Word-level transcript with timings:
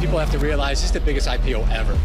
People 0.00 0.18
have 0.18 0.32
to 0.32 0.38
realize 0.38 0.70
this 0.70 0.84
is 0.84 0.92
the 0.92 1.00
biggest 1.00 1.28
IPO 1.28 1.62
ever. 1.62 1.96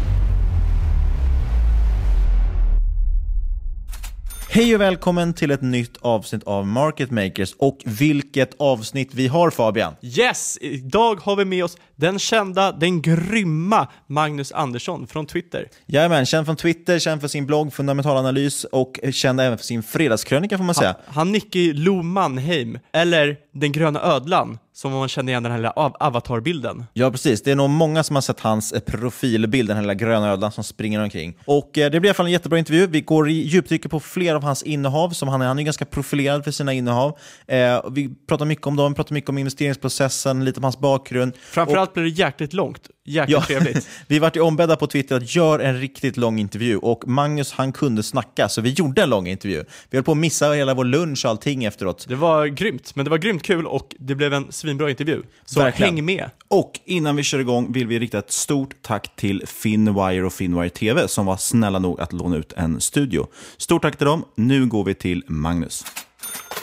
Hej 4.54 4.74
och 4.74 4.80
välkommen 4.80 5.34
till 5.34 5.50
ett 5.50 5.62
nytt 5.62 5.96
avsnitt 6.00 6.44
av 6.44 6.66
Market 6.66 7.10
Makers 7.10 7.54
och 7.58 7.78
vilket 7.84 8.54
avsnitt 8.58 9.14
vi 9.14 9.26
har 9.26 9.50
Fabian! 9.50 9.94
Yes! 10.02 10.58
Idag 10.60 11.20
har 11.20 11.36
vi 11.36 11.44
med 11.44 11.64
oss 11.64 11.76
den 11.96 12.18
kända, 12.18 12.72
den 12.72 13.02
grymma 13.02 13.88
Magnus 14.06 14.52
Andersson 14.52 15.06
från 15.06 15.26
Twitter. 15.26 15.68
Jajamän, 15.86 16.26
känd 16.26 16.46
från 16.46 16.56
Twitter, 16.56 16.98
känd 16.98 17.20
för 17.20 17.28
sin 17.28 17.46
blogg 17.46 17.72
Fundamentalanalys 17.72 18.64
och 18.64 19.00
känd 19.12 19.40
även 19.40 19.58
för 19.58 19.64
sin 19.64 19.82
fredagskrönika 19.82 20.58
får 20.58 20.64
man 20.64 20.74
säga. 20.74 20.96
Han, 21.06 21.14
han 21.14 21.32
Nicky 21.32 21.72
Lo 21.72 22.02
Mannheim, 22.02 22.78
eller 22.92 23.36
Den 23.54 23.72
gröna 23.72 24.02
ödlan, 24.02 24.58
som 24.72 24.92
man 24.92 25.08
känner 25.08 25.32
igen 25.32 25.42
den 25.42 25.52
här 25.52 25.58
lilla 25.58 25.70
av 25.70 25.96
avatarbilden. 26.00 26.84
Ja, 26.92 27.10
precis. 27.10 27.42
Det 27.42 27.50
är 27.50 27.56
nog 27.56 27.70
många 27.70 28.02
som 28.02 28.16
har 28.16 28.20
sett 28.20 28.40
hans 28.40 28.72
eh, 28.72 28.80
profilbild, 28.80 29.68
den 29.68 29.76
här 29.76 29.82
lilla 29.82 29.94
gröna 29.94 30.28
ödlan 30.28 30.52
som 30.52 30.64
springer 30.64 31.02
omkring. 31.02 31.38
Och 31.44 31.78
eh, 31.78 31.90
det 31.90 32.00
blir 32.00 32.08
i 32.08 32.10
alla 32.10 32.14
fall 32.14 32.26
en 32.26 32.32
jättebra 32.32 32.58
intervju. 32.58 32.86
Vi 32.86 33.00
går 33.00 33.28
i 33.28 33.32
djupdyker 33.32 33.88
på 33.88 34.00
flera 34.00 34.36
av 34.36 34.42
hans 34.42 34.62
innehav, 34.62 35.10
som 35.10 35.28
han 35.28 35.42
är, 35.42 35.46
han 35.46 35.58
är 35.58 35.62
ganska 35.62 35.84
profilerad 35.84 36.44
för 36.44 36.50
sina 36.50 36.72
innehav. 36.72 37.18
Eh, 37.46 37.84
vi 37.90 38.14
pratar 38.28 38.44
mycket 38.44 38.66
om 38.66 38.76
dem, 38.76 38.94
pratar 38.94 39.14
mycket 39.14 39.30
om 39.30 39.38
investeringsprocessen, 39.38 40.44
lite 40.44 40.60
om 40.60 40.64
hans 40.64 40.78
bakgrund. 40.78 41.32
Framförallt 41.36 41.90
och, 41.90 41.94
blir 41.94 42.04
det 42.04 42.10
jäkligt 42.10 42.52
långt. 42.52 42.88
Jäkligt 43.06 43.32
ja, 43.32 43.42
trevligt. 43.42 43.88
vi 44.08 44.18
vart 44.18 44.36
ju 44.36 44.40
ombedda 44.40 44.76
på 44.76 44.86
Twitter 44.86 45.16
att 45.16 45.34
göra 45.34 45.62
en 45.62 45.80
riktigt 45.80 46.16
lång 46.16 46.38
intervju 46.38 46.76
och 46.76 47.08
Magnus 47.08 47.52
han 47.52 47.72
kunde 47.72 48.02
snacka, 48.02 48.48
så 48.48 48.60
vi 48.60 48.70
gjorde 48.70 49.02
en 49.02 49.10
lång 49.10 49.26
intervju. 49.26 49.64
Vi 49.90 49.96
höll 49.96 50.04
på 50.04 50.12
att 50.12 50.18
missa 50.18 50.52
hela 50.52 50.74
vår 50.74 50.84
lunch 50.84 51.24
och 51.24 51.30
allting 51.30 51.64
efteråt. 51.64 52.06
Det 52.08 52.14
var 52.14 52.46
grymt, 52.46 52.96
men 52.96 53.04
det 53.04 53.10
var 53.10 53.18
grymt 53.18 53.42
kul 53.42 53.66
och 53.66 53.94
det 53.98 54.14
blev 54.14 54.34
en 54.34 54.52
svinbra 54.52 54.90
intervju. 54.90 55.22
Så 55.44 55.60
Verkligen. 55.60 55.94
häng 55.94 56.04
med. 56.04 56.30
Och 56.48 56.80
innan 56.84 57.16
vi 57.16 57.22
kör 57.22 57.38
igång 57.38 57.72
vill 57.72 57.86
vi 57.86 57.98
rikta 57.98 58.18
ett 58.18 58.32
stort 58.32 58.82
tack 58.82 59.16
till 59.16 59.42
Finwire 59.46 60.26
och 60.26 60.32
Finwire 60.32 60.70
TV 60.70 61.08
som 61.08 61.26
var 61.26 61.36
snälla 61.36 61.78
nog 61.78 62.00
att 62.00 62.12
låna 62.12 62.36
ut 62.36 62.52
en 62.52 62.80
studio. 62.80 63.26
Stort 63.56 63.82
tack 63.82 63.96
till 63.96 64.06
dem. 64.06 64.24
Nu 64.34 64.66
går 64.66 64.84
vi 64.84 64.94
till 64.94 65.24
Magnus. 65.26 65.84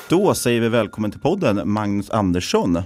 Då 0.09 0.33
säger 0.33 0.61
vi 0.61 0.69
välkommen 0.69 1.11
till 1.11 1.19
podden, 1.19 1.61
Magnus 1.71 2.09
Andersson. 2.09 2.83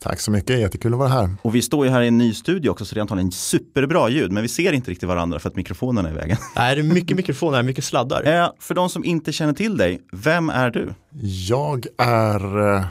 Tack 0.00 0.20
så 0.20 0.30
mycket, 0.30 0.60
jättekul 0.60 0.92
att 0.92 0.98
vara 0.98 1.08
här. 1.08 1.30
Och 1.42 1.54
vi 1.54 1.62
står 1.62 1.86
ju 1.86 1.90
här 1.92 2.02
i 2.02 2.08
en 2.08 2.18
ny 2.18 2.34
studio 2.34 2.70
också 2.70 2.84
så 2.84 2.94
det 2.94 2.98
är 2.98 3.02
antagligen 3.02 3.32
superbra 3.32 4.08
ljud 4.08 4.32
men 4.32 4.42
vi 4.42 4.48
ser 4.48 4.72
inte 4.72 4.90
riktigt 4.90 5.08
varandra 5.08 5.38
för 5.38 5.48
att 5.48 5.56
mikrofonerna 5.56 6.08
är 6.08 6.12
i 6.12 6.16
vägen. 6.16 6.36
Nej, 6.56 6.74
det 6.74 6.80
är 6.80 6.94
mycket 6.94 7.16
mikrofoner, 7.16 7.62
mycket 7.62 7.84
sladdar. 7.84 8.42
Eh, 8.42 8.50
för 8.58 8.74
de 8.74 8.88
som 8.90 9.04
inte 9.04 9.32
känner 9.32 9.52
till 9.52 9.76
dig, 9.76 10.00
vem 10.12 10.50
är 10.50 10.70
du? 10.70 10.94
Jag 11.48 11.86
är 11.98 12.74
eh, 12.76 12.84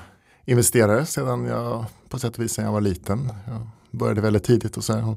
investerare 0.45 1.06
sedan 1.06 1.45
jag 1.45 1.85
på 2.09 2.19
sätt 2.19 2.38
och 2.38 2.44
vis 2.44 2.53
sedan 2.53 2.66
jag 2.66 2.72
var 2.72 2.81
liten. 2.81 3.31
Jag 3.47 3.68
började 3.91 4.22
väldigt 4.22 4.44
tidigt 4.44 4.78
och 4.78 4.84
sen 4.84 5.16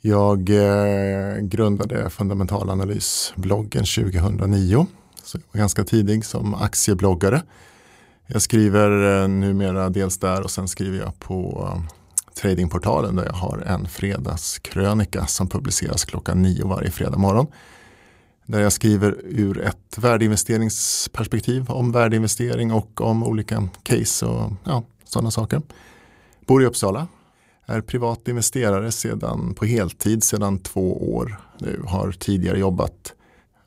jag 0.00 0.50
eh, 0.50 1.38
grundade 1.40 2.10
fundamentalanalysbloggen 2.10 3.84
2009. 3.84 4.86
Så 5.22 5.38
jag 5.38 5.42
var 5.52 5.58
ganska 5.58 5.84
tidig 5.84 6.24
som 6.24 6.54
aktiebloggare. 6.54 7.42
Jag 8.26 8.42
skriver 8.42 9.22
eh, 9.22 9.28
numera 9.28 9.90
dels 9.90 10.18
där 10.18 10.42
och 10.42 10.50
sen 10.50 10.68
skriver 10.68 10.98
jag 10.98 11.18
på 11.18 11.68
eh, 11.72 11.82
tradingportalen 12.34 13.16
där 13.16 13.24
jag 13.24 13.32
har 13.32 13.58
en 13.58 13.88
fredagskrönika 13.88 15.26
som 15.26 15.48
publiceras 15.48 16.04
klockan 16.04 16.42
nio 16.42 16.66
varje 16.66 16.90
fredag 16.90 17.18
morgon. 17.18 17.46
Där 18.46 18.60
jag 18.60 18.72
skriver 18.72 19.16
ur 19.24 19.60
ett 19.60 19.98
värdeinvesteringsperspektiv 19.98 21.70
om 21.70 21.92
värdeinvestering 21.92 22.72
och 22.72 23.00
om 23.00 23.24
olika 23.24 23.68
case 23.82 24.26
och 24.26 24.52
ja, 24.64 24.84
sådana 25.04 25.30
saker. 25.30 25.62
Bor 26.46 26.62
i 26.62 26.66
Uppsala, 26.66 27.06
är 27.66 27.80
privat 27.80 28.28
investerare 28.28 28.92
sedan, 28.92 29.54
på 29.54 29.64
heltid 29.64 30.24
sedan 30.24 30.58
två 30.58 31.14
år 31.14 31.40
nu. 31.58 31.82
Har 31.86 32.12
tidigare 32.12 32.58
jobbat 32.58 33.12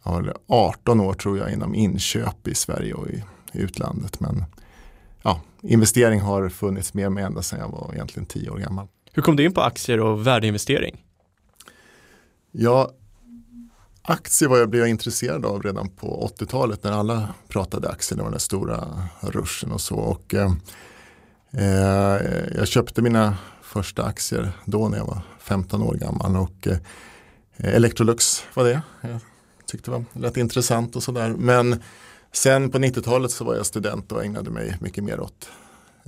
har 0.01 0.33
18 0.47 0.99
år 0.99 1.13
tror 1.13 1.37
jag 1.37 1.53
inom 1.53 1.75
inköp 1.75 2.47
i 2.47 2.55
Sverige 2.55 2.93
och 2.93 3.09
i 3.09 3.23
i 3.51 3.59
utlandet. 3.59 4.19
Men 4.19 4.43
ja, 5.23 5.41
investering 5.61 6.21
har 6.21 6.49
funnits 6.49 6.93
med 6.93 7.11
mig 7.11 7.23
ända 7.23 7.41
sedan 7.41 7.59
jag 7.59 7.69
var 7.69 7.91
egentligen 7.93 8.25
tio 8.25 8.49
år 8.49 8.57
gammal. 8.57 8.87
Hur 9.13 9.21
kom 9.21 9.35
du 9.35 9.43
in 9.45 9.53
på 9.53 9.61
aktier 9.61 9.99
och 9.99 10.27
värdeinvestering? 10.27 11.03
Ja, 12.51 12.91
aktier 14.01 14.49
var 14.49 14.57
jag, 14.57 14.69
blev 14.69 14.87
intresserad 14.87 15.45
av 15.45 15.63
redan 15.63 15.89
på 15.89 16.31
80-talet 16.39 16.83
när 16.83 16.91
alla 16.91 17.33
pratade 17.47 17.89
aktier. 17.89 18.17
Det 18.17 18.23
var 18.23 18.31
den 18.31 18.39
stora 18.39 19.03
ruschen 19.21 19.71
och 19.71 19.81
så. 19.81 19.95
Och, 19.95 20.33
eh, 20.33 20.51
eh, 21.51 22.21
jag 22.55 22.67
köpte 22.67 23.01
mina 23.01 23.37
första 23.61 24.03
aktier 24.03 24.51
då 24.65 24.89
när 24.89 24.97
jag 24.97 25.05
var 25.05 25.21
15 25.39 25.81
år 25.81 25.93
gammal. 25.93 26.35
Och, 26.35 26.67
eh, 26.67 26.77
Electrolux 27.57 28.43
var 28.53 28.63
det. 28.63 28.81
Jag 29.01 29.19
tyckte 29.65 29.91
det 29.91 29.97
var 29.97 30.27
rätt 30.27 30.37
intressant 30.37 30.95
och 30.95 31.03
sådär. 31.03 31.29
Men 31.29 31.81
Sen 32.31 32.71
på 32.71 32.77
90-talet 32.77 33.31
så 33.31 33.43
var 33.43 33.55
jag 33.55 33.65
student 33.65 34.11
och 34.11 34.23
ägnade 34.23 34.49
mig 34.49 34.77
mycket 34.79 35.03
mer 35.03 35.19
åt 35.19 35.49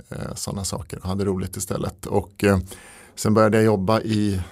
eh, 0.08 0.34
sådana 0.34 0.64
saker 0.64 0.98
och 0.98 1.08
hade 1.08 1.24
roligt 1.24 1.56
istället. 1.56 2.06
Och 2.06 2.44
eh, 2.44 2.58
sen 3.14 3.34
började 3.34 3.56
jag 3.56 3.64
jobba 3.64 4.00
i 4.00 4.42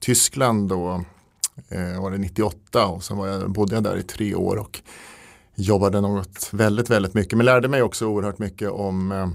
Tyskland 0.00 0.68
då, 0.68 1.04
eh, 1.68 2.02
var 2.02 2.10
det 2.10 2.18
98 2.18 2.86
och 2.86 3.04
sen 3.04 3.16
var 3.16 3.26
jag, 3.26 3.50
bodde 3.50 3.74
jag 3.74 3.84
där 3.84 3.96
i 3.96 4.02
tre 4.02 4.34
år 4.34 4.56
och 4.56 4.80
jobbade 5.54 6.00
något 6.00 6.48
väldigt, 6.52 6.90
väldigt 6.90 7.14
mycket. 7.14 7.36
Men 7.36 7.46
lärde 7.46 7.68
mig 7.68 7.82
också 7.82 8.06
oerhört 8.06 8.38
mycket 8.38 8.70
om 8.70 9.12
eh, 9.12 9.28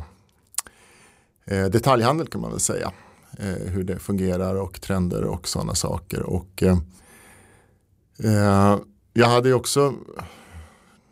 eh 1.45 1.65
detaljhandel 1.65 2.27
kan 2.27 2.41
man 2.41 2.51
väl 2.51 2.59
säga. 2.59 2.91
Eh, 3.39 3.71
hur 3.71 3.83
det 3.83 4.00
fungerar 4.00 4.56
och 4.56 4.81
trender 4.81 5.23
och 5.23 5.47
sådana 5.47 5.75
saker. 5.75 6.23
Och, 6.23 6.63
eh, 6.63 6.77
eh 8.23 8.77
jag 9.13 9.27
hade 9.27 9.50
ju 9.50 9.53
också 9.56 9.94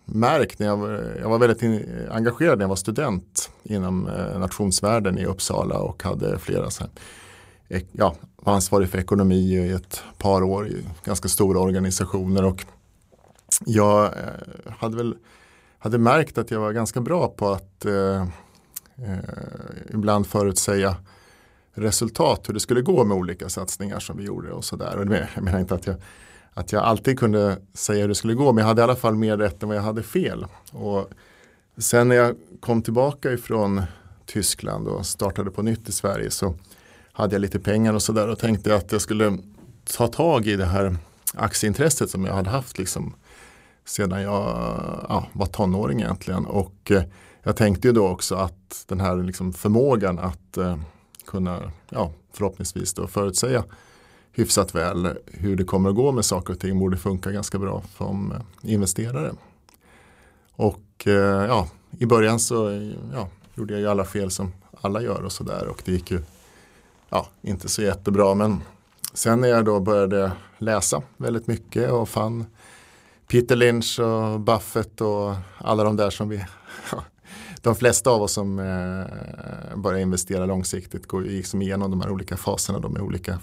märkt 0.05 0.59
när 0.59 0.67
jag 0.67 0.77
var, 0.77 1.17
jag 1.19 1.29
var 1.29 1.39
väldigt 1.39 1.63
in, 1.63 2.07
engagerad 2.11 2.57
när 2.57 2.63
jag 2.63 2.69
var 2.69 2.75
student 2.75 3.51
inom 3.63 4.07
eh, 4.07 4.39
nationsvärlden 4.39 5.17
i 5.17 5.25
Uppsala 5.25 5.79
och 5.79 6.03
hade 6.03 6.39
flera 6.39 6.69
så 6.69 6.83
här, 6.83 7.81
ja, 7.91 8.15
var 8.35 8.53
ansvarig 8.53 8.89
för 8.89 8.97
ekonomi 8.97 9.57
i 9.57 9.71
ett 9.71 10.03
par 10.17 10.43
år 10.43 10.67
i 10.67 10.85
ganska 11.03 11.27
stora 11.27 11.59
organisationer 11.59 12.45
och 12.45 12.65
jag 13.65 14.05
eh, 14.05 14.73
hade 14.77 14.97
väl 14.97 15.15
hade 15.83 15.97
märkt 15.97 16.37
att 16.37 16.51
jag 16.51 16.59
var 16.59 16.71
ganska 16.71 17.01
bra 17.01 17.27
på 17.27 17.51
att 17.51 17.85
eh, 17.85 18.21
eh, 18.95 19.17
ibland 19.93 20.27
förutsäga 20.27 20.95
resultat, 21.73 22.49
hur 22.49 22.53
det 22.53 22.59
skulle 22.59 22.81
gå 22.81 23.03
med 23.03 23.17
olika 23.17 23.49
satsningar 23.49 23.99
som 23.99 24.17
vi 24.17 24.23
gjorde 24.23 24.51
och 24.51 24.65
sådär. 24.65 24.93
Jag 25.35 25.43
menar 25.43 25.59
inte 25.59 25.75
att 25.75 25.87
jag, 25.87 25.95
att 26.53 26.71
jag 26.71 26.83
alltid 26.83 27.19
kunde 27.19 27.57
säga 27.73 28.01
hur 28.01 28.07
det 28.07 28.15
skulle 28.15 28.33
gå, 28.33 28.53
men 28.53 28.61
jag 28.61 28.67
hade 28.67 28.81
i 28.81 28.83
alla 28.83 28.95
fall 28.95 29.15
mer 29.15 29.37
rätt 29.37 29.63
än 29.63 29.69
vad 29.69 29.77
jag 29.77 29.83
hade 29.83 30.03
fel. 30.03 30.45
Och 30.71 31.09
sen 31.77 32.07
när 32.07 32.15
jag 32.15 32.35
kom 32.59 32.81
tillbaka 32.81 33.31
ifrån 33.31 33.81
Tyskland 34.25 34.87
och 34.87 35.05
startade 35.05 35.51
på 35.51 35.61
nytt 35.61 35.89
i 35.89 35.91
Sverige 35.91 36.31
så 36.31 36.55
hade 37.11 37.35
jag 37.35 37.39
lite 37.39 37.59
pengar 37.59 37.93
och 37.93 38.01
sådär 38.01 38.27
och 38.27 38.39
tänkte 38.39 38.75
att 38.75 38.91
jag 38.91 39.01
skulle 39.01 39.37
ta 39.97 40.07
tag 40.07 40.47
i 40.47 40.55
det 40.55 40.65
här 40.65 40.97
aktieintresset 41.33 42.09
som 42.09 42.25
jag 42.25 42.33
hade 42.33 42.49
haft 42.49 42.77
liksom 42.77 43.15
sedan 43.85 44.21
jag 44.21 44.43
ja, 45.09 45.27
var 45.33 45.45
tonåring 45.45 46.01
egentligen. 46.01 46.45
Och 46.45 46.91
eh, 46.91 47.03
jag 47.43 47.55
tänkte 47.55 47.87
ju 47.87 47.93
då 47.93 48.07
också 48.07 48.35
att 48.35 48.85
den 48.87 48.99
här 48.99 49.23
liksom 49.23 49.53
förmågan 49.53 50.19
att 50.19 50.57
eh, 50.57 50.77
kunna 51.25 51.71
ja, 51.89 52.11
förhoppningsvis 52.33 52.93
då 52.93 53.07
förutsäga 53.07 53.63
hyfsat 54.33 54.75
väl 54.75 55.17
hur 55.25 55.55
det 55.55 55.63
kommer 55.63 55.89
att 55.89 55.95
gå 55.95 56.11
med 56.11 56.25
saker 56.25 56.53
och 56.53 56.59
ting. 56.59 56.79
Borde 56.79 56.97
funka 56.97 57.31
ganska 57.31 57.59
bra 57.59 57.83
som 57.97 58.31
eh, 58.31 58.71
investerare. 58.73 59.31
Och 60.55 61.07
eh, 61.07 61.45
ja, 61.45 61.67
i 61.99 62.05
början 62.05 62.39
så 62.39 62.71
ja, 63.13 63.27
gjorde 63.55 63.73
jag 63.73 63.81
ju 63.81 63.87
alla 63.87 64.05
fel 64.05 64.31
som 64.31 64.51
alla 64.81 65.01
gör 65.01 65.23
och 65.23 65.31
sådär. 65.31 65.67
Och 65.67 65.81
det 65.85 65.91
gick 65.91 66.11
ju 66.11 66.21
ja, 67.09 67.27
inte 67.41 67.69
så 67.69 67.81
jättebra. 67.81 68.35
Men 68.35 68.61
sen 69.13 69.41
när 69.41 69.47
jag 69.47 69.65
då 69.65 69.79
började 69.79 70.31
läsa 70.57 71.01
väldigt 71.17 71.47
mycket 71.47 71.91
och 71.91 72.09
fann 72.09 72.45
Peter 73.27 73.55
Lynch 73.55 73.99
och 73.99 74.39
Buffett 74.39 75.01
och 75.01 75.35
alla 75.57 75.83
de 75.83 75.95
där 75.95 76.09
som 76.09 76.29
vi 76.29 76.45
de 77.61 77.75
flesta 77.75 78.09
av 78.09 78.21
oss 78.21 78.33
som 78.33 78.59
eh, 78.59 79.77
börjar 79.77 79.99
investera 79.99 80.45
långsiktigt 80.45 81.07
går 81.07 81.21
liksom 81.21 81.61
igenom 81.61 81.91
de 81.91 82.01
här 82.01 82.09
olika 82.09 82.37
faserna 82.37 82.79
då 82.79 82.89
med 82.89 83.01
olika 83.01 83.39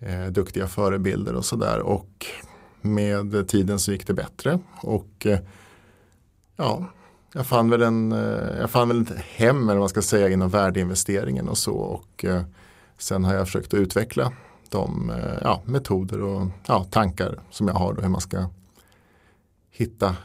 eh, 0.00 0.26
duktiga 0.26 0.66
förebilder 0.66 1.34
och 1.34 1.44
sådär 1.44 1.78
och 1.78 2.26
med 2.80 3.48
tiden 3.48 3.78
så 3.78 3.92
gick 3.92 4.06
det 4.06 4.14
bättre 4.14 4.58
och 4.82 5.26
eh, 5.26 5.38
ja, 6.56 6.84
jag 7.32 7.46
fann 7.46 7.70
väl 7.70 7.82
en, 7.82 8.12
eh, 8.12 8.58
jag 8.60 8.70
fann 8.70 8.88
väl 8.88 9.02
ett 9.02 9.16
hem 9.16 9.62
eller 9.62 9.74
vad 9.74 9.78
man 9.78 9.88
ska 9.88 10.02
säga 10.02 10.28
inom 10.28 10.48
värdeinvesteringen 10.48 11.48
och 11.48 11.58
så 11.58 11.74
och 11.74 12.24
eh, 12.24 12.42
sen 12.98 13.24
har 13.24 13.34
jag 13.34 13.46
försökt 13.46 13.74
att 13.74 13.80
utveckla 13.80 14.32
de 14.70 15.10
eh, 15.10 15.38
ja, 15.42 15.62
metoder 15.64 16.22
och 16.22 16.46
ja, 16.66 16.84
tankar 16.84 17.40
som 17.50 17.68
jag 17.68 17.74
har 17.74 17.92
då 17.92 18.02
hur 18.02 18.08
man 18.08 18.20
ska 18.20 18.46
hitta 19.70 20.16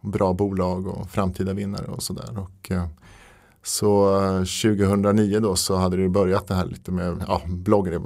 bra 0.00 0.32
bolag 0.32 0.86
och 0.86 1.10
framtida 1.10 1.52
vinnare 1.52 1.86
och 1.86 2.02
sådär. 2.02 2.46
Eh, 2.70 2.86
så 3.62 4.20
eh, 4.22 4.38
2009 4.38 5.40
då 5.40 5.56
så 5.56 5.76
hade 5.76 5.96
det 5.96 6.08
börjat 6.08 6.46
det 6.46 6.54
här 6.54 6.66
lite 6.66 6.92
med 6.92 7.24
ja, 7.28 7.42
bloggar. 7.46 8.00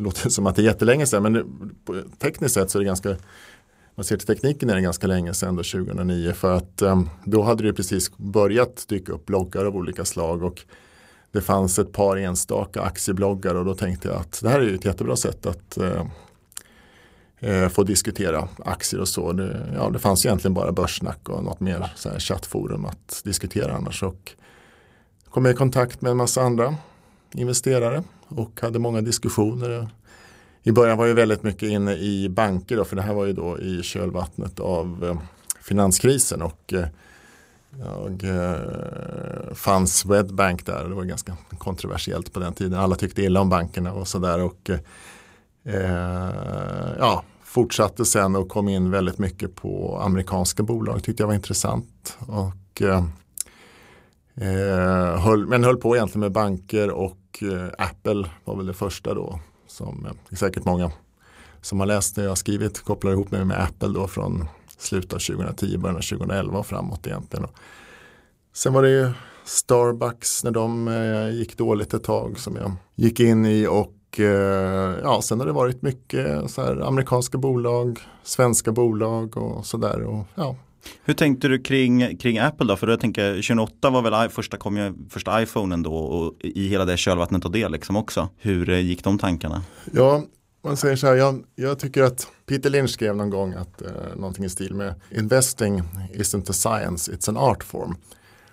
Det 0.00 0.04
låter 0.04 0.28
som 0.28 0.46
att 0.46 0.56
det 0.56 0.62
är 0.62 0.64
jättelänge 0.64 1.06
sedan 1.06 1.22
men 1.22 1.32
det, 1.32 1.44
tekniskt 2.18 2.54
sett 2.54 2.70
så 2.70 2.78
är 2.78 2.80
det 2.80 2.86
ganska 2.86 3.16
man 3.94 4.04
ser 4.04 4.16
till 4.16 4.26
tekniken 4.26 4.70
är 4.70 4.74
det 4.74 4.80
ganska 4.80 5.06
länge 5.06 5.34
sedan 5.34 5.56
då 5.56 5.62
2009 5.62 6.32
för 6.32 6.56
att 6.56 6.82
ehm, 6.82 7.08
då 7.24 7.42
hade 7.42 7.62
det 7.62 7.72
precis 7.72 8.16
börjat 8.16 8.84
dyka 8.88 9.12
upp 9.12 9.26
bloggar 9.26 9.64
av 9.64 9.76
olika 9.76 10.04
slag 10.04 10.42
och 10.42 10.60
det 11.32 11.40
fanns 11.40 11.78
ett 11.78 11.92
par 11.92 12.16
enstaka 12.16 12.82
aktiebloggar 12.82 13.54
och 13.54 13.64
då 13.64 13.74
tänkte 13.74 14.08
jag 14.08 14.16
att 14.16 14.40
det 14.42 14.48
här 14.48 14.60
är 14.60 14.64
ju 14.64 14.74
ett 14.74 14.84
jättebra 14.84 15.16
sätt 15.16 15.46
att 15.46 15.78
eh, 15.78 16.06
eh 17.40 17.68
få 17.68 17.82
diskutera 17.82 18.48
aktier 18.58 19.00
och 19.00 19.08
så. 19.08 19.32
Det, 19.32 19.72
ja, 19.74 19.90
det 19.90 19.98
fanns 19.98 20.26
egentligen 20.26 20.54
bara 20.54 20.72
börssnack 20.72 21.28
och 21.28 21.44
något 21.44 21.60
mer 21.60 21.92
så 21.96 22.08
här, 22.08 22.18
chattforum 22.18 22.84
att 22.84 23.20
diskutera 23.24 23.72
annars. 23.72 24.02
Och 24.02 24.32
kom 25.30 25.44
jag 25.44 25.54
i 25.54 25.56
kontakt 25.56 26.00
med 26.00 26.10
en 26.10 26.16
massa 26.16 26.42
andra 26.42 26.74
investerare 27.34 28.02
och 28.30 28.60
hade 28.60 28.78
många 28.78 29.00
diskussioner. 29.00 29.88
I 30.62 30.72
början 30.72 30.98
var 30.98 31.06
jag 31.06 31.14
väldigt 31.14 31.42
mycket 31.42 31.68
inne 31.68 31.96
i 31.96 32.28
banker 32.28 32.76
då, 32.76 32.84
för 32.84 32.96
det 32.96 33.02
här 33.02 33.14
var 33.14 33.26
ju 33.26 33.32
då 33.32 33.58
i 33.58 33.82
kölvattnet 33.82 34.60
av 34.60 35.04
eh, 35.04 35.18
finanskrisen 35.62 36.42
och 36.42 36.72
eh, 36.72 36.86
jag 37.78 38.24
eh, 38.24 39.54
fann 39.54 39.86
Swedbank 39.86 40.66
där. 40.66 40.88
Det 40.88 40.94
var 40.94 41.04
ganska 41.04 41.36
kontroversiellt 41.58 42.32
på 42.32 42.40
den 42.40 42.54
tiden. 42.54 42.78
Alla 42.78 42.96
tyckte 42.96 43.22
illa 43.22 43.40
om 43.40 43.48
bankerna 43.48 43.92
och 43.92 44.08
sådär. 44.08 44.40
Och 44.40 44.70
eh, 45.64 46.30
ja, 46.98 47.22
fortsatte 47.44 48.04
sen 48.04 48.36
och 48.36 48.48
kom 48.48 48.68
in 48.68 48.90
väldigt 48.90 49.18
mycket 49.18 49.54
på 49.54 50.00
amerikanska 50.02 50.62
bolag. 50.62 51.02
Tyckte 51.02 51.22
jag 51.22 51.28
var 51.28 51.34
intressant. 51.34 52.18
Och, 52.18 52.82
eh 52.82 53.04
höll, 55.18 55.46
men 55.46 55.64
höll 55.64 55.76
på 55.76 55.96
egentligen 55.96 56.20
med 56.20 56.32
banker 56.32 56.90
och 56.90 57.19
eh, 57.42 57.68
Apple 57.78 58.30
var 58.44 58.56
väl 58.56 58.66
det 58.66 58.74
första 58.74 59.14
då. 59.14 59.40
Som 59.66 60.06
eh, 60.06 60.36
säkert 60.36 60.64
många 60.64 60.92
som 61.60 61.80
har 61.80 61.86
läst 61.86 62.16
det 62.16 62.22
jag 62.22 62.30
har 62.30 62.36
skrivit 62.36 62.80
kopplar 62.80 63.12
ihop 63.12 63.30
mig 63.30 63.44
med 63.44 63.62
Apple 63.62 63.88
då 63.88 64.08
från 64.08 64.48
slutet 64.78 65.12
av 65.12 65.18
2010, 65.18 65.78
början 65.78 65.96
av 65.96 66.00
2011 66.00 66.58
och 66.58 66.66
framåt 66.66 67.06
egentligen. 67.06 67.46
Sen 68.52 68.72
var 68.72 68.82
det 68.82 69.12
Starbucks 69.44 70.44
när 70.44 70.50
de 70.50 70.88
eh, 70.88 71.30
gick 71.30 71.56
dåligt 71.56 71.94
ett 71.94 72.04
tag 72.04 72.38
som 72.38 72.56
jag 72.56 72.72
gick 72.94 73.20
in 73.20 73.46
i 73.46 73.66
och 73.66 74.20
eh, 74.20 74.98
ja, 75.02 75.22
sen 75.22 75.40
har 75.40 75.46
det 75.46 75.52
varit 75.52 75.82
mycket 75.82 76.50
så 76.50 76.62
här, 76.62 76.80
amerikanska 76.80 77.38
bolag, 77.38 78.00
svenska 78.22 78.72
bolag 78.72 79.36
och 79.36 79.66
sådär. 79.66 80.24
Ja. 80.34 80.56
Hur 81.04 81.14
tänkte 81.14 81.48
du 81.48 81.58
kring, 81.58 82.16
kring 82.16 82.38
Apple 82.38 82.66
då? 82.66 82.76
För 82.76 82.88
jag 82.88 83.00
tänker 83.00 83.32
2008 83.32 83.90
var 83.90 84.02
väl 84.02 84.28
första, 84.28 84.56
kom 84.56 84.76
ju, 84.76 84.94
första 85.10 85.42
iPhonen 85.42 85.82
då 85.82 85.94
och 85.94 86.34
i 86.40 86.68
hela 86.68 86.84
det 86.84 86.96
kölvattnet 86.96 87.44
och 87.44 87.50
det 87.50 87.68
liksom 87.68 87.96
också. 87.96 88.28
Hur 88.38 88.70
eh, 88.70 88.80
gick 88.80 89.04
de 89.04 89.18
tankarna? 89.18 89.62
Ja, 89.92 90.22
man 90.62 90.76
säger 90.76 90.96
så 90.96 91.06
här, 91.06 91.14
jag, 91.14 91.44
jag, 91.54 91.78
tycker 91.78 92.02
att 92.02 92.28
Peter 92.46 92.70
Lynch 92.70 92.90
skrev 92.90 93.16
någon 93.16 93.30
gång 93.30 93.52
att 93.52 93.82
eh, 93.82 93.88
någonting 94.16 94.44
i 94.44 94.48
stil 94.48 94.74
med 94.74 94.94
Investing 95.10 95.82
isn't 96.12 96.50
a 96.50 96.52
science, 96.52 97.12
it's 97.12 97.28
an 97.28 97.36
art 97.36 97.64
form. 97.64 97.96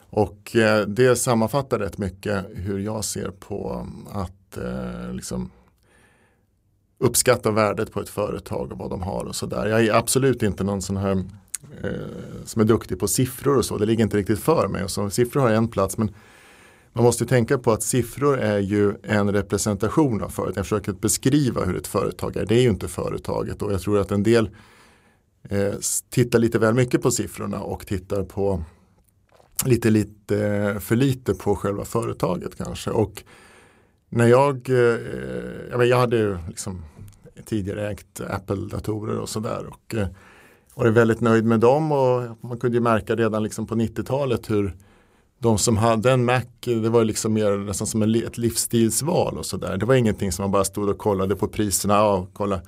Och 0.09 0.55
eh, 0.55 0.87
det 0.87 1.15
sammanfattar 1.15 1.79
rätt 1.79 1.97
mycket 1.97 2.45
hur 2.53 2.79
jag 2.79 3.05
ser 3.05 3.31
på 3.31 3.87
att 4.11 4.57
eh, 4.57 5.13
liksom 5.13 5.51
uppskatta 6.99 7.51
värdet 7.51 7.91
på 7.91 8.01
ett 8.01 8.09
företag 8.09 8.71
och 8.71 8.77
vad 8.77 8.89
de 8.89 9.01
har 9.01 9.25
och 9.25 9.35
sådär. 9.35 9.65
Jag 9.67 9.85
är 9.85 9.93
absolut 9.93 10.43
inte 10.43 10.63
någon 10.63 10.81
sån 10.81 10.97
här 10.97 11.23
eh, 11.83 11.91
som 12.45 12.61
är 12.61 12.65
duktig 12.65 12.99
på 12.99 13.07
siffror 13.07 13.57
och 13.57 13.65
så. 13.65 13.77
Det 13.77 13.85
ligger 13.85 14.03
inte 14.03 14.17
riktigt 14.17 14.39
för 14.39 14.67
mig. 14.67 14.83
Och 14.83 14.91
så, 14.91 15.09
siffror 15.09 15.41
har 15.41 15.49
en 15.49 15.67
plats 15.67 15.97
men 15.97 16.13
man 16.93 17.03
måste 17.03 17.25
tänka 17.25 17.57
på 17.57 17.71
att 17.71 17.83
siffror 17.83 18.39
är 18.39 18.59
ju 18.59 18.93
en 19.03 19.33
representation 19.33 20.23
av 20.23 20.29
företaget. 20.29 20.55
Jag 20.55 20.65
försöker 20.65 20.93
beskriva 20.93 21.65
hur 21.65 21.77
ett 21.77 21.87
företag 21.87 22.37
är. 22.37 22.45
Det 22.45 22.55
är 22.55 22.61
ju 22.61 22.69
inte 22.69 22.87
företaget 22.87 23.61
och 23.61 23.73
jag 23.73 23.81
tror 23.81 23.99
att 23.99 24.11
en 24.11 24.23
del 24.23 24.49
eh, 25.49 25.73
tittar 26.09 26.39
lite 26.39 26.59
väl 26.59 26.73
mycket 26.73 27.01
på 27.01 27.11
siffrorna 27.11 27.59
och 27.59 27.87
tittar 27.87 28.23
på 28.23 28.63
lite, 29.65 29.89
lite 29.89 30.45
eh, 30.47 30.79
för 30.79 30.95
lite 30.95 31.33
på 31.33 31.55
själva 31.55 31.85
företaget 31.85 32.57
kanske. 32.57 32.91
Och 32.91 33.23
när 34.09 34.27
jag, 34.27 34.69
eh, 34.69 35.85
jag 35.85 35.97
hade 35.97 36.17
ju 36.17 36.37
liksom 36.47 36.85
tidigare 37.45 37.89
ägt 37.89 38.21
Apple-datorer 38.21 39.19
och 39.19 39.29
sådär 39.29 39.65
och 39.65 39.95
eh, 39.95 40.07
varit 40.77 40.93
väldigt 40.93 41.21
nöjd 41.21 41.45
med 41.45 41.59
dem 41.59 41.91
och 41.91 42.37
man 42.41 42.57
kunde 42.57 42.77
ju 42.77 42.81
märka 42.81 43.15
redan 43.15 43.43
liksom 43.43 43.67
på 43.67 43.75
90-talet 43.75 44.49
hur 44.49 44.75
de 45.39 45.57
som 45.57 45.77
hade 45.77 46.11
en 46.11 46.25
Mac, 46.25 46.41
det 46.59 46.89
var 46.89 47.03
liksom 47.03 47.33
mer 47.33 47.57
nästan 47.57 47.87
som 47.87 48.01
ett 48.01 48.37
livsstilsval 48.37 49.37
och 49.37 49.45
sådär. 49.45 49.77
Det 49.77 49.85
var 49.85 49.95
ingenting 49.95 50.31
som 50.31 50.43
man 50.43 50.51
bara 50.51 50.63
stod 50.63 50.89
och 50.89 50.97
kollade 50.97 51.35
på 51.35 51.47
priserna 51.47 52.03
och 52.03 52.29
kolla, 52.33 52.61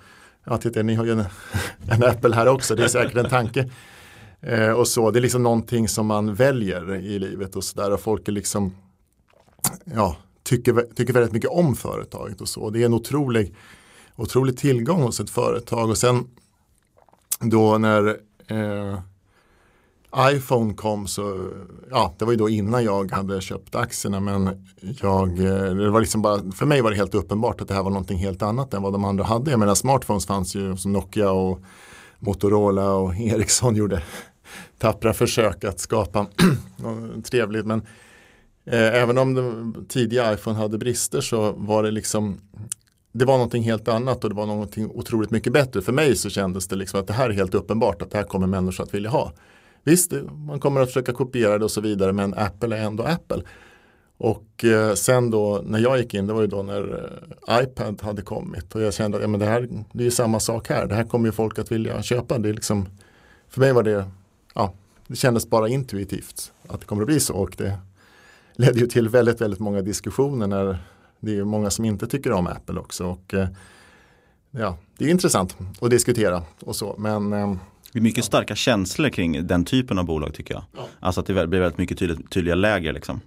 ja 0.43 0.57
titta 0.57 0.81
ni 0.81 0.95
har 0.95 1.05
ju 1.05 1.11
en, 1.11 1.23
en 1.91 2.03
Apple 2.03 2.35
här 2.35 2.47
också, 2.47 2.75
det 2.75 2.83
är 2.83 2.87
säkert 2.87 3.17
en 3.17 3.29
tanke. 3.29 3.69
Eh, 4.41 4.71
och 4.71 4.87
så, 4.87 5.11
det 5.11 5.19
är 5.19 5.21
liksom 5.21 5.43
någonting 5.43 5.87
som 5.87 6.07
man 6.07 6.33
väljer 6.33 6.95
i 6.95 7.19
livet 7.19 7.55
och 7.55 7.63
sådär 7.63 7.93
och 7.93 7.99
folk 7.99 8.27
är 8.27 8.31
liksom 8.31 8.75
ja, 9.83 10.17
tycker, 10.43 10.93
tycker 10.95 11.13
väldigt 11.13 11.33
mycket 11.33 11.49
om 11.49 11.75
företaget 11.75 12.41
och 12.41 12.49
så. 12.49 12.69
Det 12.69 12.81
är 12.81 12.85
en 12.85 12.93
otrolig, 12.93 13.55
otrolig 14.15 14.57
tillgång 14.57 15.01
hos 15.01 15.19
ett 15.19 15.29
företag 15.29 15.89
och 15.89 15.97
sen 15.97 16.27
då 17.39 17.77
när 17.77 18.07
eh, 18.47 18.99
iPhone 20.17 20.73
kom 20.73 21.07
så, 21.07 21.49
ja 21.89 22.15
det 22.17 22.25
var 22.25 22.31
ju 22.31 22.37
då 22.37 22.49
innan 22.49 22.83
jag 22.83 23.11
hade 23.11 23.41
köpt 23.41 23.75
aktierna 23.75 24.19
men 24.19 24.67
jag, 24.81 25.29
eh, 25.39 25.75
det 25.75 25.89
var 25.89 25.99
liksom 25.99 26.21
bara, 26.21 26.51
för 26.51 26.65
mig 26.65 26.81
var 26.81 26.91
det 26.91 26.97
helt 26.97 27.15
uppenbart 27.15 27.61
att 27.61 27.67
det 27.67 27.73
här 27.73 27.83
var 27.83 27.91
någonting 27.91 28.17
helt 28.17 28.41
annat 28.41 28.73
än 28.73 28.81
vad 28.81 28.93
de 28.93 29.05
andra 29.05 29.23
hade. 29.23 29.51
Jag 29.51 29.59
menar 29.59 29.75
smartphones 29.75 30.25
fanns 30.25 30.55
ju 30.55 30.77
som 30.77 30.93
Nokia 30.93 31.31
och 31.31 31.59
Motorola 32.19 32.93
och 32.93 33.15
Ericsson 33.19 33.75
gjorde 33.75 34.03
tappra 34.77 35.13
försök 35.13 35.63
att 35.63 35.79
skapa 35.79 36.27
något 36.77 37.25
trevligt. 37.25 37.65
Men 37.65 37.79
eh, 38.65 39.01
även 39.01 39.17
om 39.17 39.33
den 39.33 39.85
tidiga 39.85 40.33
iPhone 40.33 40.57
hade 40.57 40.77
brister 40.77 41.21
så 41.21 41.51
var 41.51 41.83
det 41.83 41.91
liksom 41.91 42.39
det 43.11 43.25
var 43.25 43.33
någonting 43.33 43.63
helt 43.63 43.87
annat 43.87 44.23
och 44.23 44.29
det 44.29 44.35
var 44.35 44.45
någonting 44.45 44.91
otroligt 44.93 45.31
mycket 45.31 45.53
bättre. 45.53 45.81
För 45.81 45.91
mig 45.91 46.15
så 46.15 46.29
kändes 46.29 46.67
det 46.67 46.75
liksom 46.75 46.99
att 46.99 47.07
det 47.07 47.13
här 47.13 47.29
är 47.29 47.33
helt 47.33 47.55
uppenbart 47.55 48.01
att 48.01 48.11
det 48.11 48.17
här 48.17 48.25
kommer 48.25 48.47
människor 48.47 48.83
att 48.83 48.93
vilja 48.93 49.09
ha. 49.09 49.33
Visst, 49.83 50.13
man 50.47 50.59
kommer 50.59 50.81
att 50.81 50.87
försöka 50.87 51.13
kopiera 51.13 51.57
det 51.57 51.65
och 51.65 51.71
så 51.71 51.81
vidare 51.81 52.13
men 52.13 52.33
Apple 52.33 52.77
är 52.77 52.83
ändå 52.83 53.03
Apple. 53.03 53.41
Och 54.17 54.65
eh, 54.65 54.93
sen 54.93 55.31
då 55.31 55.61
när 55.65 55.79
jag 55.79 55.97
gick 55.97 56.13
in, 56.13 56.27
det 56.27 56.33
var 56.33 56.41
ju 56.41 56.47
då 56.47 56.63
när 56.63 57.09
eh, 57.47 57.63
iPad 57.63 58.01
hade 58.01 58.21
kommit 58.21 58.75
och 58.75 58.81
jag 58.81 58.93
kände 58.93 59.17
att 59.17 59.23
ja, 59.23 59.27
men 59.27 59.39
det 59.39 59.45
här 59.45 59.67
det 59.93 60.03
är 60.03 60.05
ju 60.05 60.11
samma 60.11 60.39
sak 60.39 60.69
här. 60.69 60.85
Det 60.85 60.95
här 60.95 61.03
kommer 61.03 61.25
ju 61.25 61.31
folk 61.31 61.59
att 61.59 61.71
vilja 61.71 62.01
köpa. 62.01 62.37
Det 62.37 62.49
är 62.49 62.53
liksom, 62.53 62.85
för 63.49 63.59
mig 63.59 63.73
var 63.73 63.83
det, 63.83 64.05
ja, 64.55 64.73
det 65.07 65.15
kändes 65.15 65.49
bara 65.49 65.67
intuitivt 65.67 66.51
att 66.67 66.79
det 66.79 66.85
kommer 66.85 67.01
att 67.01 67.07
bli 67.07 67.19
så 67.19 67.35
och 67.35 67.55
det 67.57 67.79
ledde 68.53 68.79
ju 68.79 68.87
till 68.87 69.09
väldigt, 69.09 69.41
väldigt 69.41 69.59
många 69.59 69.81
diskussioner 69.81 70.47
när 70.47 70.77
det 71.19 71.37
är 71.37 71.43
många 71.43 71.69
som 71.69 71.85
inte 71.85 72.07
tycker 72.07 72.31
om 72.31 72.47
Apple 72.47 72.79
också. 72.79 73.05
Och, 73.05 73.33
eh, 73.33 73.47
ja, 74.51 74.77
det 74.97 75.05
är 75.05 75.09
intressant 75.09 75.57
att 75.81 75.89
diskutera 75.89 76.43
och 76.59 76.75
så. 76.75 76.95
Men 76.97 77.33
eh, 77.33 77.55
det 77.93 77.99
är 77.99 78.03
mycket 78.03 78.25
starka 78.25 78.55
känslor 78.55 79.09
kring 79.09 79.47
den 79.47 79.65
typen 79.65 79.99
av 79.99 80.05
bolag 80.05 80.33
tycker 80.33 80.53
jag. 80.53 80.63
Ja. 80.75 80.87
Alltså 80.99 81.21
att 81.21 81.27
det 81.27 81.47
blir 81.47 81.59
väldigt 81.59 81.77
mycket 81.77 81.99
tydligt, 81.99 82.29
tydliga 82.31 82.55
läger 82.55 82.93
liksom. 82.93 83.21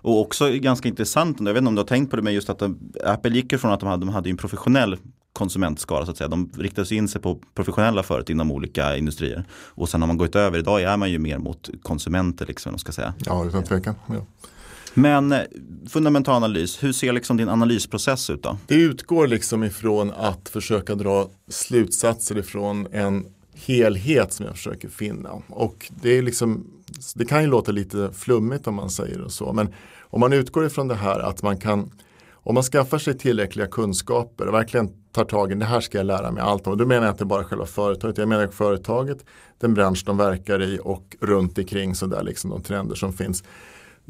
Och 0.00 0.20
också 0.20 0.50
ganska 0.50 0.88
intressant, 0.88 1.36
jag 1.40 1.46
vet 1.46 1.56
inte 1.56 1.68
om 1.68 1.74
du 1.74 1.80
har 1.80 1.86
tänkt 1.86 2.10
på 2.10 2.16
det, 2.16 2.22
men 2.22 2.34
just 2.34 2.50
att 2.50 2.62
Apple 3.04 3.30
gick 3.30 3.52
ifrån 3.52 3.72
att 3.72 3.80
de 3.80 3.88
hade, 3.88 4.06
de 4.06 4.08
hade 4.08 4.30
en 4.30 4.36
professionell 4.36 4.96
konsumentskara 5.32 6.04
så 6.04 6.10
att 6.10 6.16
säga. 6.16 6.28
De 6.28 6.50
riktade 6.56 6.86
sig 6.86 6.96
in 6.96 7.08
sig 7.08 7.20
på 7.20 7.40
professionella 7.54 8.02
företag 8.02 8.30
inom 8.30 8.52
olika 8.52 8.96
industrier. 8.96 9.44
Och 9.50 9.88
sen 9.88 10.02
har 10.02 10.06
man 10.06 10.16
gått 10.16 10.36
över, 10.36 10.58
idag 10.58 10.82
är 10.82 10.96
man 10.96 11.10
ju 11.10 11.18
mer 11.18 11.38
mot 11.38 11.70
konsumenter 11.82 12.46
liksom, 12.46 12.78
ska 12.78 12.92
säga. 12.92 13.14
Ja, 13.26 13.44
utan 13.44 13.62
tvekan. 13.62 13.94
Ja. 14.06 14.26
Men 14.98 15.32
eh, 15.32 15.40
fundamental 15.88 16.34
analys, 16.34 16.82
hur 16.82 16.92
ser 16.92 17.12
liksom 17.12 17.36
din 17.36 17.48
analysprocess 17.48 18.30
ut 18.30 18.42
då? 18.42 18.56
Det 18.66 18.74
utgår 18.74 19.26
liksom 19.26 19.64
ifrån 19.64 20.12
att 20.16 20.48
försöka 20.48 20.94
dra 20.94 21.28
slutsatser 21.48 22.38
ifrån 22.38 22.86
en 22.92 23.26
helhet 23.54 24.32
som 24.32 24.46
jag 24.46 24.54
försöker 24.54 24.88
finna. 24.88 25.30
Och 25.48 25.90
det, 26.02 26.18
är 26.18 26.22
liksom, 26.22 26.66
det 27.14 27.24
kan 27.24 27.42
ju 27.42 27.48
låta 27.48 27.72
lite 27.72 28.10
flummigt 28.12 28.66
om 28.66 28.74
man 28.74 28.90
säger 28.90 29.18
det 29.18 29.30
så. 29.30 29.52
Men 29.52 29.74
om 30.00 30.20
man 30.20 30.32
utgår 30.32 30.66
ifrån 30.66 30.88
det 30.88 30.94
här 30.94 31.20
att 31.20 31.42
man 31.42 31.58
kan 31.58 31.90
om 32.48 32.54
man 32.54 32.62
skaffar 32.62 32.98
sig 32.98 33.18
tillräckliga 33.18 33.66
kunskaper 33.66 34.46
och 34.46 34.54
verkligen 34.54 34.90
tar 35.12 35.24
tag 35.24 35.52
i 35.52 35.54
det 35.54 35.64
här 35.64 35.80
ska 35.80 35.98
jag 35.98 36.06
lära 36.06 36.30
mig 36.30 36.42
allt 36.42 36.66
om. 36.66 36.72
Och 36.72 36.76
då 36.76 36.86
menar 36.86 37.06
jag 37.06 37.12
inte 37.12 37.24
bara 37.24 37.44
själva 37.44 37.66
företaget. 37.66 38.18
Jag 38.18 38.28
menar 38.28 38.46
företaget, 38.46 39.24
den 39.58 39.74
bransch 39.74 40.02
de 40.06 40.16
verkar 40.16 40.62
i 40.62 40.78
och 40.82 41.16
runt 41.20 41.58
omkring 41.58 41.94
så 41.94 42.06
där 42.06 42.22
liksom 42.22 42.50
de 42.50 42.62
trender 42.62 42.94
som 42.94 43.12
finns. 43.12 43.44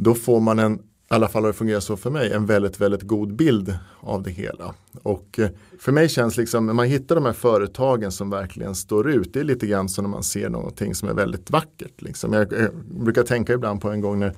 Då 0.01 0.15
får 0.15 0.41
man 0.41 0.59
en 0.59 0.79
i 1.11 1.15
alla 1.15 1.29
fall 1.29 1.43
har 1.43 1.49
det 1.49 1.59
fungerat 1.59 1.85
så 1.85 1.97
för 1.97 2.11
mig, 2.11 2.33
en 2.33 2.47
väldigt, 2.47 2.81
väldigt 2.81 3.03
god 3.03 3.37
bild 3.37 3.79
av 4.01 4.23
det 4.23 4.31
hela. 4.31 4.75
Och 5.03 5.39
eh, 5.39 5.49
för 5.81 5.93
mig 5.93 6.09
känns 6.09 6.37
liksom, 6.37 6.67
när 6.67 6.73
man 6.73 6.87
hittar 6.87 7.15
de 7.15 7.25
här 7.25 7.33
företagen 7.33 8.13
som 8.13 8.31
verkligen 8.31 8.75
står 8.75 9.11
ut, 9.11 9.33
det 9.33 9.41
är 9.41 9.45
lite 9.45 9.67
grann 9.67 9.89
som 9.89 10.05
när 10.05 10.11
man 10.11 10.23
ser 10.23 10.49
någonting 10.49 10.95
som 10.95 11.09
är 11.09 11.15
väldigt 11.15 11.51
vackert. 11.51 12.03
Liksom. 12.03 12.33
Jag, 12.33 12.53
jag 12.53 12.71
brukar 12.75 13.23
tänka 13.23 13.53
ibland 13.53 13.81
på 13.81 13.91
en 13.91 14.01
gång 14.01 14.19
när 14.19 14.35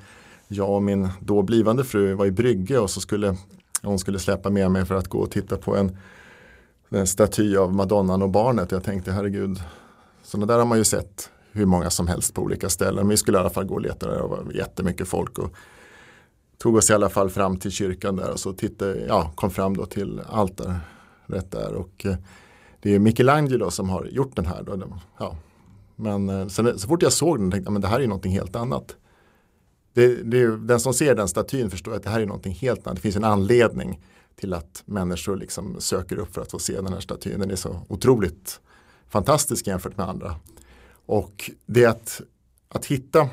jag 0.49 0.71
och 0.71 0.83
min 0.83 1.09
då 1.21 1.43
blivande 1.43 1.85
fru 1.85 2.15
var 2.15 2.27
i 2.27 2.31
Brygge 2.31 2.79
och 2.79 2.91
så 2.91 3.01
skulle 3.01 3.37
hon 3.83 3.99
skulle 3.99 4.19
släppa 4.19 4.51
med 4.51 4.71
mig 4.71 4.85
för 4.85 4.95
att 4.95 5.09
gå 5.09 5.19
och 5.19 5.31
titta 5.31 5.57
på 5.57 5.77
en, 5.77 5.97
en 6.89 7.07
staty 7.07 7.57
av 7.57 7.75
Madonnan 7.75 8.23
och 8.23 8.31
barnet. 8.31 8.73
Jag 8.73 8.85
tänkte 8.85 9.13
herregud, 9.13 9.63
sådana 10.23 10.47
där 10.47 10.59
har 10.59 10.67
man 10.67 10.79
ju 10.79 10.85
sett 10.85 11.31
hur 11.53 11.67
många 11.67 11.91
som 11.91 12.09
helst 12.09 12.35
på 12.35 12.43
olika 12.43 12.69
ställen. 12.69 12.97
Men 12.97 13.09
vi 13.09 13.17
skulle 13.17 13.39
i 13.39 13.41
alla 13.41 13.51
fall 13.51 13.65
gå 13.65 13.75
och 13.75 13.81
leta 13.81 14.07
där 14.07 14.21
och 14.21 14.37
det 14.37 14.45
var 14.45 14.53
jättemycket 14.53 15.09
folk. 15.09 15.39
Och 15.39 15.55
tog 16.59 16.77
oss 16.77 16.91
i 16.91 16.93
alla 16.93 17.09
fall 17.09 17.31
fram 17.31 17.57
till 17.57 17.71
kyrkan 17.71 18.17
där 18.17 18.31
och 18.31 18.41
så 18.41 18.53
tittade, 18.53 19.07
ja, 19.09 19.33
kom 19.35 19.51
fram 19.51 19.77
då 19.77 19.87
till 19.87 20.21
altaret 20.27 21.51
där. 21.51 21.75
Och 21.75 22.07
eh, 22.07 22.17
det 22.81 22.95
är 22.95 22.99
Michelangelo 22.99 23.71
som 23.71 23.91
har 23.91 24.05
gjort 24.05 24.37
den 24.37 24.47
här. 24.47 24.63
Då. 24.63 24.99
Ja. 25.19 25.37
Men 25.97 26.29
eh, 26.29 26.47
sen, 26.47 26.79
så 26.79 26.89
fort 26.89 27.03
jag 27.03 27.13
såg 27.13 27.39
den 27.39 27.51
tänkte 27.51 27.71
jag 27.71 27.77
att 27.77 27.83
det 27.83 27.89
här 27.89 28.01
är 28.01 28.07
någonting 28.07 28.33
helt 28.33 28.57
annat. 28.57 28.97
Det, 29.93 30.23
det, 30.23 30.57
den 30.57 30.81
som 30.81 30.95
ser 30.95 31.15
den 31.15 31.29
statyn 31.29 31.71
förstår 31.71 31.95
att 31.95 32.03
det 32.03 32.11
här 32.11 32.21
är 32.21 32.27
någonting 32.27 32.55
helt 32.55 32.87
annat. 32.87 32.97
Det 32.97 33.03
finns 33.03 33.17
en 33.17 33.25
anledning 33.25 34.01
till 34.37 34.55
att 34.55 34.83
människor 34.87 35.37
liksom 35.37 35.77
söker 35.81 36.17
upp 36.17 36.35
för 36.35 36.43
att 36.43 36.51
få 36.51 36.59
se 36.59 36.81
den 36.81 36.93
här 36.93 37.01
statyn. 37.01 37.41
Den 37.41 37.51
är 37.51 37.57
så 37.57 37.81
otroligt 37.89 38.61
fantastisk 39.09 39.67
jämfört 39.67 39.97
med 39.97 40.09
andra. 40.09 40.35
Och 41.11 41.51
det 41.67 41.87
att, 41.87 42.21
att 42.69 42.87
hitta 42.87 43.29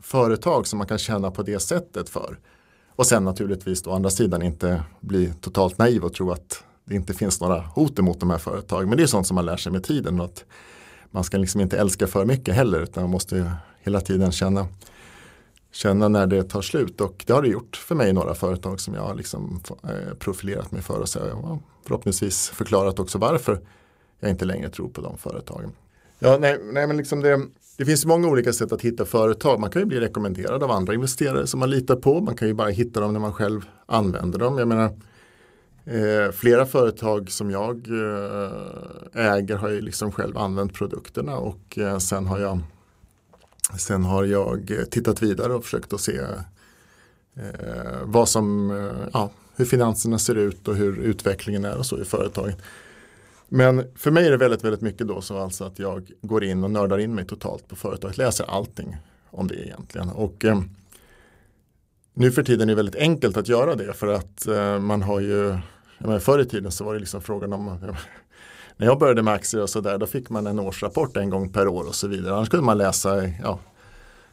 företag 0.00 0.66
som 0.66 0.78
man 0.78 0.86
kan 0.86 0.98
känna 0.98 1.30
på 1.30 1.42
det 1.42 1.60
sättet 1.60 2.08
för. 2.08 2.38
Och 2.96 3.06
sen 3.06 3.24
naturligtvis 3.24 3.82
då 3.82 3.90
å 3.90 3.94
andra 3.94 4.10
sidan 4.10 4.42
inte 4.42 4.82
bli 5.00 5.32
totalt 5.40 5.78
naiv 5.78 6.04
och 6.04 6.14
tro 6.14 6.30
att 6.30 6.64
det 6.84 6.94
inte 6.94 7.14
finns 7.14 7.40
några 7.40 7.60
hot 7.60 7.98
emot 7.98 8.20
de 8.20 8.30
här 8.30 8.38
företagen. 8.38 8.88
Men 8.88 8.96
det 8.96 9.02
är 9.02 9.06
sånt 9.06 9.26
som 9.26 9.34
man 9.34 9.46
lär 9.46 9.56
sig 9.56 9.72
med 9.72 9.84
tiden. 9.84 10.20
att 10.20 10.44
Man 11.10 11.24
ska 11.24 11.38
liksom 11.38 11.60
inte 11.60 11.78
älska 11.78 12.06
för 12.06 12.24
mycket 12.24 12.54
heller 12.54 12.80
utan 12.80 13.02
man 13.02 13.10
måste 13.10 13.52
hela 13.80 14.00
tiden 14.00 14.32
känna, 14.32 14.66
känna 15.72 16.08
när 16.08 16.26
det 16.26 16.42
tar 16.42 16.62
slut. 16.62 17.00
Och 17.00 17.24
det 17.26 17.32
har 17.32 17.42
det 17.42 17.48
gjort 17.48 17.76
för 17.76 17.94
mig 17.94 18.08
i 18.08 18.12
några 18.12 18.34
företag 18.34 18.80
som 18.80 18.94
jag 18.94 19.02
har 19.02 19.14
liksom 19.14 19.62
eh, 19.82 20.14
profilerat 20.18 20.72
mig 20.72 20.82
för. 20.82 21.00
Och 21.00 21.08
så 21.08 21.18
jag 21.18 21.58
förhoppningsvis 21.84 22.48
förklarat 22.48 22.98
också 22.98 23.18
varför 23.18 23.60
jag 24.20 24.30
inte 24.30 24.44
längre 24.44 24.68
tror 24.68 24.88
på 24.88 25.00
de 25.00 25.18
företagen. 25.18 25.72
Ja, 26.24 26.38
nej, 26.40 26.60
nej 26.72 26.86
men 26.86 26.96
liksom 26.96 27.20
det, 27.20 27.40
det 27.76 27.84
finns 27.84 28.06
många 28.06 28.28
olika 28.28 28.52
sätt 28.52 28.72
att 28.72 28.82
hitta 28.82 29.04
företag. 29.04 29.60
Man 29.60 29.70
kan 29.70 29.82
ju 29.82 29.86
bli 29.86 30.00
rekommenderad 30.00 30.62
av 30.62 30.70
andra 30.70 30.94
investerare 30.94 31.46
som 31.46 31.60
man 31.60 31.70
litar 31.70 31.96
på. 31.96 32.20
Man 32.20 32.36
kan 32.36 32.48
ju 32.48 32.54
bara 32.54 32.68
hitta 32.68 33.00
dem 33.00 33.12
när 33.12 33.20
man 33.20 33.32
själv 33.32 33.60
använder 33.86 34.38
dem. 34.38 34.58
Jag 34.58 34.68
menar, 34.68 34.84
eh, 35.84 36.32
flera 36.32 36.66
företag 36.66 37.30
som 37.30 37.50
jag 37.50 37.88
eh, 37.88 39.32
äger 39.32 39.56
har 39.56 39.68
ju 39.68 39.80
liksom 39.80 40.12
själv 40.12 40.38
använt 40.38 40.74
produkterna 40.74 41.36
och 41.36 41.78
eh, 41.78 41.98
sen 41.98 42.26
har 42.26 42.38
jag 42.38 42.60
Sen 43.78 44.04
har 44.04 44.24
jag 44.24 44.70
eh, 44.70 44.84
tittat 44.84 45.22
vidare 45.22 45.54
och 45.54 45.64
försökt 45.64 45.92
att 45.92 46.00
se 46.00 46.18
eh, 47.36 48.00
vad 48.04 48.28
som, 48.28 48.70
eh, 48.70 49.08
ja, 49.12 49.30
hur 49.56 49.64
finanserna 49.64 50.18
ser 50.18 50.34
ut 50.34 50.68
och 50.68 50.76
hur 50.76 50.98
utvecklingen 50.98 51.64
är 51.64 51.76
och 51.76 51.86
så 51.86 52.00
i 52.00 52.04
företaget. 52.04 52.58
Men 53.48 53.84
för 53.94 54.10
mig 54.10 54.26
är 54.26 54.30
det 54.30 54.36
väldigt, 54.36 54.64
väldigt 54.64 54.80
mycket 54.80 55.08
då 55.08 55.20
så 55.20 55.38
alltså 55.38 55.64
att 55.64 55.78
jag 55.78 56.10
går 56.22 56.44
in 56.44 56.64
och 56.64 56.70
nördar 56.70 56.98
in 56.98 57.14
mig 57.14 57.26
totalt 57.26 57.68
på 57.68 57.76
företaget, 57.76 58.18
läser 58.18 58.44
allting 58.44 58.96
om 59.30 59.48
det 59.48 59.66
egentligen. 59.66 60.10
Och 60.10 60.44
eh, 60.44 60.60
nu 62.14 62.30
för 62.30 62.42
tiden 62.42 62.68
är 62.68 62.72
det 62.72 62.76
väldigt 62.76 62.96
enkelt 62.96 63.36
att 63.36 63.48
göra 63.48 63.74
det 63.74 63.92
för 63.92 64.06
att 64.06 64.46
eh, 64.46 64.78
man 64.78 65.02
har 65.02 65.20
ju, 65.20 65.56
menar, 65.98 66.18
förr 66.18 66.38
i 66.38 66.44
tiden 66.44 66.72
så 66.72 66.84
var 66.84 66.94
det 66.94 67.00
liksom 67.00 67.22
frågan 67.22 67.52
om 67.52 67.68
eh, 67.68 67.74
när 68.76 68.86
jag 68.86 68.98
började 68.98 69.22
med 69.22 69.34
aktier 69.34 69.62
och 69.62 69.70
sådär 69.70 69.98
då 69.98 70.06
fick 70.06 70.30
man 70.30 70.46
en 70.46 70.58
årsrapport 70.58 71.16
en 71.16 71.30
gång 71.30 71.52
per 71.52 71.68
år 71.68 71.84
och 71.88 71.94
så 71.94 72.08
vidare. 72.08 72.34
Annars 72.34 72.48
kunde 72.48 72.66
man 72.66 72.78
läsa 72.78 73.24
eh, 73.24 73.40
ja, 73.42 73.58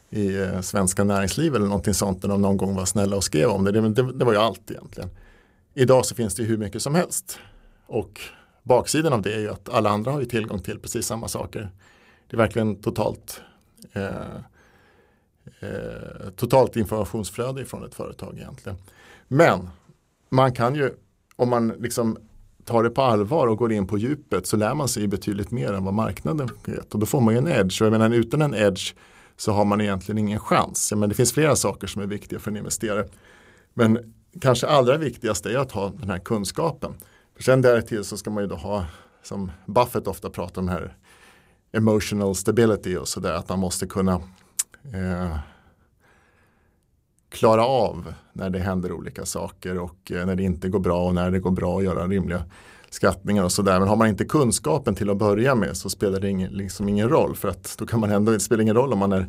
i 0.09 0.41
eh, 0.41 0.61
Svenska 0.61 1.03
Näringsliv 1.03 1.55
eller 1.55 1.65
någonting 1.65 1.93
sånt 1.93 2.23
när 2.23 2.29
de 2.29 2.41
någon 2.41 2.57
gång 2.57 2.75
var 2.75 2.85
snälla 2.85 3.15
och 3.15 3.23
skrev 3.23 3.49
om 3.49 3.63
det. 3.63 3.71
Det, 3.71 3.89
det. 3.89 4.13
det 4.13 4.25
var 4.25 4.33
ju 4.33 4.39
allt 4.39 4.71
egentligen. 4.71 5.09
Idag 5.73 6.05
så 6.05 6.15
finns 6.15 6.35
det 6.35 6.43
hur 6.43 6.57
mycket 6.57 6.81
som 6.81 6.95
helst. 6.95 7.39
Och 7.87 8.21
Baksidan 8.63 9.13
av 9.13 9.21
det 9.21 9.33
är 9.33 9.39
ju 9.39 9.49
att 9.49 9.69
alla 9.69 9.89
andra 9.89 10.11
har 10.11 10.19
ju 10.19 10.25
tillgång 10.25 10.59
till 10.59 10.79
precis 10.79 11.05
samma 11.05 11.27
saker. 11.27 11.69
Det 12.27 12.35
är 12.35 12.37
verkligen 12.37 12.75
totalt 12.75 13.41
eh, 13.93 14.35
eh, 15.59 16.29
totalt 16.35 16.75
informationsflöde 16.75 17.65
från 17.65 17.85
ett 17.85 17.95
företag 17.95 18.37
egentligen. 18.37 18.77
Men 19.27 19.69
man 20.29 20.53
kan 20.53 20.75
ju, 20.75 20.91
om 21.35 21.49
man 21.49 21.67
liksom 21.67 22.17
tar 22.65 22.83
det 22.83 22.89
på 22.89 23.01
allvar 23.01 23.47
och 23.47 23.57
går 23.57 23.71
in 23.71 23.87
på 23.87 23.97
djupet 23.97 24.47
så 24.47 24.57
lär 24.57 24.73
man 24.73 24.87
sig 24.87 25.07
betydligt 25.07 25.51
mer 25.51 25.73
än 25.73 25.85
vad 25.85 25.93
marknaden 25.93 26.49
vet. 26.65 26.93
Och 26.93 26.99
då 26.99 27.05
får 27.05 27.21
man 27.21 27.33
ju 27.33 27.37
en 27.37 27.47
edge. 27.47 27.81
Och 27.81 27.85
jag 27.85 27.91
menar, 27.91 28.09
utan 28.09 28.41
en 28.41 28.53
edge 28.53 28.93
så 29.37 29.51
har 29.51 29.65
man 29.65 29.81
egentligen 29.81 30.17
ingen 30.17 30.39
chans. 30.39 30.93
Men 30.95 31.09
det 31.09 31.15
finns 31.15 31.33
flera 31.33 31.55
saker 31.55 31.87
som 31.87 32.01
är 32.01 32.07
viktiga 32.07 32.39
för 32.39 32.51
en 32.51 32.57
investerare. 32.57 33.07
Men 33.73 34.13
kanske 34.41 34.67
allra 34.67 34.97
viktigast 34.97 35.45
är 35.45 35.57
att 35.57 35.71
ha 35.71 35.89
den 35.89 36.09
här 36.09 36.19
kunskapen. 36.19 36.93
Sen 37.41 37.61
därtill 37.61 38.03
så 38.03 38.17
ska 38.17 38.29
man 38.29 38.43
ju 38.43 38.47
då 38.47 38.55
ha, 38.55 38.85
som 39.23 39.51
Buffett 39.65 40.07
ofta 40.07 40.29
pratar 40.29 40.61
om 40.61 40.67
här, 40.67 40.97
emotional 41.71 42.35
stability 42.35 42.95
och 42.95 43.07
sådär, 43.07 43.33
att 43.33 43.49
man 43.49 43.59
måste 43.59 43.87
kunna 43.87 44.13
eh, 44.93 45.37
klara 47.29 47.65
av 47.65 48.13
när 48.33 48.49
det 48.49 48.59
händer 48.59 48.91
olika 48.91 49.25
saker 49.25 49.77
och 49.77 50.11
eh, 50.11 50.25
när 50.25 50.35
det 50.35 50.43
inte 50.43 50.69
går 50.69 50.79
bra 50.79 51.05
och 51.05 51.15
när 51.15 51.31
det 51.31 51.39
går 51.39 51.51
bra 51.51 51.77
att 51.77 51.83
göra 51.83 52.07
rimliga 52.07 52.43
skattningar 52.89 53.43
och 53.43 53.51
sådär. 53.51 53.79
Men 53.79 53.87
har 53.87 53.95
man 53.95 54.07
inte 54.07 54.25
kunskapen 54.25 54.95
till 54.95 55.09
att 55.09 55.17
börja 55.17 55.55
med 55.55 55.77
så 55.77 55.89
spelar 55.89 56.19
det 56.19 56.29
ingen, 56.29 56.51
liksom 56.51 56.89
ingen 56.89 57.09
roll 57.09 57.35
för 57.35 57.47
att 57.47 57.75
då 57.77 57.85
kan 57.85 57.99
man 57.99 58.11
ändå, 58.11 58.31
det 58.31 58.39
spelar 58.39 58.61
ingen 58.61 58.75
roll 58.75 58.93
om 58.93 58.99
man 58.99 59.11
är, 59.11 59.27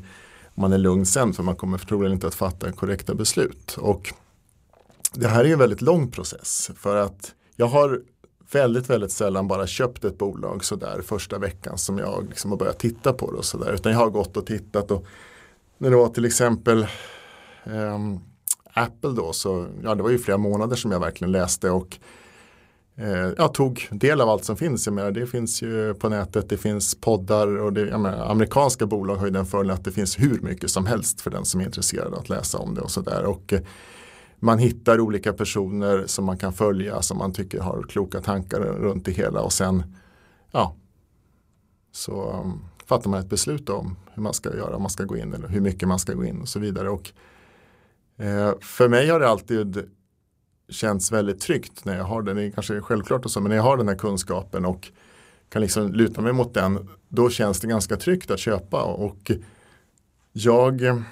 om 0.54 0.61
man 0.61 0.73
är 0.73 0.78
lugn 0.78 1.07
sen 1.07 1.33
för 1.33 1.42
man 1.42 1.57
kommer 1.57 1.78
troligen 1.78 2.12
inte 2.12 2.26
att 2.26 2.35
fatta 2.35 2.73
korrekta 2.73 3.14
beslut. 3.14 3.76
Och 3.81 4.14
det 5.14 5.28
här 5.28 5.45
är 5.45 5.52
en 5.52 5.59
väldigt 5.59 5.83
lång 5.83 6.11
process 6.11 6.71
för 6.76 6.97
att 6.97 7.35
jag 7.62 7.69
har 7.69 8.00
väldigt, 8.52 8.90
väldigt 8.90 9.12
sällan 9.12 9.49
bara 9.49 9.66
köpt 9.66 10.04
ett 10.04 10.19
bolag 10.19 10.64
sådär 10.64 11.00
första 11.04 11.38
veckan 11.38 11.78
som 11.78 11.99
jag 11.99 12.26
liksom 12.28 12.50
har 12.50 12.59
börjat 12.59 12.78
titta 12.78 13.12
på 13.12 13.31
det 13.31 13.38
och 13.38 13.45
sådär. 13.45 13.73
Utan 13.73 13.92
jag 13.92 13.99
har 13.99 14.11
gått 14.11 14.37
och 14.37 14.47
tittat 14.47 14.90
och 14.90 15.07
när 15.78 15.90
det 15.90 15.97
var 15.97 16.09
till 16.09 16.25
exempel 16.25 16.87
um, 17.64 18.21
Apple 18.64 19.11
då 19.11 19.33
så 19.33 19.66
ja, 19.83 19.95
det 19.95 20.02
var 20.02 20.11
ju 20.11 20.19
flera 20.19 20.38
månader 20.38 20.76
som 20.76 20.92
jag 20.92 21.00
verkligen 21.00 21.33
läste 21.33 21.71
och 21.71 21.99
eh, 22.97 23.31
jag 23.37 23.54
tog 23.54 23.88
del 23.90 24.21
av 24.21 24.28
allt 24.28 24.45
som 24.45 24.57
finns. 24.57 24.87
Jag 24.87 24.95
menar, 24.95 25.11
det 25.11 25.26
finns 25.26 25.62
ju 25.62 25.95
på 25.95 26.09
nätet, 26.09 26.49
det 26.49 26.59
finns 26.59 26.95
poddar 26.95 27.59
och 27.59 27.73
det, 27.73 27.85
menar, 27.85 28.31
amerikanska 28.31 28.87
bolag 28.87 29.16
har 29.16 29.26
ju 29.26 29.33
den 29.33 29.47
fördelen 29.47 29.76
att 29.76 29.85
det 29.85 29.92
finns 29.92 30.19
hur 30.19 30.40
mycket 30.40 30.71
som 30.71 30.87
helst 30.87 31.21
för 31.21 31.31
den 31.31 31.45
som 31.45 31.61
är 31.61 31.64
intresserad 31.64 32.14
att 32.14 32.28
läsa 32.28 32.59
om 32.59 32.75
det 32.75 32.81
och 32.81 32.90
sådär. 32.90 33.25
Och 33.25 33.52
eh, 33.52 33.61
man 34.44 34.58
hittar 34.58 35.00
olika 35.00 35.32
personer 35.32 36.06
som 36.06 36.25
man 36.25 36.38
kan 36.38 36.52
följa 36.52 37.02
som 37.02 37.18
man 37.18 37.32
tycker 37.32 37.61
har 37.61 37.82
kloka 37.82 38.20
tankar 38.20 38.61
runt 38.61 39.04
det 39.04 39.12
hela. 39.12 39.40
Och 39.40 39.52
sen 39.52 39.96
ja, 40.50 40.76
så 41.92 42.32
um, 42.32 42.64
fattar 42.87 43.11
man 43.11 43.20
ett 43.20 43.28
beslut 43.28 43.68
om 43.68 43.96
hur 44.14 44.22
man 44.22 44.34
ska 44.34 44.56
göra, 44.56 44.76
om 44.76 44.82
man 44.82 44.90
ska 44.90 45.04
gå 45.04 45.16
in 45.16 45.34
eller 45.34 45.49
hur 45.49 45.61
mycket 45.61 45.88
man 45.88 45.99
ska 45.99 46.12
gå 46.14 46.25
in 46.25 46.40
och 46.40 46.49
så 46.49 46.58
vidare. 46.58 46.90
Och, 46.90 47.11
eh, 48.16 48.52
för 48.61 48.88
mig 48.88 49.08
har 49.08 49.20
det 49.20 49.28
alltid 49.28 49.90
känts 50.68 51.12
väldigt 51.12 51.40
tryggt 51.40 51.84
när 51.84 51.96
jag 51.96 52.04
har 52.04 52.22
den, 52.22 52.37
det 52.37 52.42
är 52.42 52.50
kanske 52.50 52.80
självklart 52.80 53.25
och 53.25 53.30
så, 53.30 53.40
men 53.40 53.50
när 53.50 53.56
jag 53.56 53.62
har 53.62 53.76
den 53.76 53.88
här 53.88 53.94
kunskapen 53.94 54.64
och 54.64 54.88
kan 55.49 55.62
liksom 55.62 55.92
luta 55.92 56.20
mig 56.20 56.32
mot 56.32 56.54
den, 56.54 56.88
då 57.08 57.30
känns 57.30 57.61
det 57.61 57.66
ganska 57.66 57.96
tryggt 57.96 58.30
att 58.30 58.40
köpa. 58.40 58.82
Och 58.82 59.30
jag 60.32 61.02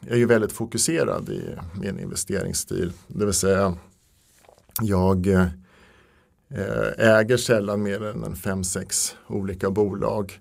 jag 0.00 0.12
är 0.12 0.16
ju 0.16 0.26
väldigt 0.26 0.52
fokuserad 0.52 1.28
i 1.28 1.56
min 1.80 2.00
investeringsstil, 2.00 2.92
det 3.06 3.24
vill 3.24 3.34
säga 3.34 3.76
jag 4.82 5.26
eh, 5.26 5.46
äger 6.96 7.36
sällan 7.36 7.82
mer 7.82 8.04
än 8.04 8.24
en 8.24 8.36
fem 8.36 8.64
sex 8.64 9.16
olika 9.26 9.70
bolag 9.70 10.40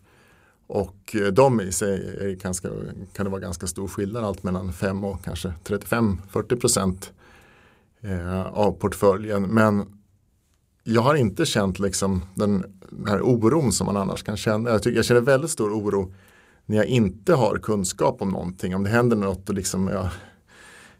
och 0.68 1.16
eh, 1.16 1.28
de 1.28 1.62
i 1.62 1.72
sig 1.72 2.18
är 2.20 2.36
ganska, 2.36 2.70
kan 3.14 3.26
det 3.26 3.30
vara 3.30 3.42
ganska 3.42 3.68
stor 3.68 3.88
skillnad, 3.88 4.24
allt 4.24 4.44
mellan 4.44 4.74
5 4.74 5.04
och 5.04 5.24
kanske 5.24 5.54
35-40 5.64 6.60
procent 6.60 7.14
eh, 8.02 8.46
av 8.46 8.72
portföljen. 8.72 9.44
Men 9.44 9.86
jag 10.84 11.02
har 11.02 11.16
inte 11.16 11.46
känt 11.46 11.80
liksom 11.80 12.22
den, 12.36 12.66
den 12.90 13.08
här 13.08 13.22
oron 13.22 13.72
som 13.72 13.86
man 13.86 13.98
annars 13.98 14.24
kan 14.24 14.38
känna. 14.38 14.70
Jag, 14.70 14.84
tycker, 14.84 14.96
jag 14.96 15.06
känner 15.06 15.22
väldigt 15.22 15.52
stor 15.52 15.72
oro 15.72 16.14
när 16.68 16.78
jag 16.78 16.86
inte 16.86 17.34
har 17.34 17.58
kunskap 17.58 18.22
om 18.22 18.30
någonting. 18.30 18.76
Om 18.76 18.84
det 18.84 18.90
händer 18.90 19.18
något 19.18 19.50
och 19.50 19.56
liksom 19.56 19.88
jag, 19.88 20.10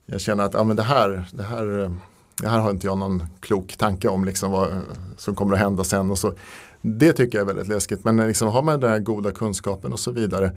jag 0.06 0.22
känner 0.22 0.44
att 0.44 0.56
ah, 0.56 0.64
men 0.64 0.76
det, 0.76 0.84
här, 0.84 1.30
det, 1.34 1.44
här, 1.44 1.92
det 2.42 2.48
här 2.50 2.60
har 2.60 2.72
inte 2.72 2.88
jag 2.88 2.98
någon 2.98 3.24
klok 3.40 3.76
tanke 3.78 4.08
om 4.08 4.26
liksom 4.26 4.52
vad 4.52 4.82
som 5.18 5.36
kommer 5.36 5.54
att 5.54 5.60
hända 5.60 5.84
sen. 5.84 6.12
Och 6.12 6.18
så. 6.18 6.34
Det 6.82 7.14
tycker 7.14 7.38
jag 7.38 7.50
är 7.50 7.54
väldigt 7.54 7.68
läskigt. 7.68 8.04
Men 8.04 8.18
liksom, 8.18 8.48
har 8.48 8.62
man 8.62 8.80
den 8.80 8.90
här 8.90 9.00
goda 9.00 9.32
kunskapen 9.32 9.94
och 9.94 10.00
så 10.00 10.12
vidare 10.12 10.52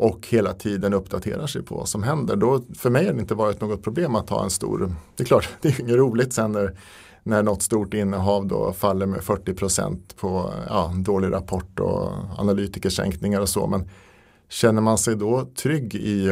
och 0.00 0.26
hela 0.30 0.52
tiden 0.52 0.94
uppdaterar 0.94 1.46
sig 1.46 1.62
på 1.62 1.74
vad 1.74 1.88
som 1.88 2.02
händer. 2.02 2.36
Då, 2.36 2.62
för 2.76 2.90
mig 2.90 3.06
har 3.06 3.12
det 3.12 3.20
inte 3.20 3.34
varit 3.34 3.60
något 3.60 3.82
problem 3.82 4.14
att 4.14 4.30
ha 4.30 4.44
en 4.44 4.50
stor, 4.50 4.94
det 5.16 5.22
är 5.22 5.26
klart, 5.26 5.48
det 5.60 5.68
är 5.68 5.80
inget 5.80 5.96
roligt 5.96 6.32
sen 6.32 6.52
när, 6.52 6.76
när 7.22 7.42
något 7.42 7.62
stort 7.62 7.94
innehav 7.94 8.46
då 8.46 8.72
faller 8.72 9.06
med 9.06 9.20
40% 9.20 9.98
på 10.20 10.52
ja, 10.68 10.92
dålig 10.96 11.32
rapport 11.32 11.80
och 11.80 12.12
analytikersänkningar 12.38 13.40
och 13.40 13.48
så. 13.48 13.66
Men 13.66 13.88
känner 14.50 14.80
man 14.80 14.98
sig 14.98 15.16
då 15.16 15.44
trygg 15.44 15.94
i 15.94 16.28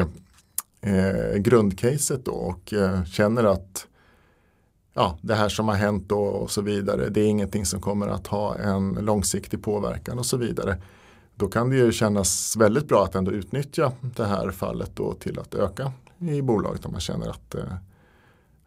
eh, 0.80 1.36
grundcaset 1.36 2.24
då 2.24 2.32
och 2.32 2.72
eh, 2.72 3.04
känner 3.04 3.44
att 3.44 3.86
ja, 4.94 5.18
det 5.22 5.34
här 5.34 5.48
som 5.48 5.68
har 5.68 5.74
hänt 5.74 6.08
då 6.08 6.20
och 6.20 6.50
så 6.50 6.62
vidare, 6.62 7.08
det 7.08 7.20
är 7.20 7.26
ingenting 7.26 7.66
som 7.66 7.80
kommer 7.80 8.08
att 8.08 8.26
ha 8.26 8.56
en 8.56 8.92
långsiktig 8.92 9.62
påverkan 9.62 10.18
och 10.18 10.26
så 10.26 10.36
vidare 10.36 10.78
då 11.34 11.48
kan 11.48 11.70
det 11.70 11.76
ju 11.76 11.92
kännas 11.92 12.56
väldigt 12.56 12.88
bra 12.88 13.04
att 13.04 13.14
ändå 13.14 13.32
utnyttja 13.32 13.92
det 14.00 14.24
här 14.24 14.50
fallet 14.50 14.90
då 14.94 15.12
till 15.12 15.38
att 15.38 15.54
öka 15.54 15.92
i 16.18 16.42
bolaget 16.42 16.86
om 16.86 16.92
man 16.92 17.00
känner 17.00 17.28
att, 17.28 17.54
eh, 17.54 17.74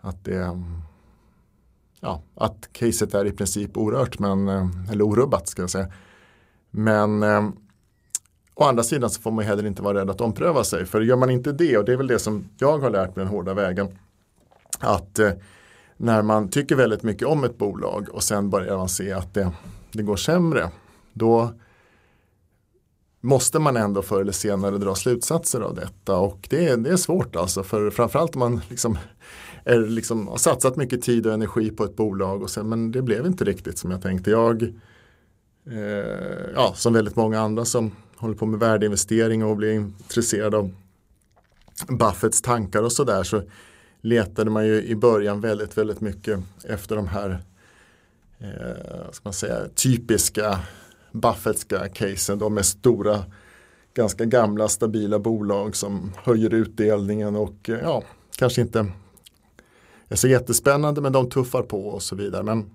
att 0.01 0.25
det 0.25 0.61
ja, 1.99 2.21
att 2.35 2.69
caset 2.71 3.13
är 3.13 3.25
i 3.25 3.31
princip 3.31 3.77
orört 3.77 4.19
men, 4.19 4.47
eh, 4.47 4.67
eller 4.91 5.03
orubbat 5.03 5.47
ska 5.47 5.61
jag 5.61 5.69
säga. 5.69 5.91
Men 6.69 7.23
eh, 7.23 7.49
å 8.61 8.67
andra 8.67 8.83
sidan 8.83 9.09
så 9.09 9.21
får 9.21 9.31
man 9.31 9.45
heller 9.45 9.65
inte 9.65 9.81
vara 9.81 10.01
rädd 10.01 10.09
att 10.09 10.21
ompröva 10.21 10.63
sig. 10.63 10.85
För 10.85 11.01
gör 11.01 11.15
man 11.15 11.29
inte 11.29 11.51
det, 11.51 11.77
och 11.77 11.85
det 11.85 11.93
är 11.93 11.97
väl 11.97 12.07
det 12.07 12.19
som 12.19 12.49
jag 12.57 12.77
har 12.77 12.89
lärt 12.89 13.15
mig 13.15 13.25
den 13.25 13.33
hårda 13.33 13.53
vägen, 13.53 13.87
att 14.79 15.19
eh, 15.19 15.31
när 15.97 16.21
man 16.21 16.49
tycker 16.49 16.75
väldigt 16.75 17.03
mycket 17.03 17.27
om 17.27 17.43
ett 17.43 17.57
bolag 17.57 18.09
och 18.11 18.23
sen 18.23 18.49
börjar 18.49 18.77
man 18.77 18.89
se 18.89 19.11
att 19.11 19.33
det, 19.33 19.51
det 19.91 20.03
går 20.03 20.15
sämre, 20.15 20.69
då 21.13 21.51
måste 23.21 23.59
man 23.59 23.77
ändå 23.77 24.01
förr 24.01 24.21
eller 24.21 24.31
senare 24.31 24.77
dra 24.77 24.95
slutsatser 24.95 25.61
av 25.61 25.75
detta 25.75 26.17
och 26.17 26.47
det 26.49 26.67
är, 26.67 26.77
det 26.77 26.89
är 26.89 26.97
svårt 26.97 27.35
alltså 27.35 27.63
för 27.63 27.89
framförallt 27.89 28.35
om 28.35 28.39
man 28.39 28.61
liksom, 28.69 28.97
är, 29.63 29.79
liksom 29.79 30.27
har 30.27 30.37
satsat 30.37 30.75
mycket 30.75 31.01
tid 31.01 31.27
och 31.27 31.33
energi 31.33 31.69
på 31.69 31.83
ett 31.83 31.95
bolag 31.95 32.41
och 32.41 32.49
sen, 32.49 32.69
men 32.69 32.91
det 32.91 33.01
blev 33.01 33.25
inte 33.25 33.43
riktigt 33.43 33.77
som 33.77 33.91
jag 33.91 34.01
tänkte. 34.01 34.31
Jag, 34.31 34.63
eh, 35.69 36.49
ja, 36.55 36.73
som 36.75 36.93
väldigt 36.93 37.15
många 37.15 37.39
andra 37.39 37.65
som 37.65 37.91
håller 38.21 38.35
på 38.35 38.45
med 38.45 38.59
värdeinvestering 38.59 39.43
och 39.43 39.57
blir 39.57 39.73
intresserad 39.73 40.55
av 40.55 40.71
Buffetts 41.87 42.41
tankar 42.41 42.83
och 42.83 42.91
sådär 42.91 43.23
så 43.23 43.41
letade 44.01 44.51
man 44.51 44.65
ju 44.65 44.83
i 44.83 44.95
början 44.95 45.41
väldigt, 45.41 45.77
väldigt 45.77 46.01
mycket 46.01 46.39
efter 46.63 46.95
de 46.95 47.07
här 47.07 47.43
eh, 48.39 49.11
ska 49.11 49.21
man 49.23 49.33
säga, 49.33 49.67
typiska 49.75 50.59
Buffettska 51.11 51.87
casen 51.89 52.39
då 52.39 52.49
med 52.49 52.65
stora 52.65 53.23
ganska 53.93 54.25
gamla 54.25 54.67
stabila 54.67 55.19
bolag 55.19 55.75
som 55.75 56.13
höjer 56.23 56.53
utdelningen 56.53 57.35
och 57.35 57.69
eh, 57.69 57.79
ja, 57.81 58.03
kanske 58.37 58.61
inte 58.61 58.91
är 60.09 60.15
så 60.15 60.27
jättespännande 60.27 61.01
men 61.01 61.13
de 61.13 61.29
tuffar 61.29 61.63
på 61.63 61.87
och 61.87 62.03
så 62.03 62.15
vidare. 62.15 62.43
Men 62.43 62.71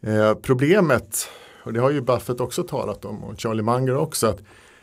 eh, 0.00 0.34
Problemet, 0.34 1.28
och 1.66 1.72
det 1.72 1.80
har 1.80 1.90
ju 1.90 2.00
Buffett 2.00 2.40
också 2.40 2.62
talat 2.62 3.04
om 3.04 3.24
och 3.24 3.40
Charlie 3.40 3.62
Munger 3.62 3.96
också, 3.96 4.26
att 4.26 4.42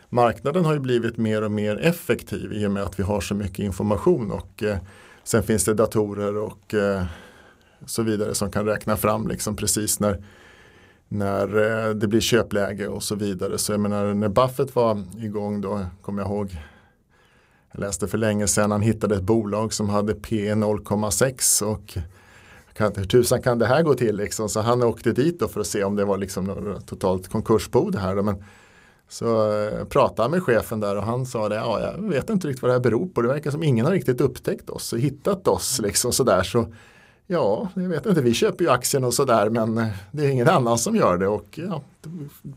marknaden 0.09 0.65
har 0.65 0.73
ju 0.73 0.79
blivit 0.79 1.17
mer 1.17 1.41
och 1.41 1.51
mer 1.51 1.77
effektiv 1.77 2.53
i 2.53 2.67
och 2.67 2.71
med 2.71 2.83
att 2.83 2.99
vi 2.99 3.03
har 3.03 3.21
så 3.21 3.35
mycket 3.35 3.59
information 3.59 4.31
och 4.31 4.63
eh, 4.63 4.77
sen 5.23 5.43
finns 5.43 5.65
det 5.65 5.73
datorer 5.73 6.37
och 6.37 6.73
eh, 6.73 7.03
så 7.85 8.03
vidare 8.03 8.35
som 8.35 8.51
kan 8.51 8.65
räkna 8.65 8.97
fram 8.97 9.27
liksom 9.27 9.55
precis 9.55 9.99
när 9.99 10.23
när 11.07 11.87
eh, 11.87 11.93
det 11.93 12.07
blir 12.07 12.19
köpläge 12.19 12.87
och 12.87 13.03
så 13.03 13.15
vidare. 13.15 13.57
Så 13.57 13.73
jag 13.73 13.79
menar 13.79 14.13
när 14.13 14.29
Buffett 14.29 14.75
var 14.75 15.03
igång 15.17 15.61
då, 15.61 15.85
kommer 16.01 16.21
jag 16.21 16.31
ihåg, 16.31 16.57
jag 17.71 17.79
läste 17.79 18.07
för 18.07 18.17
länge 18.17 18.47
sedan, 18.47 18.71
han 18.71 18.81
hittade 18.81 19.15
ett 19.15 19.23
bolag 19.23 19.73
som 19.73 19.89
hade 19.89 20.13
P 20.13 20.53
0,6 20.53 21.63
och 21.63 21.97
kan, 22.73 22.91
hur 22.95 23.05
tusan 23.05 23.41
kan 23.41 23.59
det 23.59 23.65
här 23.65 23.81
gå 23.81 23.93
till 23.93 24.15
liksom? 24.15 24.49
Så 24.49 24.61
han 24.61 24.83
åkte 24.83 25.11
dit 25.11 25.39
då 25.39 25.47
för 25.47 25.61
att 25.61 25.67
se 25.67 25.83
om 25.83 25.95
det 25.95 26.05
var 26.05 26.17
liksom 26.17 26.77
totalt 26.85 27.27
konkursbo 27.27 27.89
det 27.89 27.99
här. 27.99 28.15
Då. 28.15 28.23
Men 28.23 28.43
så 29.09 29.51
eh, 29.51 29.85
pratade 29.85 30.21
han 30.21 30.31
med 30.31 30.43
chefen 30.43 30.79
där 30.79 30.95
och 30.95 31.03
han 31.03 31.25
sa 31.25 31.49
det, 31.49 31.55
ja 31.55 31.79
jag 31.81 32.09
vet 32.09 32.29
inte 32.29 32.47
riktigt 32.47 32.61
vad 32.61 32.69
det 32.69 32.73
här 32.73 32.81
beror 32.81 33.07
på. 33.07 33.21
Det 33.21 33.27
verkar 33.27 33.51
som 33.51 33.63
ingen 33.63 33.85
har 33.85 33.93
riktigt 33.93 34.21
upptäckt 34.21 34.69
oss 34.69 34.93
och 34.93 34.99
hittat 34.99 35.47
oss 35.47 35.79
liksom 35.79 36.11
sådär. 36.11 36.43
Så 36.43 36.65
Ja, 37.27 37.69
jag 37.73 37.89
vet 37.89 38.05
inte, 38.05 38.21
vi 38.21 38.33
köper 38.33 38.63
ju 38.63 38.71
aktien 38.71 39.03
och 39.03 39.13
sådär 39.13 39.49
men 39.49 39.77
eh, 39.77 39.87
det 40.11 40.25
är 40.25 40.29
ingen 40.29 40.49
annan 40.49 40.77
som 40.77 40.95
gör 40.95 41.17
det 41.17 41.27
och 41.27 41.59
ja, 41.59 41.83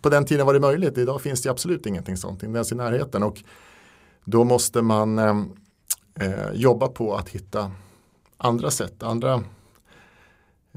på 0.00 0.08
den 0.08 0.24
tiden 0.24 0.46
var 0.46 0.54
det 0.54 0.60
möjligt. 0.60 0.98
Idag 0.98 1.20
finns 1.20 1.42
det 1.42 1.50
absolut 1.50 1.86
ingenting 1.86 2.16
sånt, 2.16 2.42
inte 2.42 2.56
ens 2.56 2.72
i 2.72 2.74
närheten 2.74 3.22
och 3.22 3.42
då 4.24 4.44
måste 4.44 4.82
man 4.82 5.18
eh, 5.18 5.42
eh 6.20 6.52
jobba 6.54 6.88
på 6.88 7.14
att 7.14 7.28
hitta 7.28 7.70
andra 8.36 8.70
sätt, 8.70 9.02
andra 9.02 9.42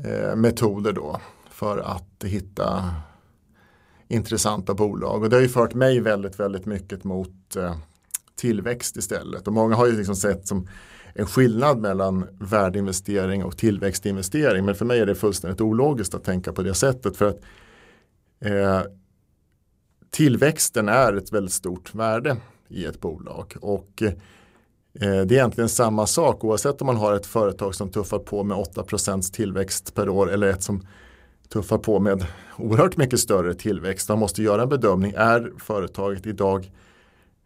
eh, 0.05 0.35
metoder 0.35 0.93
då 0.93 1.21
för 1.49 1.77
att 1.77 2.23
hitta 2.23 2.93
intressanta 4.07 4.73
bolag 4.73 5.23
och 5.23 5.29
det 5.29 5.35
har 5.35 5.41
ju 5.41 5.49
fört 5.49 5.73
mig 5.73 5.99
väldigt, 5.99 6.39
väldigt 6.39 6.65
mycket 6.65 7.03
mot 7.03 7.55
eh, 7.55 7.75
tillväxt 8.35 8.97
istället 8.97 9.47
och 9.47 9.53
många 9.53 9.75
har 9.75 9.88
ju 9.88 9.97
liksom 9.97 10.15
sett 10.15 10.47
som 10.47 10.67
en 11.13 11.25
skillnad 11.25 11.77
mellan 11.77 12.27
värdeinvestering 12.39 13.43
och 13.43 13.57
tillväxtinvestering. 13.57 14.65
Men 14.65 14.75
för 14.75 14.85
mig 14.85 14.99
är 14.99 15.05
det 15.05 15.15
fullständigt 15.15 15.62
ologiskt 15.62 16.13
att 16.13 16.23
tänka 16.23 16.53
på 16.53 16.62
det 16.62 16.73
sättet. 16.73 17.17
För 17.17 17.29
att 17.29 17.39
eh, 18.39 18.81
Tillväxten 20.09 20.89
är 20.89 21.13
ett 21.13 21.33
väldigt 21.33 21.53
stort 21.53 21.95
värde 21.95 22.38
i 22.67 22.85
ett 22.85 22.99
bolag. 22.99 23.55
Och 23.62 24.03
Eh, 24.03 24.13
Eh, 25.01 25.21
det 25.21 25.35
är 25.35 25.38
egentligen 25.38 25.69
samma 25.69 26.07
sak 26.07 26.43
oavsett 26.43 26.81
om 26.81 26.85
man 26.85 26.97
har 26.97 27.13
ett 27.13 27.25
företag 27.25 27.75
som 27.75 27.89
tuffar 27.89 28.19
på 28.19 28.43
med 28.43 28.57
8% 28.57 29.33
tillväxt 29.33 29.95
per 29.95 30.09
år 30.09 30.31
eller 30.31 30.47
ett 30.47 30.63
som 30.63 30.88
tuffar 31.49 31.77
på 31.77 31.99
med 31.99 32.25
oerhört 32.57 32.97
mycket 32.97 33.19
större 33.19 33.53
tillväxt. 33.53 34.09
Man 34.09 34.19
måste 34.19 34.43
göra 34.43 34.62
en 34.62 34.69
bedömning. 34.69 35.13
Är 35.17 35.51
företaget 35.59 36.25
idag 36.25 36.71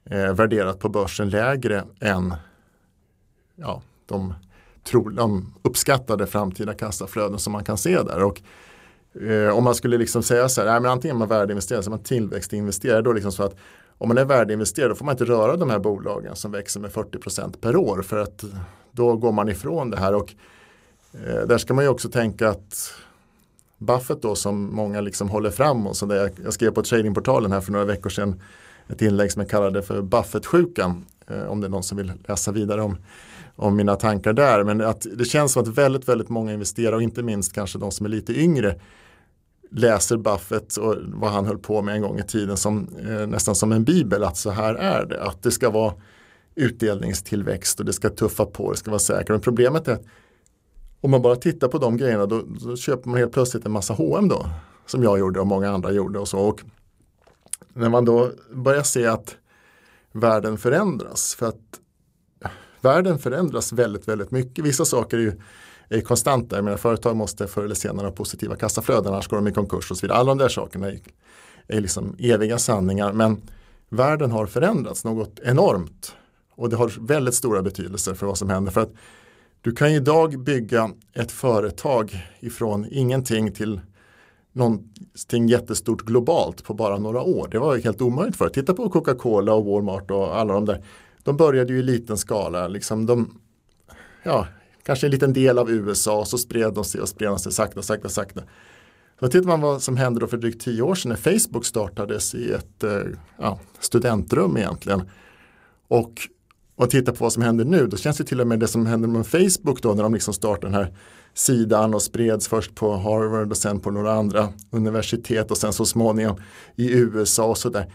eh, 0.06 0.34
värderat 0.34 0.80
på 0.80 0.90
börsen 0.90 1.30
lägre 1.30 1.84
än 2.00 2.34
ja, 3.56 3.82
de, 4.06 4.34
tro, 4.84 5.10
de 5.10 5.54
uppskattade 5.62 6.28
framtida 6.28 6.74
kassaflöden 6.74 7.40
som 7.40 7.54
man 7.54 7.64
kan 7.64 7.78
se 7.78 8.04
där. 8.04 8.24
Och, 8.24 8.42
eh, 9.22 9.58
om 9.58 9.64
man 9.64 9.76
skulle 9.76 9.98
liksom 9.98 10.24
säga 10.24 10.50
så 10.50 10.62
här, 10.62 10.72
nej, 10.72 10.82
men 10.82 10.92
antingen 10.92 11.16
är 11.16 11.20
man 11.20 11.28
värdeinvesterare, 11.28 11.84
så 11.84 11.90
man 11.90 12.04
tillväxtinvesterare, 12.04 13.02
då 13.02 13.14
liksom 13.14 13.32
så 13.32 13.44
att 13.44 13.56
om 14.04 14.10
man 14.10 14.18
är 14.18 14.26
värdeinvesterare 14.26 14.90
då 14.90 14.96
får 14.96 15.06
man 15.06 15.14
inte 15.14 15.26
röra 15.26 15.56
de 15.56 15.70
här 15.70 15.80
bolagen 15.80 16.36
som 16.36 16.52
växer 16.52 16.80
med 16.80 16.92
40% 16.92 17.58
per 17.62 17.76
år 17.76 18.02
för 18.02 18.18
att 18.18 18.44
då 18.92 19.16
går 19.16 19.32
man 19.32 19.50
ifrån 19.50 19.90
det 19.90 19.98
här. 19.98 20.16
Och 20.16 20.34
eh, 21.14 21.48
där 21.48 21.58
ska 21.58 21.74
man 21.74 21.84
ju 21.84 21.90
också 21.90 22.10
tänka 22.10 22.50
att 22.50 22.94
Buffett 23.78 24.22
då 24.22 24.36
som 24.36 24.76
många 24.76 25.02
liksom 25.02 25.30
håller 25.30 25.50
fram 25.50 25.88
och 25.88 25.96
så 25.96 26.06
där 26.06 26.16
jag, 26.16 26.32
jag 26.44 26.54
skrev 26.54 26.72
på 26.72 26.82
tradingportalen 26.82 27.52
här 27.52 27.62
för 27.62 27.72
några 27.72 27.86
veckor 27.86 28.10
sedan 28.10 28.42
ett 28.88 29.02
inlägg 29.02 29.32
som 29.32 29.40
jag 29.40 29.50
kallade 29.50 29.82
för 29.82 30.02
Buffett-sjukan 30.02 31.06
eh, 31.28 31.44
om 31.44 31.62
det 31.62 31.68
är 31.68 31.70
någon 31.70 31.84
som 31.84 31.98
vill 31.98 32.12
läsa 32.28 32.52
vidare 32.52 32.82
om, 32.82 32.98
om 33.56 33.76
mina 33.76 33.96
tankar 33.96 34.34
där. 34.34 34.64
Men 34.64 34.82
att 34.82 35.08
det 35.14 35.26
känns 35.26 35.52
som 35.52 35.62
att 35.62 35.68
väldigt 35.68 36.10
väldigt 36.10 36.30
många 36.30 36.54
investerare 36.54 36.96
och 36.96 37.04
inte 37.04 37.24
minst 37.24 37.54
kanske 37.54 37.80
de 37.80 37.92
som 37.92 38.06
är 38.06 38.10
lite 38.10 38.40
yngre 38.40 38.80
läser 39.76 40.18
Buffett 40.18 40.78
och 40.78 40.96
vad 41.08 41.32
han 41.32 41.46
höll 41.46 41.58
på 41.58 41.82
med 41.82 41.96
en 41.96 42.02
gång 42.02 42.20
i 42.20 42.24
tiden 42.24 42.58
som 42.58 42.88
eh, 43.00 43.28
nästan 43.28 43.56
som 43.56 43.72
en 43.72 43.84
bibel 43.84 44.24
att 44.24 44.38
så 44.38 44.50
här 44.50 44.76
är 44.76 45.06
det. 45.06 45.24
Att 45.24 45.44
det 45.44 45.52
ska 45.52 45.70
vara 45.70 45.94
utdelningstillväxt 46.56 47.80
och 47.80 47.86
det 47.86 47.94
ska 47.94 48.10
tuffa 48.10 48.46
på, 48.46 48.72
det 48.72 48.78
ska 48.78 48.92
vara 48.92 49.00
säkert. 49.00 49.30
Men 49.30 49.42
problemet 49.42 49.88
är 49.88 49.94
att 49.94 50.04
om 51.02 51.12
man 51.12 51.22
bara 51.22 51.36
tittar 51.36 51.68
på 51.68 51.78
de 51.78 51.98
grejerna 51.98 52.26
då, 52.26 52.42
då, 52.66 52.76
köper 52.76 53.10
man 53.10 53.20
helt 53.20 53.34
plötsligt 53.34 53.66
en 53.66 53.72
massa 53.72 53.94
H&M 53.94 54.28
då. 54.28 54.46
Som 54.86 55.04
jag 55.04 55.20
gjorde 55.20 55.40
och 55.40 55.48
många 55.48 55.72
andra 55.72 55.92
gjorde 55.92 56.20
och 56.20 56.28
så. 56.28 56.40
Och 56.40 56.62
när 57.74 57.90
man 57.90 58.06
då 58.06 58.32
börjar 58.54 58.84
se 58.84 59.06
att 59.06 59.36
världen 60.12 60.58
förändras. 60.58 61.36
För 61.36 61.48
att 61.48 61.80
världen 62.82 63.20
förändras 63.20 63.74
väldigt, 63.74 64.08
väldigt 64.08 64.32
mycket. 64.32 64.66
Vissa 64.66 64.86
saker 64.86 65.18
är 65.18 65.22
ju 65.22 65.42
är 65.98 66.02
konstanta. 66.02 66.56
Jag 66.56 66.66
menar, 66.66 66.78
företag 66.78 67.16
måste 67.16 67.48
förr 67.48 67.64
eller 67.64 67.76
senare 67.76 68.08
ha 68.08 68.12
positiva 68.12 68.56
kassaflöden, 68.56 69.14
annars 69.14 69.28
går 69.28 69.38
de 69.38 69.48
i 69.48 69.52
konkurs 69.52 69.92
och 69.92 69.98
så 69.98 70.02
vidare. 70.02 70.18
Alla 70.18 70.32
de 70.32 70.38
där 70.38 70.50
sakerna 70.50 70.88
är, 70.88 71.00
är 71.68 71.82
liksom 71.82 72.16
eviga 72.20 72.58
sanningar. 72.58 73.14
Men 73.14 73.42
världen 73.90 74.32
har 74.32 74.46
förändrats 74.46 75.04
något 75.04 75.40
enormt. 75.44 76.16
Och 76.56 76.70
det 76.70 76.76
har 76.76 76.94
väldigt 77.00 77.36
stora 77.36 77.62
betydelser 77.62 78.14
för 78.14 78.26
vad 78.26 78.38
som 78.38 78.50
händer. 78.50 78.72
För 78.72 78.82
att 78.82 78.94
du 79.62 79.72
kan 79.72 79.90
idag 79.92 80.40
bygga 80.40 80.92
ett 81.14 81.32
företag 81.32 82.28
ifrån 82.40 82.88
ingenting 82.92 83.52
till 83.52 83.82
någonting 84.52 85.48
jättestort 85.48 86.02
globalt 86.02 86.64
på 86.64 86.74
bara 86.74 86.98
några 86.98 87.22
år. 87.22 87.48
Det 87.52 87.60
var 87.60 87.78
helt 87.78 88.02
omöjligt 88.02 88.36
för. 88.36 88.50
Titta 88.50 88.74
på 88.74 88.90
Coca-Cola 88.90 89.54
och 89.54 89.66
Walmart 89.66 90.12
och 90.12 90.38
alla 90.38 90.54
de 90.54 90.66
där. 90.66 90.86
De 91.24 91.38
började 91.38 91.74
ju 91.74 91.80
i 91.80 91.84
liten 91.84 92.18
skala. 92.18 92.68
Liksom 92.68 93.06
de, 93.06 93.40
ja, 94.24 94.48
kanske 94.84 95.08
en 95.08 95.12
liten 95.12 95.34
del 95.34 95.58
av 95.58 95.72
USA 95.72 96.20
och 96.20 96.28
så 96.28 96.38
spred 96.38 96.74
de 96.74 96.84
sig 96.84 97.02
och 97.02 97.10
spred 97.10 97.30
de 97.30 97.40
sig 97.40 97.52
sakta, 97.52 97.82
sakta, 97.82 98.10
sakta. 98.10 98.42
Så 99.20 99.28
tittar 99.28 99.48
man 99.48 99.62
vad 99.62 99.82
som 99.82 99.98
hände 99.98 100.20
då 100.20 100.28
för 100.28 100.38
drygt 100.38 100.62
tio 100.62 100.82
år 100.82 100.96
sedan 100.96 101.10
när 101.10 101.40
Facebook 101.40 101.66
startades 101.66 102.36
i 102.36 102.52
ett 102.52 102.84
eh, 102.84 103.02
ja, 103.38 103.60
studentrum 103.80 104.58
egentligen. 104.58 105.10
Och, 105.88 106.14
och 106.76 106.90
titta 106.90 107.12
på 107.12 107.24
vad 107.24 107.34
som 107.34 107.44
händer 107.44 107.66
nu, 107.66 107.88
då 107.88 107.98
känns 107.98 108.18
det 108.18 108.24
till 108.24 108.42
och 108.42 108.48
med 108.48 108.60
det 108.60 108.68
som 108.68 108.86
händer 108.86 109.08
med 109.08 109.28
Facebook 109.28 109.82
då 109.82 109.94
när 109.94 110.04
de 110.04 110.14
liksom 110.14 110.34
startar 110.34 110.68
den 110.68 110.74
här 110.74 110.94
sidan 111.34 111.94
och 111.94 112.02
spreds 112.02 112.48
först 112.48 112.76
på 112.76 112.98
Harvard 112.98 113.52
och 113.52 113.58
sen 113.58 113.80
på 113.80 113.92
några 113.92 114.14
andra 114.14 114.50
universitet 114.70 115.52
och 115.52 115.58
sen 115.58 115.74
så 115.74 115.86
småningom 115.86 116.42
i 116.76 116.92
USA 116.92 117.46
och 117.46 117.58
sådär. 117.58 117.94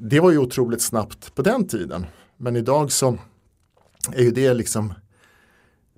Det 0.00 0.20
var 0.20 0.30
ju 0.30 0.38
otroligt 0.38 0.82
snabbt 0.82 1.34
på 1.34 1.42
den 1.42 1.68
tiden. 1.68 2.06
Men 2.36 2.56
idag 2.56 2.92
så 2.92 3.18
är 4.12 4.22
ju 4.22 4.30
det 4.30 4.54
liksom 4.54 4.94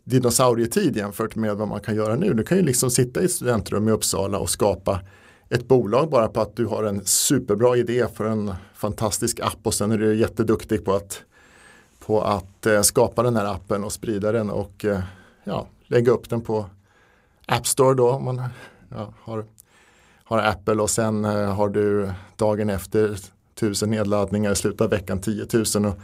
dinosaurietid 0.08 0.96
jämfört 0.96 1.36
med 1.36 1.56
vad 1.56 1.68
man 1.68 1.80
kan 1.80 1.96
göra 1.96 2.14
nu. 2.14 2.34
Du 2.34 2.42
kan 2.42 2.58
ju 2.58 2.64
liksom 2.64 2.90
sitta 2.90 3.22
i 3.22 3.24
ett 3.24 3.30
studentrum 3.30 3.88
i 3.88 3.90
Uppsala 3.90 4.38
och 4.38 4.50
skapa 4.50 5.00
ett 5.48 5.68
bolag 5.68 6.10
bara 6.10 6.28
på 6.28 6.40
att 6.40 6.56
du 6.56 6.66
har 6.66 6.84
en 6.84 7.04
superbra 7.04 7.76
idé 7.76 8.06
för 8.14 8.24
en 8.24 8.54
fantastisk 8.74 9.40
app 9.40 9.58
och 9.62 9.74
sen 9.74 9.92
är 9.92 9.98
du 9.98 10.16
jätteduktig 10.16 10.84
på 10.84 10.94
att, 10.94 11.22
på 11.98 12.22
att 12.22 12.66
eh, 12.66 12.82
skapa 12.82 13.22
den 13.22 13.36
här 13.36 13.44
appen 13.44 13.84
och 13.84 13.92
sprida 13.92 14.32
den 14.32 14.50
och 14.50 14.84
eh, 14.84 15.00
ja, 15.44 15.66
lägga 15.86 16.12
upp 16.12 16.30
den 16.30 16.40
på 16.40 16.66
App 17.46 17.66
Store 17.66 17.94
då 17.94 18.10
om 18.10 18.24
man 18.24 18.42
ja, 18.90 19.14
har, 19.22 19.44
har 20.24 20.38
Apple 20.38 20.82
och 20.82 20.90
sen 20.90 21.24
eh, 21.24 21.54
har 21.54 21.68
du 21.68 22.10
dagen 22.36 22.70
efter 22.70 23.18
tusen 23.54 23.90
nedladdningar, 23.90 24.52
i 24.52 24.56
slutet 24.56 24.80
av 24.80 24.90
veckan 24.90 25.20
10 25.20 25.46
000 25.52 25.86
och 25.86 25.98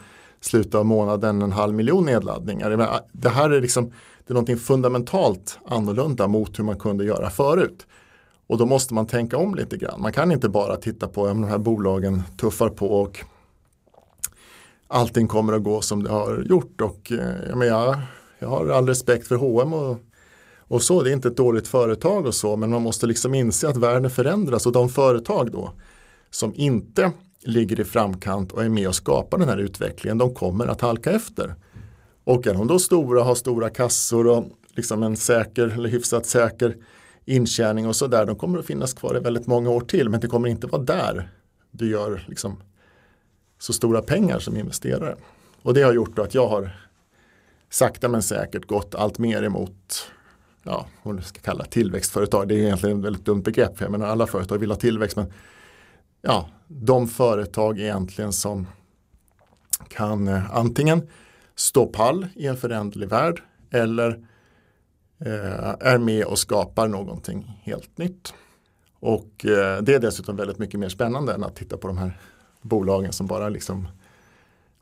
slutet 0.44 0.74
av 0.74 0.86
månaden 0.86 1.42
en 1.42 1.52
halv 1.52 1.74
miljon 1.74 2.04
nedladdningar. 2.04 3.00
Det 3.12 3.28
här 3.28 3.50
är 3.50 3.60
liksom 3.60 3.92
det 4.26 4.32
är 4.32 4.34
någonting 4.34 4.56
fundamentalt 4.56 5.58
annorlunda 5.66 6.28
mot 6.28 6.58
hur 6.58 6.64
man 6.64 6.78
kunde 6.78 7.04
göra 7.04 7.30
förut. 7.30 7.86
Och 8.46 8.58
då 8.58 8.66
måste 8.66 8.94
man 8.94 9.06
tänka 9.06 9.36
om 9.36 9.54
lite 9.54 9.76
grann. 9.76 10.00
Man 10.00 10.12
kan 10.12 10.32
inte 10.32 10.48
bara 10.48 10.76
titta 10.76 11.08
på 11.08 11.22
om 11.22 11.40
de 11.40 11.50
här 11.50 11.58
bolagen 11.58 12.22
tuffar 12.36 12.68
på 12.68 12.86
och 12.86 13.24
allting 14.88 15.28
kommer 15.28 15.52
att 15.52 15.62
gå 15.62 15.80
som 15.80 16.02
det 16.02 16.10
har 16.10 16.44
gjort. 16.48 16.80
Och, 16.80 17.12
eh, 17.12 17.48
ja, 17.48 17.56
men 17.56 17.68
jag, 17.68 17.96
jag 18.38 18.48
har 18.48 18.68
all 18.68 18.86
respekt 18.86 19.26
för 19.26 19.36
H&M 19.36 19.72
och, 19.72 19.98
och 20.58 20.82
så. 20.82 21.02
Det 21.02 21.10
är 21.10 21.12
inte 21.12 21.28
ett 21.28 21.36
dåligt 21.36 21.68
företag 21.68 22.26
och 22.26 22.34
så 22.34 22.56
men 22.56 22.70
man 22.70 22.82
måste 22.82 23.06
liksom 23.06 23.34
inse 23.34 23.68
att 23.68 23.76
världen 23.76 24.10
förändras 24.10 24.66
och 24.66 24.72
de 24.72 24.88
företag 24.88 25.52
då 25.52 25.72
som 26.30 26.52
inte 26.54 27.12
ligger 27.44 27.80
i 27.80 27.84
framkant 27.84 28.52
och 28.52 28.64
är 28.64 28.68
med 28.68 28.88
och 28.88 28.94
skapar 28.94 29.38
den 29.38 29.48
här 29.48 29.58
utvecklingen, 29.58 30.18
de 30.18 30.34
kommer 30.34 30.66
att 30.66 30.80
halka 30.80 31.10
efter. 31.10 31.54
Och 32.24 32.46
är 32.46 32.54
de 32.54 32.66
då 32.66 32.78
stora, 32.78 33.22
har 33.22 33.34
stora 33.34 33.70
kassor 33.70 34.26
och 34.26 34.44
liksom 34.68 35.02
en 35.02 35.16
säker 35.16 35.66
eller 35.68 35.88
hyfsat 35.88 36.26
säker 36.26 36.76
intjäning 37.24 37.86
och 37.86 37.96
sådär, 37.96 38.26
de 38.26 38.36
kommer 38.36 38.58
att 38.58 38.66
finnas 38.66 38.94
kvar 38.94 39.16
i 39.16 39.20
väldigt 39.20 39.46
många 39.46 39.70
år 39.70 39.80
till, 39.80 40.08
men 40.08 40.20
det 40.20 40.26
kommer 40.26 40.48
inte 40.48 40.66
vara 40.66 40.82
där 40.82 41.28
du 41.70 41.90
gör 41.90 42.24
liksom 42.28 42.56
så 43.58 43.72
stora 43.72 44.02
pengar 44.02 44.38
som 44.38 44.56
investerare. 44.56 45.16
Och 45.62 45.74
det 45.74 45.82
har 45.82 45.92
gjort 45.92 46.18
att 46.18 46.34
jag 46.34 46.48
har 46.48 46.70
sakta 47.70 48.08
men 48.08 48.22
säkert 48.22 48.66
gått 48.66 48.94
allt 48.94 49.18
mer 49.18 49.42
emot 49.42 50.10
ja, 50.62 50.86
vad 51.02 51.16
du 51.16 51.22
ska 51.22 51.40
kalla 51.40 51.64
tillväxtföretag. 51.64 52.48
Det 52.48 52.54
är 52.54 52.58
egentligen 52.58 52.98
ett 52.98 53.04
väldigt 53.04 53.24
dumt 53.24 53.42
begrepp, 53.42 53.78
för 53.78 53.84
jag 53.84 53.92
menar 53.92 54.06
alla 54.06 54.26
företag 54.26 54.58
vill 54.58 54.70
ha 54.70 54.76
tillväxt, 54.76 55.16
men 55.16 55.32
ja, 56.24 56.48
de 56.68 57.08
företag 57.08 57.80
egentligen 57.80 58.32
som 58.32 58.66
kan 59.88 60.28
eh, 60.28 60.56
antingen 60.56 61.08
stå 61.54 61.86
pall 61.86 62.26
i 62.34 62.46
en 62.46 62.56
föränderlig 62.56 63.08
värld 63.08 63.42
eller 63.70 64.10
eh, 65.18 65.74
är 65.80 65.98
med 65.98 66.24
och 66.24 66.38
skapar 66.38 66.88
någonting 66.88 67.60
helt 67.62 67.98
nytt. 67.98 68.34
Och 69.00 69.44
eh, 69.44 69.82
det 69.82 69.94
är 69.94 70.00
dessutom 70.00 70.36
väldigt 70.36 70.58
mycket 70.58 70.80
mer 70.80 70.88
spännande 70.88 71.34
än 71.34 71.44
att 71.44 71.56
titta 71.56 71.76
på 71.76 71.86
de 71.86 71.98
här 71.98 72.18
bolagen 72.62 73.12
som 73.12 73.26
bara 73.26 73.48
liksom 73.48 73.88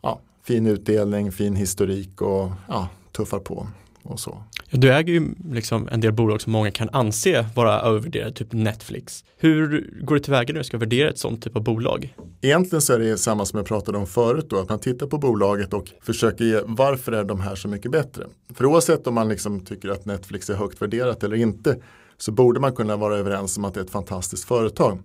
ja, 0.03 0.21
fin 0.43 0.67
utdelning, 0.67 1.33
fin 1.33 1.57
historik 1.57 2.23
och 2.23 2.51
ja, 2.69 2.89
tuffar 3.13 3.39
på 3.39 3.69
och 4.03 4.21
så. 4.21 4.43
Du 4.75 4.93
äger 4.93 5.13
ju 5.13 5.35
liksom 5.51 5.89
en 5.89 6.01
del 6.01 6.13
bolag 6.13 6.41
som 6.41 6.53
många 6.53 6.71
kan 6.71 6.89
anse 6.93 7.47
vara 7.55 7.81
övervärderade, 7.81 8.33
typ 8.33 8.53
Netflix. 8.53 9.25
Hur 9.37 9.91
går 10.03 10.15
det 10.15 10.21
tillväga 10.21 10.53
när 10.53 10.61
du 10.61 10.65
ska 10.65 10.79
värdera 10.79 11.11
ett 11.11 11.19
sånt 11.19 11.43
typ 11.45 11.57
av 11.57 11.63
bolag? 11.63 12.15
Egentligen 12.41 12.83
så 12.83 12.93
är 12.93 12.99
det 12.99 13.19
samma 13.19 13.45
som 13.45 13.57
jag 13.57 13.67
pratade 13.67 13.99
om 13.99 14.07
förut 14.07 14.47
då, 14.49 14.59
att 14.59 14.69
man 14.69 14.79
tittar 14.79 15.07
på 15.07 15.19
bolaget 15.19 15.73
och 15.73 15.91
försöker 16.03 16.45
ge 16.45 16.61
varför 16.65 17.13
är 17.13 17.25
de 17.25 17.41
här 17.41 17.55
så 17.55 17.69
mycket 17.69 17.91
bättre? 17.91 18.27
För 18.55 18.67
oavsett 18.67 19.07
om 19.07 19.15
man 19.15 19.29
liksom 19.29 19.65
tycker 19.65 19.89
att 19.89 20.05
Netflix 20.05 20.51
är 20.51 20.55
högt 20.55 20.83
värderat 20.83 21.25
eller 21.25 21.37
inte 21.37 21.77
så 22.19 22.33
borde 22.33 22.61
man 22.61 22.73
kunna 22.73 22.97
vara 22.97 23.17
överens 23.17 23.59
om 23.59 23.65
att 23.65 23.75
det 23.75 23.81
är 23.81 23.85
ett 23.85 23.91
fantastiskt 23.91 24.45
företag. 24.45 25.03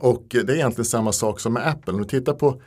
Och 0.00 0.24
det 0.28 0.38
är 0.38 0.54
egentligen 0.54 0.84
samma 0.84 1.12
sak 1.12 1.40
som 1.40 1.52
med 1.52 1.68
Apple. 1.68 1.92
Om 1.92 1.98
du 1.98 2.08
tittar 2.08 2.32
på, 2.32 2.60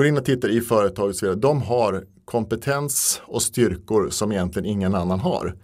går 0.00 0.06
in 0.06 0.18
och 0.18 0.24
tittar 0.24 0.48
i 0.48 0.60
företaget 0.60 1.16
så 1.16 1.26
vidare, 1.26 1.40
de 1.40 1.62
har 1.62 2.04
kompetens 2.24 3.22
och 3.24 3.42
styrkor 3.42 4.10
som 4.10 4.32
egentligen 4.32 4.66
ingen 4.66 4.94
annan 4.94 5.20
har. 5.20 5.56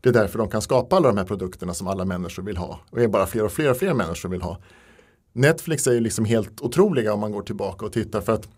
Det 0.00 0.08
är 0.08 0.12
därför 0.12 0.38
de 0.38 0.48
kan 0.48 0.62
skapa 0.62 0.96
alla 0.96 1.08
de 1.08 1.16
här 1.16 1.24
produkterna 1.24 1.74
som 1.74 1.86
alla 1.86 2.04
människor 2.04 2.42
vill 2.42 2.56
ha. 2.56 2.80
Och 2.90 3.00
är 3.00 3.08
bara 3.08 3.26
fler 3.26 3.44
och 3.44 3.52
fler 3.52 3.70
och 3.70 3.76
fler 3.76 3.94
människor 3.94 4.28
vill 4.28 4.42
ha. 4.42 4.58
Netflix 5.32 5.86
är 5.86 5.92
ju 5.92 6.00
liksom 6.00 6.24
helt 6.24 6.60
otroliga 6.60 7.14
om 7.14 7.20
man 7.20 7.32
går 7.32 7.42
tillbaka 7.42 7.86
och 7.86 7.92
tittar 7.92 8.20
för 8.20 8.32
att 8.32 8.48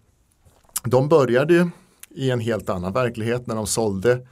de 0.84 1.08
började 1.08 1.54
ju 1.54 1.68
i 2.10 2.30
en 2.30 2.40
helt 2.40 2.68
annan 2.68 2.92
verklighet 2.92 3.46
när 3.46 3.54
de 3.54 3.66
sålde 3.66 4.26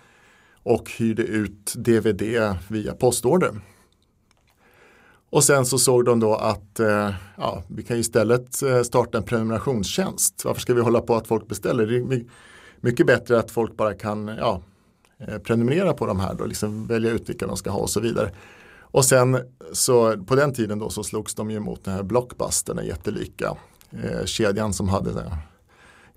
och 0.62 0.91
hyrde 0.91 1.23
ut 1.23 1.75
DVD 1.77 2.23
via 2.69 2.95
postorder. 2.95 3.61
Och 5.33 5.45
sen 5.45 5.66
så 5.66 5.79
såg 5.79 6.05
de 6.05 6.21
då 6.21 6.35
att 6.35 6.81
eh, 6.81 7.11
ja, 7.37 7.62
vi 7.68 7.83
kan 7.83 7.97
istället 7.97 8.62
eh, 8.62 8.83
starta 8.83 9.18
en 9.18 9.25
prenumerationstjänst. 9.25 10.45
Varför 10.45 10.61
ska 10.61 10.75
vi 10.75 10.81
hålla 10.81 11.01
på 11.01 11.16
att 11.16 11.27
folk 11.27 11.49
beställer? 11.49 11.87
Vi 11.87 12.27
mycket 12.81 13.07
bättre 13.07 13.38
att 13.38 13.51
folk 13.51 13.77
bara 13.77 13.95
kan 13.95 14.29
ja, 14.29 14.62
eh, 15.18 15.38
prenumerera 15.38 15.92
på 15.92 16.07
de 16.07 16.21
här 16.21 16.35
då, 16.35 16.45
liksom 16.45 16.87
välja 16.87 17.11
ut 17.11 17.29
vilka 17.29 17.47
de 17.47 17.57
ska 17.57 17.71
ha 17.71 17.79
och 17.79 17.90
så 17.90 18.01
vidare. 18.01 18.31
Och 18.81 19.05
sen 19.05 19.38
så 19.73 20.25
på 20.25 20.35
den 20.35 20.55
tiden 20.55 20.79
då 20.79 20.90
så 20.90 21.05
slogs 21.05 21.35
de 21.35 21.51
ju 21.51 21.61
mot 21.61 21.85
den 21.85 21.95
här 21.95 22.03
Blockbuster, 22.03 22.75
den 22.75 22.87
jättelika 22.87 23.57
eh, 23.90 24.25
kedjan 24.25 24.73
som 24.73 24.88
hade 24.88 25.11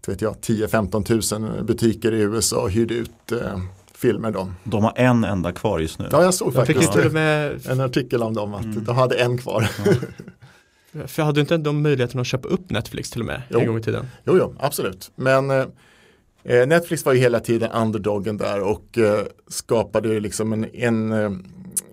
10-15 0.06 1.40
000 1.40 1.64
butiker 1.64 2.12
i 2.12 2.22
USA 2.22 2.62
och 2.62 2.72
hyrde 2.72 2.94
ut 2.94 3.32
eh, 3.32 3.60
filmer. 3.98 4.32
Då. 4.32 4.52
De 4.64 4.84
har 4.84 4.94
en 4.96 5.24
enda 5.24 5.52
kvar 5.52 5.80
just 5.80 6.00
nu. 6.00 6.08
Ja, 6.12 6.24
jag 6.24 6.34
såg 6.34 6.56
Jag 6.56 6.68
fick 6.68 6.76
faktiskt 6.78 7.06
och 7.06 7.14
med, 7.14 7.68
en 7.68 7.80
artikel 7.80 8.24
om 8.24 8.34
dem 8.34 8.54
att 8.54 8.64
Mm. 8.64 8.84
de 8.84 8.96
hade 8.96 9.16
en 9.16 9.38
kvar. 9.38 9.62
för 11.08 11.24
hade 11.24 11.42
inte 11.42 11.58
de 11.58 11.82
möjligheten 11.82 12.20
att 12.20 12.28
köpa 12.28 12.48
upp 12.48 12.70
Netflix 12.70 13.10
till 13.12 13.22
och 13.22 13.28
med 13.28 13.42
Jo. 13.50 13.60
en 13.60 13.68
gång 13.68 13.78
i 13.78 13.82
tiden? 13.82 14.08
Jo, 14.26 14.38
jo, 14.38 14.56
absolut. 14.60 15.12
Men 15.16 15.52
eh, 15.52 16.68
Netflix 16.68 17.06
var 17.06 17.14
ju 17.14 17.20
hela 17.20 17.40
tiden 17.40 17.72
underdogen 17.72 18.38
där 18.38 18.62
och 18.62 18.98
eh, 18.98 19.26
skapade 19.48 20.20
liksom 20.20 20.54
en, 20.54 20.66
en 20.76 21.12
eh, 21.12 21.32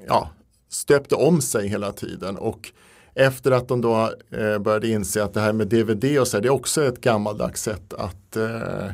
ja, 0.09 0.31
stöpte 0.69 1.15
om 1.15 1.41
sig 1.41 1.69
hela 1.69 1.93
tiden. 1.93 2.37
Och 2.37 2.73
efter 3.15 3.51
att 3.51 3.69
de 3.69 3.81
då 3.81 4.11
eh, 4.31 4.59
började 4.59 4.89
inse 4.89 5.25
att 5.25 5.35
det 5.35 5.41
här 5.41 5.53
med 5.53 5.69
DVD 5.69 6.19
och 6.19 6.29
så 6.29 6.37
här, 6.37 6.43
det 6.43 6.49
är 6.49 6.53
också 6.53 6.85
ett 6.85 7.01
gammaldags 7.01 7.63
sätt 7.63 7.93
att, 7.95 8.37
eh, 8.37 8.87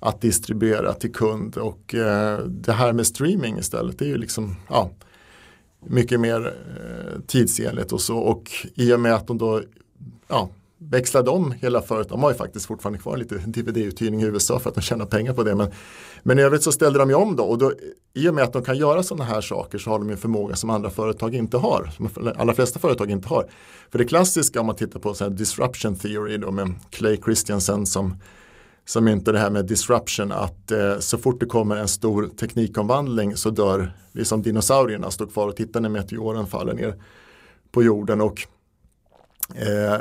att 0.00 0.20
distribuera 0.20 0.94
till 0.94 1.12
kund. 1.12 1.56
Och 1.56 1.94
eh, 1.94 2.38
det 2.38 2.72
här 2.72 2.92
med 2.92 3.06
streaming 3.06 3.58
istället, 3.58 3.98
det 3.98 4.04
är 4.04 4.08
ju 4.08 4.18
liksom, 4.18 4.56
ja, 4.68 4.90
mycket 5.86 6.20
mer 6.20 6.46
eh, 6.46 7.20
tidsenligt 7.26 7.92
och 7.92 8.00
så. 8.00 8.18
Och 8.18 8.50
i 8.74 8.92
och 8.92 9.00
med 9.00 9.14
att 9.14 9.26
de 9.26 9.38
då 9.38 9.62
ja, 10.28 10.50
växlade 10.78 11.30
om 11.30 11.52
hela 11.52 11.82
företaget. 11.82 12.08
De 12.08 12.22
har 12.22 12.30
ju 12.30 12.36
faktiskt 12.36 12.66
fortfarande 12.66 12.98
kvar 12.98 13.16
lite 13.16 13.34
DVD-uthyrning 13.34 14.22
i 14.22 14.24
USA 14.24 14.58
för 14.58 14.68
att 14.68 14.74
de 14.74 14.80
tjänar 14.80 15.06
pengar 15.06 15.32
på 15.32 15.42
det. 15.42 15.54
Men, 15.54 15.70
men 16.22 16.38
i 16.38 16.42
övrigt 16.42 16.62
så 16.62 16.72
ställde 16.72 16.98
de 16.98 17.08
ju 17.10 17.14
om 17.14 17.36
då 17.36 17.44
och 17.44 17.58
då, 17.58 17.72
i 18.14 18.28
och 18.28 18.34
med 18.34 18.44
att 18.44 18.52
de 18.52 18.64
kan 18.64 18.76
göra 18.76 19.02
sådana 19.02 19.24
här 19.24 19.40
saker 19.40 19.78
så 19.78 19.90
har 19.90 19.98
de 19.98 20.10
en 20.10 20.16
förmåga 20.16 20.56
som 20.56 20.70
andra 20.70 20.90
företag 20.90 21.34
inte 21.34 21.56
har. 21.56 21.90
Som 21.96 22.08
alla 22.16 22.32
allra 22.32 22.54
flesta 22.54 22.78
företag 22.78 23.10
inte 23.10 23.28
har. 23.28 23.46
För 23.90 23.98
det 23.98 24.04
klassiska 24.04 24.60
om 24.60 24.66
man 24.66 24.76
tittar 24.76 25.00
på 25.00 25.14
så 25.14 25.24
här 25.24 25.30
disruption 25.30 25.96
theory 25.96 26.36
då 26.36 26.50
med 26.50 26.74
Clay 26.90 27.16
Christiansen 27.24 27.86
som 27.86 28.14
som 28.90 29.08
inte 29.08 29.32
det 29.32 29.38
här 29.38 29.50
med 29.50 29.66
disruption 29.66 30.32
att 30.32 30.70
eh, 30.70 30.98
så 30.98 31.18
fort 31.18 31.40
det 31.40 31.46
kommer 31.46 31.76
en 31.76 31.88
stor 31.88 32.28
teknikomvandling 32.40 33.36
så 33.36 33.50
dör, 33.50 33.92
vi 34.12 34.24
som 34.24 34.42
dinosaurierna 34.42 35.10
står 35.10 35.26
kvar 35.26 35.48
och 35.48 35.56
tittar 35.56 35.80
när 35.80 35.88
meteoren 35.88 36.46
faller 36.46 36.74
ner 36.74 36.94
på 37.72 37.82
jorden 37.82 38.20
och 38.20 38.46
eh, 39.54 40.00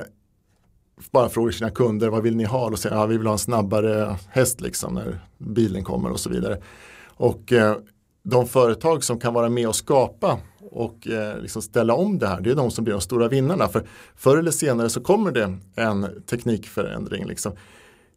bara 1.12 1.30
frågar 1.30 1.52
sina 1.52 1.70
kunder 1.70 2.10
vad 2.10 2.24
vill 2.24 2.36
ni 2.36 2.44
ha 2.44 2.70
och 2.70 2.80
säger 2.80 2.96
ja, 2.96 3.06
vi 3.06 3.18
vill 3.18 3.28
ha 3.28 3.34
en 3.34 3.40
snabbare 3.40 4.16
häst 4.30 4.62
liksom 4.62 4.94
när 4.94 5.20
bilen 5.38 5.84
kommer 5.84 6.12
och 6.12 6.20
så 6.20 6.30
vidare. 6.30 6.62
Och 7.08 7.54
eh, 7.54 7.78
de 8.24 8.48
företag 8.48 9.04
som 9.04 9.20
kan 9.20 9.34
vara 9.34 9.50
med 9.50 9.68
och 9.68 9.76
skapa 9.76 10.40
och 10.72 11.08
eh, 11.08 11.42
liksom 11.42 11.62
ställa 11.62 11.94
om 11.94 12.20
det 12.20 12.28
här, 12.28 12.42
det 12.42 12.52
är 12.52 12.56
de 12.56 12.72
som 12.72 12.84
blir 12.84 12.94
de 12.94 13.02
stora 13.02 13.28
vinnarna. 13.28 13.68
För 13.68 13.88
förr 14.16 14.38
eller 14.38 14.52
senare 14.52 14.90
så 14.90 15.02
kommer 15.02 15.32
det 15.32 15.58
en 15.76 16.24
teknikförändring. 16.30 17.26
Liksom. 17.26 17.52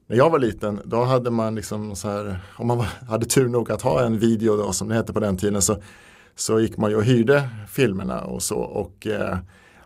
När 0.07 0.17
jag 0.17 0.31
var 0.31 0.39
liten, 0.39 0.81
då 0.85 1.03
hade 1.03 1.31
man 1.31 1.55
liksom 1.55 1.97
så 1.97 2.09
här, 2.09 2.39
om 2.57 2.67
man 2.67 2.81
hade 3.09 3.27
tur 3.27 3.49
nog 3.49 3.71
att 3.71 3.83
ha 3.83 4.03
en 4.03 4.19
video 4.19 4.57
då, 4.57 4.73
som 4.73 4.89
det 4.89 4.95
hette 4.95 5.13
på 5.13 5.21
den 5.21 5.37
tiden, 5.37 5.63
så, 5.63 5.83
så 6.35 6.61
gick 6.61 6.77
man 6.77 6.91
ju 6.91 6.97
och 6.97 7.05
hyrde 7.05 7.49
filmerna 7.69 8.21
och 8.21 8.43
så. 8.43 8.57
Och 8.59 9.07
eh, 9.07 9.39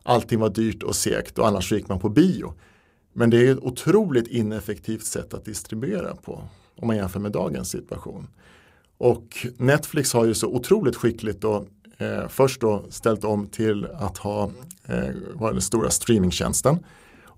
allting 0.03 0.41
var 0.41 0.49
dyrt 0.49 0.83
och 0.83 0.97
segt 0.97 1.39
och 1.39 1.47
annars 1.49 1.69
så 1.69 1.75
gick 1.75 1.89
man 1.89 1.99
på 1.99 2.09
bio. 2.09 2.55
Men 3.13 3.31
det 3.31 3.47
är 3.47 3.53
ett 3.53 3.59
otroligt 3.59 4.27
ineffektivt 4.27 5.05
sätt 5.05 5.35
att 5.35 5.45
distribuera 5.45 6.15
på 6.15 6.43
om 6.77 6.87
man 6.87 6.97
jämför 6.97 7.21
med 7.21 7.33
dagens 7.33 7.71
situation. 7.71 8.29
Och 8.99 9.47
Netflix 9.57 10.13
har 10.13 10.25
ju 10.25 10.35
så 10.35 10.47
otroligt 10.47 10.97
skickligt 10.97 11.41
då, 11.41 11.67
eh, 11.99 12.29
först 12.29 12.61
då 12.61 12.85
ställt 12.89 13.25
om 13.25 13.47
till 13.47 13.87
att 13.87 14.19
ha 14.19 14.51
eh, 14.85 15.51
den 15.53 15.61
stora 15.61 15.91
streamingtjänsten. 15.91 16.79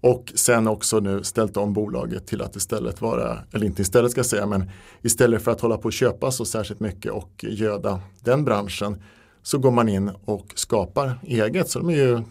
Och 0.00 0.32
sen 0.34 0.68
också 0.68 1.00
nu 1.00 1.24
ställt 1.24 1.56
om 1.56 1.72
bolaget 1.72 2.26
till 2.26 2.42
att 2.42 2.56
istället 2.56 3.00
vara, 3.00 3.38
eller 3.52 3.66
inte 3.66 3.82
istället 3.82 4.10
ska 4.10 4.18
jag 4.18 4.26
säga, 4.26 4.46
men 4.46 4.70
istället 5.02 5.42
för 5.42 5.50
att 5.50 5.60
hålla 5.60 5.76
på 5.76 5.84
och 5.84 5.92
köpa 5.92 6.30
så 6.30 6.44
särskilt 6.44 6.80
mycket 6.80 7.12
och 7.12 7.44
göda 7.48 8.00
den 8.20 8.44
branschen 8.44 9.02
så 9.42 9.58
går 9.58 9.70
man 9.70 9.88
in 9.88 10.10
och 10.24 10.52
skapar 10.54 11.18
eget. 11.22 11.70
Så 11.70 11.78
de 11.78 11.90
är 11.90 11.94
ju 11.94 12.22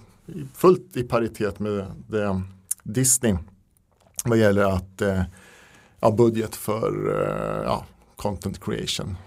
fullt 0.53 0.97
i 0.97 1.03
paritet 1.03 1.59
med 1.59 1.85
det 2.07 2.41
Disney 2.83 3.37
vad 4.25 4.37
gäller 4.37 4.63
att 4.63 5.01
eh, 5.01 5.23
ja, 5.99 6.11
budget 6.11 6.55
för 6.55 7.09
eh, 7.09 7.63
ja, 7.63 7.85
content 8.15 8.63
creation. 8.63 9.17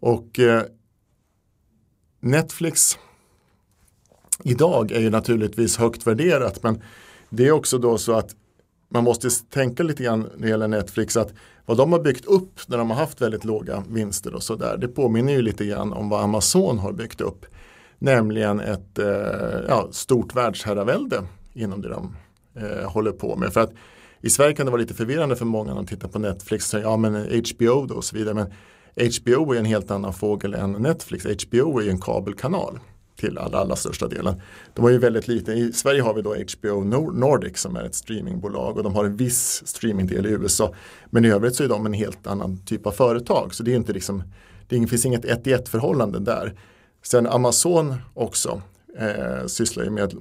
Och 0.00 0.38
eh, 0.38 0.62
Netflix 2.20 2.98
idag 4.44 4.92
är 4.92 5.00
ju 5.00 5.10
naturligtvis 5.10 5.76
högt 5.76 6.06
värderat 6.06 6.62
men 6.62 6.82
det 7.30 7.46
är 7.46 7.52
också 7.52 7.78
då 7.78 7.98
så 7.98 8.12
att 8.12 8.34
man 8.88 9.04
måste 9.04 9.30
tänka 9.30 9.82
lite 9.82 10.02
grann 10.02 10.20
när 10.36 10.42
det 10.42 10.48
gäller 10.48 10.68
Netflix 10.68 11.16
att 11.16 11.32
vad 11.66 11.76
de 11.76 11.92
har 11.92 12.00
byggt 12.00 12.24
upp 12.24 12.60
när 12.66 12.78
de 12.78 12.90
har 12.90 12.96
haft 12.96 13.20
väldigt 13.20 13.44
låga 13.44 13.84
vinster 13.88 14.34
och 14.34 14.42
sådär 14.42 14.76
det 14.76 14.88
påminner 14.88 15.32
ju 15.32 15.42
lite 15.42 15.66
grann 15.66 15.92
om 15.92 16.08
vad 16.08 16.22
Amazon 16.22 16.78
har 16.78 16.92
byggt 16.92 17.20
upp. 17.20 17.46
Nämligen 17.98 18.60
ett 18.60 18.98
eh, 18.98 19.06
ja, 19.68 19.88
stort 19.92 20.34
världsherravälde 20.34 21.22
inom 21.52 21.82
det 21.82 21.88
de 21.88 22.16
eh, 22.54 22.90
håller 22.90 23.12
på 23.12 23.36
med. 23.36 23.52
För 23.52 23.60
att 23.60 23.72
i 24.20 24.30
Sverige 24.30 24.54
kan 24.54 24.66
det 24.66 24.72
vara 24.72 24.80
lite 24.80 24.94
förvirrande 24.94 25.36
för 25.36 25.44
många 25.44 25.68
när 25.68 25.74
de 25.74 25.86
tittar 25.86 26.08
på 26.08 26.18
Netflix. 26.18 26.68
Så, 26.68 26.78
ja 26.78 26.96
men 26.96 27.14
HBO 27.14 27.86
då 27.86 27.94
och 27.94 28.04
så 28.04 28.16
vidare. 28.16 28.34
Men 28.34 28.46
HBO 29.20 29.52
är 29.52 29.58
en 29.58 29.64
helt 29.64 29.90
annan 29.90 30.12
fågel 30.12 30.54
än 30.54 30.72
Netflix. 30.72 31.26
HBO 31.26 31.78
är 31.78 31.84
ju 31.84 31.90
en 31.90 32.00
kabelkanal 32.00 32.78
till 33.18 33.38
allra, 33.38 33.58
allra 33.58 33.76
största 33.76 34.08
delen. 34.08 34.40
De 34.74 34.82
var 34.82 34.90
ju 34.90 34.98
väldigt 34.98 35.28
lite, 35.28 35.52
I 35.52 35.72
Sverige 35.72 36.02
har 36.02 36.14
vi 36.14 36.22
då 36.22 36.34
HBO 36.34 36.84
Nordic 37.12 37.58
som 37.58 37.76
är 37.76 37.84
ett 37.84 37.94
streamingbolag 37.94 38.76
och 38.76 38.82
de 38.82 38.94
har 38.94 39.04
en 39.04 39.16
viss 39.16 39.62
streamingdel 39.66 40.26
i 40.26 40.30
USA. 40.30 40.74
Men 41.10 41.24
i 41.24 41.28
övrigt 41.28 41.54
så 41.54 41.64
är 41.64 41.68
de 41.68 41.86
en 41.86 41.92
helt 41.92 42.26
annan 42.26 42.58
typ 42.64 42.86
av 42.86 42.90
företag. 42.90 43.54
Så 43.54 43.62
det 43.62 43.72
är 43.72 43.76
inte 43.76 43.92
liksom, 43.92 44.22
det 44.68 44.86
finns 44.86 45.06
inget 45.06 45.24
ett 45.24 45.46
i 45.46 45.52
ett 45.52 45.68
förhållande 45.68 46.18
där. 46.18 46.54
Sen 47.02 47.26
Amazon 47.26 47.94
också 48.14 48.62
eh, 48.98 49.46
sysslar 49.46 49.84
ju 49.84 49.90
med 49.90 50.14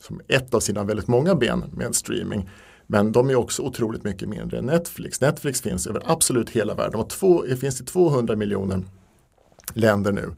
som 0.00 0.20
ett 0.28 0.54
av 0.54 0.60
sina 0.60 0.84
väldigt 0.84 1.08
många 1.08 1.34
ben 1.34 1.64
med 1.72 1.94
streaming. 1.94 2.50
Men 2.86 3.12
de 3.12 3.30
är 3.30 3.34
också 3.34 3.62
otroligt 3.62 4.04
mycket 4.04 4.28
mindre 4.28 4.58
än 4.58 4.66
Netflix. 4.66 5.20
Netflix 5.20 5.60
finns 5.60 5.86
över 5.86 6.02
absolut 6.04 6.50
hela 6.50 6.74
världen. 6.74 6.92
De 6.92 6.98
har 6.98 7.08
två, 7.08 7.42
det 7.42 7.56
finns 7.56 7.80
i 7.80 7.84
200 7.84 8.36
miljoner 8.36 8.82
länder 9.74 10.12
nu. 10.12 10.34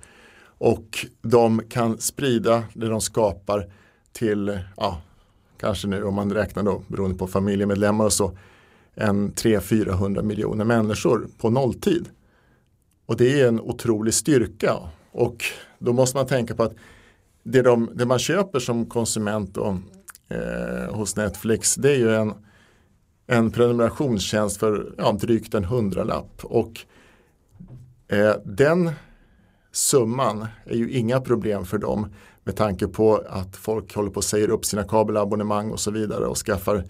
Och 0.65 1.07
de 1.23 1.63
kan 1.69 1.99
sprida 1.99 2.65
det 2.75 2.89
de 2.89 3.01
skapar 3.01 3.73
till, 4.13 4.59
ja, 4.77 5.01
kanske 5.57 5.89
nu 5.89 6.05
om 6.05 6.15
man 6.15 6.33
räknar 6.33 6.63
då 6.63 6.83
beroende 6.89 7.19
på 7.19 7.27
familjemedlemmar 7.27 8.05
och 8.05 8.13
så, 8.13 8.39
en 8.95 9.33
300-400 9.33 10.23
miljoner 10.23 10.65
människor 10.65 11.27
på 11.39 11.51
nolltid. 11.51 12.09
Och 13.07 13.17
det 13.17 13.41
är 13.41 13.49
en 13.49 13.61
otrolig 13.61 14.15
styrka. 14.15 14.77
Och 15.13 15.45
då 15.79 15.93
måste 15.93 16.17
man 16.17 16.27
tänka 16.27 16.55
på 16.55 16.63
att 16.63 16.75
det, 17.43 17.63
de, 17.63 17.91
det 17.95 18.07
man 18.07 18.19
köper 18.19 18.59
som 18.59 18.87
konsument 18.87 19.55
då, 19.55 19.79
eh, 20.29 20.95
hos 20.95 21.17
Netflix 21.17 21.75
det 21.75 21.91
är 21.91 21.99
ju 21.99 22.15
en, 22.15 22.35
en 23.27 23.51
prenumerationstjänst 23.51 24.57
för 24.57 24.95
ja, 24.99 25.13
drygt 25.13 25.55
en 25.55 25.65
hundralapp. 25.65 26.45
Och 26.45 26.81
eh, 28.09 28.35
den 28.45 28.91
summan 29.73 30.47
är 30.65 30.77
ju 30.77 30.91
inga 30.91 31.21
problem 31.21 31.65
för 31.65 31.79
dem 31.79 32.07
med 32.45 32.57
tanke 32.57 32.89
på 32.89 33.25
att 33.29 33.57
folk 33.57 33.95
håller 33.95 34.11
på 34.11 34.19
att 34.19 34.25
säga 34.25 34.47
upp 34.47 34.65
sina 34.65 34.85
kabelabonnemang 34.85 35.71
och 35.71 35.81
så 35.81 35.91
vidare 35.91 36.27
och 36.27 36.37
skaffar 36.37 36.85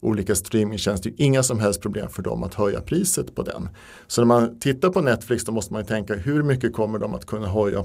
olika 0.00 0.34
streamingtjänster. 0.34 1.12
Inga 1.16 1.42
som 1.42 1.60
helst 1.60 1.80
problem 1.80 2.08
för 2.08 2.22
dem 2.22 2.42
att 2.42 2.54
höja 2.54 2.80
priset 2.80 3.34
på 3.34 3.42
den. 3.42 3.68
Så 4.06 4.20
när 4.20 4.26
man 4.26 4.58
tittar 4.58 4.88
på 4.90 5.00
Netflix 5.00 5.44
då 5.44 5.52
måste 5.52 5.72
man 5.72 5.84
tänka 5.84 6.14
hur 6.14 6.42
mycket 6.42 6.72
kommer 6.72 6.98
de 6.98 7.14
att 7.14 7.26
kunna 7.26 7.48
höja, 7.48 7.84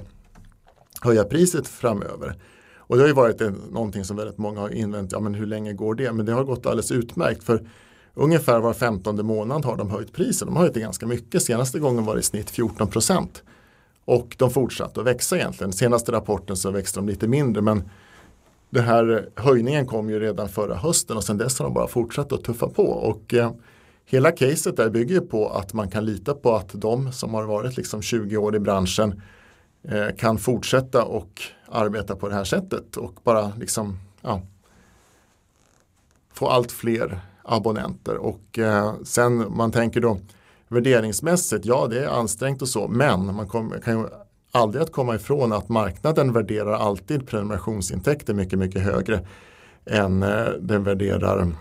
höja 1.01 1.23
priset 1.23 1.67
framöver. 1.67 2.35
Och 2.77 2.95
det 2.95 3.01
har 3.03 3.07
ju 3.07 3.13
varit 3.13 3.41
en, 3.41 3.53
någonting 3.53 4.03
som 4.05 4.17
väldigt 4.17 4.37
många 4.37 4.59
har 4.59 4.69
invänt, 4.69 5.11
ja 5.11 5.19
men 5.19 5.33
hur 5.33 5.45
länge 5.45 5.73
går 5.73 5.95
det? 5.95 6.11
Men 6.11 6.25
det 6.25 6.31
har 6.31 6.43
gått 6.43 6.65
alldeles 6.65 6.91
utmärkt 6.91 7.43
för 7.43 7.69
ungefär 8.13 8.59
var 8.59 8.73
femtonde 8.73 9.23
månad 9.23 9.65
har 9.65 9.77
de 9.77 9.89
höjt 9.89 10.13
priset. 10.13 10.47
De 10.47 10.55
har 10.55 10.63
höjt 10.63 10.73
det 10.73 10.79
ganska 10.79 11.07
mycket, 11.07 11.43
senaste 11.43 11.79
gången 11.79 12.05
var 12.05 12.13
det 12.13 12.19
i 12.19 12.23
snitt 12.23 12.49
14 12.49 12.87
procent. 12.87 13.43
Och 14.05 14.35
de 14.39 14.51
fortsatte 14.51 14.99
att 14.99 15.05
växa 15.05 15.35
egentligen. 15.35 15.73
Senaste 15.73 16.11
rapporten 16.11 16.57
så 16.57 16.71
växte 16.71 16.99
de 16.99 17.07
lite 17.07 17.27
mindre 17.27 17.61
men 17.61 17.89
den 18.69 18.83
här 18.83 19.29
höjningen 19.35 19.85
kom 19.85 20.09
ju 20.09 20.19
redan 20.19 20.49
förra 20.49 20.75
hösten 20.75 21.17
och 21.17 21.23
sen 21.23 21.37
dess 21.37 21.59
har 21.59 21.65
de 21.65 21.73
bara 21.73 21.87
fortsatt 21.87 22.31
att 22.31 22.43
tuffa 22.43 22.69
på. 22.69 22.83
Och 22.83 23.33
eh, 23.33 23.51
hela 24.05 24.31
caset 24.31 24.77
där 24.77 24.89
bygger 24.89 25.19
på 25.19 25.49
att 25.49 25.73
man 25.73 25.89
kan 25.89 26.05
lita 26.05 26.33
på 26.33 26.55
att 26.55 26.69
de 26.73 27.11
som 27.11 27.33
har 27.33 27.43
varit 27.43 27.77
liksom 27.77 28.01
20 28.01 28.37
år 28.37 28.55
i 28.55 28.59
branschen 28.59 29.21
eh, 29.83 30.15
kan 30.17 30.37
fortsätta 30.37 31.03
och 31.03 31.41
arbeta 31.67 32.15
på 32.15 32.29
det 32.29 32.35
här 32.35 32.43
sättet 32.43 32.97
och 32.97 33.19
bara 33.23 33.51
liksom 33.59 33.99
ja, 34.21 34.41
få 36.33 36.47
allt 36.47 36.71
fler 36.71 37.19
abonnenter. 37.43 38.17
Och 38.17 38.59
eh, 38.59 38.93
sen 39.03 39.55
man 39.55 39.71
tänker 39.71 40.01
då 40.01 40.17
värderingsmässigt, 40.67 41.65
ja 41.65 41.87
det 41.87 42.03
är 42.03 42.07
ansträngt 42.07 42.61
och 42.61 42.67
så, 42.67 42.87
men 42.87 43.35
man 43.35 43.47
kom, 43.47 43.73
kan 43.83 43.99
ju 43.99 44.05
aldrig 44.51 44.83
att 44.83 44.91
komma 44.91 45.15
ifrån 45.15 45.53
att 45.53 45.69
marknaden 45.69 46.33
värderar 46.33 46.73
alltid 46.73 47.27
prenumerationsintäkter 47.27 48.33
mycket, 48.33 48.59
mycket 48.59 48.81
högre 48.81 49.27
än 49.85 50.23
eh, 50.23 50.49
den 50.59 50.83
värderar 50.83 51.51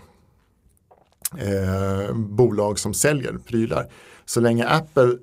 eh, 1.37 2.15
bolag 2.15 2.79
som 2.79 2.93
säljer 2.93 3.37
prylar. 3.47 3.87
Så 4.25 4.39
länge 4.39 4.67
Apple 4.67 5.17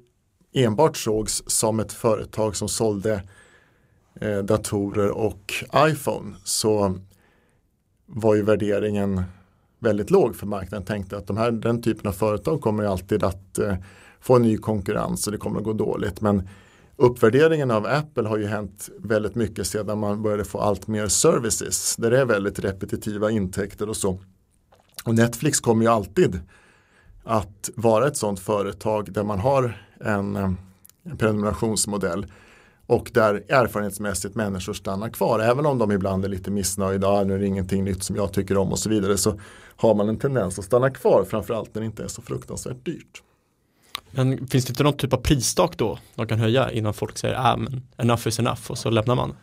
enbart 0.53 0.97
sågs 0.97 1.43
som 1.47 1.81
ett 1.81 1.93
företag 1.93 2.57
som 2.57 2.69
sålde 2.69 3.23
eh, 4.21 4.39
datorer 4.39 5.11
och 5.11 5.55
iPhone 5.77 6.35
så 6.45 6.99
var 8.07 8.35
ju 8.35 8.43
värderingen 8.43 9.23
väldigt 9.83 10.11
låg 10.11 10.37
för 10.37 10.47
marknaden. 10.47 10.87
Tänkte 10.87 11.17
att 11.17 11.27
de 11.27 11.37
här, 11.37 11.51
den 11.51 11.83
typen 11.83 12.09
av 12.09 12.13
företag 12.13 12.61
kommer 12.61 12.85
alltid 12.85 13.25
att 13.25 13.59
eh, 13.59 13.75
få 14.21 14.39
ny 14.39 14.59
konkurrens 14.59 15.27
och 15.27 15.33
det 15.33 15.39
kommer 15.39 15.59
att 15.59 15.65
gå 15.65 15.73
dåligt. 15.73 16.21
Men 16.21 16.49
uppvärderingen 16.97 17.71
av 17.71 17.87
Apple 17.87 18.29
har 18.29 18.39
ju 18.39 18.47
hänt 18.47 18.91
väldigt 18.99 19.35
mycket 19.35 19.67
sedan 19.67 19.99
man 19.99 20.23
började 20.23 20.45
få 20.45 20.59
allt 20.59 20.87
mer 20.87 21.09
services. 21.09 21.97
Där 21.97 22.11
det 22.11 22.21
är 22.21 22.25
väldigt 22.25 22.59
repetitiva 22.59 23.31
intäkter 23.31 23.89
och 23.89 23.97
så. 23.97 24.19
Och 25.05 25.15
Netflix 25.15 25.61
kommer 25.61 25.85
ju 25.85 25.91
alltid 25.91 26.41
att 27.25 27.71
vara 27.75 28.07
ett 28.07 28.17
sådant 28.17 28.41
företag 28.41 29.13
där 29.13 29.25
man 29.25 29.39
har 29.39 29.87
en, 30.01 30.37
eh, 30.37 30.53
en 31.05 31.17
prenumerationsmodell 31.17 32.27
och 32.87 33.11
där 33.15 33.45
erfarenhetsmässigt 33.49 34.35
människor 34.35 34.73
stannar 34.73 35.09
kvar. 35.09 35.41
Även 35.41 35.67
om 35.67 35.79
de 35.79 35.93
ibland 35.93 36.25
är 36.25 36.29
lite 36.29 36.51
missnöjda, 36.51 37.09
ah, 37.09 37.25
nu 37.25 37.35
är 37.35 37.39
det 37.39 37.47
ingenting 37.47 37.85
nytt 37.85 38.03
som 38.03 38.17
jag 38.17 38.33
tycker 38.33 38.57
om 38.57 38.73
och 38.73 38.79
så 38.79 38.89
vidare 38.89 39.17
så 39.17 39.41
har 39.77 39.95
man 39.95 40.09
en 40.09 40.19
tendens 40.19 40.59
att 40.59 40.65
stanna 40.65 40.91
kvar 40.91 41.25
framförallt 41.25 41.75
när 41.75 41.83
det 41.83 41.87
inte 41.87 42.05
är 42.05 42.09
så 42.09 42.23
fruktansvärt 42.23 42.85
dyrt. 42.85 43.23
Men 44.11 44.47
finns 44.47 44.65
det 44.65 44.71
inte 44.71 44.83
någon 44.83 44.97
typ 44.97 45.13
av 45.13 45.17
pristak 45.17 45.77
då 45.77 45.99
de 46.15 46.27
kan 46.27 46.39
höja 46.39 46.71
innan 46.71 46.95
folk 46.95 47.19
säger 47.19 47.37
ah, 47.39 47.57
men 47.57 47.83
enough 47.97 48.29
is 48.29 48.39
enough 48.39 48.71
och 48.71 48.79
så 48.79 48.91
lämnar 48.91 49.15
man? 49.15 49.35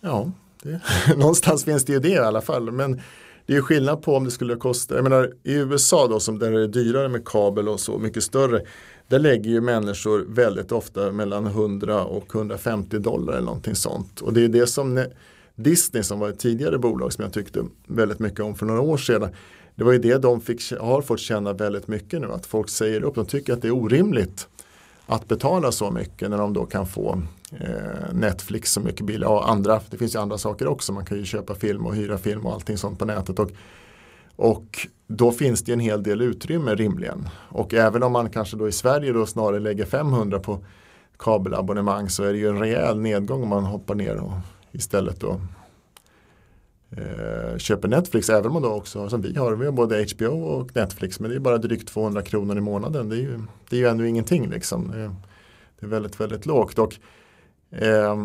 Ja, 0.00 0.30
det, 0.62 0.80
någonstans 1.16 1.64
finns 1.64 1.84
det 1.84 1.92
ju 1.92 1.98
det 1.98 2.08
i 2.08 2.18
alla 2.18 2.40
fall. 2.40 2.72
Men 2.72 3.00
det 3.46 3.56
är 3.56 3.60
skillnad 3.60 4.02
på 4.02 4.16
om 4.16 4.24
det 4.24 4.30
skulle 4.30 4.56
kosta, 4.56 4.94
jag 4.94 5.02
menar 5.02 5.32
i 5.42 5.54
USA 5.54 6.06
då 6.06 6.20
som 6.20 6.38
där 6.38 6.52
det 6.52 6.62
är 6.62 6.68
dyrare 6.68 7.08
med 7.08 7.24
kabel 7.24 7.68
och 7.68 7.80
så 7.80 7.98
mycket 7.98 8.22
större. 8.22 8.62
Där 9.08 9.18
lägger 9.18 9.50
ju 9.50 9.60
människor 9.60 10.26
väldigt 10.28 10.72
ofta 10.72 11.12
mellan 11.12 11.46
100 11.46 12.04
och 12.04 12.34
150 12.34 12.98
dollar 12.98 13.32
eller 13.32 13.46
någonting 13.46 13.74
sånt. 13.74 14.20
Och 14.20 14.32
det 14.32 14.44
är 14.44 14.48
det 14.48 14.66
som 14.66 15.04
Disney 15.54 16.02
som 16.02 16.18
var 16.18 16.28
ett 16.28 16.38
tidigare 16.38 16.78
bolag 16.78 17.12
som 17.12 17.24
jag 17.24 17.32
tyckte 17.32 17.64
väldigt 17.86 18.18
mycket 18.18 18.40
om 18.40 18.54
för 18.54 18.66
några 18.66 18.80
år 18.80 18.96
sedan. 18.96 19.28
Det 19.74 19.84
var 19.84 19.92
ju 19.92 19.98
det 19.98 20.18
de 20.18 20.40
fick, 20.40 20.72
har 20.80 21.02
fått 21.02 21.20
känna 21.20 21.52
väldigt 21.52 21.88
mycket 21.88 22.20
nu. 22.20 22.32
Att 22.32 22.46
folk 22.46 22.68
säger 22.68 23.02
upp, 23.02 23.14
de 23.14 23.26
tycker 23.26 23.52
att 23.52 23.62
det 23.62 23.68
är 23.68 23.74
orimligt 23.74 24.48
att 25.06 25.28
betala 25.28 25.72
så 25.72 25.90
mycket 25.90 26.30
när 26.30 26.38
de 26.38 26.52
då 26.52 26.66
kan 26.66 26.86
få 26.86 27.22
eh, 27.60 28.12
Netflix 28.12 28.72
så 28.72 28.80
mycket 28.80 29.06
billigare. 29.06 29.32
Och 29.32 29.50
andra, 29.50 29.80
det 29.90 29.96
finns 29.96 30.14
ju 30.14 30.18
andra 30.18 30.38
saker 30.38 30.66
också. 30.66 30.92
Man 30.92 31.04
kan 31.04 31.18
ju 31.18 31.24
köpa 31.24 31.54
film 31.54 31.86
och 31.86 31.94
hyra 31.94 32.18
film 32.18 32.46
och 32.46 32.52
allting 32.52 32.78
sånt 32.78 32.98
på 32.98 33.04
nätet. 33.04 33.38
Och, 33.38 33.50
och 34.38 34.86
då 35.06 35.32
finns 35.32 35.62
det 35.62 35.72
en 35.72 35.80
hel 35.80 36.02
del 36.02 36.20
utrymme 36.20 36.74
rimligen. 36.74 37.28
Och 37.48 37.74
även 37.74 38.02
om 38.02 38.12
man 38.12 38.30
kanske 38.30 38.56
då 38.56 38.68
i 38.68 38.72
Sverige 38.72 39.12
då 39.12 39.26
snarare 39.26 39.60
lägger 39.60 39.84
500 39.84 40.38
på 40.40 40.64
kabelabonnemang 41.18 42.08
så 42.08 42.24
är 42.24 42.32
det 42.32 42.38
ju 42.38 42.48
en 42.48 42.58
rejäl 42.58 43.00
nedgång 43.00 43.42
om 43.42 43.48
man 43.48 43.64
hoppar 43.64 43.94
ner 43.94 44.16
och 44.16 44.32
istället 44.72 45.20
då 45.20 45.40
eh, 46.90 47.58
köper 47.58 47.88
Netflix. 47.88 48.30
Även 48.30 48.46
om 48.46 48.52
man 48.52 48.62
då 48.62 48.68
också, 48.68 49.08
som 49.08 49.20
vi 49.20 49.36
har, 49.36 49.52
vi 49.52 49.64
har 49.64 49.72
både 49.72 50.06
HBO 50.16 50.42
och 50.42 50.76
Netflix 50.76 51.20
men 51.20 51.30
det 51.30 51.36
är 51.36 51.40
bara 51.40 51.58
drygt 51.58 51.88
200 51.88 52.22
kronor 52.22 52.58
i 52.58 52.60
månaden. 52.60 53.08
Det 53.08 53.16
är 53.16 53.20
ju, 53.20 53.40
det 53.70 53.76
är 53.76 53.80
ju 53.80 53.86
ändå 53.86 54.04
ingenting 54.04 54.48
liksom. 54.48 54.90
Det 54.90 54.98
är, 54.98 55.14
det 55.80 55.86
är 55.86 55.90
väldigt, 55.90 56.20
väldigt 56.20 56.46
lågt. 56.46 56.78
Och, 56.78 56.94
eh, 57.70 58.16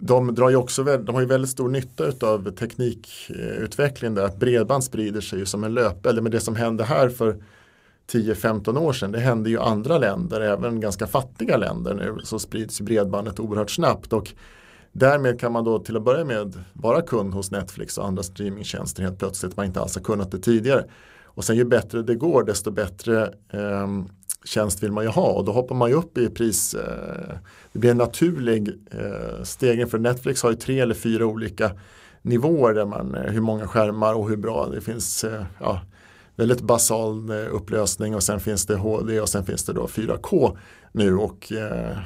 de, 0.00 0.34
drar 0.34 0.50
ju 0.50 0.56
också, 0.56 0.84
de 0.84 1.14
har 1.14 1.20
ju 1.20 1.26
väldigt 1.26 1.50
stor 1.50 1.68
nytta 1.68 2.26
av 2.26 2.50
teknikutvecklingen 2.50 4.14
där. 4.14 4.24
Att 4.24 4.38
bredband 4.38 4.84
sprider 4.84 5.20
sig 5.20 5.38
ju 5.38 5.46
som 5.46 5.64
en 5.64 5.74
löp, 5.74 6.06
eller 6.06 6.22
med 6.22 6.32
det 6.32 6.40
som 6.40 6.56
hände 6.56 6.84
här 6.84 7.08
för 7.08 7.36
10-15 8.12 8.78
år 8.78 8.92
sedan. 8.92 9.12
Det 9.12 9.18
hände 9.18 9.50
ju 9.50 9.58
andra 9.58 9.98
länder, 9.98 10.40
även 10.40 10.80
ganska 10.80 11.06
fattiga 11.06 11.56
länder 11.56 11.94
nu. 11.94 12.16
Så 12.24 12.38
sprids 12.38 12.80
bredbandet 12.80 13.40
oerhört 13.40 13.70
snabbt. 13.70 14.12
Och 14.12 14.32
därmed 14.92 15.40
kan 15.40 15.52
man 15.52 15.64
då 15.64 15.78
till 15.78 15.96
att 15.96 16.04
börja 16.04 16.24
med 16.24 16.64
vara 16.72 17.02
kund 17.02 17.34
hos 17.34 17.50
Netflix 17.50 17.98
och 17.98 18.06
andra 18.06 18.22
streamingtjänster 18.22 19.02
helt 19.02 19.18
plötsligt. 19.18 19.56
Man 19.56 19.66
inte 19.66 19.80
alls 19.80 19.94
har 19.94 20.02
kunnat 20.02 20.30
det 20.30 20.38
tidigare. 20.38 20.84
Och 21.24 21.44
sen 21.44 21.56
ju 21.56 21.64
bättre 21.64 22.02
det 22.02 22.14
går 22.14 22.44
desto 22.44 22.70
bättre 22.70 23.22
eh, 23.52 23.88
tjänst 24.44 24.82
vill 24.82 24.92
man 24.92 25.04
ju 25.04 25.10
ha 25.10 25.32
och 25.32 25.44
då 25.44 25.52
hoppar 25.52 25.74
man 25.74 25.90
ju 25.90 25.96
upp 25.96 26.18
i 26.18 26.28
pris. 26.28 26.74
Eh, 26.74 27.36
det 27.72 27.78
blir 27.78 27.90
en 27.90 27.96
naturlig 27.96 28.68
eh, 28.90 29.42
stegring 29.42 29.86
för 29.86 29.98
Netflix 29.98 30.42
har 30.42 30.50
ju 30.50 30.56
tre 30.56 30.80
eller 30.80 30.94
fyra 30.94 31.26
olika 31.26 31.70
nivåer 32.22 32.74
där 32.74 32.86
man, 32.86 33.14
eh, 33.14 33.22
hur 33.22 33.40
många 33.40 33.66
skärmar 33.66 34.14
och 34.14 34.28
hur 34.28 34.36
bra 34.36 34.66
det 34.66 34.80
finns. 34.80 35.24
Eh, 35.24 35.42
ja, 35.60 35.80
väldigt 36.36 36.60
basal 36.60 37.30
upplösning 37.30 38.14
och 38.14 38.22
sen 38.22 38.40
finns 38.40 38.66
det 38.66 38.76
HD 38.76 39.20
och 39.20 39.28
sen 39.28 39.44
finns 39.44 39.64
det 39.64 39.72
då 39.72 39.86
4K 39.86 40.58
nu 40.92 41.16
och 41.16 41.52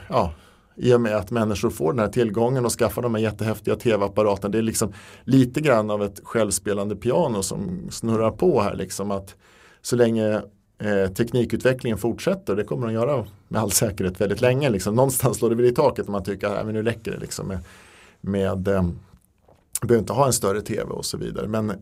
ja, 0.08 0.34
i 0.76 0.94
och 0.94 1.00
med 1.00 1.16
att 1.16 1.30
människor 1.30 1.70
får 1.70 1.92
den 1.92 1.98
här 1.98 2.08
tillgången 2.08 2.64
och 2.64 2.72
skaffar 2.72 3.02
de 3.02 3.14
här 3.14 3.22
jättehäftiga 3.22 3.76
tv-apparaterna. 3.76 4.48
Det 4.52 4.58
är 4.58 4.62
liksom 4.62 4.92
lite 5.24 5.60
grann 5.60 5.90
av 5.90 6.02
ett 6.02 6.20
självspelande 6.24 6.96
piano 6.96 7.42
som 7.42 7.88
snurrar 7.90 8.30
på 8.30 8.60
här. 8.60 8.74
Liksom 8.74 9.10
att 9.10 9.34
så 9.82 9.96
länge 9.96 10.42
eh, 10.78 11.12
teknikutvecklingen 11.12 11.98
fortsätter, 11.98 12.56
det 12.56 12.64
kommer 12.64 12.86
de 12.86 12.92
göra 12.92 13.26
med 13.48 13.62
all 13.62 13.70
säkerhet 13.70 14.20
väldigt 14.20 14.40
länge. 14.40 14.70
Liksom. 14.70 14.94
Någonstans 14.94 15.38
slår 15.38 15.50
det 15.50 15.56
väl 15.56 15.66
i 15.66 15.72
taket 15.72 16.06
när 16.06 16.12
man 16.12 16.24
tycker 16.24 16.46
äh, 16.46 16.52
att 16.52 16.66
nu 16.66 16.82
räcker 16.82 17.10
det 17.10 17.18
liksom 17.18 17.48
med, 17.48 17.58
med 18.20 18.68
eh, 18.68 18.88
behöver 19.82 20.00
inte 20.00 20.12
ha 20.12 20.26
en 20.26 20.32
större 20.32 20.60
tv 20.60 20.90
och 20.90 21.04
så 21.04 21.16
vidare. 21.16 21.48
Men 21.48 21.72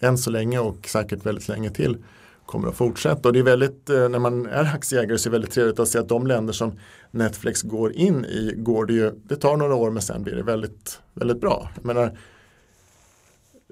än 0.00 0.18
så 0.18 0.30
länge 0.30 0.58
och 0.58 0.86
säkert 0.86 1.26
väldigt 1.26 1.48
länge 1.48 1.70
till 1.70 1.96
kommer 2.46 2.68
att 2.68 2.76
fortsätta. 2.76 3.28
Och 3.28 3.32
det 3.32 3.38
är 3.38 3.42
väldigt, 3.42 3.90
eh, 3.90 4.08
när 4.08 4.18
man 4.18 4.46
är 4.46 4.74
aktieägare 4.74 5.18
så 5.18 5.28
är 5.28 5.30
det 5.30 5.34
väldigt 5.34 5.52
trevligt 5.52 5.78
att 5.78 5.88
se 5.88 5.98
att 5.98 6.08
de 6.08 6.26
länder 6.26 6.52
som 6.52 6.72
Netflix 7.10 7.62
går 7.62 7.92
in 7.92 8.24
i, 8.24 8.54
går 8.56 8.86
det 8.86 8.92
ju, 8.92 9.12
det 9.22 9.36
tar 9.36 9.56
några 9.56 9.74
år 9.74 9.90
men 9.90 10.02
sen 10.02 10.22
blir 10.22 10.34
det 10.34 10.42
väldigt, 10.42 11.00
väldigt 11.14 11.40
bra. 11.40 11.70
Jag 11.74 11.84
menar, 11.84 12.18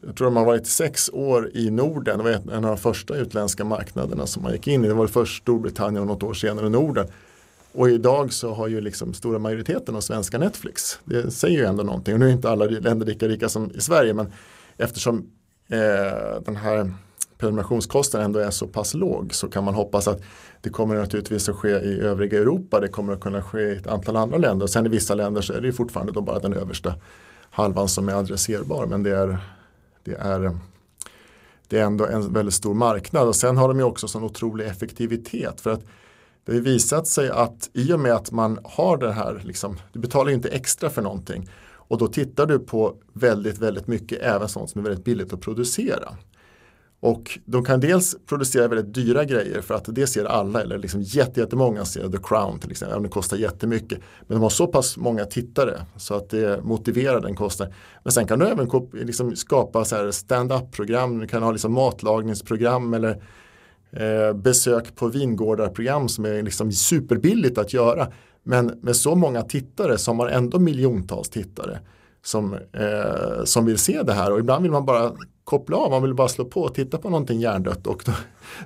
jag 0.06 0.16
tror 0.16 0.24
de 0.24 0.36
har 0.36 0.44
varit 0.44 0.66
sex 0.66 1.10
år 1.12 1.50
i 1.54 1.70
Norden. 1.70 2.18
Det 2.18 2.24
var 2.24 2.30
en 2.30 2.64
av 2.64 2.70
de 2.70 2.76
första 2.76 3.16
utländska 3.16 3.64
marknaderna 3.64 4.26
som 4.26 4.42
man 4.42 4.52
gick 4.52 4.66
in 4.66 4.84
i. 4.84 4.88
Det 4.88 4.94
var 4.94 5.06
först 5.06 5.42
Storbritannien 5.42 6.02
och 6.02 6.06
något 6.06 6.22
år 6.22 6.34
senare 6.34 6.68
Norden. 6.68 7.06
Och 7.72 7.90
idag 7.90 8.32
så 8.32 8.54
har 8.54 8.68
ju 8.68 8.80
liksom 8.80 9.14
stora 9.14 9.38
majoriteten 9.38 9.96
av 9.96 10.00
svenska 10.00 10.38
Netflix. 10.38 10.98
Det 11.04 11.30
säger 11.30 11.58
ju 11.58 11.64
ändå 11.64 11.82
någonting. 11.82 12.14
Och 12.14 12.20
nu 12.20 12.28
är 12.28 12.32
inte 12.32 12.50
alla 12.50 12.64
länder 12.64 13.06
lika 13.06 13.28
rika 13.28 13.48
som 13.48 13.70
i 13.74 13.80
Sverige. 13.80 14.14
Men 14.14 14.32
eftersom 14.76 15.30
eh, 15.68 16.42
den 16.44 16.56
här 16.56 16.92
prenumerationskostnaden 17.38 18.24
ändå 18.24 18.38
är 18.38 18.50
så 18.50 18.66
pass 18.66 18.94
låg 18.94 19.34
så 19.34 19.48
kan 19.48 19.64
man 19.64 19.74
hoppas 19.74 20.08
att 20.08 20.22
det 20.60 20.70
kommer 20.70 20.96
naturligtvis 20.96 21.48
att 21.48 21.56
ske 21.56 21.68
i 21.68 22.00
övriga 22.00 22.38
Europa. 22.38 22.80
Det 22.80 22.88
kommer 22.88 23.12
att 23.12 23.20
kunna 23.20 23.42
ske 23.42 23.60
i 23.60 23.76
ett 23.76 23.86
antal 23.86 24.16
andra 24.16 24.38
länder. 24.38 24.64
Och 24.64 24.70
sen 24.70 24.86
i 24.86 24.88
vissa 24.88 25.14
länder 25.14 25.40
så 25.40 25.52
är 25.52 25.60
det 25.60 25.66
ju 25.66 25.72
fortfarande 25.72 26.12
då 26.12 26.20
bara 26.20 26.38
den 26.38 26.52
översta 26.52 26.94
halvan 27.50 27.88
som 27.88 28.08
är 28.08 28.12
adresserbar. 28.12 28.86
Men 28.86 29.02
det 29.02 29.16
är 29.16 29.38
det 30.04 30.14
är, 30.14 30.44
eh, 30.44 30.52
det 31.68 31.78
är 31.78 31.84
ändå 31.84 32.06
en 32.06 32.32
väldigt 32.32 32.54
stor 32.54 32.74
marknad. 32.74 33.28
Och 33.28 33.36
sen 33.36 33.56
har 33.56 33.68
de 33.68 33.78
ju 33.78 33.84
också 33.84 34.08
sån 34.08 34.24
otrolig 34.24 34.66
effektivitet. 34.66 35.60
För 35.60 35.70
att 35.70 35.84
det 36.44 36.52
har 36.52 36.60
visat 36.60 37.06
sig 37.06 37.30
att 37.30 37.70
i 37.72 37.92
och 37.92 38.00
med 38.00 38.12
att 38.12 38.30
man 38.30 38.58
har 38.64 38.96
det 38.96 39.12
här, 39.12 39.42
liksom, 39.44 39.76
du 39.92 39.98
betalar 39.98 40.28
ju 40.28 40.34
inte 40.34 40.48
extra 40.48 40.90
för 40.90 41.02
någonting. 41.02 41.48
Och 41.88 41.98
då 41.98 42.08
tittar 42.08 42.46
du 42.46 42.58
på 42.58 42.96
väldigt, 43.12 43.58
väldigt 43.58 43.86
mycket 43.86 44.22
även 44.22 44.48
sånt 44.48 44.70
som 44.70 44.78
är 44.78 44.82
väldigt 44.82 45.04
billigt 45.04 45.32
att 45.32 45.40
producera. 45.40 46.16
Och 47.00 47.38
de 47.44 47.64
kan 47.64 47.80
dels 47.80 48.16
producera 48.26 48.68
väldigt 48.68 48.94
dyra 48.94 49.24
grejer 49.24 49.60
för 49.60 49.74
att 49.74 49.84
det 49.88 50.06
ser 50.06 50.24
alla 50.24 50.62
eller 50.62 50.78
liksom 50.78 51.02
jättemånga 51.02 51.84
ser 51.84 52.08
The 52.08 52.18
Crown 52.22 52.58
till 52.58 52.70
exempel. 52.70 53.02
Det 53.02 53.08
kostar 53.08 53.36
jättemycket. 53.36 53.98
Men 54.26 54.36
de 54.36 54.42
har 54.42 54.50
så 54.50 54.66
pass 54.66 54.96
många 54.96 55.24
tittare 55.24 55.80
så 55.96 56.14
att 56.14 56.30
det 56.30 56.64
motiverar 56.64 57.20
den 57.20 57.36
kostnaden. 57.36 57.74
Men 58.02 58.12
sen 58.12 58.26
kan 58.26 58.38
du 58.38 58.46
även 58.46 58.68
liksom 58.92 59.36
skapa 59.36 59.84
stand-up-program. 60.12 61.18
Du 61.18 61.26
kan 61.26 61.42
ha 61.42 61.52
liksom 61.52 61.72
matlagningsprogram 61.72 62.94
eller 62.94 63.22
eh, 63.90 64.32
besök 64.32 64.96
på 64.96 65.08
vingårdar-program 65.08 66.08
som 66.08 66.24
är 66.24 66.42
liksom 66.42 66.72
superbilligt 66.72 67.58
att 67.58 67.72
göra. 67.72 68.12
Men 68.42 68.66
med 68.82 68.96
så 68.96 69.14
många 69.14 69.42
tittare 69.42 69.98
som 69.98 70.18
har 70.18 70.28
ändå 70.28 70.58
miljontals 70.58 71.28
tittare 71.28 71.78
som, 72.22 72.54
eh, 72.54 73.44
som 73.44 73.66
vill 73.66 73.78
se 73.78 74.02
det 74.02 74.12
här 74.12 74.32
och 74.32 74.38
ibland 74.38 74.62
vill 74.62 74.72
man 74.72 74.84
bara 74.84 75.12
koppla 75.48 75.76
av, 75.76 75.90
man 75.90 76.02
vill 76.02 76.14
bara 76.14 76.28
slå 76.28 76.44
på 76.44 76.62
och 76.62 76.74
titta 76.74 76.98
på 76.98 77.10
någonting 77.10 77.40
hjärndött. 77.40 77.86
Och 77.86 78.02
då, 78.06 78.12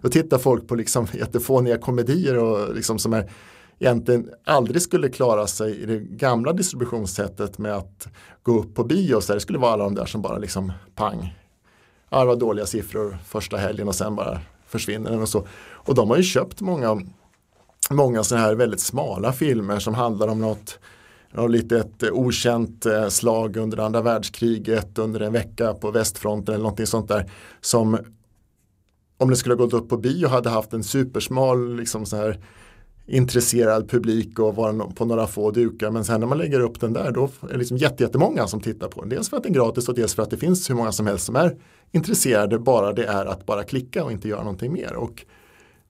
då 0.02 0.08
tittar 0.08 0.38
folk 0.38 0.68
på 0.68 0.74
liksom 0.74 1.06
jättefåniga 1.12 1.78
komedier 1.78 2.38
och 2.38 2.74
liksom 2.74 2.98
som 2.98 3.12
är 3.12 3.30
egentligen 3.78 4.30
aldrig 4.44 4.82
skulle 4.82 5.08
klara 5.08 5.46
sig 5.46 5.82
i 5.82 5.86
det 5.86 5.98
gamla 5.98 6.52
distributionssättet 6.52 7.58
med 7.58 7.74
att 7.74 8.08
gå 8.42 8.58
upp 8.58 8.74
på 8.74 8.84
bio 8.84 9.20
så 9.20 9.34
det 9.34 9.40
skulle 9.40 9.58
vara 9.58 9.72
alla 9.72 9.84
de 9.84 9.94
där 9.94 10.06
som 10.06 10.22
bara 10.22 10.38
liksom 10.38 10.72
pang. 10.94 11.38
Ja, 12.10 12.20
det 12.20 12.26
var 12.26 12.36
dåliga 12.36 12.66
siffror 12.66 13.18
första 13.26 13.56
helgen 13.56 13.88
och 13.88 13.94
sen 13.94 14.16
bara 14.16 14.40
försvinner 14.66 15.10
den 15.10 15.22
och 15.22 15.28
så. 15.28 15.46
Och 15.62 15.94
de 15.94 16.10
har 16.10 16.16
ju 16.16 16.22
köpt 16.22 16.60
många, 16.60 17.00
många 17.90 18.24
sådana 18.24 18.46
här 18.46 18.54
väldigt 18.54 18.80
smala 18.80 19.32
filmer 19.32 19.78
som 19.78 19.94
handlar 19.94 20.28
om 20.28 20.40
något 20.40 20.78
av 21.34 21.50
lite 21.50 21.78
ett 21.78 22.02
eh, 22.02 22.12
okänt 22.12 22.86
eh, 22.86 23.08
slag 23.08 23.56
under 23.56 23.78
andra 23.78 24.02
världskriget 24.02 24.98
under 24.98 25.20
en 25.20 25.32
vecka 25.32 25.74
på 25.74 25.90
västfronten 25.90 26.54
eller 26.54 26.62
någonting 26.62 26.86
sånt 26.86 27.08
där. 27.08 27.30
Som 27.60 27.98
om 29.18 29.30
det 29.30 29.36
skulle 29.36 29.54
ha 29.54 29.64
gått 29.64 29.72
upp 29.72 29.88
på 29.88 29.96
bio 29.96 30.28
hade 30.28 30.50
haft 30.50 30.72
en 30.72 30.84
supersmal 30.84 31.76
liksom 31.76 32.06
så 32.06 32.16
här 32.16 32.38
intresserad 33.06 33.90
publik 33.90 34.38
och 34.38 34.56
vara 34.56 34.72
på 34.72 35.04
några 35.04 35.26
få 35.26 35.50
dukar. 35.50 35.90
Men 35.90 36.04
sen 36.04 36.20
när 36.20 36.26
man 36.26 36.38
lägger 36.38 36.60
upp 36.60 36.80
den 36.80 36.92
där 36.92 37.10
då 37.10 37.24
är 37.42 37.52
det 37.52 37.58
liksom 37.58 37.76
jättemånga 37.76 38.46
som 38.46 38.60
tittar 38.60 38.88
på 38.88 39.00
den. 39.00 39.08
Dels 39.08 39.30
för 39.30 39.36
att 39.36 39.42
den 39.42 39.52
är 39.52 39.56
gratis 39.56 39.88
och 39.88 39.94
dels 39.94 40.14
för 40.14 40.22
att 40.22 40.30
det 40.30 40.36
finns 40.36 40.70
hur 40.70 40.74
många 40.74 40.92
som 40.92 41.06
helst 41.06 41.24
som 41.24 41.36
är 41.36 41.56
intresserade. 41.90 42.58
Bara 42.58 42.92
det 42.92 43.04
är 43.04 43.26
att 43.26 43.46
bara 43.46 43.62
klicka 43.62 44.04
och 44.04 44.12
inte 44.12 44.28
göra 44.28 44.42
någonting 44.42 44.72
mer. 44.72 44.94
Och 44.94 45.24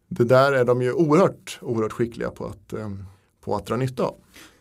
det 0.08 0.24
där 0.24 0.52
är 0.52 0.64
de 0.64 0.82
ju 0.82 0.92
oerhört, 0.92 1.58
oerhört 1.62 1.92
skickliga 1.92 2.30
på 2.30 2.46
att, 2.46 2.72
eh, 2.72 2.90
på 3.40 3.56
att 3.56 3.66
dra 3.66 3.76
nytta 3.76 4.02
av. 4.02 4.14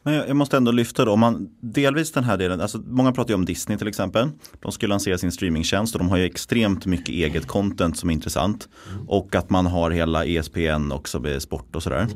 Men 0.04 0.14
jag 0.14 0.36
måste 0.36 0.58
ändå 0.58 0.72
lyfta 0.72 1.06
då, 1.06 1.12
om 1.12 1.20
man 1.20 1.50
delvis 1.62 2.12
den 2.12 2.24
här 2.24 2.38
delen, 2.38 2.62
alltså 2.62 2.78
många 2.88 3.12
pratar 3.12 3.30
ju 3.30 3.36
om 3.36 3.46
Disney 3.46 3.78
till 3.78 3.88
exempel. 3.88 4.30
De 4.60 4.72
ska 4.72 4.88
lansera 4.88 5.18
sin 5.18 5.32
streamingtjänst 5.32 5.96
och 5.96 6.00
de 6.00 6.10
har 6.10 6.18
ju 6.18 6.26
extremt 6.26 6.86
mycket 6.86 7.10
eget 7.10 7.48
content 7.48 7.98
som 7.98 8.10
är 8.10 8.14
intressant. 8.14 8.70
Och 9.08 9.36
att 9.36 9.50
man 9.50 9.66
har 9.66 9.92
hela 9.92 10.26
ESPN 10.26 10.92
också 10.92 11.20
med 11.20 11.42
sport 11.42 11.76
och 11.76 11.84
sådär. 11.84 12.08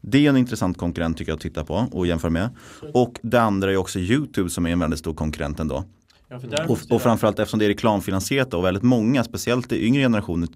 Det 0.00 0.26
är 0.26 0.30
en 0.30 0.36
intressant 0.36 0.78
konkurrent 0.78 1.18
tycker 1.18 1.32
jag 1.32 1.36
att 1.36 1.42
titta 1.42 1.64
på 1.64 1.74
och 1.92 2.06
jämföra 2.06 2.30
med. 2.30 2.48
Och 2.94 3.18
det 3.22 3.40
andra 3.40 3.72
är 3.72 3.76
också 3.76 3.98
YouTube 3.98 4.50
som 4.50 4.66
är 4.66 4.70
en 4.70 4.78
väldigt 4.78 4.98
stor 4.98 5.14
konkurrent 5.14 5.60
ändå. 5.60 5.84
Ja, 6.28 6.36
Och, 6.36 6.78
jag- 6.88 6.92
och 6.92 7.02
framförallt 7.02 7.38
eftersom 7.38 7.58
det 7.58 7.64
är 7.64 7.68
reklamfinansierat 7.68 8.54
och 8.54 8.64
väldigt 8.64 8.82
många, 8.82 9.24
speciellt 9.24 9.72
i 9.72 9.86
yngre 9.86 10.02
generationer, 10.02 10.48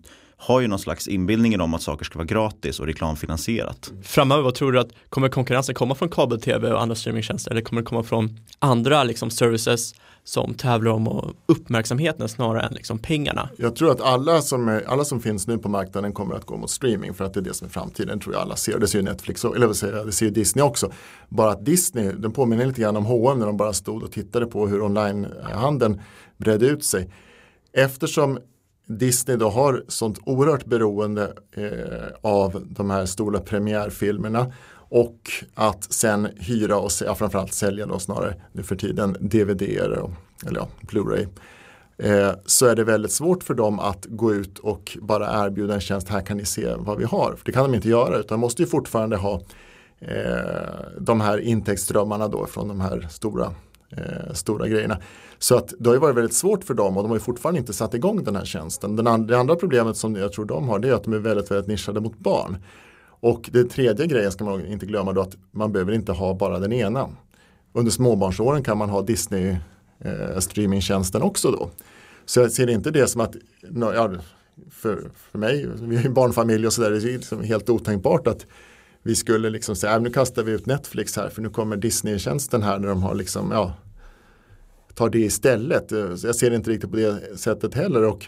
har 0.47 0.61
ju 0.61 0.67
någon 0.67 0.79
slags 0.79 1.09
inbildning 1.09 1.61
om 1.61 1.75
att 1.75 1.83
saker 1.83 2.05
ska 2.05 2.19
vara 2.19 2.27
gratis 2.27 2.81
och 2.81 2.87
reklamfinansierat. 2.87 3.93
Framöver, 4.03 4.43
vad 4.43 4.55
tror 4.55 4.73
du 4.73 4.81
att 4.81 4.89
kommer 5.09 5.29
konkurrensen 5.29 5.75
komma 5.75 5.95
från 5.95 6.09
kabel-tv 6.09 6.73
och 6.73 6.83
andra 6.83 6.95
streamingtjänster 6.97 7.51
eller 7.51 7.61
kommer 7.61 7.83
det 7.83 7.87
komma 7.87 8.03
från 8.03 8.39
andra 8.59 9.05
liksom, 9.05 9.31
services 9.31 9.95
som 10.25 10.55
tävlar 10.55 10.91
om 10.91 11.09
och 11.09 11.33
uppmärksamheten 11.47 12.29
snarare 12.29 12.63
än 12.63 12.75
liksom, 12.75 12.99
pengarna? 12.99 13.49
Jag 13.57 13.77
tror 13.77 13.91
att 13.91 14.01
alla 14.01 14.41
som, 14.43 14.69
är, 14.69 14.85
alla 14.89 15.05
som 15.05 15.21
finns 15.21 15.47
nu 15.47 15.59
på 15.59 15.69
marknaden 15.69 16.13
kommer 16.13 16.35
att 16.35 16.45
gå 16.47 16.57
mot 16.57 16.71
streaming 16.71 17.15
för 17.15 17.25
att 17.25 17.35
det 17.35 17.41
är 17.41 17.45
det 17.45 17.55
som 17.55 17.67
är 17.67 17.71
framtiden 17.71 18.21
tror 18.21 18.35
jag 18.35 18.43
alla 18.43 18.57
ser. 18.57 18.79
Det 18.79 18.87
ser 18.89 18.99
ju 18.99 19.05
Netflix, 19.05 19.45
och- 19.45 19.57
eller 19.57 19.67
vad 19.67 19.77
säger 19.77 19.97
jag, 19.97 20.07
det 20.07 20.13
ser 20.13 20.27
ju 20.27 20.33
Disney 20.33 20.65
också. 20.65 20.93
Bara 21.29 21.51
att 21.51 21.65
Disney, 21.65 22.13
den 22.13 22.33
påminner 22.33 22.67
lite 22.67 22.81
grann 22.81 22.97
om 22.97 23.05
H&M 23.07 23.39
när 23.39 23.47
de 23.47 23.57
bara 23.57 23.73
stod 23.73 24.03
och 24.03 24.13
tittade 24.13 24.47
på 24.47 24.67
hur 24.69 24.83
onlinehandeln 24.83 26.01
bredde 26.37 26.67
ut 26.67 26.85
sig. 26.85 27.11
Eftersom 27.73 28.39
Disney 28.87 29.37
då 29.37 29.49
har 29.49 29.85
sånt 29.89 30.19
oerhört 30.25 30.65
beroende 30.65 31.33
eh, 31.53 32.09
av 32.21 32.67
de 32.71 32.91
här 32.91 33.07
stora 33.07 33.41
premiärfilmerna 33.41 34.53
och 34.89 35.31
att 35.55 35.93
sen 35.93 36.29
hyra 36.37 36.77
och 36.77 36.91
ja, 37.05 37.15
framförallt 37.15 37.55
sälja 37.55 37.87
då 37.87 37.99
snarare 37.99 38.35
nu 38.53 38.63
för 38.63 38.77
tiden 38.77 39.17
DVD 39.21 39.63
och, 40.03 40.11
eller 40.47 40.61
ja, 40.61 40.69
Blu-ray 40.81 41.27
eh, 41.99 42.35
så 42.47 42.67
är 42.67 42.77
det 42.77 42.85
väldigt 42.85 43.13
svårt 43.13 43.43
för 43.43 43.55
dem 43.55 43.79
att 43.79 44.07
gå 44.07 44.35
ut 44.35 44.59
och 44.59 44.99
bara 45.01 45.47
erbjuda 45.47 45.75
en 45.75 45.81
tjänst, 45.81 46.09
här 46.09 46.21
kan 46.21 46.37
ni 46.37 46.45
se 46.45 46.75
vad 46.79 46.99
vi 46.99 47.05
har. 47.05 47.35
För 47.39 47.45
det 47.45 47.53
kan 47.53 47.65
de 47.65 47.75
inte 47.75 47.89
göra 47.89 48.19
utan 48.19 48.41
måste 48.41 48.63
ju 48.63 48.69
fortfarande 48.69 49.17
ha 49.17 49.43
eh, 49.99 51.01
de 51.01 51.21
här 51.21 51.39
intäktsströmmarna 51.39 52.29
då 52.29 52.47
från 52.47 52.69
de 52.69 52.81
här 52.81 53.09
stora, 53.11 53.55
eh, 53.97 54.33
stora 54.33 54.69
grejerna. 54.69 54.99
Så 55.39 55.57
att 55.57 55.75
det 55.79 55.89
har 55.89 55.95
ju 55.95 56.01
varit 56.01 56.17
väldigt 56.17 56.35
svårt 56.35 56.65
för 56.65 56.75
dem 56.75 56.97
och 56.97 57.03
de 57.03 57.09
har 57.09 57.17
ju 57.17 57.21
fortfarande 57.21 57.61
inte 57.61 57.73
satt 57.73 57.95
igång 57.95 58.25
den 58.25 58.37
här 58.37 58.45
tjänsten. 58.45 58.97
Den 58.97 59.07
and- 59.07 59.29
det 59.29 59.39
andra 59.39 59.57
problemet 59.57 59.97
som 59.97 60.17
jag 60.17 60.33
tror 60.33 60.45
de 60.45 60.69
har 60.69 60.79
det 60.79 60.89
är 60.89 60.93
att 60.93 61.05
de 61.05 61.13
är 61.13 61.19
väldigt, 61.19 61.51
väldigt 61.51 61.69
nischade 61.69 62.01
mot 62.01 62.19
barn. 62.19 62.57
Och 63.21 63.51
det 63.53 63.65
tredje 63.65 64.07
grejen 64.07 64.33
ska 64.33 64.45
man 64.45 64.67
inte 64.67 64.87
glömma 64.87 65.13
då 65.13 65.21
att 65.21 65.37
man 65.51 65.73
behöver 65.73 65.93
inte 65.93 66.13
ha 66.13 66.35
bara 66.35 66.59
den 66.59 66.73
ena. 66.73 67.09
Under 67.73 67.91
småbarnsåren 67.91 68.63
kan 68.63 68.79
man 68.79 68.91
ha 68.91 69.03
Disney 69.03 69.57
eh, 69.99 70.39
streamingtjänsten 70.39 71.23
också 71.23 71.51
då. 71.51 71.71
Så 72.27 72.41
jag 72.41 72.53
ser 72.53 72.71
inte 72.71 72.91
det 72.91 73.07
som 73.07 73.21
att, 73.21 73.37
ja, 73.95 74.11
för, 74.71 75.11
för 75.31 75.39
mig, 75.39 75.67
vi 75.81 75.97
är 75.97 76.03
ju 76.03 76.09
barnfamilj 76.09 76.67
och 76.67 76.73
sådär, 76.73 76.91
det 76.91 76.97
är 76.97 77.01
liksom 77.01 77.43
helt 77.43 77.71
otänkbart 77.71 78.27
att 78.27 78.47
vi 79.03 79.15
skulle 79.15 79.51
liksom 79.51 79.77
säga, 79.77 79.95
äh, 79.95 80.03
nu 80.03 80.11
kastar 80.11 80.43
vi 80.43 80.53
ut 80.53 80.67
Netflix 80.67 81.17
här 81.17 81.29
för 81.29 81.43
nu 81.43 81.51
kommer 81.51 81.77
Disney-tjänsten 81.77 82.63
här 82.63 82.79
när 82.79 82.89
de 82.89 83.03
har 83.03 83.15
liksom, 83.15 83.51
ja, 83.51 83.73
tar 84.95 85.09
det 85.09 85.19
istället. 85.19 85.93
Eh, 85.93 86.15
så 86.15 86.27
jag 86.27 86.37
ser 86.37 86.51
det 86.51 86.57
inte 86.57 86.71
riktigt 86.71 86.91
på 86.91 86.97
det 86.97 87.39
sättet 87.39 87.75
heller 87.75 88.03
och 88.05 88.27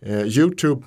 eh, 0.00 0.22
YouTube 0.22 0.82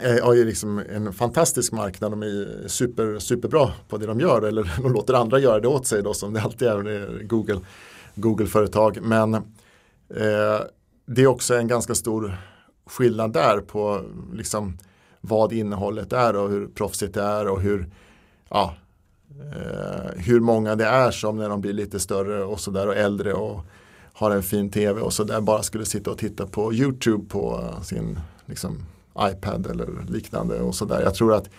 eh, 0.00 0.24
har 0.24 0.34
ju 0.34 0.44
liksom 0.44 0.78
en 0.78 1.12
fantastisk 1.12 1.72
marknad, 1.72 2.12
de 2.12 2.22
är 2.22 2.68
super, 2.68 3.18
superbra 3.18 3.70
på 3.88 3.98
det 3.98 4.06
de 4.06 4.20
gör 4.20 4.42
eller 4.42 4.72
de 4.82 4.92
låter 4.92 5.14
andra 5.14 5.38
göra 5.38 5.60
det 5.60 5.68
åt 5.68 5.86
sig 5.86 6.02
då 6.02 6.14
som 6.14 6.32
det 6.32 6.40
alltid 6.40 6.68
är 6.68 6.82
med 6.82 7.28
Google, 7.28 7.60
Google-företag. 8.14 8.98
Men 9.02 9.34
eh, 9.34 10.60
det 11.06 11.22
är 11.22 11.26
också 11.26 11.54
en 11.54 11.68
ganska 11.68 11.94
stor 11.94 12.36
skillnad 12.86 13.32
där 13.32 13.60
på 13.60 14.04
liksom 14.32 14.78
vad 15.20 15.52
innehållet 15.52 16.12
är 16.12 16.36
och 16.36 16.50
hur 16.50 16.66
proffsigt 16.66 17.14
det 17.14 17.22
är 17.22 17.48
och 17.48 17.60
hur, 17.60 17.90
ja, 18.48 18.74
eh, 19.56 20.10
hur 20.16 20.40
många 20.40 20.76
det 20.76 20.84
är 20.84 21.10
som 21.10 21.36
när 21.36 21.48
de 21.48 21.60
blir 21.60 21.72
lite 21.72 22.00
större 22.00 22.44
och 22.44 22.60
sådär 22.60 22.86
och 22.86 22.96
äldre 22.96 23.32
och 23.32 23.64
har 24.22 24.30
en 24.30 24.42
fin 24.42 24.70
tv 24.70 25.00
och 25.00 25.12
så 25.12 25.24
där 25.24 25.40
bara 25.40 25.62
skulle 25.62 25.84
sitta 25.84 26.10
och 26.10 26.18
titta 26.18 26.46
på 26.46 26.74
YouTube 26.74 27.28
på 27.28 27.74
sin 27.82 28.20
liksom, 28.46 28.84
iPad 29.18 29.66
eller 29.66 29.88
liknande 30.08 30.60
och 30.60 30.74
så 30.74 30.84
där. 30.84 31.02
Jag 31.02 31.14
tror 31.14 31.34
att 31.34 31.50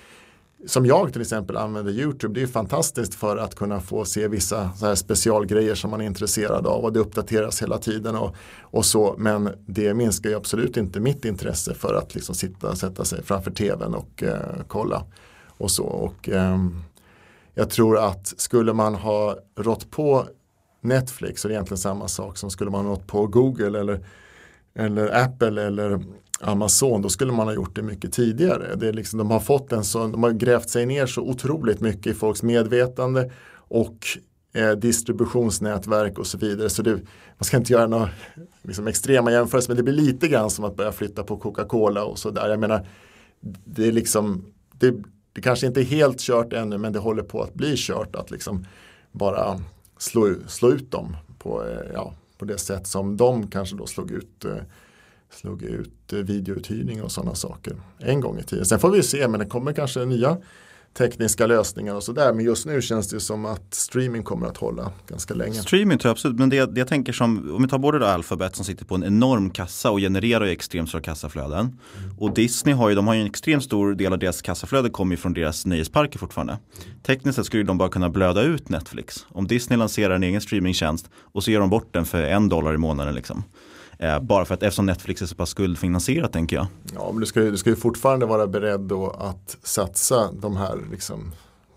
som 0.65 0.85
jag 0.85 1.13
till 1.13 1.21
exempel 1.21 1.57
använder 1.57 1.91
YouTube, 1.91 2.33
det 2.33 2.43
är 2.43 2.47
fantastiskt 2.47 3.15
för 3.15 3.37
att 3.37 3.55
kunna 3.55 3.81
få 3.81 4.05
se 4.05 4.27
vissa 4.27 4.71
så 4.75 4.85
här 4.85 4.95
specialgrejer 4.95 5.75
som 5.75 5.91
man 5.91 6.01
är 6.01 6.05
intresserad 6.05 6.67
av 6.67 6.83
och 6.83 6.93
det 6.93 6.99
uppdateras 6.99 7.61
hela 7.61 7.77
tiden 7.77 8.15
och, 8.15 8.35
och 8.61 8.85
så. 8.85 9.15
Men 9.17 9.49
det 9.65 9.93
minskar 9.93 10.29
ju 10.29 10.35
absolut 10.35 10.77
inte 10.77 10.99
mitt 10.99 11.25
intresse 11.25 11.73
för 11.73 11.93
att 11.93 12.15
liksom 12.15 12.35
sitta, 12.35 12.75
sätta 12.75 13.05
sig 13.05 13.23
framför 13.23 13.51
tvn 13.51 13.93
och 13.95 14.23
eh, 14.23 14.61
kolla 14.67 15.03
och 15.47 15.71
så. 15.71 15.83
Och, 15.83 16.29
eh, 16.29 16.57
jag 17.53 17.69
tror 17.69 17.97
att 17.97 18.33
skulle 18.37 18.73
man 18.73 18.95
ha 18.95 19.37
rått 19.55 19.91
på 19.91 20.27
Netflix 20.83 21.41
så 21.41 21.47
är 21.47 21.51
egentligen 21.51 21.77
samma 21.77 22.07
sak 22.07 22.37
som 22.37 22.49
skulle 22.49 22.71
man 22.71 22.85
ha 22.85 22.91
nått 22.91 23.07
på 23.07 23.27
Google 23.27 23.79
eller, 23.79 24.05
eller 24.75 25.23
Apple 25.23 25.63
eller 25.63 25.99
Amazon 26.41 27.01
då 27.01 27.09
skulle 27.09 27.31
man 27.31 27.47
ha 27.47 27.53
gjort 27.53 27.75
det 27.75 27.81
mycket 27.81 28.13
tidigare. 28.13 28.75
Det 28.75 28.87
är 28.87 28.93
liksom, 28.93 29.17
de 29.19 29.31
har 29.31 29.39
fått 29.39 29.71
en 29.71 29.83
så, 29.83 30.07
de 30.07 30.23
har 30.23 30.31
grävt 30.31 30.69
sig 30.69 30.85
ner 30.85 31.05
så 31.05 31.21
otroligt 31.21 31.81
mycket 31.81 32.07
i 32.07 32.13
folks 32.13 32.43
medvetande 32.43 33.31
och 33.55 34.07
eh, 34.53 34.71
distributionsnätverk 34.71 36.19
och 36.19 36.27
så 36.27 36.37
vidare. 36.37 36.69
Så 36.69 36.81
det, 36.81 36.91
man 37.37 37.45
ska 37.45 37.57
inte 37.57 37.73
göra 37.73 37.87
några 37.87 38.09
liksom, 38.61 38.87
extrema 38.87 39.31
jämförelser 39.31 39.69
men 39.69 39.77
det 39.77 39.83
blir 39.83 39.93
lite 39.93 40.27
grann 40.27 40.49
som 40.49 40.65
att 40.65 40.75
börja 40.75 40.91
flytta 40.91 41.23
på 41.23 41.37
Coca-Cola 41.37 42.03
och 42.03 42.19
sådär. 42.19 42.49
Jag 42.49 42.59
menar, 42.59 42.87
det 43.65 43.87
är 43.87 43.91
liksom, 43.91 44.45
det, 44.71 44.93
det 45.33 45.41
kanske 45.41 45.67
inte 45.67 45.81
är 45.81 45.85
helt 45.85 46.19
kört 46.19 46.53
ännu 46.53 46.77
men 46.77 46.93
det 46.93 46.99
håller 46.99 47.23
på 47.23 47.41
att 47.41 47.53
bli 47.53 47.73
kört 47.77 48.15
att 48.15 48.31
liksom 48.31 48.65
bara 49.11 49.59
slå, 50.03 50.35
slå 50.47 50.71
ut 50.71 50.91
dem 50.91 51.17
på, 51.39 51.63
eh, 51.63 51.91
ja, 51.93 52.13
på 52.37 52.45
det 52.45 52.57
sätt 52.57 52.87
som 52.87 53.17
de 53.17 53.47
kanske 53.47 53.75
då 53.75 53.87
slog 53.87 54.11
ut 54.11 54.45
eh, 54.45 54.57
slog 55.29 55.63
ut 55.63 56.13
eh, 56.13 56.19
videouthyrning 56.19 57.03
och 57.03 57.11
sådana 57.11 57.35
saker 57.35 57.75
en 57.97 58.21
gång 58.21 58.39
i 58.39 58.43
tiden. 58.43 58.65
Sen 58.65 58.79
får 58.79 58.91
vi 58.91 59.03
se, 59.03 59.27
men 59.27 59.39
det 59.39 59.45
kommer 59.45 59.73
kanske 59.73 60.05
nya 60.05 60.37
tekniska 60.97 61.47
lösningar 61.47 61.95
och 61.95 62.03
sådär. 62.03 62.33
Men 62.33 62.45
just 62.45 62.65
nu 62.65 62.81
känns 62.81 63.09
det 63.09 63.19
som 63.19 63.45
att 63.45 63.73
streaming 63.73 64.23
kommer 64.23 64.47
att 64.47 64.57
hålla 64.57 64.91
ganska 65.07 65.33
länge. 65.33 65.53
Streaming 65.53 65.97
tror 65.97 66.09
jag 66.09 66.13
absolut, 66.13 66.39
men 66.39 66.49
det, 66.49 66.65
det 66.65 66.79
jag 66.79 66.87
tänker 66.87 67.13
som, 67.13 67.55
om 67.55 67.61
vi 67.61 67.67
tar 67.67 67.77
både 67.77 67.99
då 67.99 68.05
Alphabet 68.05 68.55
som 68.55 68.65
sitter 68.65 68.85
på 68.85 68.95
en 68.95 69.03
enorm 69.03 69.49
kassa 69.49 69.91
och 69.91 69.99
genererar 69.99 70.45
ju 70.45 70.51
extremt 70.51 70.89
stora 70.89 71.01
kassaflöden. 71.03 71.79
Och 72.17 72.33
Disney 72.33 72.75
har 72.75 72.89
ju, 72.89 72.95
de 72.95 73.07
har 73.07 73.13
ju 73.13 73.21
en 73.21 73.27
extremt 73.27 73.63
stor 73.63 73.93
del 73.93 74.13
av 74.13 74.19
deras 74.19 74.41
kassaflöde 74.41 74.89
kommer 74.89 75.13
ju 75.13 75.17
från 75.17 75.33
deras 75.33 75.65
nöjesparker 75.65 76.19
fortfarande. 76.19 76.57
Tekniskt 77.03 77.35
sett 77.35 77.45
skulle 77.45 77.63
de 77.63 77.77
bara 77.77 77.89
kunna 77.89 78.09
blöda 78.09 78.41
ut 78.41 78.69
Netflix. 78.69 79.25
Om 79.29 79.47
Disney 79.47 79.79
lanserar 79.79 80.15
en 80.15 80.23
egen 80.23 80.41
streamingtjänst 80.41 81.09
och 81.15 81.43
så 81.43 81.51
ger 81.51 81.59
de 81.59 81.69
bort 81.69 81.93
den 81.93 82.05
för 82.05 82.23
en 82.23 82.49
dollar 82.49 82.73
i 82.73 82.77
månaden 82.77 83.15
liksom. 83.15 83.43
Eh, 83.99 84.19
bara 84.19 84.45
för 84.45 84.53
att 84.53 84.63
eftersom 84.63 84.85
Netflix 84.85 85.21
är 85.21 85.25
så 85.25 85.35
pass 85.35 85.49
skuldfinansierat 85.49 86.33
tänker 86.33 86.55
jag. 86.55 86.67
Ja, 86.95 87.11
men 87.11 87.19
du 87.19 87.25
ska, 87.25 87.41
ju- 87.43 87.51
du 87.51 87.57
ska 87.57 87.69
ju 87.69 87.75
fortfarande 87.75 88.25
vara 88.25 88.47
beredd 88.47 88.79
då 88.79 89.09
att 89.09 89.57
satsa 89.63 90.31
de 90.31 90.57
här 90.57 90.79
liksom 90.91 91.31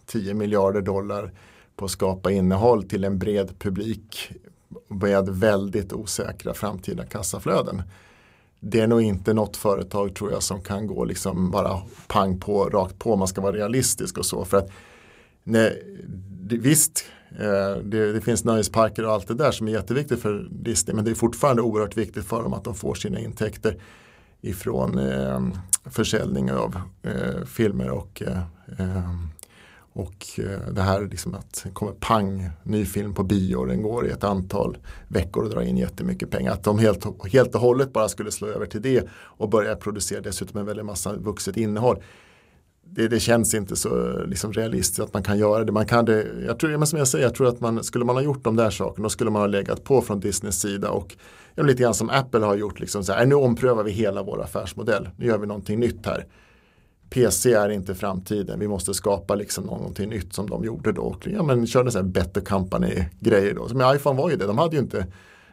10 0.06 0.34
miljarder 0.34 0.80
dollar 0.80 1.32
på 1.76 1.84
att 1.84 1.90
skapa 1.90 2.30
innehåll 2.30 2.82
till 2.82 3.04
en 3.04 3.18
bred 3.18 3.58
publik 3.58 4.30
med 4.88 5.28
väldigt 5.28 5.92
osäkra 5.92 6.54
framtida 6.54 7.04
kassaflöden. 7.04 7.82
Det 8.60 8.80
är 8.80 8.86
nog 8.86 9.02
inte 9.02 9.34
något 9.34 9.56
företag 9.56 10.14
tror 10.14 10.32
jag 10.32 10.42
som 10.42 10.60
kan 10.62 10.86
gå 10.86 11.04
liksom 11.04 11.50
bara 11.50 11.82
pang 12.06 12.40
på, 12.40 12.64
rakt 12.64 12.98
på, 12.98 13.16
man 13.16 13.28
ska 13.28 13.40
vara 13.40 13.56
realistisk 13.56 14.18
och 14.18 14.26
så. 14.26 14.44
För 14.44 14.56
att 14.56 14.70
nej, 15.44 15.82
visst, 16.48 17.04
Eh, 17.30 17.82
det, 17.82 18.12
det 18.12 18.20
finns 18.20 18.44
nöjesparker 18.44 19.04
och 19.04 19.12
allt 19.12 19.28
det 19.28 19.34
där 19.34 19.50
som 19.50 19.68
är 19.68 19.72
jätteviktigt 19.72 20.22
för 20.22 20.48
Disney 20.50 20.94
men 20.94 21.04
det 21.04 21.10
är 21.10 21.14
fortfarande 21.14 21.62
oerhört 21.62 21.96
viktigt 21.96 22.24
för 22.24 22.42
dem 22.42 22.52
att 22.52 22.64
de 22.64 22.74
får 22.74 22.94
sina 22.94 23.20
intäkter 23.20 23.76
ifrån 24.40 24.98
eh, 24.98 25.40
försäljning 25.84 26.52
av 26.52 26.80
eh, 27.02 27.44
filmer 27.46 27.90
och 27.90 28.22
eh, 28.22 28.38
eh 28.78 29.10
och 29.96 30.26
eh, 30.38 30.72
det 30.72 30.82
här 30.82 31.00
liksom 31.00 31.34
att 31.34 31.60
det 31.64 31.70
kommer 31.70 31.92
pang, 31.92 32.50
ny 32.62 32.84
film 32.84 33.14
på 33.14 33.22
bio 33.22 33.56
och 33.56 33.66
den 33.66 33.82
går 33.82 34.06
i 34.06 34.10
ett 34.10 34.24
antal 34.24 34.78
veckor 35.08 35.44
och 35.44 35.50
drar 35.50 35.62
in 35.62 35.76
jättemycket 35.76 36.30
pengar. 36.30 36.52
Att 36.52 36.64
de 36.64 36.78
helt, 36.78 37.06
helt 37.32 37.54
och 37.54 37.60
hållet 37.60 37.92
bara 37.92 38.08
skulle 38.08 38.30
slå 38.30 38.48
över 38.48 38.66
till 38.66 38.82
det 38.82 39.08
och 39.12 39.48
börja 39.48 39.76
producera 39.76 40.20
dessutom 40.20 40.60
en 40.60 40.66
väldig 40.66 40.84
massa 40.84 41.16
vuxet 41.16 41.56
innehåll. 41.56 42.02
Det, 42.90 43.08
det 43.08 43.20
känns 43.20 43.54
inte 43.54 43.76
så 43.76 44.20
liksom, 44.26 44.52
realistiskt 44.52 45.00
att 45.00 45.14
man 45.14 45.22
kan 45.22 45.38
göra 45.38 45.64
det. 45.64 45.72
Man 45.72 45.86
kan 45.86 46.04
det 46.04 46.26
jag, 46.46 46.58
tror, 46.58 46.76
men 46.76 46.86
som 46.86 46.98
jag 46.98 47.08
säger, 47.08 47.24
jag 47.24 47.34
tror 47.34 47.48
att 47.48 47.60
man, 47.60 47.84
skulle 47.84 48.04
man 48.04 48.16
ha 48.16 48.22
gjort 48.22 48.44
de 48.44 48.56
där 48.56 48.70
sakerna 48.70 49.02
då 49.02 49.08
skulle 49.08 49.30
man 49.30 49.42
ha 49.42 49.46
legat 49.46 49.84
på 49.84 50.02
från 50.02 50.20
Disneys 50.20 50.60
sida 50.60 50.90
och 50.90 51.16
ja, 51.54 51.62
lite 51.62 51.82
grann 51.82 51.94
som 51.94 52.10
Apple 52.10 52.46
har 52.46 52.56
gjort. 52.56 52.80
Liksom, 52.80 53.04
så 53.04 53.12
här, 53.12 53.22
äh, 53.22 53.28
nu 53.28 53.34
omprövar 53.34 53.84
vi 53.84 53.90
hela 53.90 54.22
vår 54.22 54.42
affärsmodell. 54.42 55.08
Nu 55.16 55.26
gör 55.26 55.38
vi 55.38 55.46
någonting 55.46 55.80
nytt 55.80 56.06
här. 56.06 56.26
PC 57.10 57.52
är 57.52 57.68
inte 57.68 57.94
framtiden, 57.94 58.60
vi 58.60 58.68
måste 58.68 58.94
skapa 58.94 59.34
liksom 59.34 59.64
någonting 59.64 60.10
nytt 60.10 60.34
som 60.34 60.50
de 60.50 60.64
gjorde 60.64 60.92
då. 60.92 61.02
Och, 61.02 61.26
ja, 61.26 61.42
men 61.42 61.66
körde 61.66 61.90
så 61.90 61.98
här 61.98 62.04
better 62.04 62.40
company-grejer 62.40 63.54
då. 63.54 63.68
Som 63.68 63.94
iPhone 63.94 64.22
var 64.22 64.30
ju 64.30 64.36
det, 64.36 64.46
de 64.46 64.58
hade 64.58 64.76
ju 64.76 64.82
inte 64.82 65.06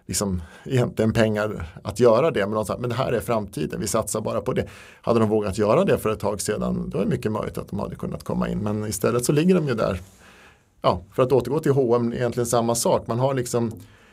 liksom, 0.05 0.41
egentligen 0.65 1.13
pengar 1.13 1.67
att 1.83 1.99
göra 1.99 2.31
det. 2.31 2.45
Men 2.45 2.55
de 2.55 2.65
sa, 2.65 2.77
men 2.77 2.89
det 2.89 2.95
här 2.95 3.11
är 3.11 3.19
framtiden, 3.19 3.79
vi 3.79 3.87
satsar 3.87 4.21
bara 4.21 4.41
på 4.41 4.53
det. 4.53 4.67
Hade 5.01 5.19
de 5.19 5.29
vågat 5.29 5.57
göra 5.57 5.85
det 5.85 5.97
för 5.97 6.09
ett 6.09 6.19
tag 6.19 6.41
sedan, 6.41 6.89
då 6.89 6.97
är 6.97 7.03
det 7.03 7.09
mycket 7.09 7.31
möjligt 7.31 7.57
att 7.57 7.67
de 7.67 7.79
hade 7.79 7.95
kunnat 7.95 8.23
komma 8.23 8.49
in. 8.49 8.59
Men 8.59 8.85
istället 8.87 9.25
så 9.25 9.31
ligger 9.31 9.55
de 9.55 9.67
ju 9.67 9.73
där. 9.73 9.99
Ja, 10.81 11.03
för 11.15 11.23
att 11.23 11.31
återgå 11.31 11.59
till 11.59 11.71
H&M 11.71 12.13
egentligen 12.13 12.47
samma 12.47 12.75
sak. 12.75 13.07
Man 13.07 13.19
har 13.19 13.33
liksom 13.33 13.71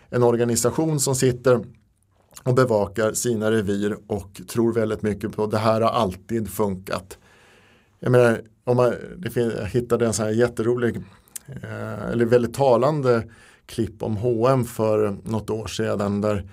en 0.09 0.22
organisation 0.22 1.01
som 1.01 1.14
sitter 1.14 1.64
och 2.45 2.55
bevakar 2.55 3.12
sina 3.12 3.51
revir 3.51 3.97
och 4.07 4.41
tror 4.49 4.72
väldigt 4.72 5.03
mycket 5.03 5.36
på 5.36 5.47
det 5.47 5.59
här 5.59 5.80
har 5.80 5.91
alltid 5.91 6.51
funkat. 6.51 7.18
Jag 8.01 8.12
menar, 8.12 8.41
om 8.64 8.76
man, 8.76 8.95
det 9.16 9.30
finns, 9.30 9.55
jag 9.59 9.66
hittade 9.66 10.07
en 10.07 10.12
sån 10.12 10.24
här 10.26 10.32
jätterolig, 10.32 10.97
eh, 11.47 12.11
eller 12.12 12.24
väldigt 12.24 12.55
talande 12.55 13.22
klipp 13.70 14.02
om 14.02 14.16
H&M 14.16 14.64
för 14.64 15.16
något 15.24 15.50
år 15.50 15.66
sedan. 15.66 16.20
Där 16.20 16.44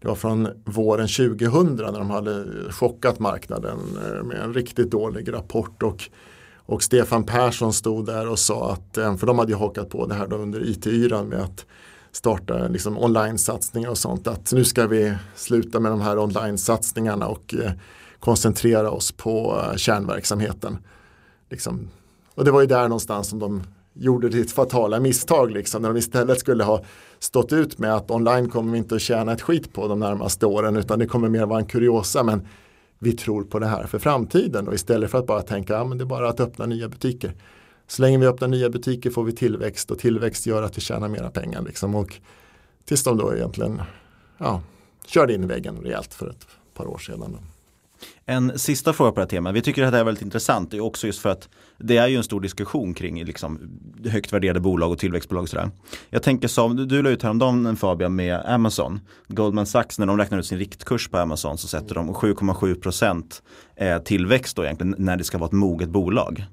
det 0.00 0.08
var 0.08 0.14
från 0.14 0.48
våren 0.64 1.08
2000 1.08 1.76
när 1.76 1.98
de 1.98 2.10
hade 2.10 2.44
chockat 2.70 3.18
marknaden 3.18 3.78
eh, 4.04 4.24
med 4.24 4.40
en 4.40 4.54
riktigt 4.54 4.90
dålig 4.90 5.32
rapport. 5.32 5.82
Och, 5.82 6.10
och 6.56 6.82
Stefan 6.82 7.24
Persson 7.24 7.72
stod 7.72 8.06
där 8.06 8.28
och 8.28 8.38
sa 8.38 8.72
att, 8.72 8.98
eh, 8.98 9.16
för 9.16 9.26
de 9.26 9.38
hade 9.38 9.52
ju 9.52 9.58
hakat 9.58 9.90
på 9.90 10.06
det 10.06 10.14
här 10.14 10.26
då 10.26 10.36
under 10.36 10.70
IT-yran 10.70 11.28
med 11.28 11.40
att 11.40 11.66
starta 12.12 12.68
liksom 12.68 12.98
online-satsningar 12.98 13.90
och 13.90 13.98
sånt. 13.98 14.26
Att 14.26 14.52
nu 14.52 14.64
ska 14.64 14.86
vi 14.86 15.14
sluta 15.34 15.80
med 15.80 15.92
de 15.92 16.00
här 16.00 16.18
online-satsningarna 16.18 17.26
och 17.26 17.54
eh, 17.54 17.72
koncentrera 18.20 18.90
oss 18.90 19.12
på 19.12 19.62
kärnverksamheten. 19.76 20.78
Liksom. 21.50 21.88
Och 22.34 22.44
det 22.44 22.50
var 22.50 22.60
ju 22.60 22.66
där 22.66 22.88
någonstans 22.88 23.28
som 23.28 23.38
de 23.38 23.62
gjorde 23.98 24.32
sitt 24.32 24.52
fatala 24.52 25.00
misstag 25.00 25.50
liksom, 25.50 25.82
när 25.82 25.88
de 25.88 25.98
istället 25.98 26.40
skulle 26.40 26.64
ha 26.64 26.84
stått 27.18 27.52
ut 27.52 27.78
med 27.78 27.94
att 27.94 28.10
online 28.10 28.50
kommer 28.50 28.72
vi 28.72 28.78
inte 28.78 28.94
att 28.94 29.00
tjäna 29.00 29.32
ett 29.32 29.42
skit 29.42 29.72
på 29.72 29.88
de 29.88 29.98
närmaste 29.98 30.46
åren 30.46 30.76
utan 30.76 30.98
det 30.98 31.06
kommer 31.06 31.28
mer 31.28 31.46
vara 31.46 31.58
en 31.58 31.66
kuriosa 31.66 32.22
men 32.22 32.46
vi 32.98 33.12
tror 33.12 33.44
på 33.44 33.58
det 33.58 33.66
här 33.66 33.86
för 33.86 33.98
framtiden 33.98 34.68
och 34.68 34.74
istället 34.74 35.10
för 35.10 35.18
att 35.18 35.26
bara 35.26 35.42
tänka 35.42 35.72
ja, 35.72 35.84
det 35.84 36.04
är 36.04 36.06
bara 36.06 36.28
att 36.28 36.40
öppna 36.40 36.66
nya 36.66 36.88
butiker. 36.88 37.34
Så 37.86 38.02
länge 38.02 38.18
vi 38.18 38.26
öppnar 38.26 38.48
nya 38.48 38.70
butiker 38.70 39.10
får 39.10 39.24
vi 39.24 39.32
tillväxt 39.32 39.90
och 39.90 39.98
tillväxt 39.98 40.46
gör 40.46 40.62
att 40.62 40.76
vi 40.76 40.80
tjänar 40.80 41.08
mera 41.08 41.30
pengar. 41.30 41.62
Liksom. 41.62 41.94
Och 41.94 42.14
tills 42.84 43.04
de 43.04 43.16
då 43.16 43.34
egentligen 43.34 43.82
ja, 44.38 44.62
körde 45.06 45.34
in 45.34 45.44
i 45.44 45.46
väggen 45.46 45.76
rejält 45.82 46.14
för 46.14 46.30
ett 46.30 46.46
par 46.74 46.86
år 46.86 46.98
sedan. 46.98 47.38
En 48.24 48.58
sista 48.58 48.92
fråga 48.92 49.12
på 49.12 49.16
det 49.16 49.22
här 49.22 49.28
temat. 49.28 49.54
Vi 49.54 49.62
tycker 49.62 49.82
att 49.82 49.92
det 49.92 49.96
här 49.96 50.00
är 50.00 50.04
väldigt 50.04 50.22
intressant. 50.22 50.70
Det 50.70 50.76
är 50.76 50.80
också 50.80 51.06
just 51.06 51.20
för 51.20 51.28
att 51.28 51.48
det 51.78 51.96
är 51.96 52.08
ju 52.08 52.16
en 52.16 52.24
stor 52.24 52.40
diskussion 52.40 52.94
kring 52.94 53.24
liksom, 53.24 53.60
högt 54.04 54.32
värderade 54.32 54.60
bolag 54.60 54.92
och 54.92 54.98
tillväxtbolag. 54.98 55.42
Och 55.42 55.48
sådär. 55.48 55.70
Jag 56.10 56.22
tänker 56.22 56.48
som, 56.48 56.76
du, 56.76 56.86
du 56.86 57.02
la 57.02 57.10
ut 57.10 57.22
häromdagen 57.22 57.76
Fabian 57.76 58.14
med 58.14 58.42
Amazon. 58.46 59.00
Goldman 59.28 59.66
Sachs 59.66 59.98
när 59.98 60.06
de 60.06 60.18
räknar 60.18 60.38
ut 60.38 60.46
sin 60.46 60.58
riktkurs 60.58 61.08
på 61.08 61.18
Amazon 61.18 61.58
så 61.58 61.68
sätter 61.68 61.94
de 61.94 62.14
7,7% 62.14 63.42
eh, 63.76 63.98
tillväxt 63.98 64.56
då 64.56 64.64
egentligen 64.64 64.94
när 64.98 65.16
det 65.16 65.24
ska 65.24 65.38
vara 65.38 65.48
ett 65.48 65.52
moget 65.52 65.88
bolag. 65.88 66.44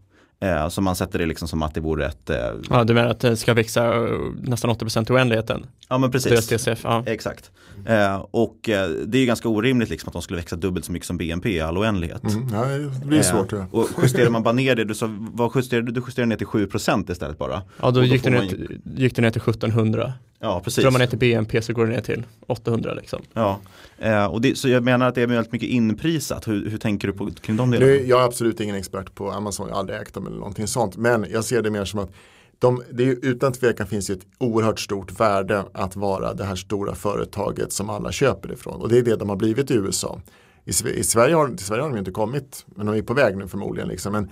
Eh, 0.43 0.69
så 0.69 0.81
man 0.81 0.95
sätter 0.95 1.19
det 1.19 1.25
liksom 1.25 1.47
som 1.47 1.63
att 1.63 1.73
det 1.73 1.81
vore 1.81 2.05
ett... 2.05 2.29
Eh... 2.29 2.37
Ja, 2.69 2.83
du 2.83 2.93
menar 2.93 3.09
att 3.09 3.19
det 3.19 3.37
ska 3.37 3.53
växa 3.53 3.95
eh, 3.95 4.19
nästan 4.41 4.71
80% 4.71 5.11
i 5.11 5.13
oändligheten? 5.13 5.65
Ja, 5.89 5.97
men 5.97 6.11
precis. 6.11 6.47
DCF, 6.47 6.79
ja. 6.83 7.03
Exakt. 7.05 7.51
Eh, 7.85 8.25
och 8.31 8.57
det 9.05 9.17
är 9.17 9.25
ganska 9.25 9.49
orimligt 9.49 9.89
liksom 9.89 10.07
att 10.07 10.13
de 10.13 10.21
skulle 10.21 10.39
växa 10.39 10.55
dubbelt 10.55 10.85
så 10.85 10.91
mycket 10.91 11.07
som 11.07 11.17
BNP 11.17 11.49
i 11.49 11.61
all 11.61 11.77
oändlighet. 11.77 12.23
Mm, 12.23 12.47
ja, 12.53 12.65
det 12.99 13.05
blir 13.05 13.21
svårt. 13.21 13.51
Ja. 13.51 13.65
Och 13.71 13.89
justerar 14.03 14.29
man 14.29 14.43
bara 14.43 14.53
ner 14.53 14.75
det, 14.75 14.83
du, 14.83 14.95
sa, 14.95 15.09
vad 15.19 15.51
justerade, 15.55 15.91
du 15.91 16.01
justerade 16.07 16.29
ner 16.29 16.37
till 16.37 16.47
7% 16.47 17.11
istället 17.11 17.37
bara. 17.37 17.61
Ja, 17.81 17.91
då, 17.91 18.03
gick, 18.03 18.23
då 18.23 18.29
det 18.29 18.39
ner, 18.39 18.47
till, 18.47 18.79
gick 18.95 19.15
det 19.15 19.21
ner 19.21 19.31
till 19.31 19.41
1700. 19.41 20.13
Ja, 20.43 20.61
precis. 20.63 20.83
Drar 20.83 20.91
man 20.91 20.99
ner 21.01 21.07
till 21.07 21.19
BNP 21.19 21.61
så 21.61 21.73
går 21.73 21.85
det 21.85 21.91
ner 21.91 22.01
till 22.01 22.25
800 22.47 22.93
liksom. 22.93 23.21
Ja, 23.33 23.59
eh, 23.99 24.25
och 24.25 24.41
det, 24.41 24.57
så 24.57 24.69
jag 24.69 24.83
menar 24.83 25.07
att 25.07 25.15
det 25.15 25.21
är 25.21 25.27
väldigt 25.27 25.51
mycket 25.51 25.69
inprisat. 25.69 26.47
Hur, 26.47 26.69
hur 26.69 26.77
tänker 26.77 27.07
du 27.07 27.13
på, 27.13 27.31
kring 27.41 27.57
de 27.57 27.71
delarna? 27.71 27.91
jag 27.91 28.21
är 28.21 28.25
absolut 28.25 28.59
ingen 28.59 28.75
expert 28.75 29.15
på 29.15 29.31
Amazon, 29.31 29.67
jag 29.67 29.75
har 29.75 29.79
aldrig 29.79 29.99
ägt 29.99 30.13
dem 30.13 30.27
eller 30.27 30.37
någonting 30.37 30.67
sånt. 30.67 30.97
Men 30.97 31.25
jag 31.31 31.45
ser 31.45 31.61
det 31.61 31.71
mer 31.71 31.85
som 31.85 31.99
att 31.99 32.11
de, 32.59 32.83
det 32.91 33.03
är, 33.03 33.25
utan 33.25 33.53
tvekan 33.53 33.87
finns 33.87 34.09
ju 34.09 34.13
ett 34.13 34.25
oerhört 34.37 34.79
stort 34.79 35.19
värde 35.19 35.63
att 35.73 35.95
vara 35.95 36.33
det 36.33 36.43
här 36.43 36.55
stora 36.55 36.95
företaget 36.95 37.73
som 37.73 37.89
alla 37.89 38.11
köper 38.11 38.53
ifrån. 38.53 38.81
Och 38.81 38.89
det 38.89 38.97
är 38.97 39.03
det 39.03 39.15
de 39.15 39.29
har 39.29 39.35
blivit 39.35 39.71
i 39.71 39.73
USA. 39.73 40.21
I, 40.65 40.69
i 40.69 41.03
Sverige, 41.03 41.35
har, 41.35 41.53
i 41.53 41.57
Sverige 41.57 41.81
har 41.81 41.89
de 41.89 41.97
inte 41.97 42.11
kommit, 42.11 42.65
men 42.75 42.85
de 42.85 42.95
är 42.95 43.01
på 43.01 43.13
väg 43.13 43.37
nu 43.37 43.47
förmodligen. 43.47 43.89
Liksom. 43.89 44.11
Men, 44.11 44.29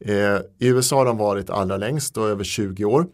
eh, 0.00 0.40
I 0.58 0.68
USA 0.68 0.96
har 0.96 1.06
de 1.06 1.16
varit 1.16 1.50
allra 1.50 1.76
längst, 1.76 2.16
och 2.16 2.28
över 2.28 2.44
20 2.44 2.84
år. 2.84 3.06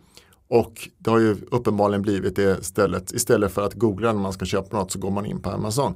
Och 0.49 0.89
det 0.99 1.11
har 1.11 1.19
ju 1.19 1.37
uppenbarligen 1.51 2.03
blivit 2.03 2.37
det 2.37 2.65
stället. 2.65 3.13
Istället 3.13 3.53
för 3.53 3.67
att 3.67 3.75
googla 3.75 4.13
när 4.13 4.21
man 4.21 4.33
ska 4.33 4.45
köpa 4.45 4.77
något 4.77 4.91
så 4.91 4.99
går 4.99 5.11
man 5.11 5.27
in 5.27 5.41
på 5.41 5.51
Amazon. 5.51 5.95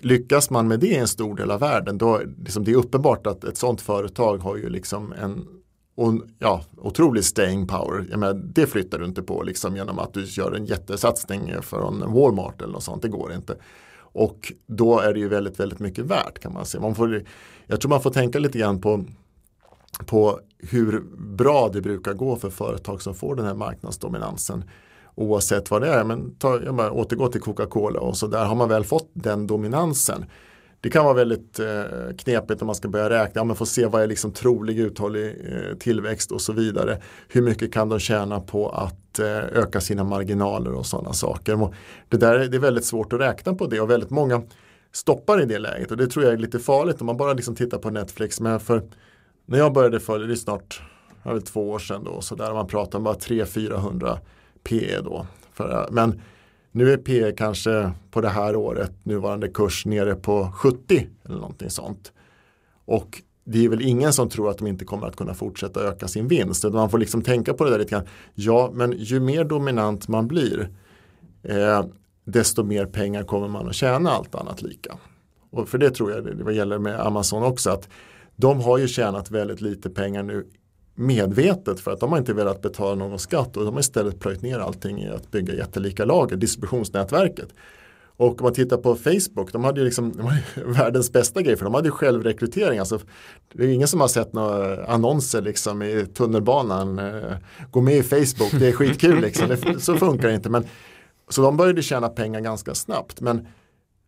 Lyckas 0.00 0.50
man 0.50 0.68
med 0.68 0.80
det 0.80 0.86
i 0.86 0.96
en 0.96 1.08
stor 1.08 1.36
del 1.36 1.50
av 1.50 1.60
världen 1.60 1.98
då 1.98 2.20
liksom 2.44 2.64
det 2.64 2.70
är 2.70 2.76
uppenbart 2.76 3.26
att 3.26 3.44
ett 3.44 3.56
sånt 3.56 3.80
företag 3.80 4.38
har 4.38 4.56
ju 4.56 4.68
liksom 4.68 5.12
en 5.12 5.46
ja, 6.38 6.64
otrolig 6.76 7.24
staying 7.24 7.66
power. 7.66 8.06
Jag 8.10 8.20
menar, 8.20 8.34
det 8.34 8.66
flyttar 8.66 8.98
du 8.98 9.04
inte 9.04 9.22
på 9.22 9.42
liksom 9.42 9.76
genom 9.76 9.98
att 9.98 10.14
du 10.14 10.24
gör 10.24 10.52
en 10.52 10.64
jättesatsning 10.64 11.52
från 11.62 12.12
Walmart 12.12 12.62
eller 12.62 12.72
något 12.72 12.82
sånt. 12.82 13.02
Det 13.02 13.08
går 13.08 13.32
inte. 13.32 13.56
Och 14.12 14.52
då 14.66 15.00
är 15.00 15.14
det 15.14 15.20
ju 15.20 15.28
väldigt, 15.28 15.60
väldigt 15.60 15.78
mycket 15.78 16.04
värt 16.04 16.38
kan 16.38 16.52
man 16.52 16.66
säga. 16.66 16.80
Man 16.80 16.94
får, 16.94 17.22
jag 17.66 17.80
tror 17.80 17.88
man 17.88 18.02
får 18.02 18.10
tänka 18.10 18.38
lite 18.38 18.58
grann 18.58 18.80
på 18.80 19.04
på 20.06 20.40
hur 20.58 21.02
bra 21.18 21.70
det 21.72 21.80
brukar 21.80 22.14
gå 22.14 22.36
för 22.36 22.50
företag 22.50 23.02
som 23.02 23.14
får 23.14 23.34
den 23.34 23.46
här 23.46 23.54
marknadsdominansen. 23.54 24.64
Oavsett 25.14 25.70
vad 25.70 25.82
det 25.82 25.88
är, 25.88 26.04
men 26.04 26.34
ta, 26.34 26.62
jag 26.62 26.74
bara, 26.74 26.92
återgå 26.92 27.28
till 27.28 27.40
Coca-Cola 27.40 28.00
och 28.00 28.16
så 28.16 28.26
där 28.26 28.44
har 28.44 28.54
man 28.54 28.68
väl 28.68 28.84
fått 28.84 29.10
den 29.12 29.46
dominansen. 29.46 30.24
Det 30.80 30.90
kan 30.90 31.04
vara 31.04 31.14
väldigt 31.14 31.60
eh, 31.60 31.82
knepigt 32.18 32.62
om 32.62 32.66
man 32.66 32.74
ska 32.74 32.88
börja 32.88 33.10
räkna, 33.10 33.40
ja, 33.40 33.44
men 33.44 33.56
få 33.56 33.66
se 33.66 33.86
vad 33.86 34.02
är 34.02 34.06
liksom 34.06 34.32
trolig 34.32 34.78
uthållig 34.78 35.26
eh, 35.28 35.76
tillväxt 35.78 36.32
och 36.32 36.40
så 36.40 36.52
vidare. 36.52 37.02
Hur 37.28 37.42
mycket 37.42 37.72
kan 37.72 37.88
de 37.88 37.98
tjäna 37.98 38.40
på 38.40 38.68
att 38.68 39.18
eh, 39.18 39.38
öka 39.38 39.80
sina 39.80 40.04
marginaler 40.04 40.72
och 40.72 40.86
sådana 40.86 41.12
saker. 41.12 41.74
Det, 42.08 42.16
där, 42.16 42.38
det 42.38 42.56
är 42.56 42.60
väldigt 42.60 42.84
svårt 42.84 43.12
att 43.12 43.20
räkna 43.20 43.54
på 43.54 43.66
det 43.66 43.80
och 43.80 43.90
väldigt 43.90 44.10
många 44.10 44.42
stoppar 44.92 45.42
i 45.42 45.44
det 45.44 45.58
läget 45.58 45.90
och 45.90 45.96
det 45.96 46.06
tror 46.06 46.24
jag 46.24 46.34
är 46.34 46.38
lite 46.38 46.58
farligt 46.58 47.00
om 47.00 47.06
man 47.06 47.16
bara 47.16 47.32
liksom 47.32 47.54
tittar 47.54 47.78
på 47.78 47.90
Netflix. 47.90 48.40
Men 48.40 48.60
för 48.60 48.82
när 49.50 49.58
jag 49.58 49.72
började 49.72 50.00
följa, 50.00 50.26
det 50.26 50.32
är 50.32 50.36
snart 50.36 50.82
jag 51.22 51.34
vet, 51.34 51.46
två 51.46 51.70
år 51.70 51.78
sedan 51.78 52.04
då, 52.04 52.20
så 52.20 52.34
där 52.34 52.52
man 52.52 52.66
pratar 52.66 52.98
om 52.98 53.04
bara 53.04 53.14
300-400 53.14 54.18
PE 54.62 55.00
då. 55.00 55.26
För, 55.52 55.88
men 55.90 56.20
nu 56.72 56.92
är 56.92 56.96
PE 56.96 57.32
kanske 57.32 57.92
på 58.10 58.20
det 58.20 58.28
här 58.28 58.56
året, 58.56 58.92
nuvarande 59.02 59.48
kurs 59.48 59.86
nere 59.86 60.14
på 60.14 60.52
70 60.54 61.06
eller 61.24 61.36
någonting 61.36 61.70
sånt. 61.70 62.12
Och 62.84 63.22
det 63.44 63.64
är 63.64 63.68
väl 63.68 63.82
ingen 63.82 64.12
som 64.12 64.28
tror 64.28 64.50
att 64.50 64.58
de 64.58 64.66
inte 64.66 64.84
kommer 64.84 65.06
att 65.06 65.16
kunna 65.16 65.34
fortsätta 65.34 65.80
öka 65.80 66.08
sin 66.08 66.28
vinst. 66.28 66.64
Man 66.64 66.90
får 66.90 66.98
liksom 66.98 67.22
tänka 67.22 67.54
på 67.54 67.64
det 67.64 67.70
där 67.70 67.78
lite 67.78 67.90
grann. 67.90 68.06
Ja, 68.34 68.70
men 68.74 68.92
ju 68.92 69.20
mer 69.20 69.44
dominant 69.44 70.08
man 70.08 70.28
blir, 70.28 70.68
eh, 71.42 71.84
desto 72.24 72.64
mer 72.64 72.86
pengar 72.86 73.22
kommer 73.22 73.48
man 73.48 73.68
att 73.68 73.74
tjäna 73.74 74.10
allt 74.10 74.34
annat 74.34 74.62
lika. 74.62 74.98
Och 75.50 75.68
för 75.68 75.78
det 75.78 75.90
tror 75.90 76.10
jag 76.10 76.24
det, 76.24 76.44
det 76.44 76.54
gäller 76.54 76.78
med 76.78 77.00
Amazon 77.00 77.42
också. 77.42 77.70
att 77.70 77.88
de 78.40 78.60
har 78.60 78.78
ju 78.78 78.88
tjänat 78.88 79.30
väldigt 79.30 79.60
lite 79.60 79.90
pengar 79.90 80.22
nu 80.22 80.46
medvetet 80.94 81.80
för 81.80 81.90
att 81.90 82.00
de 82.00 82.10
har 82.10 82.18
inte 82.18 82.32
velat 82.32 82.62
betala 82.62 82.94
någon 82.94 83.18
skatt 83.18 83.56
och 83.56 83.64
de 83.64 83.74
har 83.74 83.80
istället 83.80 84.20
plöjt 84.20 84.42
ner 84.42 84.58
allting 84.58 85.02
i 85.02 85.08
att 85.08 85.30
bygga 85.30 85.54
jättelika 85.54 86.04
lager, 86.04 86.36
distributionsnätverket. 86.36 87.48
Och 88.16 88.40
om 88.40 88.44
man 88.44 88.54
tittar 88.54 88.76
på 88.76 88.94
Facebook, 88.94 89.52
de 89.52 89.64
hade 89.64 89.80
ju 89.80 89.84
liksom, 89.84 90.12
de 90.16 90.26
hade 90.26 90.42
världens 90.78 91.12
bästa 91.12 91.42
grej 91.42 91.56
för 91.56 91.64
de 91.64 91.74
hade 91.74 91.88
ju 91.88 91.92
självrekrytering. 91.92 92.78
Alltså, 92.78 92.98
det 93.52 93.64
är 93.64 93.68
ingen 93.68 93.88
som 93.88 94.00
har 94.00 94.08
sett 94.08 94.32
några 94.32 94.86
annonser 94.86 95.42
liksom 95.42 95.82
i 95.82 96.06
tunnelbanan. 96.14 96.98
Eh, 96.98 97.36
gå 97.70 97.80
med 97.80 97.96
i 97.96 98.02
Facebook, 98.02 98.50
det 98.58 98.68
är 98.68 98.72
skitkul 98.72 99.20
liksom. 99.20 99.48
Det, 99.48 99.80
så 99.80 99.96
funkar 99.96 100.28
det 100.28 100.34
inte. 100.34 100.50
Men, 100.50 100.64
så 101.28 101.42
de 101.42 101.56
började 101.56 101.82
tjäna 101.82 102.08
pengar 102.08 102.40
ganska 102.40 102.74
snabbt. 102.74 103.20
Men 103.20 103.46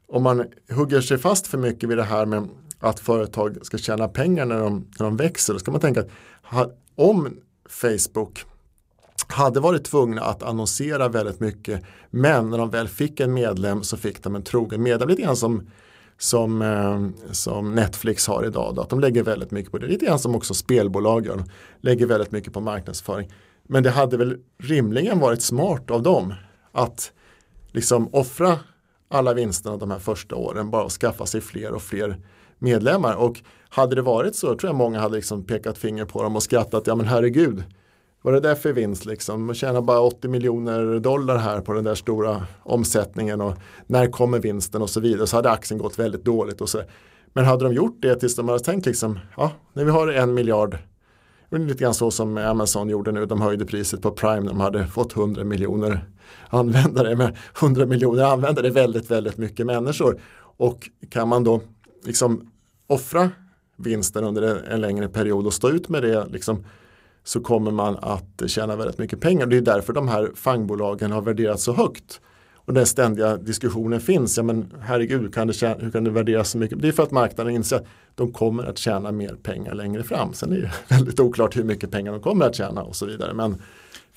om 0.08 0.22
man 0.22 0.44
hugger 0.70 1.00
sig 1.00 1.18
fast 1.18 1.46
för 1.46 1.58
mycket 1.58 1.88
vid 1.88 1.96
det 1.96 2.04
här 2.04 2.26
med 2.26 2.48
att 2.82 3.00
företag 3.00 3.56
ska 3.62 3.78
tjäna 3.78 4.08
pengar 4.08 4.46
när 4.46 4.58
de, 4.58 4.86
när 4.98 5.06
de 5.06 5.16
växer, 5.16 5.52
då 5.52 5.58
ska 5.58 5.70
man 5.70 5.80
tänka 5.80 6.04
att 6.42 6.78
om 6.94 7.28
Facebook 7.68 8.44
hade 9.28 9.60
varit 9.60 9.84
tvungna 9.84 10.22
att 10.22 10.42
annonsera 10.42 11.08
väldigt 11.08 11.40
mycket 11.40 11.82
men 12.10 12.50
när 12.50 12.58
de 12.58 12.70
väl 12.70 12.88
fick 12.88 13.20
en 13.20 13.34
medlem 13.34 13.82
så 13.82 13.96
fick 13.96 14.22
de 14.22 14.34
en 14.34 14.42
trogen 14.42 14.82
medlem. 14.82 15.08
Lite 15.08 15.22
grann 15.22 15.36
som, 15.36 15.70
som, 16.18 16.62
eh, 16.62 17.32
som 17.32 17.74
Netflix 17.74 18.26
har 18.26 18.44
idag. 18.44 18.74
Då, 18.74 18.82
att 18.82 18.90
de 18.90 19.00
lägger 19.00 19.22
väldigt 19.22 19.50
mycket 19.50 19.72
på 19.72 19.78
det. 19.78 19.86
Lite 19.86 20.06
grann 20.06 20.18
som 20.18 20.34
också 20.34 20.54
spelbolagen 20.54 21.44
lägger 21.80 22.06
väldigt 22.06 22.32
mycket 22.32 22.52
på 22.52 22.60
marknadsföring. 22.60 23.32
Men 23.62 23.82
det 23.82 23.90
hade 23.90 24.16
väl 24.16 24.38
rimligen 24.58 25.18
varit 25.18 25.42
smart 25.42 25.90
av 25.90 26.02
dem 26.02 26.34
att 26.72 27.12
liksom 27.72 28.08
offra 28.14 28.58
alla 29.08 29.34
vinsterna 29.34 29.76
de 29.76 29.90
här 29.90 29.98
första 29.98 30.34
åren 30.36 30.70
bara 30.70 30.84
och 30.84 30.92
skaffa 30.92 31.26
sig 31.26 31.40
fler 31.40 31.72
och 31.72 31.82
fler 31.82 32.18
medlemmar. 32.62 33.14
Och 33.14 33.40
hade 33.68 33.94
det 33.94 34.02
varit 34.02 34.36
så 34.36 34.46
tror 34.46 34.68
jag 34.68 34.74
många 34.74 35.00
hade 35.00 35.16
liksom 35.16 35.44
pekat 35.44 35.78
finger 35.78 36.04
på 36.04 36.22
dem 36.22 36.36
och 36.36 36.42
skrattat, 36.42 36.86
ja 36.86 36.94
men 36.94 37.06
herregud, 37.06 37.64
vad 38.22 38.34
är 38.34 38.40
det 38.40 38.48
där 38.48 38.54
för 38.54 38.72
vinst 38.72 39.04
liksom? 39.04 39.46
Man 39.46 39.54
tjänar 39.54 39.80
bara 39.80 40.00
80 40.00 40.28
miljoner 40.28 41.00
dollar 41.00 41.36
här 41.36 41.60
på 41.60 41.72
den 41.72 41.84
där 41.84 41.94
stora 41.94 42.46
omsättningen 42.62 43.40
och 43.40 43.54
när 43.86 44.06
kommer 44.06 44.38
vinsten 44.38 44.82
och 44.82 44.90
så 44.90 45.00
vidare. 45.00 45.26
Så 45.26 45.36
hade 45.36 45.50
aktien 45.50 45.78
gått 45.78 45.98
väldigt 45.98 46.24
dåligt 46.24 46.60
och 46.60 46.68
så. 46.68 46.82
Men 47.32 47.44
hade 47.44 47.64
de 47.64 47.72
gjort 47.72 47.96
det 48.02 48.16
tills 48.16 48.36
de 48.36 48.48
hade 48.48 48.60
tänkt 48.60 48.86
liksom, 48.86 49.18
ja, 49.36 49.52
när 49.72 49.84
vi 49.84 49.90
har 49.90 50.08
en 50.08 50.34
miljard 50.34 50.78
lite 51.50 51.84
grann 51.84 51.94
så 51.94 52.10
som 52.10 52.36
Amazon 52.36 52.88
gjorde 52.88 53.12
nu. 53.12 53.26
De 53.26 53.40
höjde 53.40 53.64
priset 53.64 54.02
på 54.02 54.10
Prime. 54.10 54.48
De 54.48 54.60
hade 54.60 54.86
fått 54.86 55.16
100 55.16 55.44
miljoner 55.44 56.04
användare. 56.48 57.16
Men 57.16 57.34
100 57.60 57.86
miljoner 57.86 58.24
användare 58.24 58.66
är 58.66 58.70
väldigt, 58.70 59.10
väldigt 59.10 59.38
mycket 59.38 59.66
människor. 59.66 60.20
Och 60.56 60.90
kan 61.10 61.28
man 61.28 61.44
då 61.44 61.60
liksom 62.04 62.51
offra 62.92 63.30
vinsten 63.76 64.24
under 64.24 64.68
en 64.68 64.80
längre 64.80 65.08
period 65.08 65.46
och 65.46 65.54
stå 65.54 65.70
ut 65.70 65.88
med 65.88 66.02
det 66.02 66.26
liksom, 66.26 66.64
så 67.24 67.40
kommer 67.40 67.70
man 67.70 67.96
att 67.96 68.42
tjäna 68.46 68.76
väldigt 68.76 68.98
mycket 68.98 69.20
pengar. 69.20 69.46
Det 69.46 69.56
är 69.56 69.60
därför 69.60 69.92
de 69.92 70.08
här 70.08 70.30
fangbolagen 70.34 71.12
har 71.12 71.22
värderats 71.22 71.64
så 71.64 71.72
högt. 71.72 72.20
Och 72.64 72.74
den 72.74 72.86
ständiga 72.86 73.36
diskussionen 73.36 74.00
finns, 74.00 74.36
ja 74.36 74.42
men 74.42 74.72
herregud, 74.80 75.34
kan 75.34 75.46
det 75.46 75.52
tjäna, 75.52 75.74
hur 75.80 75.90
kan 75.90 76.04
det 76.04 76.10
värderas 76.10 76.50
så 76.50 76.58
mycket? 76.58 76.82
Det 76.82 76.88
är 76.88 76.92
för 76.92 77.02
att 77.02 77.10
marknaden 77.10 77.54
inser 77.54 77.76
att 77.76 77.86
de 78.14 78.32
kommer 78.32 78.64
att 78.64 78.78
tjäna 78.78 79.12
mer 79.12 79.34
pengar 79.42 79.74
längre 79.74 80.02
fram. 80.02 80.32
Sen 80.32 80.52
är 80.52 80.56
det 80.56 80.72
väldigt 80.94 81.20
oklart 81.20 81.56
hur 81.56 81.64
mycket 81.64 81.90
pengar 81.90 82.12
de 82.12 82.20
kommer 82.20 82.46
att 82.46 82.54
tjäna 82.54 82.82
och 82.82 82.96
så 82.96 83.06
vidare. 83.06 83.34
Men, 83.34 83.50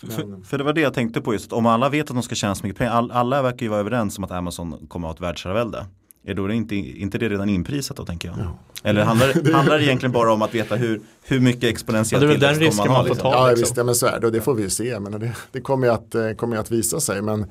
men... 0.01 0.11
För, 0.11 0.43
för, 0.47 0.57
det 0.57 0.63
var 0.63 0.73
det 0.73 0.82
jag 0.82 0.93
tänkte 0.93 1.21
på 1.21 1.34
just, 1.34 1.53
om 1.53 1.65
alla 1.65 1.89
vet 1.89 2.09
att 2.09 2.15
de 2.15 2.23
ska 2.23 2.36
tjäna 2.36 2.55
så 2.55 2.65
mycket 2.65 2.78
pengar, 2.78 2.91
all, 2.91 3.11
alla 3.11 3.41
verkar 3.41 3.65
ju 3.65 3.69
vara 3.69 3.80
överens 3.80 4.17
om 4.17 4.23
att 4.23 4.32
Amazon 4.32 4.88
kommer 4.88 5.07
att 5.07 5.19
ha 5.19 5.28
ett 5.28 5.30
världsherravälde. 5.30 5.86
Är 6.28 6.34
då 6.34 6.47
det 6.47 6.55
inte, 6.55 6.76
inte 6.76 7.17
det 7.17 7.30
redan 7.30 7.49
inprisat 7.49 7.97
då 7.97 8.05
tänker 8.05 8.28
jag? 8.28 8.38
Ja. 8.39 8.59
Eller 8.84 9.03
handlar, 9.03 9.51
handlar 9.53 9.78
det 9.78 9.84
egentligen 9.84 10.13
bara 10.13 10.34
om 10.34 10.41
att 10.41 10.55
veta 10.55 10.76
hur, 10.76 11.01
hur 11.23 11.39
mycket 11.39 11.63
exponentiell 11.63 12.23
ja, 12.23 12.30
tillväxt 12.30 12.59
den 12.59 12.67
risken 12.67 12.88
man, 12.88 12.97
man 12.97 13.07
får 13.07 13.15
ta. 13.15 13.32
Ja, 13.32 13.47
liksom. 13.47 13.61
visst, 13.61 13.78
ja, 13.78 13.84
men 13.84 13.95
så 13.95 14.07
är 14.07 14.19
det 14.19 14.28
och 14.28 14.34
det 14.34 14.41
får 14.41 14.53
vi 14.53 14.69
se. 14.69 14.99
Men 14.99 15.19
det, 15.19 15.36
det 15.51 15.61
kommer, 15.61 15.88
att, 15.88 16.15
eh, 16.15 16.32
kommer 16.32 16.57
att 16.57 16.71
visa 16.71 16.99
sig. 16.99 17.21
Men 17.21 17.45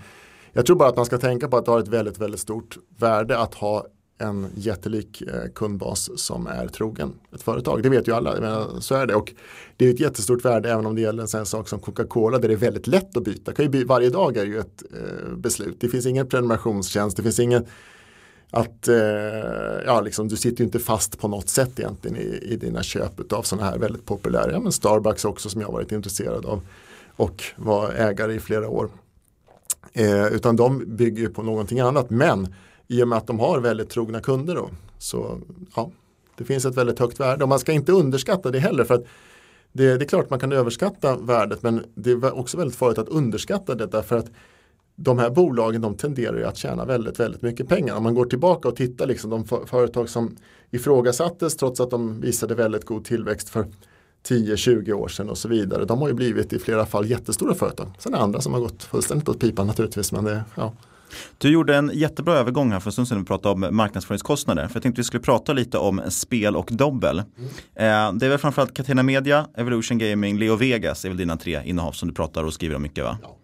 jag 0.53 0.67
tror 0.67 0.77
bara 0.77 0.89
att 0.89 0.97
man 0.97 1.07
ska 1.07 1.19
tänka 1.19 1.49
på 1.49 1.57
att 1.57 1.65
det 1.65 1.71
har 1.71 1.81
ett 1.81 1.89
väldigt, 1.89 2.19
väldigt 2.19 2.41
stort 2.41 2.77
värde 2.99 3.39
att 3.39 3.55
ha 3.55 3.87
en 4.19 4.47
jättelik 4.57 5.23
eh, 5.23 5.51
kundbas 5.55 6.11
som 6.17 6.47
är 6.47 6.69
trogen 6.69 7.13
ett 7.35 7.43
företag. 7.43 7.83
Det 7.83 7.89
vet 7.89 8.09
ju 8.09 8.15
alla, 8.15 8.41
men 8.41 8.83
så 8.83 8.95
är 8.95 9.07
det. 9.07 9.15
Och 9.15 9.33
det 9.77 9.87
är 9.87 9.91
ett 9.91 10.01
jättestort 10.01 10.45
värde 10.45 10.71
även 10.73 10.87
om 10.87 10.95
det 10.95 11.01
gäller 11.01 11.23
en 11.23 11.29
sån 11.29 11.47
sak 11.47 11.69
som 11.69 11.79
Coca-Cola 11.79 12.39
där 12.39 12.49
det 12.49 12.55
är 12.55 12.59
väldigt 12.59 12.87
lätt 12.87 13.17
att 13.17 13.25
byta. 13.25 13.53
Kan 13.53 13.65
ju 13.65 13.69
by 13.69 13.85
varje 13.85 14.11
dag 14.11 14.37
är 14.37 14.47
ju 14.47 14.59
ett 14.59 14.83
eh, 14.93 15.37
beslut. 15.37 15.77
Det 15.81 15.89
finns 15.89 16.07
ingen 16.07 16.29
prenumerationstjänst, 16.29 17.17
det 17.17 17.23
finns 17.23 17.41
ingen 17.41 17.67
att 18.55 18.89
eh, 18.89 18.97
ja, 19.87 20.01
liksom, 20.01 20.29
du 20.29 20.37
sitter 20.37 20.59
ju 20.59 20.65
inte 20.65 20.79
fast 20.79 21.19
på 21.19 21.29
något 21.29 21.49
sätt 21.49 21.79
egentligen 21.79 22.17
i, 22.17 22.39
i 22.43 22.57
dina 22.57 22.83
köp 22.83 23.33
av 23.33 23.43
sådana 23.43 23.71
här 23.71 23.79
väldigt 23.79 24.07
populära, 24.07 24.53
ja, 24.53 24.61
men 24.61 24.73
Starbucks 24.73 25.25
också 25.25 25.49
som 25.49 25.61
jag 25.61 25.73
varit 25.73 25.93
intresserad 25.93 26.47
av 26.47 26.61
och 27.17 27.45
var 27.57 27.91
ägare 27.93 28.35
i 28.35 28.41
flera 28.41 28.69
år. 28.69 28.91
Eh, 29.93 30.27
utan 30.27 30.57
de 30.57 30.97
bygger 30.97 31.29
på 31.29 31.43
någonting 31.43 31.81
annat 31.81 32.11
men 32.11 32.55
i 32.89 33.03
och 33.03 33.09
med 33.09 33.19
att 33.19 33.27
de 33.27 33.41
har 33.41 33.61
väldigt 33.61 33.91
trogna 33.91 34.21
kunder 34.21 34.55
då, 34.55 34.71
så 34.99 35.41
ja, 35.77 35.91
det 36.37 36.45
finns 36.45 36.65
ett 36.65 36.77
väldigt 36.77 36.99
högt 36.99 37.21
värde 37.21 37.45
och 37.45 37.49
man 37.49 37.59
ska 37.59 37.73
inte 37.73 37.93
underskatta 37.93 38.51
det 38.51 38.59
heller 38.59 38.85
för 38.85 38.95
att 38.95 39.05
det, 39.73 39.97
det 39.97 40.05
är 40.05 40.09
klart 40.09 40.31
man 40.31 40.41
kan 40.41 40.53
överskatta 40.53 41.17
värdet 41.17 41.63
men 41.63 41.85
det 41.95 42.11
är 42.11 42.39
också 42.39 42.57
väldigt 42.57 42.77
farligt 42.77 42.99
att 42.99 43.09
underskatta 43.09 43.75
det 43.75 43.87
därför 43.87 44.17
att 44.17 44.31
de 44.97 45.19
här 45.19 45.31
bolagen 45.31 45.81
de 45.81 45.95
tenderar 45.95 46.37
ju 46.37 46.45
att 46.45 46.57
tjäna 46.57 46.85
väldigt, 46.85 47.21
väldigt 47.21 47.43
mycket 47.43 47.69
pengar. 47.69 47.97
Om 47.97 48.03
man 48.03 48.15
går 48.15 48.25
tillbaka 48.25 48.69
och 48.69 48.77
tittar 48.77 49.07
liksom 49.07 49.31
de 49.31 49.45
företag 49.67 50.09
som 50.09 50.37
ifrågasattes 50.71 51.57
trots 51.57 51.81
att 51.81 51.91
de 51.91 52.21
visade 52.21 52.55
väldigt 52.55 52.85
god 52.85 53.05
tillväxt 53.05 53.49
för 53.49 53.67
10-20 54.29 54.93
år 54.93 55.09
sedan 55.09 55.31
och 55.31 55.39
så 55.39 55.49
vidare. 55.49 55.85
De 55.85 56.01
har 56.01 56.09
ju 56.09 56.15
blivit 56.15 56.53
i 56.53 56.59
flera 56.59 56.87
fall 56.87 57.11
jättestora 57.11 57.55
företag. 57.55 57.91
Sen 57.99 58.15
är 58.15 58.19
det 58.19 58.25
andra 58.25 58.41
som 58.41 58.53
har 58.53 58.61
gått 58.61 58.83
fullständigt 58.83 59.29
åt 59.29 59.41
pipan 59.41 59.67
naturligtvis. 59.67 60.13
Men 60.13 60.25
det, 60.25 60.45
ja. 60.55 60.73
Du 61.39 61.51
gjorde 61.51 61.77
en 61.77 61.91
jättebra 61.95 62.35
övergång 62.35 62.73
här 62.73 62.81
för 62.81 62.89
en 62.89 62.93
stund 62.93 63.09
sedan 63.09 63.19
vi 63.19 63.25
pratade 63.25 63.67
om 63.67 63.77
marknadsföringskostnader. 63.77 64.69
För 64.69 64.77
jag 64.77 64.83
tänkte 64.83 65.01
vi 65.01 65.05
skulle 65.05 65.23
prata 65.23 65.53
lite 65.53 65.79
om 65.79 66.03
spel 66.09 66.57
och 66.57 66.69
dobbel. 66.73 67.23
Mm. 67.77 68.19
Det 68.19 68.27
är 68.27 68.31
väl 68.31 68.39
framförallt 68.39 68.75
Catena 68.75 69.03
Media, 69.03 69.47
Evolution 69.57 69.99
Gaming, 69.99 70.39
Leo 70.39 70.57
Vegas 70.57 71.05
är 71.05 71.09
väl 71.09 71.19
dina 71.19 71.37
tre 71.37 71.61
innehav 71.65 71.93
som 71.93 72.09
du 72.09 72.15
pratar 72.15 72.45
och 72.45 72.55
skriver 72.55 72.77
om 72.77 72.83
mycket 72.83 73.05
va? 73.05 73.19
Ja. 73.23 73.37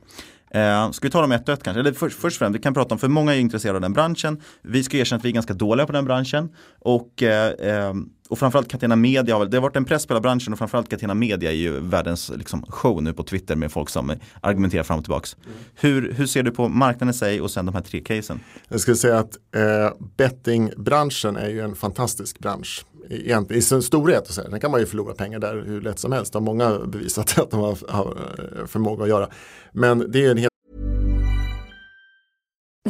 Eh, 0.54 0.90
ska 0.90 1.06
vi 1.06 1.10
ta 1.10 1.20
dem 1.20 1.32
ett 1.32 1.48
och 1.48 1.54
ett 1.54 1.62
kanske? 1.62 1.80
Eller 1.80 1.92
först, 1.92 2.20
först 2.20 2.36
och 2.36 2.38
främst, 2.38 2.58
vi 2.58 2.62
kan 2.62 2.74
prata 2.74 2.94
om, 2.94 2.98
för 2.98 3.08
många 3.08 3.34
är 3.34 3.38
intresserade 3.38 3.76
av 3.76 3.82
den 3.82 3.92
branschen. 3.92 4.40
Vi 4.62 4.82
ska 4.82 4.96
erkänna 4.96 5.18
att 5.18 5.24
vi 5.24 5.28
är 5.28 5.32
ganska 5.32 5.54
dåliga 5.54 5.86
på 5.86 5.92
den 5.92 6.04
branschen. 6.04 6.54
Och, 6.78 7.22
eh, 7.22 7.50
eh 7.50 7.94
och 8.30 8.38
framförallt 8.38 8.68
Catena 8.68 8.96
Media 8.96 9.34
har 9.34 9.40
väl, 9.40 9.50
det 9.50 9.56
har 9.56 9.62
varit 9.62 9.76
en 9.76 9.84
press 9.84 10.06
på 10.06 10.12
hela 10.12 10.20
branschen 10.20 10.52
och 10.52 10.58
framförallt 10.58 10.88
Catena 10.88 11.14
Media 11.14 11.50
är 11.50 11.54
ju 11.54 11.80
världens 11.80 12.30
liksom, 12.36 12.62
show 12.68 13.02
nu 13.02 13.12
på 13.12 13.22
Twitter 13.22 13.56
med 13.56 13.72
folk 13.72 13.88
som 13.88 14.12
argumenterar 14.40 14.82
fram 14.82 14.98
och 14.98 15.04
tillbaks. 15.04 15.36
Mm. 15.36 15.58
Hur, 15.74 16.12
hur 16.12 16.26
ser 16.26 16.42
du 16.42 16.50
på 16.50 16.68
marknaden 16.68 17.10
i 17.10 17.12
sig 17.12 17.40
och 17.40 17.50
sen 17.50 17.66
de 17.66 17.74
här 17.74 17.82
tre 17.82 18.00
casen? 18.00 18.40
Jag 18.68 18.80
skulle 18.80 18.96
säga 18.96 19.18
att 19.18 19.36
eh, 19.54 20.06
bettingbranschen 20.16 21.36
är 21.36 21.48
ju 21.48 21.60
en 21.60 21.74
fantastisk 21.74 22.38
bransch 22.38 22.84
egentligen, 23.10 23.58
i 23.58 23.62
sin 23.62 23.82
storhet. 23.82 24.28
Och 24.28 24.34
så 24.34 24.42
Sen 24.42 24.60
kan 24.60 24.70
man 24.70 24.80
ju 24.80 24.86
förlora 24.86 25.14
pengar 25.14 25.38
där 25.38 25.62
hur 25.66 25.80
lätt 25.80 25.98
som 25.98 26.12
helst. 26.12 26.32
Det 26.32 26.38
har 26.38 26.44
många 26.44 26.78
bevisat 26.78 27.38
att 27.38 27.50
de 27.50 27.60
har, 27.60 27.78
har 27.92 28.16
eh, 28.60 28.66
förmåga 28.66 29.02
att 29.02 29.08
göra. 29.08 29.28
Men 29.72 30.10
det 30.10 30.24
är 30.24 30.30
en 30.30 30.38
helt 30.38 30.50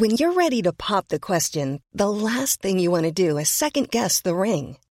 When 0.01 0.11
you're 0.11 0.35
ready 0.35 0.63
to 0.63 0.73
pop 0.73 1.09
the 1.09 1.19
question, 1.19 1.81
the 1.99 2.09
last 2.09 2.63
thing 2.63 2.81
you 2.81 2.91
want 2.91 3.05
to 3.05 3.29
do 3.29 3.41
is 3.41 3.49
second 3.49 3.91
guess 3.91 4.23
the 4.23 4.31
ring. 4.31 4.77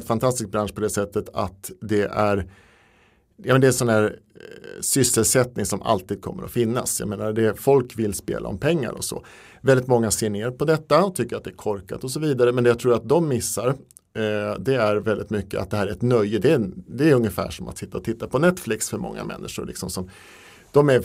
Fantastisk 0.00 0.50
bransch 0.50 0.74
på 0.74 0.80
det 0.80 0.90
sättet 0.90 1.28
att 1.32 1.70
det 1.80 2.02
är 2.02 2.50
ja, 3.36 3.54
men 3.54 3.60
det 3.60 3.66
är 3.66 3.72
sån 3.72 3.88
här 3.88 4.18
eh, 4.34 4.80
sysselsättning 4.80 5.66
som 5.66 5.82
alltid 5.82 6.22
kommer 6.22 6.44
att 6.44 6.50
finnas. 6.50 7.00
Jag 7.00 7.08
menar, 7.08 7.32
det, 7.32 7.60
folk 7.60 7.98
vill 7.98 8.14
spela 8.14 8.48
om 8.48 8.58
pengar 8.58 8.92
och 8.92 9.04
så. 9.04 9.24
Väldigt 9.60 9.86
många 9.86 10.10
ser 10.10 10.30
ner 10.30 10.50
på 10.50 10.64
detta 10.64 11.04
och 11.04 11.14
tycker 11.14 11.36
att 11.36 11.44
det 11.44 11.50
är 11.50 11.54
korkat 11.54 12.04
och 12.04 12.10
så 12.10 12.20
vidare. 12.20 12.52
Men 12.52 12.64
det 12.64 12.70
jag 12.70 12.78
tror 12.78 12.94
att 12.94 13.08
de 13.08 13.28
missar 13.28 13.68
eh, 13.68 14.58
det 14.58 14.74
är 14.74 14.96
väldigt 14.96 15.30
mycket 15.30 15.60
att 15.60 15.70
det 15.70 15.76
här 15.76 15.86
är 15.86 15.92
ett 15.92 16.02
nöje. 16.02 16.38
Det 16.38 16.50
är, 16.52 16.70
det 16.74 17.10
är 17.10 17.14
ungefär 17.14 17.50
som 17.50 17.68
att 17.68 17.78
sitta 17.78 17.98
och 17.98 18.04
titta 18.04 18.26
på 18.26 18.38
Netflix 18.38 18.90
för 18.90 18.98
många 18.98 19.24
människor. 19.24 19.66
Liksom 19.66 19.90
som, 19.90 20.10
de 20.72 20.88
är 20.88 21.04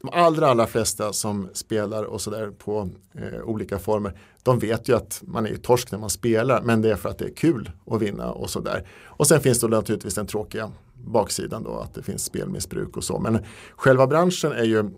de 0.00 0.10
allra, 0.12 0.48
allra 0.48 0.66
flesta 0.66 1.12
som 1.12 1.48
spelar 1.52 2.04
och 2.04 2.20
sådär 2.20 2.50
på 2.50 2.88
eh, 3.14 3.42
olika 3.44 3.78
former, 3.78 4.18
de 4.48 4.58
vet 4.58 4.88
ju 4.88 4.96
att 4.96 5.22
man 5.26 5.46
är 5.46 5.50
ju 5.50 5.56
torsk 5.56 5.92
när 5.92 5.98
man 5.98 6.10
spelar, 6.10 6.62
men 6.62 6.82
det 6.82 6.90
är 6.90 6.96
för 6.96 7.08
att 7.08 7.18
det 7.18 7.24
är 7.24 7.34
kul 7.34 7.70
att 7.86 8.02
vinna 8.02 8.32
och 8.32 8.50
sådär. 8.50 8.86
Och 9.04 9.26
sen 9.26 9.40
finns 9.40 9.60
det 9.60 9.68
naturligtvis 9.68 10.14
den 10.14 10.26
tråkiga 10.26 10.72
baksidan 10.94 11.62
då, 11.62 11.78
att 11.78 11.94
det 11.94 12.02
finns 12.02 12.24
spelmissbruk 12.24 12.96
och 12.96 13.04
så. 13.04 13.18
Men 13.18 13.38
själva 13.76 14.06
branschen 14.06 14.52
är 14.52 14.64
ju, 14.64 14.90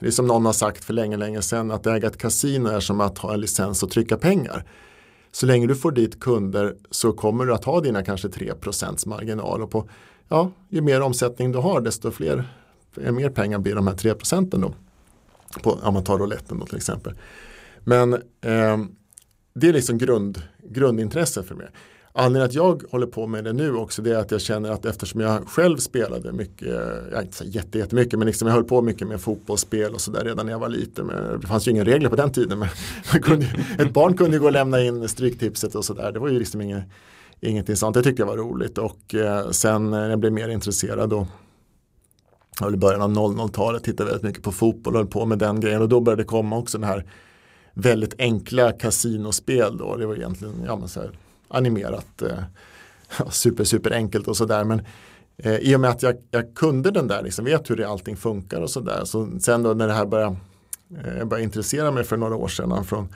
det 0.00 0.06
är 0.06 0.10
som 0.10 0.26
någon 0.26 0.46
har 0.46 0.52
sagt 0.52 0.84
för 0.84 0.94
länge, 0.94 1.16
länge 1.16 1.42
sedan, 1.42 1.70
att 1.70 1.86
äga 1.86 2.08
ett 2.08 2.18
kasino 2.18 2.68
är 2.68 2.80
som 2.80 3.00
att 3.00 3.18
ha 3.18 3.34
en 3.34 3.40
licens 3.40 3.82
och 3.82 3.90
trycka 3.90 4.16
pengar. 4.16 4.64
Så 5.32 5.46
länge 5.46 5.66
du 5.66 5.74
får 5.74 5.92
dit 5.92 6.20
kunder 6.20 6.76
så 6.90 7.12
kommer 7.12 7.46
du 7.46 7.54
att 7.54 7.64
ha 7.64 7.80
dina 7.80 8.04
kanske 8.04 8.28
3% 8.28 9.08
marginal 9.08 9.62
och 9.62 9.70
på, 9.70 9.88
ja, 10.28 10.50
ju 10.68 10.80
mer 10.80 11.00
omsättning 11.00 11.52
du 11.52 11.58
har 11.58 11.80
desto 11.80 12.10
fler 12.10 12.44
mer 12.94 13.30
pengar 13.30 13.58
blir 13.58 13.74
de 13.74 13.86
här 13.86 13.94
3 13.94 14.14
procenten 14.14 14.60
då. 14.60 14.74
På, 15.62 15.78
om 15.82 15.94
man 15.94 16.04
tar 16.04 16.18
rouletten 16.18 16.58
då 16.58 16.66
till 16.66 16.76
exempel. 16.76 17.14
Men 17.84 18.14
eh, 18.14 18.78
det 19.54 19.68
är 19.68 19.72
liksom 19.72 19.98
grund, 19.98 20.42
grundintresset 20.68 21.46
för 21.46 21.54
mig. 21.54 21.68
Anledningen 22.12 22.46
att 22.46 22.54
jag 22.54 22.82
håller 22.90 23.06
på 23.06 23.26
med 23.26 23.44
det 23.44 23.52
nu 23.52 23.74
också 23.74 24.02
det 24.02 24.10
är 24.10 24.18
att 24.18 24.30
jag 24.30 24.40
känner 24.40 24.70
att 24.70 24.84
eftersom 24.84 25.20
jag 25.20 25.48
själv 25.48 25.76
spelade 25.76 26.32
mycket, 26.32 26.68
jag 27.12 27.22
inte 27.22 27.36
så 27.36 27.44
jätte, 27.44 27.78
jättemycket, 27.78 28.18
men 28.18 28.26
liksom 28.26 28.48
jag 28.48 28.54
höll 28.54 28.64
på 28.64 28.82
mycket 28.82 29.08
med 29.08 29.20
fotbollsspel 29.20 29.94
och 29.94 30.00
sådär 30.00 30.24
redan 30.24 30.46
när 30.46 30.52
jag 30.52 30.58
var 30.58 30.68
liten. 30.68 31.06
Men 31.06 31.40
det 31.40 31.46
fanns 31.46 31.68
ju 31.68 31.70
inga 31.70 31.84
regler 31.84 32.08
på 32.08 32.16
den 32.16 32.32
tiden. 32.32 32.58
Men 32.58 32.68
kunde, 33.22 33.46
ett 33.78 33.92
barn 33.92 34.16
kunde 34.16 34.36
ju 34.36 34.40
gå 34.40 34.46
och 34.46 34.52
lämna 34.52 34.80
in 34.80 35.08
stryktipset 35.08 35.74
och 35.74 35.84
sådär. 35.84 36.12
Det 36.12 36.18
var 36.18 36.28
ju 36.28 36.38
liksom 36.38 36.60
inget, 36.60 36.84
ingenting 37.40 37.76
sånt. 37.76 37.94
Det 37.94 38.02
tyckte 38.02 38.22
jag 38.22 38.26
var 38.26 38.36
roligt 38.36 38.78
och 38.78 39.14
eh, 39.14 39.50
sen 39.50 39.90
när 39.90 40.10
jag 40.10 40.18
blev 40.18 40.32
mer 40.32 40.48
intresserad 40.48 41.10
då 41.10 41.26
i 42.74 42.76
början 42.76 43.02
av 43.02 43.10
00-talet 43.10 43.84
tittade 43.84 44.10
väldigt 44.10 44.24
mycket 44.24 44.42
på 44.42 44.52
fotboll 44.52 44.94
och 44.94 45.00
höll 45.00 45.08
på 45.08 45.26
med 45.26 45.38
den 45.38 45.60
grejen 45.60 45.82
och 45.82 45.88
då 45.88 46.00
började 46.00 46.22
det 46.22 46.26
komma 46.26 46.58
också 46.58 46.78
den 46.78 46.88
här 46.88 47.06
väldigt 47.80 48.14
enkla 48.18 48.72
kasinospel 48.72 49.76
då. 49.76 49.96
Det 49.96 50.06
var 50.06 50.14
egentligen 50.14 50.62
ja, 50.66 50.76
men 50.76 50.88
så 50.88 51.00
här, 51.00 51.10
animerat 51.48 52.22
eh, 52.22 53.28
super 53.30 53.64
super 53.64 53.92
enkelt 53.92 54.28
och 54.28 54.36
sådär 54.36 54.64
men 54.64 54.82
eh, 55.36 55.56
i 55.56 55.76
och 55.76 55.80
med 55.80 55.90
att 55.90 56.02
jag, 56.02 56.16
jag 56.30 56.54
kunde 56.54 56.90
den 56.90 57.08
där, 57.08 57.22
liksom, 57.22 57.44
vet 57.44 57.70
hur 57.70 57.76
det 57.76 57.88
allting 57.88 58.16
funkar 58.16 58.60
och 58.60 58.70
sådär. 58.70 59.04
Så 59.04 59.28
sen 59.40 59.62
då 59.62 59.74
när 59.74 59.88
det 59.88 59.94
här 59.94 60.06
började, 60.06 60.36
eh, 60.90 61.24
började 61.24 61.42
intressera 61.42 61.90
mig 61.90 62.04
för 62.04 62.16
några 62.16 62.36
år 62.36 62.48
sedan 62.48 62.84
från, 62.84 63.08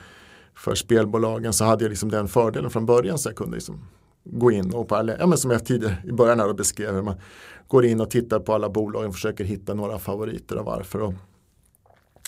för 0.55 0.75
spelbolagen 0.75 1.53
så 1.53 1.65
hade 1.65 1.83
jag 1.83 1.89
liksom 1.89 2.11
den 2.11 2.27
fördelen 2.27 2.69
från 2.69 2.85
början 2.85 3.17
så 3.17 3.29
jag 3.29 3.35
kunde 3.35 3.55
liksom 3.55 3.79
gå 4.23 4.51
in 4.51 4.73
och 4.73 4.87
på 4.87 4.95
alla, 4.95 5.17
ja, 5.19 5.27
men 5.27 5.37
som 5.37 5.51
jag 5.51 5.65
tidigare 5.65 5.97
i 6.03 6.11
början 6.11 6.39
här 6.39 6.53
beskrev, 6.53 7.03
man 7.03 7.15
går 7.67 7.85
in 7.85 8.01
och 8.01 8.09
tittar 8.09 8.39
på 8.39 8.53
alla 8.53 8.69
bolagen 8.69 9.07
och 9.07 9.15
försöker 9.15 9.43
hitta 9.43 9.73
några 9.73 9.99
favoriter 9.99 10.57
och 10.57 10.65
varför. 10.65 11.01
Och, 11.01 11.13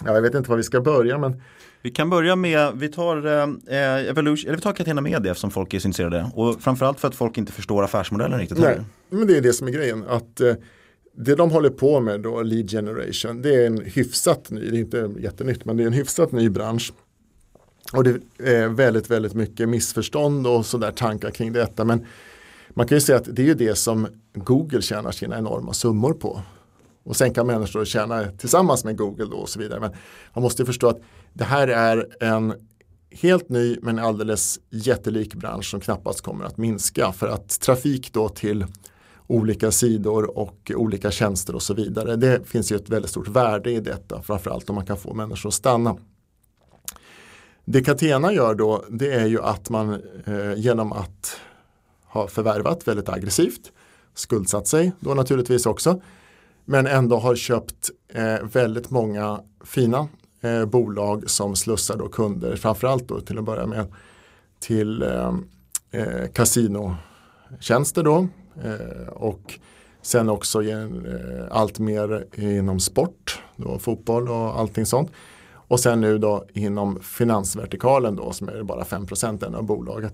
ja, 0.06 0.14
jag 0.14 0.22
vet 0.22 0.36
inte 0.36 0.50
var 0.50 0.58
vi 0.58 0.64
ska 0.64 0.82
börja 0.82 1.18
men 1.18 1.42
vi 1.82 1.92
kan 1.92 2.10
börja 2.10 2.36
med, 2.36 2.72
vi 2.76 2.90
tar 2.90 3.26
eh, 3.26 4.10
Evolution, 4.10 4.48
eller 4.48 4.58
vi 4.58 4.62
tar 4.62 4.74
Catena 4.74 5.02
Media 5.02 5.36
som 5.36 5.52
folk 5.52 5.74
är 5.74 5.80
så 5.80 5.88
intresserade 5.88 6.32
och 6.34 6.62
framförallt 6.62 7.00
för 7.00 7.08
att 7.08 7.16
folk 7.16 7.38
inte 7.38 7.52
förstår 7.52 7.84
affärsmodellen 7.84 8.40
riktigt. 8.40 8.58
Nej, 8.58 8.82
men 9.10 9.28
det 9.28 9.38
är 9.38 9.42
det 9.42 9.54
som 9.54 9.68
är 9.68 9.72
grejen. 9.72 10.04
Att 10.08 10.42
eh, 10.42 10.54
det 11.16 11.36
de 11.36 11.52
håller 11.52 11.70
på 11.70 12.00
med 12.00 12.22
då, 12.22 12.42
lead 12.42 12.70
generation, 12.70 13.42
det 13.42 13.56
är 13.56 13.68
en 13.68 13.82
hyfsat 13.82 14.52
ny, 14.52 14.70
det 14.70 14.78
är 14.78 14.80
inte 14.80 15.12
jättenytt, 15.20 15.66
men 15.66 15.78
det 15.78 15.84
är 15.84 15.88
en 15.88 15.94
hyfsat 15.94 16.32
ny 16.32 16.50
bransch. 16.50 16.94
Och 17.94 18.04
det 18.04 18.20
är 18.38 18.68
väldigt, 18.68 19.10
väldigt 19.10 19.34
mycket 19.34 19.70
missförstånd 19.70 20.48
och 20.48 20.66
sådär 20.66 20.92
tankar 20.92 21.32
kring 21.32 21.54
detta. 21.54 21.86
Men 21.86 22.06
man 22.70 22.88
kan 22.88 22.96
ju 22.96 23.02
säga 23.02 23.18
att 23.18 23.36
det 23.36 23.42
är 23.42 23.46
ju 23.46 23.54
det 23.54 23.76
som 23.76 24.08
Google 24.34 24.82
tjänar 24.82 25.12
sina 25.12 25.38
enorma 25.38 25.74
summor 25.74 26.14
på. 26.14 26.42
Och 27.08 27.16
sen 27.16 27.34
kan 27.34 27.48
människor 27.48 27.86
tjäna 27.86 28.26
tillsammans 28.32 28.84
med 28.84 28.98
Google 28.98 29.26
då 29.26 29.38
och 29.38 29.50
så 29.50 29.60
vidare. 29.60 29.80
Men 29.80 29.92
man 30.34 30.44
måste 30.44 30.66
förstå 30.66 30.88
att 30.88 31.02
det 31.34 31.44
här 31.44 31.68
är 31.68 32.24
en 32.24 32.54
helt 33.12 33.50
ny 33.50 33.78
men 33.82 34.00
alldeles 34.00 34.60
jättelik 34.70 35.36
bransch 35.36 35.66
som 35.66 35.80
knappast 35.80 36.22
kommer 36.22 36.46
att 36.46 36.58
minska. 36.58 37.12
För 37.12 37.28
att 37.28 37.60
trafik 37.60 38.14
då 38.14 38.30
till 38.30 38.66
olika 39.28 39.72
sidor 39.72 40.38
och 40.38 40.72
olika 40.76 41.12
tjänster 41.12 41.56
och 41.56 41.62
så 41.62 41.74
vidare. 41.74 42.16
Det 42.16 42.48
finns 42.48 42.72
ju 42.72 42.76
ett 42.76 42.90
väldigt 42.90 43.12
stort 43.12 43.28
värde 43.28 43.72
i 43.72 43.80
detta. 43.80 44.22
Framförallt 44.22 44.70
om 44.70 44.76
man 44.76 44.86
kan 44.86 44.98
få 44.98 45.14
människor 45.14 45.50
att 45.50 45.54
stanna. 45.54 45.98
Det 47.66 47.84
Catena 47.84 48.34
gör 48.34 48.56
då 48.56 48.86
det 48.90 49.14
är 49.14 49.26
ju 49.26 49.42
att 49.42 49.70
man 49.70 49.94
eh, 50.26 50.54
genom 50.56 50.94
att 50.94 51.40
ha 52.06 52.28
förvärvat 52.28 52.88
väldigt 52.88 53.10
aggressivt, 53.10 53.72
skuldsatt 54.16 54.68
sig 54.68 54.92
då 55.00 55.14
naturligtvis 55.14 55.66
också, 55.66 56.02
men 56.70 56.88
ändå 56.88 57.18
har 57.18 57.36
köpt 57.36 57.90
eh, 58.14 58.44
väldigt 58.44 58.90
många 58.90 59.42
fina 59.64 60.08
eh, 60.42 60.66
bolag 60.66 61.30
som 61.30 61.56
slussar 61.56 61.98
då 61.98 62.08
kunder, 62.08 62.56
framförallt 62.56 63.08
då 63.08 63.22
till 63.22 63.38
att 63.38 63.44
börja 63.44 63.66
med 63.66 63.94
till 64.60 65.02
eh, 65.02 65.34
eh 65.92 66.28
kasinotjänster 66.34 68.04
då 68.04 68.28
eh, 68.64 69.08
och 69.08 69.60
sen 70.02 70.30
också 70.30 70.64
eh, 70.64 70.88
allt 71.52 71.80
mer 71.80 72.26
inom 72.36 72.80
sport, 72.80 73.42
då, 73.56 73.80
fotboll 73.80 74.30
och 74.30 74.60
allting 74.60 74.86
sånt. 74.86 75.12
Och 75.54 75.80
sen 75.80 76.02
nu 76.02 76.18
då 76.18 76.46
inom 76.54 77.00
finansvertikalen 77.00 78.16
då 78.16 78.32
som 78.32 78.50
är 78.50 78.64
bara 78.64 78.84
5% 78.84 79.56
av 79.56 79.64
bolaget. 79.64 80.14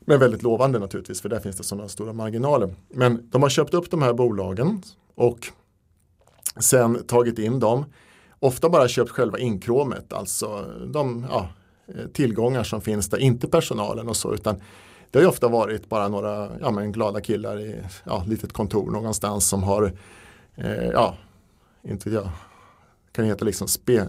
Men 0.00 0.20
väldigt 0.20 0.42
lovande 0.42 0.78
naturligtvis 0.78 1.20
för 1.22 1.28
där 1.28 1.40
finns 1.40 1.56
det 1.56 1.64
sådana 1.64 1.88
stora 1.88 2.12
marginaler. 2.12 2.74
Men 2.88 3.30
de 3.30 3.42
har 3.42 3.48
köpt 3.48 3.74
upp 3.74 3.90
de 3.90 4.02
här 4.02 4.12
bolagen 4.12 4.82
och 5.14 5.52
sen 6.58 7.06
tagit 7.06 7.38
in 7.38 7.60
dem. 7.60 7.84
Ofta 8.40 8.68
bara 8.68 8.88
köpt 8.88 9.10
själva 9.10 9.38
inkråmet, 9.38 10.12
alltså 10.12 10.64
de 10.92 11.26
ja, 11.30 11.48
eh, 11.88 12.06
tillgångar 12.06 12.64
som 12.64 12.80
finns 12.80 13.08
där, 13.08 13.18
inte 13.18 13.48
personalen 13.48 14.08
och 14.08 14.16
så 14.16 14.34
utan 14.34 14.60
det 15.10 15.18
har 15.18 15.22
ju 15.22 15.28
ofta 15.28 15.48
varit 15.48 15.88
bara 15.88 16.08
några 16.08 16.50
ja, 16.60 16.70
men 16.70 16.92
glada 16.92 17.20
killar 17.20 17.60
i 17.60 17.82
ja, 18.04 18.24
litet 18.26 18.52
kontor 18.52 18.90
någonstans 18.90 19.48
som 19.48 19.62
har, 19.62 19.92
eh, 20.56 20.88
ja, 20.92 21.16
inte 21.82 22.10
jag, 22.10 22.28
kan 23.12 23.24
heta 23.24 23.44
liksom 23.44 23.68
spe, 23.68 24.06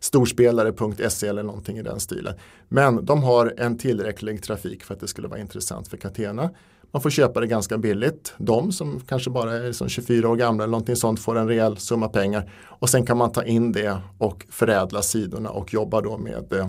storspelare.se 0.00 1.26
eller 1.26 1.42
någonting 1.42 1.78
i 1.78 1.82
den 1.82 2.00
stilen. 2.00 2.34
Men 2.68 3.04
de 3.04 3.22
har 3.22 3.54
en 3.58 3.78
tillräcklig 3.78 4.42
trafik 4.42 4.84
för 4.84 4.94
att 4.94 5.00
det 5.00 5.08
skulle 5.08 5.28
vara 5.28 5.40
intressant 5.40 5.88
för 5.88 5.96
Catena. 5.96 6.50
Man 6.94 7.00
får 7.02 7.10
köpa 7.10 7.40
det 7.40 7.46
ganska 7.46 7.78
billigt. 7.78 8.34
De 8.38 8.72
som 8.72 9.00
kanske 9.00 9.30
bara 9.30 9.52
är 9.52 9.66
liksom 9.66 9.88
24 9.88 10.28
år 10.28 10.36
gamla 10.36 10.64
eller 10.64 10.70
någonting 10.70 10.96
sånt 10.96 11.20
får 11.20 11.38
en 11.38 11.48
rejäl 11.48 11.76
summa 11.76 12.08
pengar. 12.08 12.50
Och 12.64 12.88
sen 12.90 13.06
kan 13.06 13.16
man 13.16 13.32
ta 13.32 13.44
in 13.44 13.72
det 13.72 13.98
och 14.18 14.46
förädla 14.50 15.02
sidorna 15.02 15.50
och 15.50 15.74
jobba 15.74 16.00
då 16.00 16.18
med, 16.18 16.52
eh, 16.52 16.68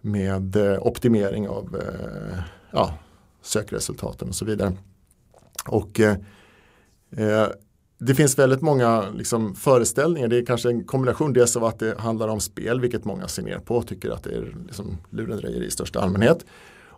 med 0.00 0.56
eh, 0.56 0.86
optimering 0.86 1.48
av 1.48 1.76
eh, 1.76 2.38
ja, 2.70 2.94
sökresultaten 3.42 4.28
och 4.28 4.34
så 4.34 4.44
vidare. 4.44 4.72
Och 5.68 6.00
eh, 6.00 7.48
det 7.98 8.14
finns 8.14 8.38
väldigt 8.38 8.62
många 8.62 9.10
liksom, 9.10 9.54
föreställningar. 9.54 10.28
Det 10.28 10.38
är 10.38 10.46
kanske 10.46 10.68
en 10.68 10.84
kombination 10.84 11.32
dels 11.32 11.56
av 11.56 11.64
att 11.64 11.78
det 11.78 11.98
handlar 11.98 12.28
om 12.28 12.40
spel, 12.40 12.80
vilket 12.80 13.04
många 13.04 13.28
ser 13.28 13.42
ner 13.42 13.58
på 13.58 13.76
och 13.76 13.86
tycker 13.86 14.10
att 14.10 14.22
det 14.22 14.34
är 14.34 14.56
liksom, 14.66 14.98
lurendrejeri 15.10 15.66
i 15.66 15.70
största 15.70 16.00
allmänhet. 16.00 16.44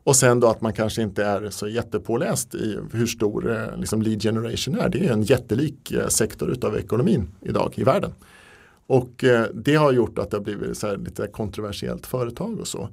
Och 0.05 0.16
sen 0.16 0.40
då 0.40 0.46
att 0.46 0.61
man 0.61 0.72
kanske 0.72 1.03
inte 1.03 1.24
är 1.24 1.51
så 1.51 1.68
jättepåläst 1.68 2.55
i 2.55 2.78
hur 2.92 3.07
stor 3.07 3.51
eh, 3.51 3.76
liksom, 3.76 4.03
lead 4.03 4.22
generation 4.22 4.78
är. 4.78 4.88
Det 4.88 5.07
är 5.07 5.12
en 5.12 5.22
jättelik 5.22 5.92
eh, 5.92 6.09
sektor 6.09 6.51
utav 6.51 6.76
ekonomin 6.76 7.28
idag 7.40 7.72
i 7.76 7.84
världen. 7.84 8.12
Och 8.86 9.24
eh, 9.24 9.46
det 9.55 9.74
har 9.74 9.92
gjort 9.92 10.18
att 10.18 10.30
det 10.30 10.36
har 10.36 10.44
blivit 10.44 10.78
så 10.78 10.96
lite 10.96 11.26
kontroversiellt 11.26 12.07
företag 12.07 12.61
och 12.61 12.68
så. 12.68 12.88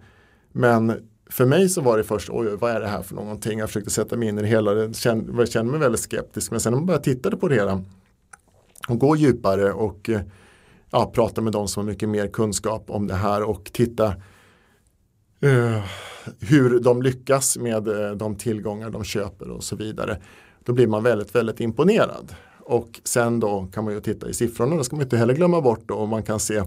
Men 0.52 0.94
för 1.30 1.46
mig 1.46 1.70
så 1.70 1.82
var 1.82 1.98
det 1.98 2.04
först, 2.04 2.30
oj 2.30 2.56
vad 2.60 2.72
är 2.72 2.80
det 2.80 2.88
här 2.88 3.02
för 3.02 3.16
någonting? 3.16 3.60
Jag 3.60 3.70
försökte 3.70 3.92
sätta 3.92 4.18
mig 4.18 4.28
in 4.28 4.38
i 4.38 4.42
det 4.42 4.48
hela, 4.48 4.74
jag 4.74 4.96
kände, 4.96 5.64
mig 5.64 5.80
väldigt 5.80 6.02
skeptisk. 6.02 6.52
Men 6.52 6.60
sen 6.60 6.72
när 6.74 6.78
man 6.78 6.86
började 6.86 7.04
titta 7.04 7.38
på 7.38 7.48
det 7.48 7.56
hela 7.56 7.84
och 8.88 9.00
gå 9.00 9.16
djupare 9.16 9.74
och 9.74 10.10
ja, 10.92 11.12
prata 11.16 11.42
med 11.42 11.54
de 11.54 11.68
som 11.68 11.84
har 11.86 11.92
mycket 11.92 12.10
mer 12.10 12.28
kunskap 12.28 12.90
om 12.90 13.08
det 13.08 13.14
här 13.14 13.44
och 13.44 13.70
titta 13.74 14.14
eh, 15.46 15.84
hur 16.40 16.80
de 16.80 17.02
lyckas 17.02 17.58
med 17.58 17.88
eh, 17.88 18.12
de 18.12 18.36
tillgångar 18.36 18.90
de 18.90 19.04
köper 19.04 19.50
och 19.50 19.64
så 19.64 19.76
vidare. 19.76 20.18
Då 20.64 20.74
blir 20.74 20.88
man 20.88 21.04
väldigt, 21.04 21.36
väldigt 21.36 21.60
imponerad. 21.60 22.36
Och 22.60 23.02
sen 23.04 23.40
då 23.40 23.68
kan 23.74 23.84
man 23.84 23.94
ju 23.94 24.00
titta 24.00 24.30
i 24.30 24.34
siffrorna, 24.34 24.76
det 24.76 24.84
ska 24.84 24.96
man 24.96 25.04
inte 25.04 25.18
heller 25.18 25.34
glömma 25.34 25.62
bort 25.62 25.84
då, 25.86 25.94
och 25.94 26.08
man 26.08 26.24
kan 26.24 26.40
se 26.40 26.58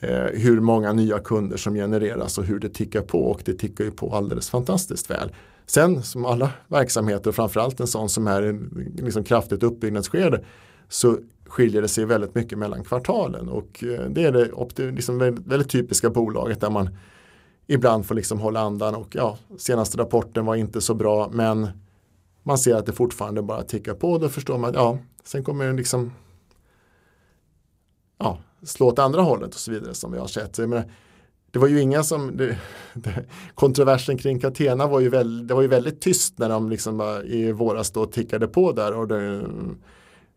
eh, 0.00 0.24
hur 0.32 0.60
många 0.60 0.92
nya 0.92 1.18
kunder 1.18 1.56
som 1.56 1.74
genereras 1.74 2.38
och 2.38 2.44
hur 2.44 2.58
det 2.58 2.68
tickar 2.68 3.02
på 3.02 3.18
och 3.18 3.42
det 3.44 3.54
tickar 3.54 3.84
ju 3.84 3.90
på 3.90 4.14
alldeles 4.14 4.50
fantastiskt 4.50 5.10
väl. 5.10 5.32
Sen 5.66 6.02
som 6.02 6.24
alla 6.24 6.50
verksamheter, 6.68 7.32
framförallt 7.32 7.80
en 7.80 7.86
sån 7.86 8.08
som 8.08 8.26
är 8.26 8.42
i 8.42 8.60
liksom 9.02 9.24
kraftigt 9.24 9.62
uppbyggnadsskede, 9.62 10.44
så 10.88 11.18
skiljer 11.46 11.82
det 11.82 11.88
sig 11.88 12.04
väldigt 12.04 12.34
mycket 12.34 12.58
mellan 12.58 12.84
kvartalen 12.84 13.48
och 13.48 13.84
eh, 13.84 14.10
det 14.10 14.24
är 14.24 14.32
det 14.32 14.90
liksom 14.90 15.18
väldigt 15.46 15.70
typiska 15.70 16.10
bolaget 16.10 16.60
där 16.60 16.70
man 16.70 16.88
ibland 17.68 18.06
får 18.06 18.14
liksom 18.14 18.40
hålla 18.40 18.60
andan 18.60 18.94
och 18.94 19.16
ja, 19.16 19.38
senaste 19.58 19.98
rapporten 19.98 20.46
var 20.46 20.56
inte 20.56 20.80
så 20.80 20.94
bra 20.94 21.28
men 21.32 21.68
man 22.42 22.58
ser 22.58 22.74
att 22.74 22.86
det 22.86 22.92
fortfarande 22.92 23.42
bara 23.42 23.62
tickar 23.62 23.94
på. 23.94 24.12
och 24.12 24.20
Då 24.20 24.28
förstår 24.28 24.58
man 24.58 24.70
att 24.70 24.76
ja, 24.76 24.98
sen 25.24 25.44
kommer 25.44 25.66
den 25.66 25.76
liksom 25.76 26.12
ja, 28.18 28.38
slå 28.62 28.86
åt 28.86 28.98
andra 28.98 29.22
hållet 29.22 29.54
och 29.54 29.60
så 29.60 29.70
vidare 29.70 29.94
som 29.94 30.12
vi 30.12 30.18
har 30.18 30.26
sett. 30.26 30.58
Jag 30.58 30.68
menar, 30.68 30.92
det 31.50 31.58
var 31.58 31.68
ju 31.68 31.80
inga 31.80 32.02
som, 32.02 32.36
det, 32.36 32.58
det, 32.94 33.24
kontroversen 33.54 34.18
kring 34.18 34.40
Catena 34.40 34.86
var 34.86 35.00
ju, 35.00 35.08
väl, 35.08 35.46
det 35.46 35.54
var 35.54 35.62
ju 35.62 35.68
väldigt 35.68 36.00
tyst 36.00 36.38
när 36.38 36.48
de 36.48 36.68
liksom 36.68 37.22
i 37.24 37.52
våras 37.52 37.90
då 37.90 38.06
tickade 38.06 38.46
på 38.48 38.72
där 38.72 38.92
och 38.92 39.08
det, 39.08 39.44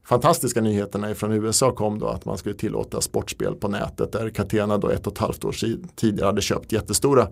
fantastiska 0.03 0.61
nyheterna 0.61 1.15
från 1.15 1.31
USA 1.31 1.71
kom 1.71 1.99
då 1.99 2.07
att 2.07 2.25
man 2.25 2.37
skulle 2.37 2.55
tillåta 2.55 3.01
sportspel 3.01 3.55
på 3.55 3.67
nätet 3.67 4.11
där 4.11 4.29
Catena 4.29 4.77
då 4.77 4.89
ett 4.89 5.07
och 5.07 5.13
ett 5.13 5.19
halvt 5.19 5.45
år 5.45 5.55
tidigare 5.95 6.25
hade 6.25 6.41
köpt 6.41 6.71
jättestora 6.71 7.27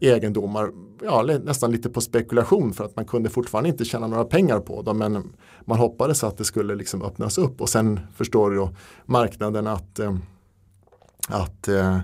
egendomar, 0.00 0.70
ja, 1.02 1.22
nästan 1.22 1.72
lite 1.72 1.90
på 1.90 2.00
spekulation 2.00 2.72
för 2.72 2.84
att 2.84 2.96
man 2.96 3.04
kunde 3.04 3.30
fortfarande 3.30 3.70
inte 3.70 3.84
tjäna 3.84 4.06
några 4.06 4.24
pengar 4.24 4.60
på 4.60 4.82
dem 4.82 4.98
men 4.98 5.32
man 5.64 5.78
hoppades 5.78 6.24
att 6.24 6.38
det 6.38 6.44
skulle 6.44 6.74
liksom 6.74 7.02
öppnas 7.02 7.38
upp 7.38 7.60
och 7.60 7.68
sen 7.68 8.00
förstår 8.14 8.50
då 8.50 8.70
marknaden 9.04 9.66
att, 9.66 9.98
eh, 9.98 10.16
att 11.28 11.68
eh, 11.68 11.96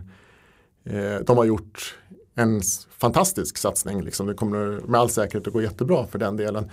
eh 0.85 1.21
de 1.27 1.37
har 1.37 1.45
gjort 1.45 1.97
en 2.35 2.61
fantastisk 2.91 3.59
satsning. 3.59 4.03
Liksom. 4.03 4.27
Det 4.27 4.35
kommer 4.35 4.81
med 4.87 5.01
all 5.01 5.11
säkerhet 5.11 5.47
att 5.47 5.53
gå 5.53 5.63
jättebra 5.63 6.07
för 6.07 6.19
den 6.19 6.37
delen. 6.37 6.71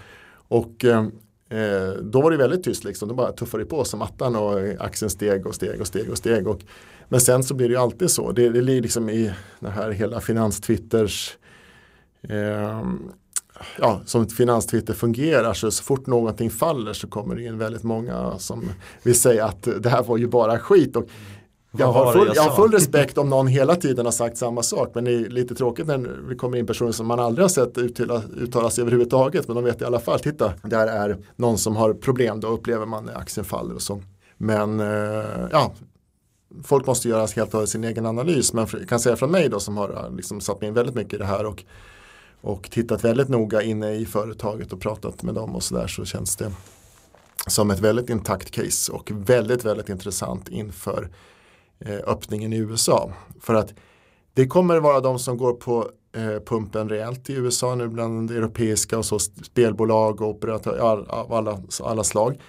Och 0.47 0.85
eh, 0.85 1.05
eh, 1.53 1.89
då 2.01 2.21
var 2.21 2.31
det 2.31 2.37
väldigt 2.37 2.63
tyst, 2.63 2.83
liksom. 2.83 3.09
då 3.09 3.15
bara 3.15 3.31
tuffade 3.31 3.63
det 3.63 3.69
på 3.69 3.83
som 3.83 4.01
attan 4.01 4.35
och 4.35 4.59
axeln 4.79 5.09
steg 5.09 5.47
och 5.47 5.55
steg 5.55 5.81
och 5.81 5.87
steg 5.87 6.09
och 6.09 6.17
steg. 6.17 6.47
Och 6.47 6.61
men 7.09 7.21
sen 7.21 7.43
så 7.43 7.53
blir 7.53 7.67
det 7.67 7.73
ju 7.73 7.79
alltid 7.79 8.11
så. 8.11 8.31
Det, 8.31 8.49
det 8.49 8.61
ligger 8.61 8.81
liksom 8.81 9.09
i 9.09 9.33
den 9.59 9.71
här 9.71 9.91
hela 9.91 10.21
finanstwitters 10.21 11.37
eh, 12.29 12.83
ja, 13.79 14.01
som 14.05 14.27
finanstwitter 14.27 14.93
fungerar 14.93 15.53
så, 15.53 15.71
så 15.71 15.83
fort 15.83 16.07
någonting 16.07 16.49
faller 16.49 16.93
så 16.93 17.07
kommer 17.07 17.35
det 17.35 17.43
in 17.43 17.57
väldigt 17.57 17.83
många 17.83 18.39
som 18.39 18.71
vill 19.03 19.19
säga 19.19 19.45
att 19.45 19.67
det 19.79 19.89
här 19.89 20.03
var 20.03 20.17
ju 20.17 20.27
bara 20.27 20.59
skit. 20.59 20.95
Och 20.95 21.09
jag 21.77 21.91
har, 21.91 22.13
full, 22.13 22.31
jag 22.35 22.43
har 22.43 22.55
full 22.55 22.71
respekt 22.71 23.17
om 23.17 23.29
någon 23.29 23.47
hela 23.47 23.75
tiden 23.75 24.05
har 24.05 24.11
sagt 24.11 24.37
samma 24.37 24.63
sak 24.63 24.91
men 24.95 25.03
det 25.03 25.11
är 25.11 25.29
lite 25.29 25.55
tråkigt 25.55 25.87
när 25.87 25.97
vi 26.29 26.35
kommer 26.35 26.57
in 26.57 26.65
personer 26.65 26.91
som 26.91 27.07
man 27.07 27.19
aldrig 27.19 27.43
har 27.43 27.49
sett 27.49 27.77
uttala, 27.77 28.21
uttala 28.37 28.69
sig 28.69 28.81
överhuvudtaget 28.81 29.47
men 29.47 29.55
de 29.55 29.65
vet 29.65 29.81
i 29.81 29.85
alla 29.85 29.99
fall, 29.99 30.19
titta, 30.19 30.53
där 30.63 30.87
är 30.87 31.17
någon 31.35 31.57
som 31.57 31.75
har 31.75 31.93
problem, 31.93 32.39
då 32.39 32.47
upplever 32.47 32.85
man 32.85 33.05
när 33.05 33.17
aktien 33.17 33.45
faller 33.45 33.75
och 33.75 33.81
så. 33.81 34.01
Men 34.37 34.79
eh, 34.79 35.47
ja, 35.51 35.73
folk 36.63 36.87
måste 36.87 37.09
göra 37.09 37.27
helt 37.35 37.53
och 37.53 37.69
sin 37.69 37.83
egen 37.83 38.05
analys. 38.05 38.53
Men 38.53 38.67
jag 38.71 38.89
kan 38.89 38.99
säga 38.99 39.15
från 39.15 39.31
mig 39.31 39.49
då 39.49 39.59
som 39.59 39.77
har 39.77 39.89
äh, 39.89 40.15
liksom 40.15 40.41
satt 40.41 40.61
mig 40.61 40.67
in 40.67 40.73
väldigt 40.73 40.95
mycket 40.95 41.13
i 41.13 41.17
det 41.17 41.25
här 41.25 41.45
och, 41.45 41.63
och 42.41 42.69
tittat 42.71 43.03
väldigt 43.03 43.29
noga 43.29 43.61
inne 43.61 43.93
i 43.93 44.05
företaget 44.05 44.73
och 44.73 44.81
pratat 44.81 45.23
med 45.23 45.35
dem 45.35 45.55
och 45.55 45.63
sådär 45.63 45.87
så 45.87 46.05
känns 46.05 46.35
det 46.35 46.51
som 47.47 47.71
ett 47.71 47.79
väldigt 47.79 48.09
intakt 48.09 48.51
case 48.51 48.91
och 48.91 49.11
väldigt, 49.13 49.65
väldigt 49.65 49.89
intressant 49.89 50.49
inför 50.49 51.01
eh, 51.03 51.09
Eh, 51.85 51.99
öppningen 52.07 52.53
i 52.53 52.57
USA. 52.57 53.11
För 53.39 53.53
att 53.53 53.73
det 54.33 54.47
kommer 54.47 54.79
vara 54.79 54.99
de 54.99 55.19
som 55.19 55.37
går 55.37 55.53
på 55.53 55.89
eh, 56.15 56.39
pumpen 56.45 56.89
rejält 56.89 57.29
i 57.29 57.33
USA 57.33 57.75
nu 57.75 57.87
bland 57.87 58.31
europeiska 58.31 58.97
och 58.97 59.05
så 59.05 59.19
spelbolag 59.19 60.21
och 60.21 60.27
operatörer 60.27 60.79
av 61.09 61.33
alla, 61.33 61.59
alla 61.83 62.03
slag. 62.03 62.39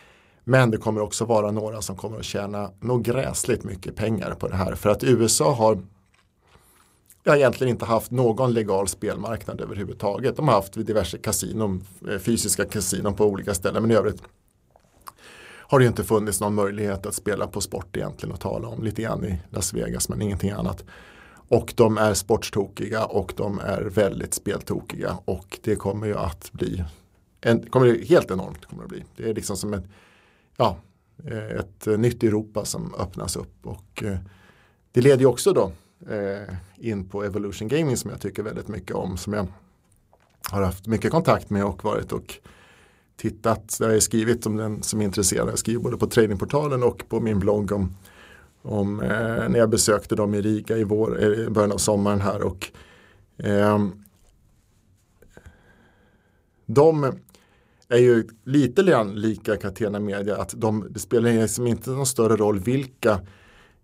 Men 0.45 0.70
det 0.70 0.76
kommer 0.76 1.01
också 1.01 1.24
vara 1.24 1.51
några 1.51 1.82
som 1.82 1.97
kommer 1.97 2.18
att 2.18 2.24
tjäna 2.24 2.70
nog 2.80 3.03
gräsligt 3.03 3.64
mycket 3.64 3.97
pengar 3.97 4.35
på 4.35 4.49
det 4.49 4.57
här. 4.57 4.74
För 4.74 4.91
att 4.91 5.05
USA 5.05 5.53
har 5.53 5.78
jag 7.22 7.37
egentligen 7.37 7.70
inte 7.70 7.85
haft 7.85 8.11
någon 8.11 8.53
legal 8.53 8.89
spelmarknad 8.89 9.61
överhuvudtaget. 9.61 10.37
De 10.37 10.49
har 10.49 10.55
haft 10.55 10.72
diverse 10.72 11.18
kasinon, 11.18 11.85
eh, 12.11 12.18
fysiska 12.18 12.64
kasinon 12.64 13.14
på 13.14 13.26
olika 13.26 13.55
ställen. 13.55 13.82
Men 13.82 13.91
i 13.91 13.95
övrigt 13.95 14.22
har 15.69 15.79
det 15.79 15.87
inte 15.87 16.05
funnits 16.05 16.41
någon 16.41 16.55
möjlighet 16.55 17.07
att 17.07 17.15
spela 17.15 17.47
på 17.47 17.61
sport 17.61 17.97
egentligen 17.97 18.33
och 18.33 18.41
tala 18.41 18.69
om 18.69 18.83
lite 18.83 19.03
grann 19.03 19.25
i 19.25 19.41
Las 19.51 19.75
Vegas 19.75 20.09
men 20.09 20.23
ingenting 20.23 20.51
annat. 20.51 20.85
Och 21.49 21.73
de 21.77 21.99
är 21.99 22.15
sportstokiga 22.15 23.05
och 23.05 23.33
de 23.37 23.59
är 23.59 23.83
väldigt 23.83 24.35
speltokiga 24.35 25.19
och 25.25 25.59
det 25.62 25.77
kommer 25.77 26.07
ju 26.07 26.17
att 26.17 26.53
bli 26.53 26.85
en, 27.41 27.71
kommer 27.71 28.05
helt 28.05 28.31
enormt 28.31 28.67
kommer 28.67 28.83
det 28.83 28.89
bli. 28.89 29.05
Det 29.17 29.31
är 29.31 29.35
liksom 29.35 29.57
som 29.57 29.75
ett 29.75 29.85
ja, 30.57 30.77
eh, 31.25 31.61
ett 31.61 31.87
nytt 31.87 32.23
Europa 32.23 32.65
som 32.65 32.95
öppnas 32.95 33.37
upp. 33.37 33.67
Och 33.67 34.03
eh, 34.03 34.19
det 34.93 35.01
leder 35.01 35.19
ju 35.19 35.27
också 35.27 35.53
då 35.53 35.73
eh, 36.15 36.55
in 36.77 37.09
på 37.09 37.25
Evolution 37.25 37.69
Gaming 37.69 37.97
som 37.97 38.11
jag 38.11 38.21
tycker 38.21 38.43
väldigt 38.43 38.69
mycket 38.69 38.97
om. 38.97 39.17
Som 39.17 39.33
jag 39.33 39.47
har 40.51 40.62
haft 40.62 40.87
mycket 40.87 41.11
kontakt 41.11 41.51
med 41.51 41.65
och 41.65 41.85
varit 41.85 42.12
och 42.12 42.35
tittat. 43.17 43.77
Jag 43.81 43.89
har 43.89 43.99
skrivit 43.99 44.47
om 44.47 44.57
den 44.57 44.83
som 44.83 45.01
är 45.01 45.05
intresserad. 45.05 45.49
Jag 45.49 45.59
skriver 45.59 45.83
både 45.83 45.97
på 45.97 46.07
tradingportalen 46.07 46.83
och 46.83 47.09
på 47.09 47.21
min 47.21 47.39
blogg 47.39 47.73
om, 47.73 47.95
om 48.62 49.01
eh, 49.01 49.09
när 49.49 49.59
jag 49.59 49.71
besökte 49.71 50.15
dem 50.15 50.35
i 50.35 50.41
Riga 50.41 50.77
i 50.77 50.85
vår, 50.85 51.23
eh, 51.23 51.29
i 51.29 51.51
början 51.51 51.73
av 51.73 51.79
sommaren 51.79 52.21
här. 52.21 52.43
Och, 52.43 52.71
eh, 53.39 53.79
de 56.67 57.12
är 57.89 57.99
ju 57.99 58.29
lite 58.45 58.83
grann 58.83 59.15
lika 59.15 59.57
Catena 59.57 60.01
Media 60.01 60.37
att 60.37 60.55
de, 60.57 60.87
det 60.91 60.99
spelar 60.99 61.33
liksom 61.33 61.67
inte 61.67 61.91
någon 61.91 62.07
större 62.07 62.37
roll 62.37 62.59
vilka 62.59 63.21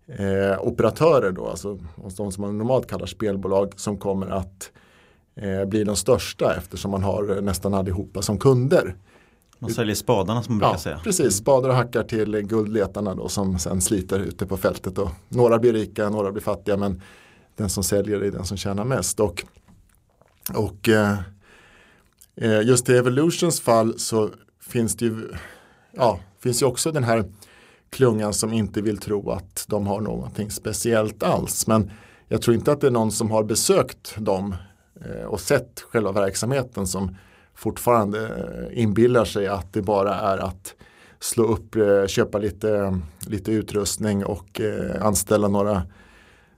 eh, 0.07 0.61
operatörer 0.61 1.31
då, 1.31 1.47
alltså 1.47 1.79
de 2.17 2.31
som 2.31 2.41
man 2.41 2.57
normalt 2.57 2.87
kallar 2.87 3.05
spelbolag 3.05 3.73
som 3.75 3.97
kommer 3.97 4.27
att 4.27 4.71
eh, 5.35 5.65
bli 5.65 5.83
de 5.83 5.95
största 5.95 6.55
eftersom 6.57 6.91
man 6.91 7.03
har 7.03 7.41
nästan 7.41 7.73
allihopa 7.73 8.21
som 8.21 8.39
kunder. 8.39 8.95
Man 9.61 9.71
säljer 9.71 9.95
spadarna 9.95 10.43
som 10.43 10.53
man 10.53 10.59
brukar 10.59 10.73
ja, 10.73 10.79
säga. 10.79 10.99
Precis, 11.03 11.37
spadar 11.37 11.69
och 11.69 11.75
hackar 11.75 12.03
till 12.03 12.41
guldletarna 12.41 13.15
då 13.15 13.29
som 13.29 13.59
sen 13.59 13.81
sliter 13.81 14.19
ute 14.19 14.45
på 14.45 14.57
fältet. 14.57 14.97
Och 14.97 15.09
några 15.29 15.59
blir 15.59 15.73
rika, 15.73 16.09
några 16.09 16.31
blir 16.31 16.43
fattiga 16.43 16.77
men 16.77 17.01
den 17.55 17.69
som 17.69 17.83
säljer 17.83 18.21
är 18.23 18.31
den 18.31 18.45
som 18.45 18.57
tjänar 18.57 18.85
mest. 18.85 19.19
Och, 19.19 19.43
och 20.55 20.89
eh, 20.89 21.19
Eh, 22.35 22.61
just 22.61 22.89
i 22.89 22.97
Evolutions 22.97 23.61
fall 23.61 23.99
så 23.99 24.29
finns 24.59 24.95
det 24.95 25.05
ju, 25.05 25.33
ja, 25.91 26.19
finns 26.39 26.61
ju 26.61 26.65
också 26.65 26.91
den 26.91 27.03
här 27.03 27.23
klungan 27.89 28.33
som 28.33 28.53
inte 28.53 28.81
vill 28.81 28.97
tro 28.97 29.31
att 29.31 29.65
de 29.67 29.87
har 29.87 30.01
någonting 30.01 30.51
speciellt 30.51 31.23
alls. 31.23 31.67
Men 31.67 31.91
jag 32.27 32.41
tror 32.41 32.55
inte 32.55 32.71
att 32.71 32.81
det 32.81 32.87
är 32.87 32.91
någon 32.91 33.11
som 33.11 33.31
har 33.31 33.43
besökt 33.43 34.15
dem 34.17 34.55
eh, 35.05 35.25
och 35.25 35.39
sett 35.39 35.79
själva 35.79 36.11
verksamheten 36.11 36.87
som 36.87 37.15
fortfarande 37.61 38.19
eh, 38.25 38.81
inbillar 38.81 39.25
sig 39.25 39.47
att 39.47 39.73
det 39.73 39.81
bara 39.81 40.15
är 40.15 40.37
att 40.37 40.75
slå 41.19 41.43
upp, 41.43 41.75
eh, 41.75 42.05
köpa 42.07 42.37
lite, 42.37 42.99
lite 43.27 43.51
utrustning 43.51 44.25
och 44.25 44.61
eh, 44.61 45.05
anställa 45.05 45.47
några 45.47 45.81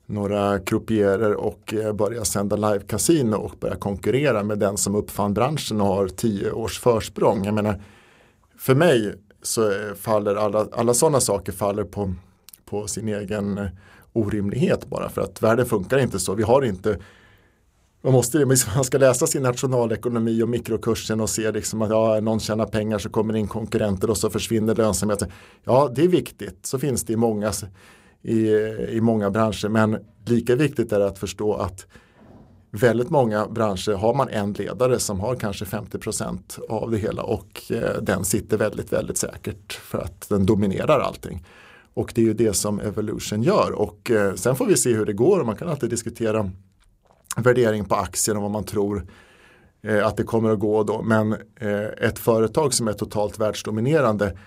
några 0.06 0.60
croupierer 0.60 1.34
och 1.34 1.74
börja 1.94 2.26
sända 2.26 2.56
live-casino 2.56 3.36
och 3.36 3.56
börja 3.60 3.76
konkurrera 3.76 4.44
med 4.44 4.60
den 4.60 4.78
som 4.78 4.96
uppfann 4.96 5.34
branschen 5.34 5.82
och 5.82 5.88
har 5.88 6.08
tio 6.08 6.52
års 6.52 6.80
försprång. 6.80 7.46
Jag 7.46 7.54
menar, 7.54 7.82
för 8.58 8.76
mig, 8.76 9.16
så 9.42 9.72
faller 9.96 10.36
alla, 10.36 10.68
alla 10.72 10.94
sådana 10.94 11.20
saker 11.20 11.52
faller 11.52 11.84
på, 11.84 12.14
på 12.66 12.88
sin 12.88 13.08
egen 13.08 13.70
orimlighet 14.14 14.86
bara 14.86 15.10
för 15.10 15.22
att 15.22 15.42
världen 15.42 15.66
funkar 15.66 15.98
inte 15.98 16.20
så. 16.20 16.36
Vi 16.36 16.44
har 16.44 16.62
inte 16.62 16.98
man, 18.04 18.14
måste, 18.14 18.46
liksom, 18.46 18.72
man 18.76 18.84
ska 18.84 18.98
läsa 18.98 19.28
sin 19.28 19.44
nationalekonomi 19.44 20.44
och 20.44 20.50
mikrokursen 20.50 21.20
och 21.20 21.30
se 21.30 21.52
liksom 21.52 21.82
att 21.82 21.90
ja, 21.90 22.20
någon 22.20 22.40
tjänar 22.40 22.66
pengar 22.66 22.98
så 22.98 23.10
kommer 23.10 23.36
in 23.36 23.48
konkurrenter 23.48 24.10
och 24.10 24.18
så 24.18 24.30
försvinner 24.30 24.76
lönsamheten. 24.76 25.32
Ja, 25.64 25.92
det 25.96 26.04
är 26.04 26.08
viktigt. 26.08 26.66
Så 26.66 26.80
finns 26.80 27.04
det 27.04 27.14
i 27.14 27.16
många, 27.16 27.52
i, 28.22 28.50
i 28.90 29.02
många 29.02 29.30
branscher. 29.30 29.70
Men 29.70 29.98
lika 30.26 30.56
viktigt 30.56 30.92
är 30.92 31.00
det 31.00 31.08
att 31.08 31.20
förstå 31.20 31.54
att 31.54 31.88
väldigt 32.72 33.10
många 33.10 33.48
branscher 33.48 33.94
har 33.94 34.14
man 34.14 34.30
en 34.30 34.54
ledare 34.54 35.00
som 35.00 35.20
har 35.20 35.36
kanske 35.36 35.66
50% 35.66 36.60
av 36.70 36.92
det 36.92 36.98
hela 36.98 37.24
och 37.24 37.62
eh, 37.72 38.02
den 38.02 38.26
sitter 38.26 38.58
väldigt, 38.58 38.94
väldigt 38.94 39.18
säkert 39.18 39.74
för 39.74 39.98
att 39.98 40.30
den 40.30 40.46
dominerar 40.46 41.00
allting. 41.00 41.46
Och 41.94 42.12
det 42.16 42.22
är 42.22 42.26
ju 42.26 42.34
det 42.34 42.54
som 42.54 42.80
Evolution 42.80 43.44
gör 43.44 43.72
och 43.72 44.12
eh, 44.12 44.34
sen 44.34 44.56
får 44.56 44.66
vi 44.66 44.78
se 44.78 44.94
hur 44.94 45.06
det 45.06 45.14
går 45.14 45.40
och 45.40 45.46
man 45.46 45.56
kan 45.56 45.70
alltid 45.70 45.90
diskutera 45.90 46.52
värdering 47.38 47.86
på 47.86 47.96
aktien 47.96 48.38
och 48.38 48.44
vad 48.44 48.52
man 48.52 48.64
tror 48.64 49.06
eh, 49.82 50.08
att 50.08 50.18
det 50.18 50.24
kommer 50.24 50.50
att 50.50 50.60
gå 50.60 50.84
då. 50.84 51.02
Men 51.02 51.34
eh, 51.56 51.82
ett 51.82 52.20
företag 52.20 52.74
som 52.74 52.88
är 52.88 52.94
totalt 52.94 53.40
världsdominerande 53.40 54.38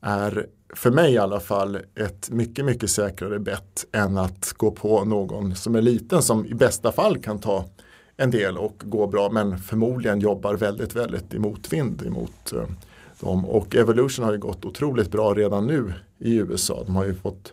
är 0.00 0.46
för 0.74 0.90
mig 0.90 1.12
i 1.12 1.18
alla 1.18 1.40
fall 1.40 1.78
ett 1.94 2.30
mycket, 2.30 2.64
mycket 2.64 2.90
säkrare 2.90 3.38
bett 3.38 3.86
än 3.92 4.18
att 4.18 4.52
gå 4.56 4.70
på 4.70 5.04
någon 5.04 5.54
som 5.54 5.74
är 5.74 5.82
liten 5.82 6.22
som 6.22 6.46
i 6.46 6.54
bästa 6.54 6.92
fall 6.92 7.18
kan 7.18 7.38
ta 7.38 7.64
en 8.16 8.30
del 8.30 8.58
och 8.58 8.82
gå 8.84 9.06
bra 9.06 9.30
men 9.30 9.58
förmodligen 9.58 10.20
jobbar 10.20 10.54
väldigt, 10.54 10.96
väldigt 10.96 11.34
i 11.34 11.38
motvind 11.38 12.02
emot 12.06 12.52
eh, 12.52 12.62
dem. 13.20 13.44
Och 13.44 13.76
Evolution 13.76 14.24
har 14.24 14.32
ju 14.32 14.38
gått 14.38 14.64
otroligt 14.64 15.10
bra 15.10 15.34
redan 15.34 15.66
nu 15.66 15.92
i 16.18 16.36
USA. 16.36 16.82
De 16.86 16.96
har 16.96 17.04
ju 17.04 17.14
fått 17.14 17.52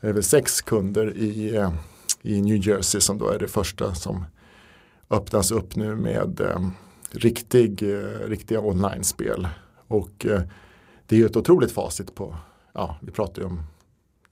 över 0.00 0.20
sex 0.20 0.60
kunder 0.60 1.16
i, 1.16 1.56
eh, 1.56 1.72
i 2.22 2.42
New 2.42 2.68
Jersey 2.68 3.00
som 3.00 3.18
då 3.18 3.28
är 3.28 3.38
det 3.38 3.48
första 3.48 3.94
som 3.94 4.24
öppnas 5.10 5.50
upp 5.50 5.76
nu 5.76 5.96
med 5.96 6.40
eh, 6.40 6.68
riktig, 7.10 7.82
eh, 7.82 8.28
riktiga 8.28 8.60
online-spel. 8.60 9.48
Och 9.86 10.26
eh, 10.26 10.40
det 11.06 11.16
är 11.16 11.20
ju 11.20 11.26
ett 11.26 11.36
otroligt 11.36 11.72
facit 11.72 12.14
på, 12.14 12.36
ja 12.72 12.96
vi 13.00 13.12
pratar 13.12 13.42
ju 13.42 13.48
om 13.48 13.62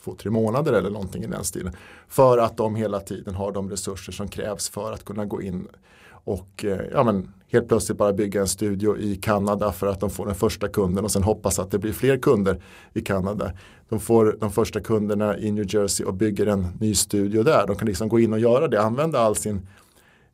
två, 0.02 0.14
tre 0.14 0.30
månader 0.30 0.72
eller 0.72 0.90
någonting 0.90 1.24
i 1.24 1.26
den 1.26 1.44
stilen. 1.44 1.72
För 2.08 2.38
att 2.38 2.56
de 2.56 2.74
hela 2.74 3.00
tiden 3.00 3.34
har 3.34 3.52
de 3.52 3.70
resurser 3.70 4.12
som 4.12 4.28
krävs 4.28 4.68
för 4.68 4.92
att 4.92 5.04
kunna 5.04 5.24
gå 5.24 5.42
in 5.42 5.68
och 6.10 6.64
eh, 6.64 6.80
ja, 6.92 7.04
men, 7.04 7.32
helt 7.52 7.68
plötsligt 7.68 7.98
bara 7.98 8.12
bygga 8.12 8.40
en 8.40 8.48
studio 8.48 8.98
i 8.98 9.16
Kanada 9.16 9.72
för 9.72 9.86
att 9.86 10.00
de 10.00 10.10
får 10.10 10.26
den 10.26 10.34
första 10.34 10.68
kunden 10.68 11.04
och 11.04 11.10
sen 11.10 11.22
hoppas 11.22 11.58
att 11.58 11.70
det 11.70 11.78
blir 11.78 11.92
fler 11.92 12.18
kunder 12.18 12.62
i 12.92 13.00
Kanada. 13.00 13.52
De 13.88 14.00
får 14.00 14.36
de 14.40 14.50
första 14.50 14.80
kunderna 14.80 15.38
i 15.38 15.52
New 15.52 15.74
Jersey 15.74 16.06
och 16.06 16.14
bygger 16.14 16.46
en 16.46 16.66
ny 16.80 16.94
studio 16.94 17.42
där. 17.42 17.66
De 17.66 17.76
kan 17.76 17.88
liksom 17.88 18.08
gå 18.08 18.20
in 18.20 18.32
och 18.32 18.38
göra 18.38 18.68
det, 18.68 18.82
använda 18.82 19.18
all 19.20 19.36
sin 19.36 19.66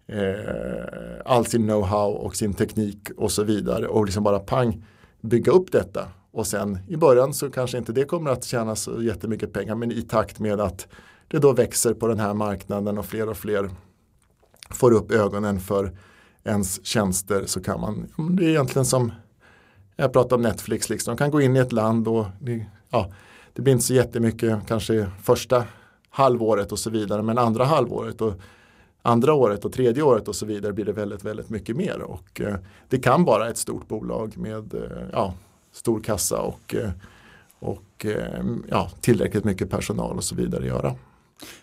eh, 0.06 1.20
all 1.24 1.46
sin 1.46 1.70
know-how 1.70 2.12
och 2.12 2.36
sin 2.36 2.54
teknik 2.54 3.10
och 3.16 3.30
så 3.30 3.44
vidare 3.44 3.86
och 3.86 4.04
liksom 4.04 4.24
bara 4.24 4.38
pang 4.38 4.84
bygga 5.20 5.52
upp 5.52 5.72
detta 5.72 6.08
och 6.32 6.46
sen 6.46 6.78
i 6.88 6.96
början 6.96 7.34
så 7.34 7.50
kanske 7.50 7.78
inte 7.78 7.92
det 7.92 8.04
kommer 8.04 8.30
att 8.30 8.44
tjäna 8.44 8.76
så 8.76 9.02
jättemycket 9.02 9.52
pengar 9.52 9.74
men 9.74 9.92
i 9.92 10.02
takt 10.02 10.38
med 10.40 10.60
att 10.60 10.88
det 11.28 11.38
då 11.38 11.52
växer 11.52 11.94
på 11.94 12.06
den 12.06 12.20
här 12.20 12.34
marknaden 12.34 12.98
och 12.98 13.06
fler 13.06 13.28
och 13.28 13.36
fler 13.36 13.70
får 14.70 14.92
upp 14.92 15.12
ögonen 15.12 15.60
för 15.60 15.92
ens 16.44 16.86
tjänster 16.86 17.46
så 17.46 17.60
kan 17.60 17.80
man, 17.80 18.08
det 18.36 18.44
är 18.44 18.48
egentligen 18.48 18.86
som 18.86 19.12
jag 19.96 20.12
pratar 20.12 20.36
om 20.36 20.42
Netflix, 20.42 20.90
liksom. 20.90 21.12
de 21.16 21.18
kan 21.18 21.30
gå 21.30 21.40
in 21.40 21.56
i 21.56 21.58
ett 21.58 21.72
land 21.72 22.08
och 22.08 22.26
det, 22.40 22.66
ja, 22.90 23.12
det 23.52 23.62
blir 23.62 23.72
inte 23.72 23.84
så 23.84 23.94
jättemycket 23.94 24.58
kanske 24.68 25.10
första 25.22 25.64
halvåret 26.10 26.72
och 26.72 26.78
så 26.78 26.90
vidare 26.90 27.22
men 27.22 27.38
andra 27.38 27.64
halvåret 27.64 28.20
och 28.20 28.34
andra 29.02 29.34
året 29.34 29.64
och 29.64 29.72
tredje 29.72 30.02
året 30.02 30.28
och 30.28 30.36
så 30.36 30.46
vidare 30.46 30.72
blir 30.72 30.84
det 30.84 30.92
väldigt, 30.92 31.24
väldigt 31.24 31.50
mycket 31.50 31.76
mer 31.76 32.02
och 32.02 32.40
eh, 32.40 32.56
det 32.88 32.98
kan 32.98 33.24
vara 33.24 33.48
ett 33.48 33.58
stort 33.58 33.88
bolag 33.88 34.36
med 34.36 34.74
eh, 34.74 34.80
ja, 35.12 35.34
stor 35.72 36.00
kassa 36.00 36.40
och, 36.40 36.74
eh, 36.74 36.90
och 37.58 38.06
eh, 38.06 38.44
ja, 38.70 38.90
tillräckligt 39.00 39.44
mycket 39.44 39.70
personal 39.70 40.16
och 40.16 40.24
så 40.24 40.34
vidare 40.34 40.66
göra. 40.66 40.94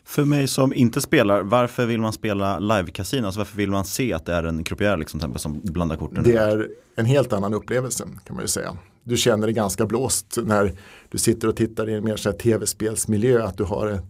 För 0.03 0.25
mig 0.25 0.47
som 0.47 0.73
inte 0.73 1.01
spelar, 1.01 1.41
varför 1.41 1.85
vill 1.85 2.01
man 2.01 2.13
spela 2.13 2.59
live-casino? 2.59 3.25
Alltså 3.25 3.39
varför 3.39 3.57
vill 3.57 3.71
man 3.71 3.85
se 3.85 4.13
att 4.13 4.25
det 4.25 4.33
är 4.33 4.43
en 4.43 4.63
croupier 4.63 4.97
liksom, 4.97 5.37
som 5.37 5.61
blandar 5.63 5.95
korten? 5.95 6.23
Det 6.23 6.35
är 6.35 6.69
en 6.95 7.05
helt 7.05 7.33
annan 7.33 7.53
upplevelse 7.53 8.07
kan 8.25 8.35
man 8.35 8.43
ju 8.43 8.47
säga. 8.47 8.77
Du 9.03 9.17
känner 9.17 9.47
dig 9.47 9.53
ganska 9.53 9.85
blåst 9.85 10.37
när 10.43 10.73
du 11.09 11.17
sitter 11.17 11.47
och 11.47 11.55
tittar 11.55 11.89
i 11.89 11.93
en 11.93 12.03
mer 12.03 12.31
tv-spelsmiljö. 12.31 13.43
Att 13.43 13.57
du 13.57 13.63
har, 13.63 13.87
ett, 13.87 14.03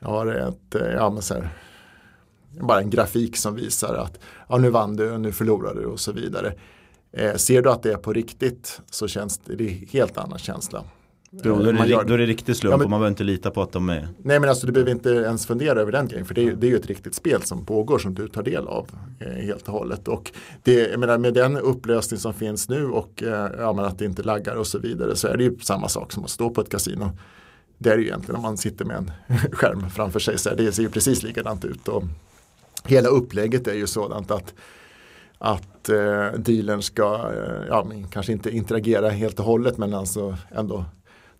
har 0.00 0.26
ett, 0.26 0.74
eh, 0.74 0.92
ja, 0.92 1.10
men 1.10 1.22
så 1.22 1.34
här, 1.34 1.48
bara 2.60 2.80
en 2.80 2.90
grafik 2.90 3.36
som 3.36 3.54
visar 3.54 3.94
att 3.94 4.18
ja, 4.48 4.58
nu 4.58 4.70
vann 4.70 4.96
du, 4.96 5.18
nu 5.18 5.32
förlorade 5.32 5.80
du 5.80 5.86
och 5.86 6.00
så 6.00 6.12
vidare. 6.12 6.54
Eh, 7.12 7.34
ser 7.34 7.62
du 7.62 7.70
att 7.70 7.82
det 7.82 7.92
är 7.92 7.96
på 7.96 8.12
riktigt 8.12 8.80
så 8.90 9.08
känns 9.08 9.38
det, 9.38 9.56
det 9.56 9.64
är 9.64 9.70
en 9.70 9.88
helt 9.90 10.18
annan 10.18 10.38
känsla. 10.38 10.84
Då, 11.34 11.56
då, 11.56 11.68
är 11.68 11.72
det, 11.72 11.86
gör, 11.86 12.04
då 12.04 12.14
är 12.14 12.18
det 12.18 12.26
riktig 12.26 12.56
slump 12.56 12.72
ja, 12.72 12.76
men, 12.76 12.84
och 12.84 12.90
man 12.90 13.00
behöver 13.00 13.12
inte 13.12 13.24
lita 13.24 13.50
på 13.50 13.62
att 13.62 13.72
de 13.72 13.88
är 13.88 14.08
Nej 14.22 14.40
men 14.40 14.48
alltså 14.48 14.66
du 14.66 14.72
behöver 14.72 14.90
inte 14.90 15.10
ens 15.10 15.46
fundera 15.46 15.80
över 15.80 15.92
den 15.92 16.08
grejen 16.08 16.26
för 16.26 16.34
det 16.34 16.48
är, 16.48 16.52
det 16.52 16.66
är 16.66 16.70
ju 16.70 16.76
ett 16.76 16.86
riktigt 16.86 17.14
spel 17.14 17.42
som 17.42 17.66
pågår 17.66 17.98
som 17.98 18.14
du 18.14 18.28
tar 18.28 18.42
del 18.42 18.68
av 18.68 18.88
eh, 19.18 19.44
helt 19.44 19.68
och 19.68 19.74
hållet. 19.74 20.08
Och 20.08 20.32
det, 20.62 20.98
menar, 20.98 21.18
med 21.18 21.34
den 21.34 21.56
upplösning 21.56 22.20
som 22.20 22.34
finns 22.34 22.68
nu 22.68 22.86
och 22.86 23.22
eh, 23.22 23.50
ja, 23.58 23.86
att 23.86 23.98
det 23.98 24.04
inte 24.04 24.22
laggar 24.22 24.56
och 24.56 24.66
så 24.66 24.78
vidare 24.78 25.16
så 25.16 25.28
är 25.28 25.36
det 25.36 25.44
ju 25.44 25.58
samma 25.58 25.88
sak 25.88 26.12
som 26.12 26.24
att 26.24 26.30
stå 26.30 26.50
på 26.50 26.60
ett 26.60 26.70
kasino. 26.70 27.10
Det 27.78 27.90
är 27.90 27.96
det 27.96 28.02
ju 28.02 28.08
egentligen 28.08 28.36
om 28.36 28.42
man 28.42 28.56
sitter 28.56 28.84
med 28.84 28.96
en 28.96 29.10
skärm 29.52 29.90
framför 29.90 30.20
sig. 30.20 30.38
Så 30.38 30.54
det 30.54 30.72
ser 30.72 30.82
ju 30.82 30.90
precis 30.90 31.22
likadant 31.22 31.64
ut. 31.64 31.88
Och 31.88 32.02
hela 32.84 33.08
upplägget 33.08 33.68
är 33.68 33.74
ju 33.74 33.86
sådant 33.86 34.30
att 34.30 34.54
att 35.38 35.88
eh, 35.88 36.32
dealern 36.38 36.82
ska, 36.82 37.14
eh, 37.14 37.66
ja, 37.68 37.86
kanske 38.10 38.32
inte 38.32 38.50
interagera 38.50 39.10
helt 39.10 39.38
och 39.38 39.44
hållet 39.44 39.78
men 39.78 39.94
alltså 39.94 40.36
ändå 40.50 40.84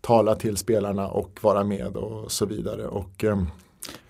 tala 0.02 0.34
till 0.34 0.56
spelarna 0.56 1.08
och 1.08 1.38
vara 1.40 1.64
med 1.64 1.96
och 1.96 2.32
så 2.32 2.46
vidare. 2.46 2.86
Och, 2.86 3.24
eh, 3.24 3.42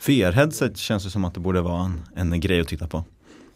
VR-headset 0.07 0.77
känns 0.77 1.05
det 1.05 1.11
som 1.11 1.25
att 1.25 1.35
det 1.35 1.41
borde 1.41 1.61
vara 1.61 1.91
en, 2.17 2.31
en 2.33 2.41
grej 2.41 2.61
att 2.61 2.69
titta 2.69 2.87
på. 2.87 3.05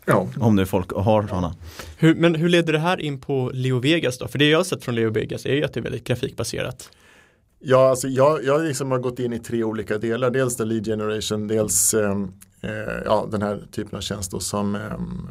Ja. 0.06 0.28
Om 0.40 0.56
nu 0.56 0.66
folk 0.66 0.92
har 0.92 1.26
sådana. 1.26 1.54
Hur, 1.96 2.14
men 2.14 2.34
hur 2.34 2.48
leder 2.48 2.72
det 2.72 2.78
här 2.78 3.00
in 3.00 3.20
på 3.20 3.50
Leo 3.54 3.78
Vegas 3.78 4.18
då? 4.18 4.28
För 4.28 4.38
det 4.38 4.48
jag 4.48 4.58
har 4.58 4.64
sett 4.64 4.84
från 4.84 4.94
Leo 4.94 5.10
Vegas 5.10 5.46
är 5.46 5.54
ju 5.54 5.64
att 5.64 5.72
det 5.72 5.80
är 5.80 5.82
väldigt 5.82 6.04
grafikbaserat. 6.04 6.90
Ja, 7.58 7.90
alltså 7.90 8.08
jag, 8.08 8.44
jag 8.44 8.62
liksom 8.64 8.90
har 8.90 8.98
gått 8.98 9.18
in 9.18 9.32
i 9.32 9.38
tre 9.38 9.64
olika 9.64 9.98
delar. 9.98 10.30
Dels 10.30 10.56
the 10.56 10.64
lead 10.64 10.84
generation, 10.84 11.48
dels 11.48 11.94
eh, 11.94 12.10
eh, 12.60 12.70
ja, 13.04 13.28
den 13.30 13.42
här 13.42 13.62
typen 13.72 13.96
av 13.96 14.00
tjänster 14.00 14.38
som 14.38 14.74
eh, 14.74 14.80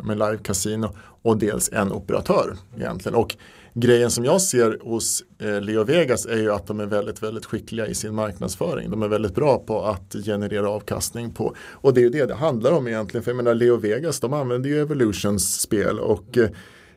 med 0.03 0.17
live 0.17 0.37
casino 0.37 0.95
och 1.21 1.37
dels 1.37 1.69
en 1.73 1.91
operatör 1.91 2.57
egentligen. 2.77 3.15
Och 3.15 3.35
grejen 3.75 4.11
som 4.11 4.25
jag 4.25 4.41
ser 4.41 4.79
hos 4.81 5.23
eh, 5.39 5.61
Leo 5.61 5.83
Vegas 5.83 6.25
är 6.25 6.37
ju 6.37 6.51
att 6.51 6.67
de 6.67 6.79
är 6.79 6.85
väldigt, 6.85 7.23
väldigt 7.23 7.45
skickliga 7.45 7.87
i 7.87 7.95
sin 7.95 8.15
marknadsföring. 8.15 8.91
De 8.91 9.03
är 9.03 9.07
väldigt 9.07 9.35
bra 9.35 9.57
på 9.59 9.85
att 9.85 10.15
generera 10.25 10.69
avkastning 10.69 11.33
på. 11.33 11.55
Och 11.71 11.93
det 11.93 11.99
är 11.99 12.03
ju 12.03 12.09
det 12.09 12.25
det 12.25 12.35
handlar 12.35 12.71
om 12.71 12.87
egentligen. 12.87 13.23
För 13.23 13.31
jag 13.31 13.35
menar 13.37 13.53
Leo 13.53 13.77
Vegas, 13.77 14.19
de 14.19 14.33
använder 14.33 14.69
ju 14.69 14.81
Evolutions 14.81 15.61
spel 15.61 15.99
och 15.99 16.37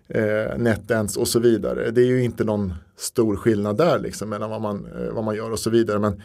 eh, 0.08 0.58
NetDance 0.58 1.20
och 1.20 1.28
så 1.28 1.38
vidare. 1.38 1.90
Det 1.90 2.00
är 2.00 2.06
ju 2.06 2.24
inte 2.24 2.44
någon 2.44 2.74
stor 2.96 3.36
skillnad 3.36 3.76
där 3.76 3.98
liksom 3.98 4.28
mellan 4.28 4.50
vad 4.50 4.60
man, 4.60 4.86
eh, 4.86 5.12
vad 5.12 5.24
man 5.24 5.36
gör 5.36 5.50
och 5.50 5.58
så 5.58 5.70
vidare. 5.70 5.98
Men 5.98 6.22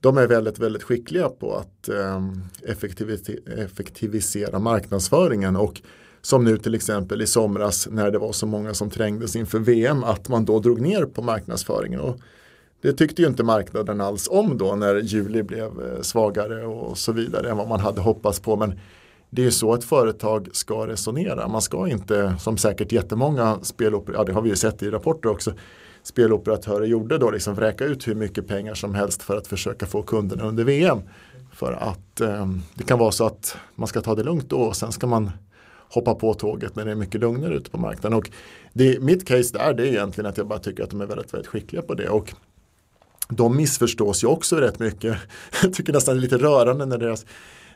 de 0.00 0.18
är 0.18 0.26
väldigt, 0.26 0.58
väldigt 0.58 0.82
skickliga 0.82 1.28
på 1.28 1.56
att 1.56 1.88
eh, 1.88 2.22
effektivisera 3.56 4.58
marknadsföringen 4.58 5.56
och 5.56 5.82
som 6.22 6.44
nu 6.44 6.58
till 6.58 6.74
exempel 6.74 7.22
i 7.22 7.26
somras 7.26 7.88
när 7.90 8.10
det 8.10 8.18
var 8.18 8.32
så 8.32 8.46
många 8.46 8.74
som 8.74 8.90
trängdes 8.90 9.36
inför 9.36 9.58
VM 9.58 10.04
att 10.04 10.28
man 10.28 10.44
då 10.44 10.58
drog 10.58 10.80
ner 10.80 11.04
på 11.04 11.22
marknadsföringen. 11.22 12.00
Och 12.00 12.18
det 12.82 12.92
tyckte 12.92 13.22
ju 13.22 13.28
inte 13.28 13.42
marknaden 13.44 14.00
alls 14.00 14.28
om 14.30 14.58
då 14.58 14.74
när 14.74 14.94
juli 14.94 15.42
blev 15.42 15.64
eh, 15.64 16.00
svagare 16.00 16.66
och 16.66 16.98
så 16.98 17.12
vidare 17.12 17.50
än 17.50 17.56
vad 17.56 17.68
man 17.68 17.80
hade 17.80 18.00
hoppats 18.00 18.40
på. 18.40 18.56
Men 18.56 18.80
det 19.30 19.42
är 19.42 19.44
ju 19.44 19.50
så 19.50 19.74
ett 19.74 19.84
företag 19.84 20.48
ska 20.52 20.86
resonera. 20.86 21.48
Man 21.48 21.62
ska 21.62 21.88
inte, 21.88 22.34
som 22.38 22.56
säkert 22.56 22.92
jättemånga 22.92 23.58
speloperatörer, 23.62 24.18
ja 24.18 24.24
det 24.24 24.32
har 24.32 24.42
vi 24.42 24.48
ju 24.48 24.56
sett 24.56 24.82
i 24.82 24.90
rapporter 24.90 25.28
också, 25.28 25.52
speloperatörer 26.02 26.86
gjorde 26.86 27.18
då, 27.18 27.30
liksom 27.30 27.54
vräka 27.54 27.84
ut 27.84 28.08
hur 28.08 28.14
mycket 28.14 28.46
pengar 28.46 28.74
som 28.74 28.94
helst 28.94 29.22
för 29.22 29.36
att 29.36 29.46
försöka 29.46 29.86
få 29.86 30.02
kunderna 30.02 30.44
under 30.44 30.64
VM. 30.64 30.98
För 31.52 31.72
att 31.72 32.20
eh, 32.20 32.46
det 32.74 32.84
kan 32.84 32.98
vara 32.98 33.12
så 33.12 33.26
att 33.26 33.56
man 33.74 33.88
ska 33.88 34.00
ta 34.00 34.14
det 34.14 34.22
lugnt 34.22 34.50
då 34.50 34.60
och 34.60 34.76
sen 34.76 34.92
ska 34.92 35.06
man 35.06 35.30
hoppa 35.90 36.14
på 36.14 36.34
tåget 36.34 36.76
när 36.76 36.84
det 36.84 36.90
är 36.90 36.94
mycket 36.94 37.20
lugnare 37.20 37.54
ute 37.54 37.70
på 37.70 37.78
marknaden. 37.78 38.18
Och 38.18 38.30
det, 38.72 39.02
mitt 39.02 39.28
case 39.28 39.58
där 39.58 39.74
det 39.74 39.82
är 39.82 39.86
egentligen 39.86 40.30
att 40.30 40.36
jag 40.36 40.48
bara 40.48 40.58
tycker 40.58 40.82
att 40.82 40.90
de 40.90 41.00
är 41.00 41.06
väldigt, 41.06 41.34
väldigt 41.34 41.48
skickliga 41.48 41.82
på 41.82 41.94
det. 41.94 42.08
Och 42.08 42.34
de 43.28 43.56
missförstås 43.56 44.24
ju 44.24 44.26
också 44.26 44.56
rätt 44.56 44.78
mycket. 44.78 45.16
Jag 45.62 45.72
tycker 45.72 45.92
nästan 45.92 46.14
det 46.14 46.20
är 46.20 46.22
lite 46.22 46.38
rörande 46.38 46.86
när 46.86 46.98
deras 46.98 47.26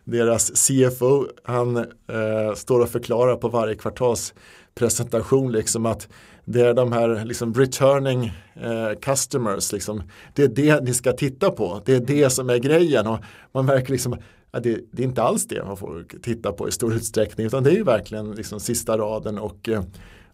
deras 0.05 0.51
CFO, 0.51 1.27
han 1.45 1.77
eh, 1.77 2.55
står 2.57 2.81
och 2.81 2.89
förklarar 2.89 3.37
på 3.37 3.49
varje 3.49 3.75
kvartalspresentation 3.75 5.53
liksom 5.53 5.87
att 5.87 6.09
det 6.45 6.61
är 6.61 6.75
de 6.75 6.93
här 6.93 7.25
liksom 7.25 7.55
returning 7.55 8.33
eh, 8.55 8.99
customers, 9.01 9.73
liksom. 9.73 10.03
det 10.35 10.43
är 10.43 10.49
det 10.49 10.85
ni 10.85 10.95
ska 10.95 11.13
titta 11.13 11.51
på, 11.51 11.83
det 11.85 11.95
är 11.95 12.01
det 12.01 12.31
som 12.31 12.51
är 12.51 12.59
grejen 12.59 13.07
och 13.07 13.19
man 13.53 13.67
märker 13.67 13.93
liksom 13.93 14.17
Ja, 14.55 14.61
det, 14.61 14.81
det, 14.91 15.03
är 15.03 15.07
inte 15.07 15.23
alls 15.23 15.47
det 15.47 15.65
man 15.65 15.77
får 15.77 16.05
titta 16.23 16.53
på 16.53 16.69
i 16.69 16.73
stor 16.73 16.95
utsträckning 16.95 17.47
utan 17.47 17.63
det 17.63 17.71
är 17.71 17.75
ju 17.75 17.85
verkligen 17.85 18.33
liksom 18.33 18.61
sista 18.61 18.99
raden 18.99 19.39
och, 19.39 19.69
eh, 19.69 19.83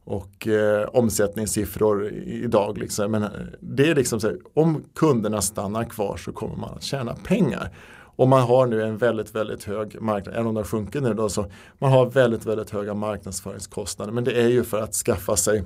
och 0.05 0.47
eh, 0.47 0.89
omsättningssiffror 0.89 2.09
idag. 2.27 2.79
Liksom. 2.79 3.11
Men 3.11 3.23
eh, 3.23 3.31
det 3.61 3.91
är 3.91 3.95
liksom 3.95 4.21
så 4.21 4.27
här, 4.27 4.39
om 4.55 4.85
kunderna 4.95 5.43
stannar 5.43 5.85
kvar 5.85 6.17
så 6.17 6.33
kommer 6.33 6.57
man 6.57 6.75
att 6.75 6.83
tjäna 6.83 7.15
pengar. 7.15 7.71
Och 8.19 8.29
man 8.29 8.43
har 8.43 8.67
nu 8.67 8.83
en 8.83 8.99
väldigt, 8.99 9.35
väldigt 9.35 9.65
hög 9.65 10.01
marknad, 10.01 10.35
även 10.35 10.47
om 10.47 10.55
den 10.55 10.65
sjunker 10.65 11.01
nu 11.01 11.15
då, 11.15 11.29
så 11.29 11.47
man 11.79 11.93
har 11.93 12.07
väldigt, 12.07 12.47
väldigt 12.47 12.71
höga 12.71 12.95
marknadsföringskostnader. 12.95 14.13
Men 14.13 14.25
det 14.25 14.43
är 14.43 14.49
ju 14.49 14.65
för 14.65 14.81
att 14.81 14.95
skaffa 14.95 15.37
sig, 15.37 15.65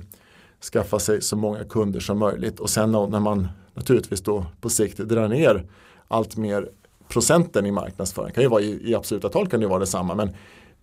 skaffa 0.73 0.99
sig 0.99 1.21
så 1.21 1.35
många 1.35 1.63
kunder 1.63 1.99
som 1.99 2.17
möjligt. 2.17 2.59
Och 2.59 2.69
sen 2.69 2.91
när 2.91 3.19
man 3.19 3.47
naturligtvis 3.73 4.21
då 4.21 4.45
på 4.61 4.69
sikt 4.69 4.97
drar 4.97 5.27
ner 5.27 5.65
allt 6.07 6.37
mer 6.37 6.69
procenten 7.13 7.65
i 7.65 7.71
marknadsföring, 7.71 8.33
kan 8.33 8.43
ju 8.43 8.49
vara 8.49 8.61
i, 8.61 8.89
i 8.89 8.95
absoluta 8.95 9.29
tal 9.29 9.47
kan 9.47 9.59
det 9.59 9.67
vara 9.67 9.79
detsamma, 9.79 10.15
men 10.15 10.29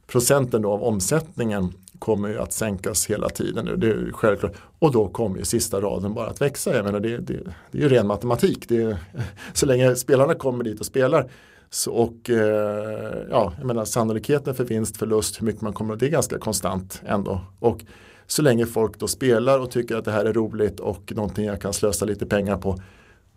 procenten 0.06 0.62
då 0.62 0.72
av 0.72 0.82
omsättningen 0.82 1.72
kommer 1.98 2.28
ju 2.28 2.38
att 2.38 2.52
sänkas 2.52 3.06
hela 3.06 3.28
tiden 3.28 3.64
nu. 3.64 3.76
Det 3.76 3.86
är 3.86 4.12
självklart. 4.12 4.52
Och 4.78 4.92
då 4.92 5.08
kommer 5.08 5.38
ju 5.38 5.44
sista 5.44 5.80
raden 5.80 6.14
bara 6.14 6.26
att 6.26 6.40
växa. 6.40 6.76
Jag 6.76 6.84
menar, 6.84 7.00
det, 7.00 7.18
det, 7.18 7.40
det 7.70 7.78
är 7.78 7.82
ju 7.82 7.88
ren 7.88 8.06
matematik. 8.06 8.68
Det 8.68 8.82
är, 8.82 8.96
så 9.52 9.66
länge 9.66 9.96
spelarna 9.96 10.34
kommer 10.34 10.64
dit 10.64 10.80
och 10.80 10.86
spelar 10.86 11.30
så, 11.70 11.92
och 11.92 12.30
eh, 12.30 13.26
ja, 13.30 13.52
jag 13.58 13.66
menar 13.66 13.84
sannolikheten 13.84 14.54
för 14.54 14.64
vinst, 14.64 14.96
förlust, 14.96 15.40
hur 15.40 15.46
mycket 15.46 15.62
man 15.62 15.72
kommer, 15.72 15.96
det 15.96 16.06
är 16.06 16.10
ganska 16.10 16.38
konstant 16.38 17.02
ändå. 17.06 17.40
Och 17.58 17.80
så 18.26 18.42
länge 18.42 18.66
folk 18.66 18.98
då 18.98 19.08
spelar 19.08 19.58
och 19.58 19.70
tycker 19.70 19.96
att 19.96 20.04
det 20.04 20.12
här 20.12 20.24
är 20.24 20.32
roligt 20.32 20.80
och 20.80 21.12
någonting 21.16 21.44
jag 21.44 21.60
kan 21.60 21.72
slösa 21.72 22.04
lite 22.04 22.26
pengar 22.26 22.56
på 22.56 22.78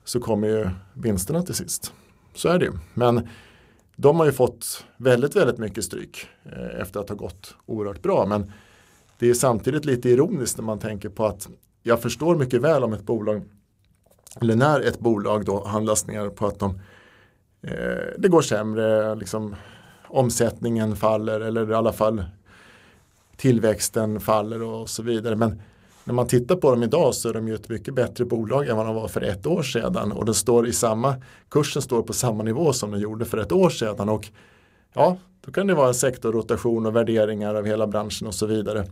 så 0.03 0.19
kommer 0.19 0.47
ju 0.47 0.69
vinsterna 0.93 1.41
till 1.41 1.55
sist. 1.55 1.93
Så 2.33 2.49
är 2.49 2.59
det 2.59 2.65
ju. 2.65 2.73
Men 2.93 3.27
de 3.95 4.19
har 4.19 4.25
ju 4.25 4.31
fått 4.31 4.85
väldigt, 4.97 5.35
väldigt 5.35 5.57
mycket 5.57 5.83
stryk 5.83 6.27
eh, 6.45 6.81
efter 6.81 6.99
att 6.99 7.09
ha 7.09 7.15
gått 7.15 7.55
oerhört 7.65 8.01
bra. 8.01 8.25
Men 8.25 8.51
det 9.19 9.29
är 9.29 9.33
samtidigt 9.33 9.85
lite 9.85 10.09
ironiskt 10.09 10.57
när 10.57 10.65
man 10.65 10.79
tänker 10.79 11.09
på 11.09 11.25
att 11.25 11.49
jag 11.83 12.01
förstår 12.01 12.35
mycket 12.35 12.61
väl 12.61 12.83
om 12.83 12.93
ett 12.93 13.03
bolag 13.03 13.41
eller 14.41 14.55
när 14.55 14.79
ett 14.79 14.99
bolag 14.99 15.45
då 15.45 15.65
handlas 15.65 16.07
ner 16.07 16.29
på 16.29 16.47
att 16.47 16.59
de 16.59 16.79
eh, 17.61 18.13
det 18.17 18.27
går 18.27 18.41
sämre, 18.41 19.15
liksom, 19.15 19.55
omsättningen 20.07 20.95
faller 20.95 21.39
eller 21.39 21.71
i 21.71 21.73
alla 21.73 21.93
fall 21.93 22.23
tillväxten 23.35 24.19
faller 24.19 24.63
och 24.63 24.89
så 24.89 25.03
vidare. 25.03 25.35
Men 25.35 25.61
när 26.03 26.13
man 26.13 26.27
tittar 26.27 26.55
på 26.55 26.71
dem 26.71 26.83
idag 26.83 27.15
så 27.15 27.29
är 27.29 27.33
de 27.33 27.47
ju 27.47 27.55
ett 27.55 27.69
mycket 27.69 27.93
bättre 27.93 28.25
bolag 28.25 28.67
än 28.67 28.77
vad 28.77 28.85
de 28.85 28.95
var 28.95 29.07
för 29.07 29.21
ett 29.21 29.45
år 29.45 29.63
sedan. 29.63 30.11
Och 30.11 30.25
den 30.25 30.33
står 30.33 30.67
i 30.67 30.73
samma, 30.73 31.15
kursen 31.49 31.81
står 31.81 32.01
på 32.01 32.13
samma 32.13 32.43
nivå 32.43 32.73
som 32.73 32.91
den 32.91 32.99
gjorde 32.99 33.25
för 33.25 33.37
ett 33.37 33.51
år 33.51 33.69
sedan. 33.69 34.09
Och 34.09 34.27
ja, 34.93 35.17
då 35.45 35.51
kan 35.51 35.67
det 35.67 35.73
vara 35.73 35.87
en 35.87 35.93
sektorrotation 35.93 36.85
och 36.85 36.95
värderingar 36.95 37.55
av 37.55 37.65
hela 37.65 37.87
branschen 37.87 38.27
och 38.27 38.35
så 38.35 38.45
vidare. 38.45 38.85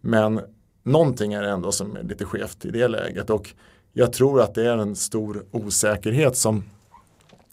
Men 0.00 0.40
någonting 0.82 1.32
är 1.32 1.42
ändå 1.42 1.72
som 1.72 1.96
är 1.96 2.02
lite 2.02 2.24
skevt 2.24 2.64
i 2.64 2.70
det 2.70 2.88
läget. 2.88 3.30
Och 3.30 3.54
jag 3.92 4.12
tror 4.12 4.40
att 4.40 4.54
det 4.54 4.66
är 4.66 4.78
en 4.78 4.96
stor 4.96 5.44
osäkerhet 5.50 6.36
som 6.36 6.64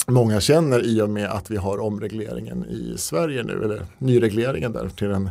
många 0.08 0.42
känner 0.42 0.86
i 0.86 1.02
och 1.02 1.10
med 1.10 1.32
att 1.32 1.52
vi 1.52 1.58
har 1.58 1.80
omregleringen 1.80 2.66
i 2.66 2.94
Sverige 2.98 3.44
nu, 3.44 3.64
eller 3.64 3.86
nyregleringen 3.98 4.72
där 4.72 4.90
till 4.90 5.10
den 5.10 5.30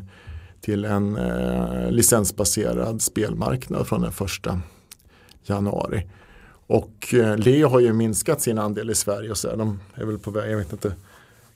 till 0.65 0.85
en 0.85 1.17
eh, 1.17 1.91
licensbaserad 1.91 3.03
spelmarknad 3.03 3.87
från 3.87 4.03
den 4.03 4.13
första 4.13 4.61
januari. 5.43 6.07
Och 6.67 7.15
eh, 7.15 7.39
Leo 7.39 7.69
har 7.69 7.81
ju 7.81 7.93
minskat 7.93 8.41
sin 8.41 8.59
andel 8.59 8.91
i 8.91 8.95
Sverige 8.95 9.31
och 9.31 9.39
så 9.39 9.57
de 9.57 9.81
är 9.95 10.05
väl 10.05 10.19
på 10.19 10.31
väg, 10.31 10.53
jag 10.53 10.59
vet 10.59 10.73
inte, 10.73 10.93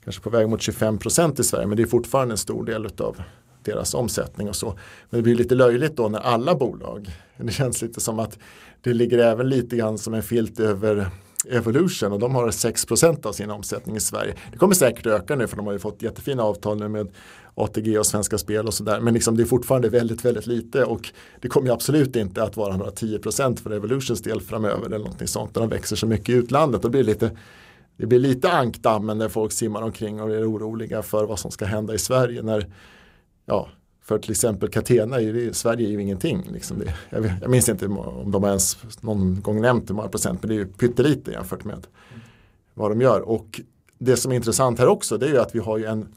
kanske 0.04 0.22
på 0.22 0.30
väg 0.30 0.48
mot 0.48 0.62
25 0.62 0.98
procent 0.98 1.40
i 1.40 1.44
Sverige 1.44 1.66
men 1.66 1.76
det 1.76 1.82
är 1.82 1.86
fortfarande 1.86 2.34
en 2.34 2.38
stor 2.38 2.64
del 2.64 2.86
av 2.98 3.22
deras 3.64 3.94
omsättning 3.94 4.48
och 4.48 4.56
så. 4.56 4.66
Men 5.10 5.18
det 5.18 5.22
blir 5.22 5.34
lite 5.34 5.54
löjligt 5.54 5.96
då 5.96 6.08
när 6.08 6.20
alla 6.20 6.54
bolag, 6.54 7.10
det 7.36 7.52
känns 7.52 7.82
lite 7.82 8.00
som 8.00 8.18
att 8.18 8.38
det 8.80 8.94
ligger 8.94 9.18
även 9.18 9.48
lite 9.48 9.76
grann 9.76 9.98
som 9.98 10.14
en 10.14 10.22
filt 10.22 10.60
över 10.60 11.10
Evolution 11.50 12.12
och 12.12 12.18
de 12.18 12.34
har 12.34 12.50
6% 12.50 13.26
av 13.26 13.32
sin 13.32 13.50
omsättning 13.50 13.96
i 13.96 14.00
Sverige. 14.00 14.34
Det 14.52 14.58
kommer 14.58 14.74
säkert 14.74 15.06
öka 15.06 15.36
nu 15.36 15.46
för 15.46 15.56
de 15.56 15.66
har 15.66 15.72
ju 15.72 15.78
fått 15.78 16.02
jättefina 16.02 16.42
avtal 16.42 16.78
nu 16.78 16.88
med 16.88 17.08
ATG 17.58 17.98
och 17.98 18.06
Svenska 18.06 18.38
Spel 18.38 18.66
och 18.66 18.74
sådär. 18.74 19.00
Men 19.00 19.14
liksom 19.14 19.36
det 19.36 19.42
är 19.42 19.46
fortfarande 19.46 19.88
väldigt, 19.88 20.24
väldigt 20.24 20.46
lite 20.46 20.84
och 20.84 21.12
det 21.40 21.48
kommer 21.48 21.70
absolut 21.70 22.16
inte 22.16 22.42
att 22.42 22.56
vara 22.56 22.76
några 22.76 22.90
10% 22.90 23.56
för 23.56 23.70
Evolutions 23.70 24.22
del 24.22 24.40
framöver 24.40 24.86
eller 24.86 24.98
någonting 24.98 25.28
sånt. 25.28 25.54
De 25.54 25.68
växer 25.68 25.96
så 25.96 26.06
mycket 26.06 26.28
i 26.28 26.32
utlandet 26.32 26.84
och 26.84 26.90
det 26.90 26.98
blir 26.98 27.04
lite 27.04 27.30
det 27.96 28.06
blir 28.06 28.18
lite 28.18 28.52
ankdammen 28.52 29.18
när 29.18 29.28
folk 29.28 29.52
simmar 29.52 29.82
omkring 29.82 30.20
och 30.20 30.30
är 30.30 30.52
oroliga 30.52 31.02
för 31.02 31.24
vad 31.24 31.38
som 31.38 31.50
ska 31.50 31.64
hända 31.64 31.94
i 31.94 31.98
Sverige 31.98 32.42
när 32.42 32.66
ja, 33.46 33.68
för 34.02 34.18
till 34.18 34.30
exempel 34.30 34.68
Catena 34.68 35.20
i 35.20 35.50
Sverige 35.54 35.88
är 35.88 35.90
ju 35.90 36.02
ingenting. 36.02 36.48
Liksom 36.52 36.78
det, 36.78 36.94
jag, 37.10 37.32
jag, 37.42 37.50
minns 37.50 37.68
inte 37.68 37.86
om 37.86 38.30
de 38.30 38.44
ens 38.44 38.78
någon 39.00 39.40
gång 39.40 39.60
nämnt 39.60 39.90
hur 39.90 39.94
många 39.94 40.08
procent 40.08 40.42
men 40.42 40.48
det 40.48 40.54
är 40.54 40.58
ju 40.58 40.66
pyttelite 40.66 41.30
jämfört 41.30 41.64
med 41.64 41.86
vad 42.74 42.90
de 42.90 43.00
gör. 43.00 43.20
Och 43.20 43.60
det 43.98 44.16
som 44.16 44.32
är 44.32 44.36
intressant 44.36 44.78
här 44.78 44.86
också 44.86 45.18
det 45.18 45.26
är 45.26 45.30
ju 45.30 45.38
att 45.38 45.54
vi 45.54 45.58
har 45.58 45.78
ju 45.78 45.84
en 45.84 46.08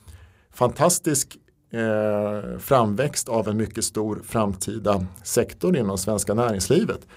fantastisk 0.54 1.38
eh, 1.72 2.58
framväxt 2.60 3.30
av 3.30 3.48
en 3.48 3.58
mycket 3.58 3.84
stor 3.84 4.22
framtida 4.26 5.06
sektor 5.24 5.78
inom 5.78 5.98
svenska 5.98 6.34
näringslivet. 6.34 7.08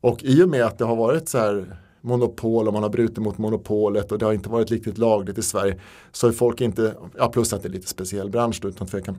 Och 0.00 0.24
i 0.24 0.42
och 0.42 0.48
med 0.48 0.64
att 0.64 0.78
det 0.78 0.84
har 0.84 0.96
varit 0.96 1.28
så 1.28 1.38
här 1.38 1.76
monopol 2.00 2.66
och 2.66 2.72
man 2.72 2.82
har 2.82 2.90
brutit 2.90 3.18
mot 3.18 3.38
monopolet 3.38 4.12
och 4.12 4.18
det 4.18 4.24
har 4.24 4.32
inte 4.32 4.48
varit 4.48 4.70
riktigt 4.70 4.98
lagligt 4.98 5.38
i 5.38 5.42
Sverige 5.42 5.80
så 6.12 6.26
har 6.26 6.32
folk 6.32 6.60
inte, 6.60 6.96
ja 7.16 7.28
plus 7.28 7.52
att 7.52 7.62
det 7.62 7.68
är 7.68 7.72
lite 7.72 7.88
speciell 7.88 8.30
bransch 8.30 8.58
då 8.62 8.68
utan 8.68 8.86
tvekan, 8.86 9.18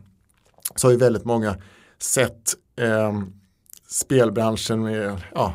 så 0.76 0.88
har 0.88 0.92
ju 0.92 0.98
väldigt 0.98 1.26
många 1.26 1.56
sett 2.00 2.54
eh, 2.76 3.22
spelbranschen 3.88 4.84
med, 4.84 5.22
ja, 5.36 5.54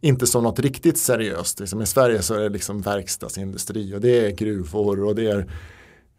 inte 0.00 0.26
som 0.26 0.42
något 0.42 0.58
riktigt 0.58 0.98
seriöst. 0.98 1.60
Liksom 1.60 1.82
I 1.82 1.86
Sverige 1.86 2.22
så 2.22 2.34
är 2.34 2.40
det 2.40 2.48
liksom 2.48 2.80
verkstadsindustri 2.80 3.94
och 3.94 4.00
det 4.00 4.26
är 4.26 4.30
gruvor 4.30 5.04
och 5.04 5.14
det 5.14 5.26
är, 5.26 5.50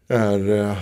är 0.08 0.58
eh, 0.60 0.76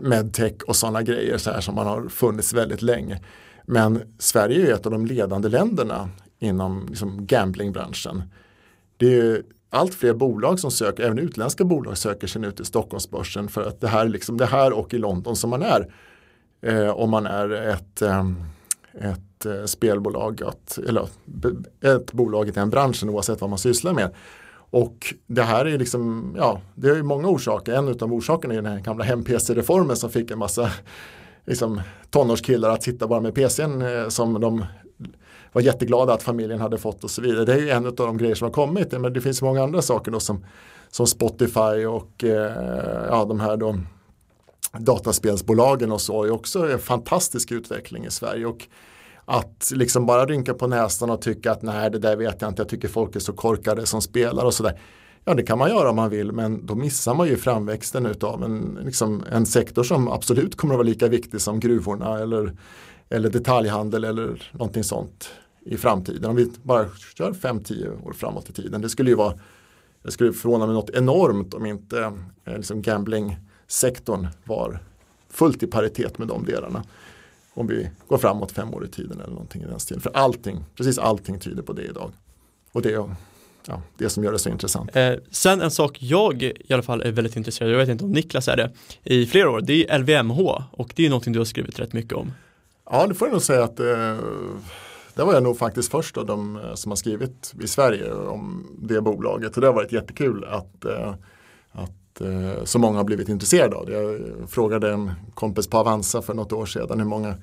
medtech 0.00 0.62
och 0.66 0.76
sådana 0.76 1.02
grejer 1.02 1.38
så 1.38 1.50
här 1.50 1.60
som 1.60 1.74
man 1.74 1.86
har 1.86 2.08
funnits 2.08 2.52
väldigt 2.52 2.82
länge. 2.82 3.20
Men 3.66 4.02
Sverige 4.18 4.70
är 4.70 4.74
ett 4.74 4.86
av 4.86 4.92
de 4.92 5.06
ledande 5.06 5.48
länderna 5.48 6.08
inom 6.38 6.86
liksom, 6.88 7.26
gamblingbranschen. 7.26 8.22
Det 8.96 9.20
är 9.20 9.42
allt 9.70 9.94
fler 9.94 10.14
bolag 10.14 10.60
som 10.60 10.70
söker, 10.70 11.02
även 11.02 11.18
utländska 11.18 11.64
bolag 11.64 11.98
söker 11.98 12.26
sig 12.26 12.40
nu 12.40 12.52
till 12.52 12.64
Stockholmsbörsen 12.64 13.48
för 13.48 13.62
att 13.62 13.80
det 13.80 13.88
här, 13.88 14.08
liksom, 14.08 14.36
det 14.36 14.46
här 14.46 14.72
och 14.72 14.94
i 14.94 14.98
London 14.98 15.36
som 15.36 15.50
man 15.50 15.62
är 15.62 15.92
eh, 16.62 16.90
om 16.90 17.10
man 17.10 17.26
är 17.26 17.50
ett, 17.50 18.02
eh, 18.02 18.30
ett 18.94 19.46
eh, 19.46 19.64
spelbolag, 19.64 20.42
att, 20.42 20.78
eller 20.78 21.08
ett 21.80 22.12
bolag 22.12 22.48
i 22.48 22.50
den 22.50 22.70
branschen 22.70 23.10
oavsett 23.10 23.40
vad 23.40 23.50
man 23.50 23.58
sysslar 23.58 23.92
med. 23.92 24.14
Och 24.74 25.14
det 25.26 25.42
här 25.42 25.64
är 25.64 25.78
liksom, 25.78 26.34
ja, 26.38 26.60
det 26.74 26.88
är 26.88 26.94
ju 26.94 27.02
många 27.02 27.28
orsaker. 27.28 27.72
En 27.72 27.88
av 27.88 28.14
orsakerna 28.14 28.54
är 28.54 28.62
den 28.62 28.72
här 28.72 28.80
gamla 28.80 29.04
hem-PC-reformen 29.04 29.96
som 29.96 30.10
fick 30.10 30.30
en 30.30 30.38
massa 30.38 30.70
liksom, 31.44 31.80
tonårskillar 32.10 32.70
att 32.70 32.82
sitta 32.82 33.06
bara 33.06 33.20
med 33.20 33.34
PCn 33.34 33.82
eh, 33.82 34.08
som 34.08 34.40
de 34.40 34.64
var 35.52 35.62
jätteglada 35.62 36.12
att 36.12 36.22
familjen 36.22 36.60
hade 36.60 36.78
fått 36.78 37.04
och 37.04 37.10
så 37.10 37.22
vidare. 37.22 37.44
Det 37.44 37.52
är 37.52 37.58
ju 37.58 37.70
en 37.70 37.86
av 37.86 37.94
de 37.94 38.18
grejer 38.18 38.34
som 38.34 38.44
har 38.44 38.52
kommit. 38.52 38.92
Men 38.92 39.12
det 39.12 39.20
finns 39.20 39.42
många 39.42 39.62
andra 39.62 39.82
saker 39.82 40.10
då 40.10 40.20
som, 40.20 40.44
som 40.90 41.06
Spotify 41.06 41.86
och 41.86 42.24
eh, 42.24 42.52
ja, 43.08 43.24
de 43.24 43.40
här 43.40 43.56
då 43.56 43.76
dataspelsbolagen 44.78 45.92
och 45.92 46.00
så 46.00 46.24
är 46.24 46.30
också 46.30 46.72
en 46.72 46.78
fantastisk 46.78 47.52
utveckling 47.52 48.04
i 48.04 48.10
Sverige. 48.10 48.46
Och 48.46 48.66
att 49.24 49.72
liksom 49.74 50.06
bara 50.06 50.26
rynka 50.26 50.54
på 50.54 50.66
näsan 50.66 51.10
och 51.10 51.22
tycka 51.22 51.52
att 51.52 51.62
nej 51.62 51.90
det 51.90 51.98
där 51.98 52.16
vet 52.16 52.42
jag 52.42 52.50
inte, 52.50 52.62
jag 52.62 52.68
tycker 52.68 52.88
folk 52.88 53.16
är 53.16 53.20
så 53.20 53.32
korkade 53.32 53.86
som 53.86 54.02
spelar 54.02 54.44
och 54.44 54.54
sådär. 54.54 54.80
Ja 55.24 55.34
det 55.34 55.42
kan 55.42 55.58
man 55.58 55.70
göra 55.70 55.90
om 55.90 55.96
man 55.96 56.10
vill 56.10 56.32
men 56.32 56.66
då 56.66 56.74
missar 56.74 57.14
man 57.14 57.26
ju 57.26 57.36
framväxten 57.36 58.14
av 58.20 58.44
en, 58.44 58.78
liksom, 58.84 59.24
en 59.32 59.46
sektor 59.46 59.82
som 59.82 60.08
absolut 60.08 60.56
kommer 60.56 60.74
att 60.74 60.78
vara 60.78 60.88
lika 60.88 61.08
viktig 61.08 61.40
som 61.40 61.60
gruvorna 61.60 62.18
eller, 62.18 62.56
eller 63.08 63.30
detaljhandel 63.30 64.04
eller 64.04 64.50
någonting 64.52 64.84
sånt 64.84 65.30
i 65.64 65.76
framtiden. 65.76 66.30
Om 66.30 66.36
vi 66.36 66.52
bara 66.62 66.86
kör 67.16 67.32
5-10 67.32 68.06
år 68.06 68.12
framåt 68.12 68.50
i 68.50 68.52
tiden. 68.52 68.80
Det 68.80 68.88
skulle 68.88 69.10
ju 69.10 69.16
vara, 69.16 69.38
det 70.02 70.10
skulle 70.10 70.32
förvåna 70.32 70.66
mig 70.66 70.74
något 70.74 70.90
enormt 70.90 71.54
om 71.54 71.66
inte 71.66 72.12
eh, 72.44 72.56
liksom 72.56 72.82
gambling 72.82 73.36
sektorn 73.66 74.28
var 74.44 74.78
fullt 75.30 75.62
i 75.62 75.66
paritet 75.66 76.18
med 76.18 76.28
de 76.28 76.44
delarna. 76.44 76.84
Om 77.54 77.66
vi 77.66 77.90
går 78.08 78.18
framåt 78.18 78.52
fem 78.52 78.74
år 78.74 78.84
i 78.84 78.88
tiden 78.88 79.20
eller 79.20 79.32
någonting 79.32 79.62
i 79.62 79.66
den 79.66 79.80
stilen. 79.80 80.00
För 80.00 80.10
allting, 80.14 80.64
precis 80.76 80.98
allting 80.98 81.38
tyder 81.40 81.62
på 81.62 81.72
det 81.72 81.82
idag. 81.82 82.12
Och 82.72 82.82
det, 82.82 82.90
ja, 83.66 83.82
det 83.98 84.08
som 84.08 84.24
gör 84.24 84.32
det 84.32 84.38
så 84.38 84.48
intressant. 84.48 84.96
Eh, 84.96 85.12
sen 85.30 85.60
en 85.60 85.70
sak 85.70 85.98
jag 86.00 86.42
i 86.42 86.72
alla 86.72 86.82
fall 86.82 87.02
är 87.02 87.12
väldigt 87.12 87.36
intresserad 87.36 87.68
av, 87.68 87.72
jag 87.72 87.78
vet 87.78 87.88
inte 87.88 88.04
om 88.04 88.12
Niklas 88.12 88.48
är 88.48 88.56
det, 88.56 88.72
i 89.02 89.26
flera 89.26 89.50
år, 89.50 89.60
det 89.60 89.90
är 89.90 89.98
LVMH 89.98 90.40
och 90.70 90.92
det 90.96 91.06
är 91.06 91.10
någonting 91.10 91.32
du 91.32 91.40
har 91.40 91.44
skrivit 91.44 91.78
rätt 91.78 91.92
mycket 91.92 92.12
om. 92.12 92.32
Ja, 92.90 93.06
det 93.06 93.14
får 93.14 93.28
jag 93.28 93.32
nog 93.32 93.42
säga 93.42 93.64
att 93.64 93.80
eh, 93.80 94.16
där 95.14 95.24
var 95.24 95.34
jag 95.34 95.42
nog 95.42 95.58
faktiskt 95.58 95.90
först 95.90 96.16
av 96.16 96.26
de 96.26 96.56
eh, 96.56 96.74
som 96.74 96.90
har 96.90 96.96
skrivit 96.96 97.54
i 97.62 97.68
Sverige 97.68 98.12
om 98.12 98.66
det 98.78 99.00
bolaget 99.00 99.54
och 99.54 99.60
det 99.60 99.66
har 99.66 99.74
varit 99.74 99.92
jättekul 99.92 100.44
att, 100.44 100.84
eh, 100.84 101.14
att 101.72 101.92
eh, 102.20 102.64
så 102.64 102.78
många 102.78 102.96
har 102.96 103.04
blivit 103.04 103.28
intresserade 103.28 103.76
av 103.76 103.86
det. 103.86 103.92
Jag 103.92 104.20
frågade 104.50 104.92
en 104.92 105.12
kompis 105.34 105.66
på 105.66 105.78
Avanza 105.78 106.22
för 106.22 106.34
något 106.34 106.52
år 106.52 106.66
sedan 106.66 106.98
hur 106.98 107.06
många, 107.06 107.34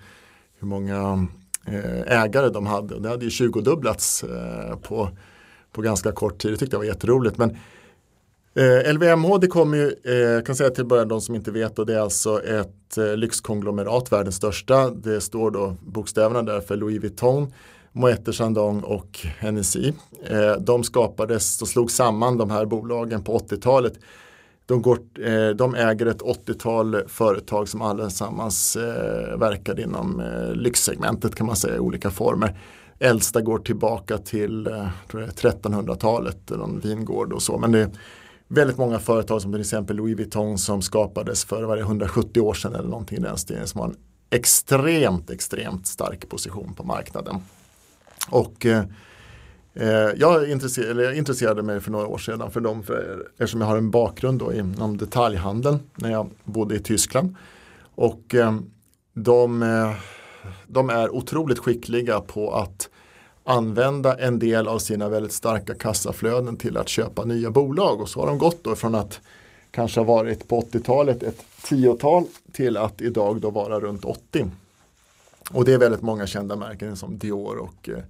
hur 0.60 0.68
många 0.68 1.28
eh, 1.68 2.22
ägare 2.22 2.50
de 2.50 2.66
hade 2.66 3.00
det 3.00 3.10
hade 3.10 3.26
ju 3.26 3.30
20-dubblats 3.30 4.24
eh, 4.24 4.76
på, 4.76 5.10
på 5.72 5.82
ganska 5.82 6.12
kort 6.12 6.38
tid. 6.38 6.52
Det 6.52 6.58
tyckte 6.58 6.76
jag 6.76 6.80
var 6.80 6.86
jätteroligt. 6.86 7.38
Men 7.38 7.58
Eh, 8.54 8.94
LVMH 8.94 9.38
det 9.40 9.48
kommer 9.48 9.78
ju, 9.78 9.88
eh, 9.88 10.44
kan 10.44 10.56
säga 10.56 10.70
till 10.70 10.86
början 10.86 11.08
de 11.08 11.22
som 11.22 11.36
inte 11.36 11.52
vet, 11.52 11.80
och 11.80 11.86
det 11.86 11.94
är 11.94 12.00
alltså 12.00 12.44
ett 12.44 12.98
eh, 12.98 13.16
lyxkonglomerat, 13.16 14.12
världens 14.12 14.36
största. 14.36 14.90
Det 14.90 15.22
står 15.22 15.52
då 15.52 15.76
bokstäverna 15.82 16.42
där 16.42 16.62
för 16.62 16.78
Louis 16.78 17.02
Vuitton, 17.02 17.54
Moët 17.92 18.32
Chandon 18.32 18.84
och 18.84 19.20
Hennessy. 19.22 19.94
Eh, 20.24 20.54
de 20.60 20.84
skapades 20.84 21.62
och 21.62 21.68
slog 21.68 21.92
samman 21.92 22.38
de 22.38 22.50
här 22.50 22.66
bolagen 22.66 23.24
på 23.24 23.38
80-talet. 23.40 23.94
De, 24.72 24.82
går, 24.82 25.00
eh, 25.20 25.50
de 25.50 25.76
äger 25.76 26.06
ett 26.06 26.22
80-tal 26.22 27.08
företag 27.08 27.70
som 27.70 27.82
allesammans 27.82 28.76
eh, 28.76 29.38
verkar 29.38 29.80
inom 29.80 30.20
eh, 30.20 30.56
lyxsegmentet 30.56 31.36
kan 31.36 31.48
man 31.48 31.56
säga 31.56 31.76
i 31.76 31.80
olika 31.80 32.12
former. 32.12 32.60
Äldsta 33.00 33.42
går 33.42 33.60
tillbaka 33.60 34.18
till 34.18 34.68
eh, 34.68 34.88
1300-talet, 35.10 36.50
någon 36.50 36.80
vingård 36.80 37.34
och 37.34 37.42
så. 37.42 37.58
Men 37.58 37.72
det 37.72 37.80
är 37.80 37.90
väldigt 38.48 38.78
många 38.78 39.00
företag 39.00 39.42
som 39.42 39.52
till 39.52 39.62
exempel 39.62 39.96
Louis 39.96 40.18
Vuitton 40.18 40.58
som 40.58 40.82
skapades 40.82 41.46
för 41.46 41.64
varje 41.64 41.84
170 41.84 42.42
år 42.42 42.54
sedan 42.54 42.76
eller 42.76 42.90
någonting 42.90 43.18
i 43.18 43.22
den 43.22 43.38
stilen 43.38 43.68
som 43.68 43.82
har 43.82 43.88
en 43.88 43.96
extremt, 44.30 45.30
extremt 45.30 45.88
stark 45.88 46.30
position 46.30 46.74
på 46.74 46.84
marknaden. 46.84 47.36
Och 48.30 48.66
eh 48.66 48.84
Eh, 49.74 50.10
jag, 50.16 50.50
intresserade, 50.50 51.18
intresserade 51.18 51.64
mig 51.64 51.80
för 51.80 51.92
några 51.92 52.08
år 52.08 52.18
sedan 52.18 52.52
för 52.52 52.62
dem 52.62 52.84
för, 52.84 53.28
eftersom 53.32 53.62
jag 53.62 53.68
har 53.68 53.78
en 53.78 53.92
bakgrund 53.92 54.40
då 54.40 54.54
inom 54.54 54.98
detaljhandeln 54.98 55.80
när 55.96 56.12
jag 56.12 56.30
bodde 56.44 56.76
i 56.76 56.80
Tyskland. 56.80 57.36
Och 57.96 58.36
eh, 58.36 58.56
de, 59.14 59.64
eh, 59.64 59.92
de 60.68 60.90
är 60.90 61.16
otroligt 61.16 61.60
skickliga 61.60 62.20
på 62.20 62.54
att 62.54 62.90
använda 63.44 64.18
en 64.18 64.40
del 64.40 64.68
av 64.68 64.80
sina 64.80 65.10
väldigt 65.10 65.34
starka 65.34 65.74
kassaflöden 65.74 66.58
till 66.58 66.78
att 66.78 66.90
köpa 66.90 67.26
nya 67.26 67.52
bolag. 67.52 68.02
Och 68.02 68.10
så 68.10 68.20
har 68.20 68.28
de 68.28 68.38
gått 68.38 68.64
då 68.64 68.76
från 68.76 68.96
att 68.96 69.20
kanske 69.72 70.00
ha 70.00 70.06
varit 70.06 70.48
på 70.48 70.62
80-talet 70.62 71.24
ett 71.24 71.46
tiotal 71.64 72.26
till 72.52 72.78
att 72.78 73.02
idag 73.02 73.42
då 73.42 73.50
vara 73.50 73.80
runt 73.80 74.06
80. 74.06 74.52
Och 75.52 75.66
det 75.66 75.74
är 75.74 75.78
väldigt 75.78 76.02
många 76.02 76.28
kända 76.28 76.56
märken 76.56 76.96
som 76.96 77.18
Dior 77.18 77.58
och 77.58 77.90
eh, 77.90 78.04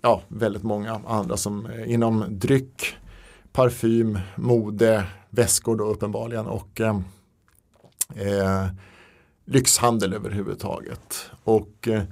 ja, 0.00 0.22
väldigt 0.28 0.62
många 0.62 1.00
andra 1.06 1.36
som 1.36 1.66
eh, 1.66 1.92
inom 1.92 2.24
dryck, 2.28 2.96
parfym, 3.52 4.18
mode, 4.36 5.04
väskor 5.30 5.76
då 5.76 5.84
uppenbarligen 5.84 6.46
och 6.46 6.80
eh, 6.80 7.00
eh 8.14 8.66
lyxhandel 9.44 10.12
överhuvudtaget. 10.12 11.30
Och 11.44 11.88
eh, 11.88 12.02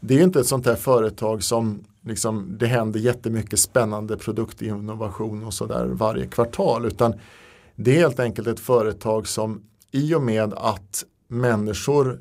det 0.00 0.18
är 0.18 0.22
inte 0.22 0.40
ett 0.40 0.46
sånt 0.46 0.66
här 0.66 0.76
företag 0.76 1.42
som 1.42 1.84
liksom, 2.02 2.56
det 2.58 2.66
händer 2.66 3.00
jättemycket 3.00 3.58
spännande 3.58 4.16
produktinnovation 4.16 5.44
och 5.44 5.54
sådär 5.54 5.86
varje 5.86 6.26
kvartal 6.26 6.86
utan 6.86 7.14
det 7.76 7.90
är 7.90 7.98
helt 7.98 8.20
enkelt 8.20 8.48
ett 8.48 8.60
företag 8.60 9.28
som 9.28 9.62
i 9.90 10.14
och 10.14 10.22
med 10.22 10.54
att 10.54 11.04
människor 11.28 12.20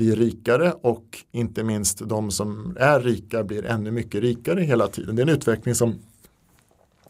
blir 0.00 0.16
rikare 0.16 0.72
och 0.82 1.18
inte 1.32 1.62
minst 1.64 2.08
de 2.08 2.30
som 2.30 2.76
är 2.80 3.00
rika 3.00 3.44
blir 3.44 3.66
ännu 3.66 3.90
mycket 3.90 4.20
rikare 4.20 4.60
hela 4.60 4.88
tiden. 4.88 5.16
Det 5.16 5.22
är 5.22 5.26
en 5.26 5.34
utveckling 5.34 5.74
som 5.74 5.94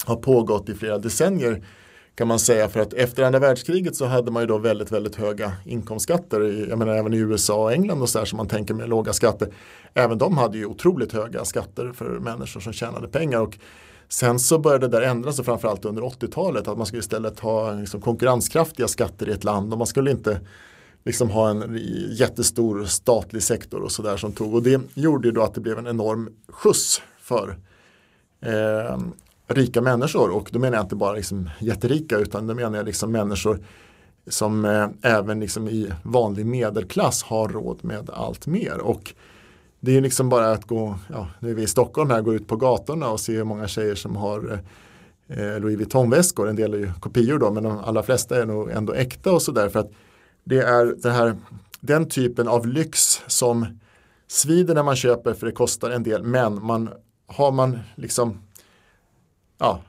har 0.05 0.17
pågått 0.17 0.69
i 0.69 0.75
flera 0.75 0.99
decennier 0.99 1.65
kan 2.15 2.29
man 2.29 2.39
säga 2.39 2.69
för 2.69 2.81
att 2.81 2.93
efter 2.93 3.23
andra 3.23 3.39
världskriget 3.39 3.97
så 3.97 4.05
hade 4.05 4.31
man 4.31 4.43
ju 4.43 4.47
då 4.47 4.59
väldigt 4.59 4.93
väldigt 4.93 5.17
höga 5.17 5.53
inkomstskatter. 5.65 6.67
Jag 6.69 6.79
menar 6.79 6.95
även 6.95 7.15
i 7.15 7.17
USA 7.17 7.63
och 7.63 7.73
England 7.73 8.03
och 8.03 8.09
så 8.09 8.19
där 8.19 8.25
som 8.25 8.37
man 8.37 8.49
tänker 8.49 8.75
med 8.75 8.89
låga 8.89 9.13
skatter. 9.13 9.49
Även 9.95 10.19
de 10.19 10.39
hade 10.39 10.59
ju 10.59 10.67
otroligt 10.67 11.13
höga 11.13 11.45
skatter 11.45 11.93
för 11.93 12.19
människor 12.19 12.61
som 12.61 12.73
tjänade 12.73 13.09
pengar. 13.09 13.41
Och 13.41 13.59
Sen 14.09 14.39
så 14.39 14.59
började 14.59 14.89
det 14.89 15.01
där 15.01 15.07
ändras 15.07 15.39
och 15.39 15.45
framförallt 15.45 15.85
under 15.85 16.03
80-talet 16.03 16.69
att 16.69 16.77
man 16.77 16.87
skulle 16.87 17.01
istället 17.01 17.41
ha 17.41 17.73
liksom 17.73 18.01
konkurrenskraftiga 18.01 18.89
skatter 18.89 19.29
i 19.29 19.33
ett 19.33 19.45
land 19.45 19.73
och 19.73 19.79
man 19.79 19.87
skulle 19.87 20.11
inte 20.11 20.41
liksom 21.05 21.31
ha 21.31 21.51
en 21.51 21.79
jättestor 22.11 22.85
statlig 22.85 23.43
sektor 23.43 23.81
och 23.81 23.93
sådär 23.93 24.17
som 24.17 24.33
tog 24.33 24.55
och 24.55 24.63
det 24.63 24.81
gjorde 24.95 25.29
ju 25.29 25.33
då 25.33 25.43
att 25.43 25.55
det 25.55 25.61
blev 25.61 25.79
en 25.79 25.87
enorm 25.87 26.29
skjuts 26.49 27.03
för 27.21 27.59
eh, 28.41 28.99
rika 29.47 29.81
människor 29.81 30.31
och 30.31 30.49
då 30.53 30.59
menar 30.59 30.77
jag 30.77 30.85
inte 30.85 30.97
bara 30.97 31.13
liksom 31.13 31.51
jätterika 31.59 32.19
utan 32.19 32.47
då 32.47 32.55
menar 32.55 32.77
jag 32.77 32.87
liksom 32.87 33.13
människor 33.13 33.61
som 34.27 34.65
eh, 34.65 34.89
även 35.03 35.41
liksom 35.41 35.69
i 35.69 35.93
vanlig 36.03 36.47
medelklass 36.47 37.23
har 37.23 37.49
råd 37.49 37.85
med 37.85 38.11
allt 38.11 38.47
mer. 38.47 38.79
Och 38.79 39.15
det 39.81 39.97
är 39.97 40.01
liksom 40.01 40.29
bara 40.29 40.53
att 40.53 40.65
gå, 40.65 40.99
ja, 41.13 41.29
nu 41.41 41.51
är 41.51 41.55
vi 41.55 41.63
i 41.63 41.67
Stockholm 41.67 42.11
här, 42.11 42.21
gå 42.21 42.35
ut 42.35 42.49
på 42.49 42.57
gatorna 42.57 43.11
och 43.11 43.21
se 43.21 43.37
hur 43.37 43.45
många 43.45 43.69
tjejer 43.69 43.95
som 43.95 44.17
har 44.17 44.61
eh, 45.29 45.61
Louis 45.61 45.79
Vuitton-väskor. 45.79 46.49
En 46.49 46.57
del 46.57 46.75
är 46.75 46.79
ju 46.79 46.93
kopior 47.01 47.39
då, 47.39 47.51
men 47.51 47.63
de 47.63 47.79
allra 47.79 48.03
flesta 48.03 48.43
är 48.43 48.47
nog 48.47 48.71
ändå 48.71 48.93
äkta 48.93 49.33
och 49.33 49.43
sådär. 49.43 49.69
För 49.69 49.81
att 49.81 49.91
det 50.45 50.59
är 50.59 50.95
det 51.03 51.11
här, 51.11 51.37
den 51.81 52.09
typen 52.09 52.49
av 52.49 52.67
lyx 52.67 53.23
som 53.27 53.67
svider 54.27 54.75
när 54.75 54.83
man 54.83 54.97
köper 54.97 55.35
för 55.35 55.47
det 55.47 55.53
kostar 55.53 55.91
en 55.91 56.03
del. 56.03 56.23
Men 56.23 56.65
man, 56.65 56.91
har 57.27 57.53
man 57.53 57.79
liksom 57.95 58.39
ja, 59.59 59.81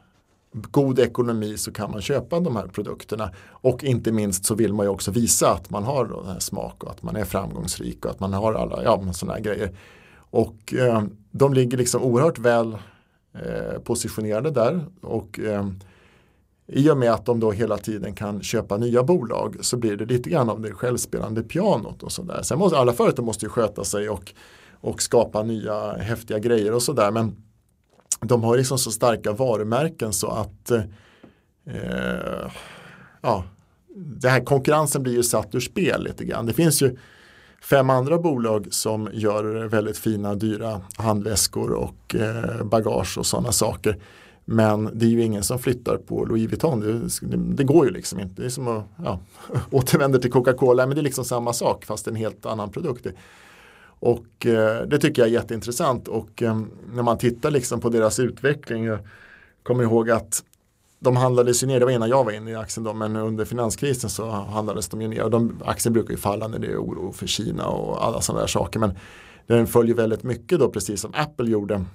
god 0.52 1.00
ekonomi 1.00 1.58
så 1.58 1.72
kan 1.72 1.92
man 1.92 2.02
köpa 2.02 2.40
de 2.40 2.56
här 2.56 2.68
produkterna. 2.68 3.32
Och 3.50 3.84
inte 3.84 4.12
minst 4.12 4.46
så 4.46 4.56
vill 4.56 4.74
man 4.74 4.86
ju 4.86 4.90
också 4.90 5.12
visa 5.12 5.52
att 5.52 5.70
man 5.70 5.84
har 5.84 6.06
den 6.06 6.26
här 6.26 6.40
smak 6.40 6.84
och 6.84 6.92
att 6.92 7.04
man 7.04 7.16
är 7.16 7.26
framgångsrik 7.26 8.06
och 8.06 8.12
att 8.12 8.20
man 8.20 8.34
har 8.34 8.54
alla 8.54 8.84
ja, 8.84 9.14
sådana 9.14 9.34
här 9.34 9.44
grejer. 9.44 9.76
Och 10.16 10.74
eh, 10.74 11.04
de 11.32 11.54
ligger 11.54 11.78
liksom 11.78 12.04
oerhört 12.04 12.40
väl 12.40 12.78
eh, 13.34 13.80
positionerade 13.84 14.52
där. 14.52 14.86
Och 15.02 15.40
eh, 15.40 15.68
i 16.68 16.90
och 16.90 16.98
med 16.98 17.12
att 17.12 17.26
de 17.26 17.40
då 17.40 17.52
hela 17.52 17.78
tiden 17.78 18.16
kan 18.16 18.42
köpa 18.42 18.78
nya 18.78 19.04
bolag 19.04 19.58
så 19.62 19.78
blir 19.78 19.98
det 19.98 20.06
lite 20.06 20.30
grann 20.30 20.50
av 20.50 20.62
det 20.62 20.72
självspelande 20.72 21.44
pianot 21.44 22.04
och 22.04 22.12
sådär. 22.12 22.42
Sen 22.44 22.60
måste 22.60 22.78
alla 22.78 22.94
företag 22.94 23.26
måste 23.26 23.46
ju 23.46 23.50
sköta 23.50 23.84
sig 23.84 24.10
och, 24.10 24.34
och 24.74 25.02
skapa 25.02 25.44
nya 25.44 25.94
häftiga 25.94 26.40
grejer 26.40 26.74
och 26.74 26.84
sådär. 26.84 27.12
Men 27.12 27.36
de 28.22 28.44
har 28.44 28.58
liksom 28.58 28.78
så 28.78 28.92
starka 28.92 29.32
varumärken 29.32 30.14
så 30.14 30.28
att 30.28 30.72
eh, 31.66 32.52
ja, 33.22 33.44
det 33.96 34.30
här 34.30 34.46
konkurrensen 34.46 35.04
blir 35.04 35.14
ju 35.14 35.24
satt 35.24 35.56
ur 35.56 35.60
spel 35.60 36.04
lite 36.04 36.26
grann. 36.26 36.46
Det 36.46 36.54
finns 36.54 36.82
ju 36.82 36.98
fem 37.62 37.90
andra 37.90 38.18
bolag 38.18 38.68
som 38.72 39.10
gör 39.14 39.68
väldigt 39.68 39.98
fina 39.98 40.36
dyra 40.36 40.82
handväskor 40.98 41.72
och 41.72 42.16
eh, 42.16 42.64
bagage 42.64 43.18
och 43.18 43.26
sådana 43.26 43.52
saker. 43.52 43.98
Men 44.52 44.90
det 44.94 45.06
är 45.06 45.10
ju 45.10 45.24
ingen 45.24 45.44
som 45.44 45.60
flyttar 45.60 45.98
på 45.98 46.26
Louis 46.26 46.50
Vuitton. 46.50 46.80
Det, 47.22 47.38
det 47.38 47.64
går 47.64 47.86
ju 47.86 47.92
liksom 47.92 48.20
inte. 48.20 48.42
Det 48.42 48.46
är 48.46 48.50
som 48.50 48.68
att 48.68 48.84
ja, 49.04 49.20
återvända 49.72 50.20
till 50.20 50.32
Coca-Cola. 50.32 50.88
Men 50.88 50.96
det 50.96 51.02
är 51.02 51.04
liksom 51.04 51.26
samma 51.26 51.54
sak 51.54 51.86
fast 51.86 52.08
en 52.08 52.16
helt 52.16 52.46
annan 52.46 52.70
produkt. 52.70 53.08
Och 53.84 54.46
eh, 54.46 54.88
det 54.88 54.98
tycker 55.00 55.22
jag 55.22 55.30
är 55.30 55.34
jätteintressant 55.34 56.08
och 56.08 56.42
eh, 56.44 56.62
när 56.94 57.04
man 57.04 57.18
tittar 57.18 57.52
liksom 57.52 57.80
på 57.80 57.90
deras 57.90 58.20
utveckling, 58.20 58.84
jag 58.84 59.00
kommer 59.64 59.84
ihåg 59.84 60.10
att 60.10 60.44
de 61.00 61.16
handlades 61.16 61.64
ju 61.64 61.68
ner, 61.68 61.80
det 61.80 61.86
var 61.86 61.92
innan 61.92 62.10
jag 62.10 62.24
var 62.24 62.32
inne 62.32 62.52
i 62.52 62.56
aktien 62.56 62.84
då, 62.84 62.94
men 62.94 63.16
under 63.16 63.46
finanskrisen 63.46 64.10
så 64.10 64.30
handlades 64.30 64.90
de 64.90 65.02
ju 65.02 65.08
ner. 65.08 65.24
Och 65.24 65.32
de, 65.32 65.62
aktien 65.66 65.94
brukar 65.94 66.12
ju 66.12 66.18
falla 66.18 66.48
när 66.48 66.60
det 66.60 66.68
är 66.68 66.78
oro 66.78 67.12
för 67.12 67.28
Kina 67.28 67.68
och 67.68 68.06
alla 68.06 68.22
sådana 68.22 68.40
där 68.40 68.48
saker. 68.48 68.80
Men 68.80 68.98
den 69.48 69.68
följer 69.68 69.96
väldigt 69.96 70.24
mycket 70.24 70.60
då, 70.60 70.70
precis 70.70 71.02
som 71.02 71.12
Apple 71.16 71.52
gjorde 71.52 71.86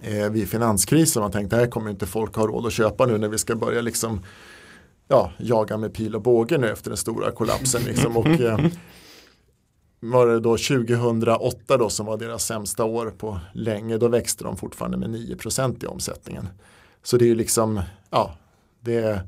eh, 0.00 0.30
vid 0.30 0.48
finanskrisen. 0.48 1.22
Man 1.22 1.32
tänkte, 1.32 1.56
här 1.56 1.66
kommer 1.66 1.90
inte 1.90 2.06
folk 2.06 2.36
ha 2.36 2.46
råd 2.46 2.66
att 2.66 2.72
köpa 2.72 3.06
nu 3.06 3.18
när 3.18 3.28
vi 3.28 3.38
ska 3.38 3.56
börja 3.56 3.80
liksom 3.80 4.20
ja, 5.08 5.32
jaga 5.38 5.76
med 5.76 5.94
pil 5.94 6.14
och 6.14 6.22
båge 6.22 6.58
nu 6.58 6.70
efter 6.70 6.90
den 6.90 6.96
stora 6.96 7.30
kollapsen. 7.30 7.82
Liksom. 7.82 8.16
Och, 8.16 8.26
eh, 8.26 8.58
var 10.00 10.26
det 10.26 10.40
då 10.40 10.56
2008 10.56 11.76
då 11.76 11.88
som 11.88 12.06
var 12.06 12.16
deras 12.16 12.44
sämsta 12.44 12.84
år 12.84 13.14
på 13.18 13.40
länge. 13.52 13.98
Då 13.98 14.08
växte 14.08 14.44
de 14.44 14.56
fortfarande 14.56 14.96
med 14.96 15.10
9% 15.10 15.84
i 15.84 15.86
omsättningen. 15.86 16.48
Så 17.02 17.16
det 17.16 17.30
är 17.30 17.34
liksom, 17.34 17.80
ja, 18.10 18.36
det 18.80 18.94
är, 18.96 19.20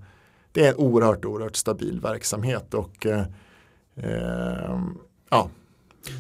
det 0.52 0.66
är 0.66 0.68
en 0.68 0.76
oerhört, 0.76 1.24
oerhört 1.24 1.56
stabil 1.56 2.00
verksamhet 2.00 2.74
och 2.74 3.06
eh, 3.06 3.24
eh 3.96 4.80
ja. 5.30 5.50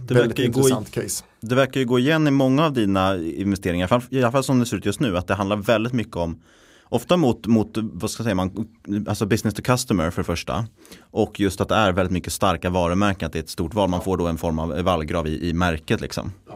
Det 0.06 0.14
väldigt 0.14 0.38
verkar, 0.38 0.42
intressant 0.44 0.88
i, 0.88 1.00
case. 1.00 1.24
Det 1.48 1.54
verkar 1.54 1.80
ju 1.80 1.86
gå 1.86 1.98
igen 1.98 2.28
i 2.28 2.30
många 2.30 2.64
av 2.64 2.72
dina 2.72 3.16
investeringar, 3.16 4.02
i 4.10 4.22
alla 4.22 4.32
fall- 4.32 4.44
som 4.44 4.60
det 4.60 4.66
ser 4.66 4.76
ut 4.76 4.86
just 4.86 5.00
nu, 5.00 5.16
att 5.16 5.26
det 5.26 5.34
handlar 5.34 5.56
väldigt 5.56 5.92
mycket 5.92 6.16
om 6.16 6.40
Ofta 6.88 7.16
mot, 7.16 7.46
mot 7.46 7.70
vad 7.76 8.10
ska 8.10 8.22
säga, 8.22 8.34
man, 8.34 8.68
alltså 9.08 9.26
business 9.26 9.54
to 9.54 9.62
customer 9.62 10.10
för 10.10 10.22
det 10.22 10.26
första. 10.26 10.66
Och 11.10 11.40
just 11.40 11.60
att 11.60 11.68
det 11.68 11.74
är 11.74 11.92
väldigt 11.92 12.12
mycket 12.12 12.32
starka 12.32 12.70
varumärken, 12.70 13.26
att 13.26 13.32
det 13.32 13.38
är 13.38 13.42
ett 13.42 13.48
stort 13.48 13.74
val. 13.74 13.88
Man 13.88 14.00
får 14.00 14.16
då 14.16 14.26
en 14.26 14.38
form 14.38 14.58
av 14.58 14.82
vallgrav 14.82 15.26
i, 15.26 15.48
i 15.48 15.52
märket 15.52 16.00
liksom. 16.00 16.32
Eh, 16.48 16.54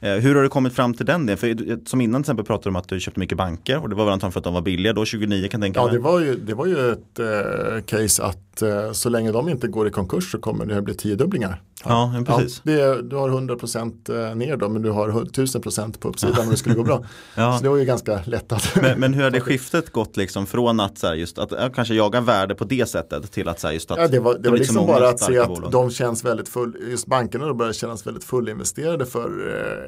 hur 0.00 0.34
har 0.34 0.42
du 0.42 0.48
kommit 0.48 0.72
fram 0.72 0.94
till 0.94 1.06
den 1.06 1.26
delen? 1.26 1.38
För 1.38 1.70
eh, 1.70 1.76
som 1.86 2.00
innan 2.00 2.22
till 2.22 2.26
exempel 2.26 2.46
pratade 2.46 2.64
du 2.64 2.68
om 2.70 2.76
att 2.76 2.88
du 2.88 3.00
köpte 3.00 3.20
mycket 3.20 3.38
banker 3.38 3.82
och 3.82 3.88
det 3.88 3.94
var 3.94 4.04
väl 4.04 4.12
antagligen 4.12 4.32
för 4.32 4.40
att 4.40 4.44
de 4.44 4.54
var 4.54 4.60
billiga 4.62 4.92
då, 4.92 5.04
29 5.04 5.48
kan 5.48 5.60
jag 5.60 5.66
tänka 5.66 5.80
Ja, 5.80 5.86
mig. 5.86 5.94
det 5.94 6.00
var 6.00 6.20
ju, 6.20 6.36
det 6.36 6.54
var 6.54 6.66
ju 6.66 6.92
ett 6.92 7.18
eh, 7.18 7.84
case 7.86 8.22
att 8.22 8.62
eh, 8.62 8.92
så 8.92 9.08
länge 9.08 9.32
de 9.32 9.48
inte 9.48 9.68
går 9.68 9.88
i 9.88 9.90
konkurs 9.90 10.32
så 10.32 10.38
kommer 10.38 10.66
det 10.66 10.82
bli 10.82 10.94
tiodubblingar. 10.94 11.62
Ja, 11.84 12.12
ja, 12.26 12.36
precis. 12.36 12.60
det 12.64 12.80
är, 12.80 13.02
du 13.02 13.16
har 13.16 13.28
100% 13.28 14.34
ner 14.34 14.56
då 14.56 14.68
men 14.68 14.82
du 14.82 14.90
har 14.90 15.08
1000% 15.08 15.98
på 15.98 16.08
uppsidan 16.08 16.40
om 16.44 16.50
det 16.50 16.56
skulle 16.56 16.74
gå 16.74 16.82
bra. 16.82 17.04
Ja. 17.34 17.56
Så 17.56 17.62
det 17.62 17.68
var 17.68 17.76
ju 17.76 17.84
ganska 17.84 18.20
lätt 18.24 18.52
att 18.52 18.76
Men, 18.82 19.00
men 19.00 19.14
hur 19.14 19.22
har 19.22 19.30
det 19.30 19.40
skiftet 19.50 19.92
gått 19.92 20.16
liksom 20.16 20.46
från 20.46 20.80
att 20.80 20.98
så 20.98 21.06
här, 21.06 21.14
just 21.14 21.38
att 21.38 21.50
ja, 21.52 21.70
kanske 21.74 21.94
jaga 21.94 22.20
värde 22.20 22.54
på 22.54 22.64
det 22.64 22.88
sättet 22.88 23.32
till 23.32 23.48
att 23.48 23.60
så 23.60 23.66
här, 23.66 23.74
just 23.74 23.90
att 23.90 23.98
Ja, 23.98 24.08
det 24.08 24.18
var, 24.20 24.34
det 24.34 24.48
har 24.48 24.50
var 24.50 24.58
liksom 24.58 24.76
många 24.76 24.92
bara 24.92 25.08
att 25.08 25.20
se 25.20 25.38
att 25.38 25.48
bolag. 25.48 25.70
de 25.72 25.90
känns 25.90 26.24
väldigt 26.24 26.48
full, 26.48 26.76
just 26.90 27.06
bankerna 27.06 27.46
då 27.46 27.54
började 27.54 27.74
kännas 27.74 28.06
väldigt 28.06 28.24
fullinvesterade 28.24 29.06
för 29.06 29.30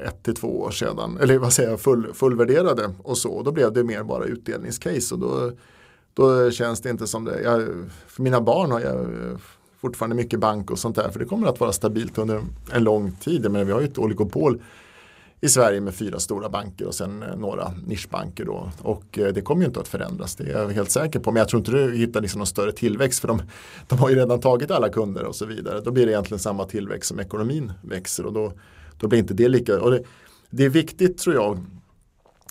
ett 0.01 0.23
till 0.23 0.35
två 0.35 0.61
år 0.61 0.71
sedan. 0.71 1.17
Eller 1.21 1.37
vad 1.37 1.53
säger 1.53 1.69
jag, 1.69 1.79
full, 1.79 2.13
fullvärderade 2.13 2.93
och 3.03 3.17
så. 3.17 3.31
Och 3.31 3.43
då 3.43 3.51
blev 3.51 3.73
det 3.73 3.83
mer 3.83 4.03
bara 4.03 4.25
utdelningscase 4.25 5.13
och 5.15 5.19
då, 5.19 5.51
då 6.13 6.51
känns 6.51 6.81
det 6.81 6.89
inte 6.89 7.07
som 7.07 7.25
det. 7.25 7.41
Jag, 7.41 7.67
för 8.07 8.23
mina 8.23 8.41
barn 8.41 8.71
har 8.71 8.79
jag 8.79 9.07
fortfarande 9.81 10.15
mycket 10.15 10.39
bank 10.39 10.71
och 10.71 10.79
sånt 10.79 10.95
där. 10.95 11.09
För 11.09 11.19
det 11.19 11.25
kommer 11.25 11.47
att 11.47 11.59
vara 11.59 11.71
stabilt 11.71 12.17
under 12.17 12.41
en 12.71 12.83
lång 12.83 13.11
tid. 13.11 13.51
Men 13.51 13.65
vi 13.65 13.71
har 13.71 13.81
ju 13.81 13.87
ett 13.87 13.97
oligopol 13.97 14.61
i 15.43 15.49
Sverige 15.49 15.81
med 15.81 15.93
fyra 15.93 16.19
stora 16.19 16.49
banker 16.49 16.87
och 16.87 16.95
sen 16.95 17.23
eh, 17.23 17.35
några 17.35 17.73
nischbanker 17.87 18.45
då. 18.45 18.71
Och 18.81 19.19
eh, 19.19 19.33
det 19.33 19.41
kommer 19.41 19.61
ju 19.61 19.67
inte 19.67 19.79
att 19.79 19.87
förändras, 19.87 20.35
det 20.35 20.43
är 20.43 20.59
jag 20.59 20.69
helt 20.69 20.91
säker 20.91 21.19
på. 21.19 21.31
Men 21.31 21.39
jag 21.39 21.49
tror 21.49 21.59
inte 21.59 21.71
du 21.71 21.97
hittar 21.97 22.21
liksom 22.21 22.39
någon 22.39 22.47
större 22.47 22.71
tillväxt 22.71 23.19
för 23.19 23.27
de, 23.27 23.41
de 23.87 23.99
har 23.99 24.09
ju 24.09 24.15
redan 24.15 24.39
tagit 24.39 24.71
alla 24.71 24.89
kunder 24.89 25.25
och 25.25 25.35
så 25.35 25.45
vidare. 25.45 25.81
Då 25.81 25.91
blir 25.91 26.05
det 26.05 26.11
egentligen 26.11 26.39
samma 26.39 26.65
tillväxt 26.65 27.09
som 27.09 27.19
ekonomin 27.19 27.71
växer 27.81 28.25
och 28.25 28.33
då, 28.33 28.53
då 29.01 29.07
blir 29.07 29.19
inte 29.19 29.33
det 29.33 29.47
lika. 29.47 29.81
Och 29.81 29.91
det, 29.91 30.03
det 30.49 30.65
är 30.65 30.69
viktigt 30.69 31.17
tror 31.17 31.35
jag 31.35 31.65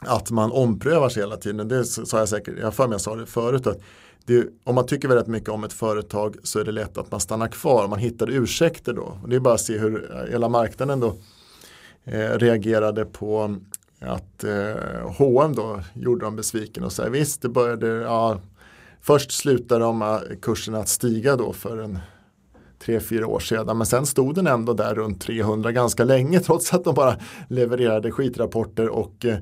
att 0.02 0.31
man 0.31 0.52
omprövar 0.52 1.09
sig 1.09 1.22
hela 1.22 1.36
tiden. 1.36 1.68
Det 1.68 1.85
sa 1.85 2.18
jag 2.18 2.28
säkert, 2.28 2.55
jag 2.59 2.64
har 2.64 2.72
för 2.72 2.89
mig 2.89 2.94
jag 2.94 3.01
sa 3.01 3.16
det 3.16 3.27
förut. 3.27 3.66
Att 3.66 3.81
det, 4.27 4.47
om 4.64 4.74
man 4.74 4.86
tycker 4.86 5.09
väldigt 5.09 5.27
mycket 5.27 5.48
om 5.48 5.64
ett 5.64 5.72
företag 5.72 6.36
så 6.43 6.59
är 6.59 6.64
det 6.64 6.72
lätt 6.72 6.98
att 6.98 7.10
man 7.10 7.20
stannar 7.20 7.48
kvar. 7.48 7.89
Man 7.89 7.98
hittar 7.98 8.31
ursäkter 8.31 8.93
då. 8.93 9.18
Och 9.22 9.28
det 9.28 9.36
är 9.36 9.40
bara 9.40 9.55
att 9.55 9.60
se 9.60 9.78
hur 9.78 10.16
eh, 10.16 10.31
hela 10.31 10.48
marknaden 10.48 11.01
då 11.01 11.16
eh, 12.05 12.39
reagerade 12.39 13.05
på 13.05 13.56
eh, 14.01 14.12
att 14.12 14.44
eh, 14.44 15.10
H&M 15.18 15.55
då 15.55 15.81
gjorde 15.94 16.24
dem 16.24 16.36
besviken 16.36 16.85
och 16.85 16.93
sa 16.93 17.09
visst 17.09 17.43
det 17.43 17.48
började, 17.48 17.86
ja, 17.86 18.40
först 19.01 19.32
slutade 19.32 19.85
de 19.85 20.20
kurserna 20.43 20.78
att 20.78 20.89
stiga 20.89 21.36
då 21.36 21.52
för 21.52 21.78
en 21.78 21.98
tre, 22.85 23.01
fyra 23.01 23.27
år 23.27 23.40
sedan. 23.40 23.77
Men 23.78 23.86
sen 23.86 24.07
stod 24.07 24.35
den 24.35 24.47
ändå 24.47 24.73
där 24.73 24.94
runt 24.94 25.20
300 25.20 25.73
ganska 25.73 26.05
länge 26.05 26.40
trots 26.47 26.74
att 26.74 26.85
de 26.85 26.94
bara 26.94 27.16
levererade 27.48 28.11
skitrapporter 28.11 28.89
och 28.89 29.24
eh, 29.24 29.36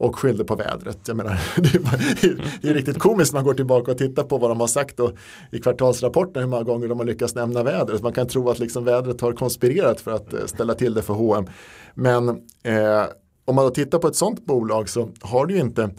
och 0.00 0.18
skyllde 0.18 0.44
på 0.44 0.54
vädret. 0.56 0.98
Jag 1.06 1.16
menar, 1.16 1.40
det, 1.56 1.74
är, 1.74 1.78
bara- 1.78 2.40
det 2.62 2.68
är 2.68 2.74
riktigt 2.74 2.98
komiskt 2.98 3.32
när 3.32 3.38
man 3.40 3.44
går 3.44 3.54
tillbaka 3.54 3.90
och 3.92 3.98
tittar 3.98 4.22
på 4.22 4.38
vad 4.38 4.50
de 4.50 4.60
har 4.60 4.66
sagt 4.66 4.96
då, 4.96 5.12
i 5.52 5.58
kvartalsrapporten 5.58 6.42
hur 6.42 6.48
många 6.50 6.62
gånger 6.62 6.88
de 6.88 6.98
har 6.98 7.06
lyckats 7.06 7.34
nämna 7.34 7.62
vädret. 7.62 8.02
Man 8.02 8.12
kan 8.12 8.26
tro 8.28 8.50
att 8.50 8.58
liksom 8.58 8.84
vädret 8.84 9.20
har 9.20 9.32
konspirerat 9.32 10.00
för 10.00 10.10
att 10.10 10.32
eh, 10.32 10.44
ställa 10.46 10.74
till 10.74 10.94
det 10.94 11.02
för 11.02 11.14
H&M. 11.14 11.46
Men 11.94 12.28
eh, 12.62 13.04
om 13.44 13.54
man 13.54 13.64
då 13.64 13.70
tittar 13.70 13.98
på 13.98 14.08
ett 14.08 14.16
sånt 14.16 14.46
bolag 14.46 14.88
så 14.88 15.08
har 15.20 15.46
du 15.46 15.54
ju 15.54 15.60
inte 15.60 15.90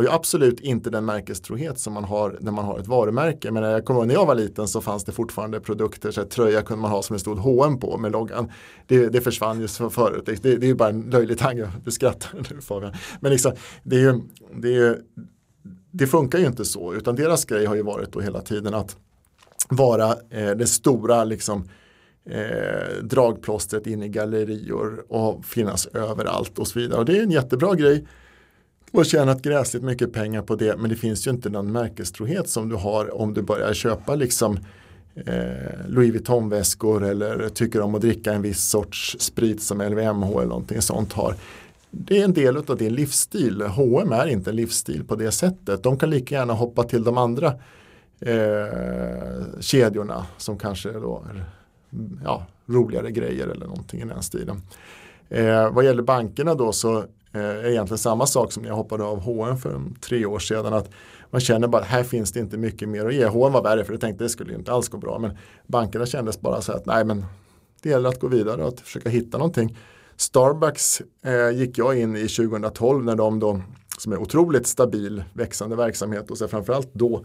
har 0.00 0.04
ju 0.04 0.14
absolut 0.14 0.60
inte 0.60 0.90
den 0.90 1.04
märkestrohet 1.04 1.78
som 1.78 1.92
man 1.92 2.04
har 2.04 2.38
när 2.40 2.52
man 2.52 2.64
har 2.64 2.78
ett 2.78 2.86
varumärke. 2.86 3.50
Men 3.50 3.62
jag 3.62 3.84
kommer 3.84 4.00
ihåg 4.00 4.06
när 4.06 4.14
jag 4.14 4.26
var 4.26 4.34
liten 4.34 4.68
så 4.68 4.80
fanns 4.80 5.04
det 5.04 5.12
fortfarande 5.12 5.60
produkter, 5.60 6.10
så 6.10 6.20
här, 6.20 6.28
tröja 6.28 6.62
kunde 6.62 6.82
man 6.82 6.90
ha 6.90 7.02
som 7.02 7.14
det 7.14 7.20
stod 7.20 7.38
H&M 7.38 7.78
på 7.80 7.98
med 7.98 8.12
loggan. 8.12 8.50
Det, 8.86 9.08
det 9.08 9.20
försvann 9.20 9.60
ju 9.60 9.68
så 9.68 9.90
förut, 9.90 10.22
det, 10.26 10.42
det 10.42 10.66
är 10.66 10.68
ju 10.68 10.74
bara 10.74 10.88
en 10.88 11.00
löjlig 11.00 11.38
tanke, 11.38 11.70
du 11.84 11.90
skrattar 11.90 12.30
nu 12.50 12.60
Fabian. 12.60 12.92
Men 13.20 13.32
liksom, 13.32 13.52
det, 13.82 13.96
är 13.96 14.00
ju, 14.00 14.20
det, 14.54 14.68
är 14.68 14.72
ju, 14.72 14.96
det 15.90 16.06
funkar 16.06 16.38
ju 16.38 16.46
inte 16.46 16.64
så, 16.64 16.94
utan 16.94 17.16
deras 17.16 17.44
grej 17.44 17.66
har 17.66 17.74
ju 17.74 17.82
varit 17.82 18.12
då 18.12 18.20
hela 18.20 18.40
tiden 18.40 18.74
att 18.74 18.96
vara 19.68 20.08
eh, 20.30 20.50
det 20.50 20.66
stora 20.66 21.24
liksom, 21.24 21.68
eh, 22.30 23.02
dragplåstret 23.02 23.86
in 23.86 24.02
i 24.02 24.08
gallerior 24.08 25.04
och 25.08 25.44
finnas 25.44 25.86
överallt 25.86 26.58
och 26.58 26.66
så 26.66 26.78
vidare. 26.78 26.98
Och 26.98 27.04
det 27.04 27.18
är 27.18 27.22
en 27.22 27.30
jättebra 27.30 27.74
grej 27.74 28.04
och 28.92 29.06
tjänat 29.06 29.42
gräsligt 29.42 29.82
mycket 29.82 30.12
pengar 30.12 30.42
på 30.42 30.56
det 30.56 30.76
men 30.76 30.90
det 30.90 30.96
finns 30.96 31.26
ju 31.26 31.30
inte 31.30 31.48
den 31.48 31.72
märkestrohet 31.72 32.48
som 32.48 32.68
du 32.68 32.76
har 32.76 33.20
om 33.20 33.34
du 33.34 33.42
börjar 33.42 33.74
köpa 33.74 34.14
liksom 34.14 34.58
eh, 35.14 35.88
Louis 35.88 36.12
Vuitton-väskor 36.12 37.04
eller 37.04 37.48
tycker 37.48 37.80
om 37.80 37.94
att 37.94 38.00
dricka 38.00 38.32
en 38.32 38.42
viss 38.42 38.68
sorts 38.68 39.16
sprit 39.20 39.62
som 39.62 39.80
LVMH 39.80 40.30
eller 40.30 40.46
någonting 40.46 40.82
sånt 40.82 41.12
har. 41.12 41.34
Det 41.90 42.20
är 42.20 42.24
en 42.24 42.32
del 42.32 42.56
av 42.56 42.76
din 42.76 42.94
livsstil. 42.94 43.62
H&M 43.62 44.12
är 44.12 44.26
inte 44.26 44.50
en 44.50 44.56
livsstil 44.56 45.04
på 45.04 45.16
det 45.16 45.30
sättet. 45.30 45.82
De 45.82 45.98
kan 45.98 46.10
lika 46.10 46.34
gärna 46.34 46.52
hoppa 46.52 46.82
till 46.82 47.04
de 47.04 47.18
andra 47.18 47.54
eh, 48.20 49.60
kedjorna 49.60 50.26
som 50.36 50.58
kanske 50.58 50.92
då 50.92 51.24
är 51.30 51.44
ja, 52.24 52.46
roligare 52.66 53.10
grejer 53.10 53.46
eller 53.46 53.66
någonting 53.66 54.00
i 54.00 54.04
den 54.04 54.22
stilen. 54.22 54.62
Eh, 55.28 55.72
vad 55.72 55.84
gäller 55.84 56.02
bankerna 56.02 56.54
då 56.54 56.72
så 56.72 57.04
Eh, 57.32 57.40
är 57.40 57.66
egentligen 57.66 57.98
samma 57.98 58.26
sak 58.26 58.52
som 58.52 58.64
jag 58.64 58.74
hoppade 58.74 59.04
av 59.04 59.20
HN 59.20 59.58
för 59.58 59.80
tre 60.00 60.26
år 60.26 60.38
sedan. 60.38 60.72
Att 60.72 60.90
man 61.30 61.40
känner 61.40 61.68
bara 61.68 61.82
att 61.82 61.88
här 61.88 62.02
finns 62.02 62.32
det 62.32 62.40
inte 62.40 62.56
mycket 62.56 62.88
mer 62.88 63.06
att 63.06 63.14
ge. 63.14 63.26
HN 63.26 63.52
var 63.52 63.62
värre 63.62 63.84
för 63.84 63.92
jag 63.92 64.00
tänkte 64.00 64.24
det 64.24 64.30
skulle 64.30 64.54
inte 64.54 64.72
alls 64.72 64.88
gå 64.88 64.98
bra. 64.98 65.18
Men 65.18 65.36
bankerna 65.66 66.06
kändes 66.06 66.40
bara 66.40 66.60
så 66.60 66.72
att 66.72 66.86
nej 66.86 67.04
men 67.04 67.24
det 67.82 67.88
gäller 67.88 68.08
att 68.08 68.20
gå 68.20 68.28
vidare 68.28 68.62
och 68.62 68.68
att 68.68 68.80
försöka 68.80 69.08
hitta 69.08 69.38
någonting. 69.38 69.76
Starbucks 70.16 71.02
eh, 71.24 71.50
gick 71.50 71.78
jag 71.78 71.98
in 71.98 72.16
i 72.16 72.28
2012 72.28 73.04
när 73.04 73.16
de 73.16 73.40
då, 73.40 73.60
som 73.98 74.12
är 74.12 74.18
otroligt 74.18 74.66
stabil 74.66 75.24
växande 75.32 75.76
verksamhet 75.76 76.30
och 76.30 76.38
så 76.38 76.48
framförallt 76.48 76.90
då 76.92 77.24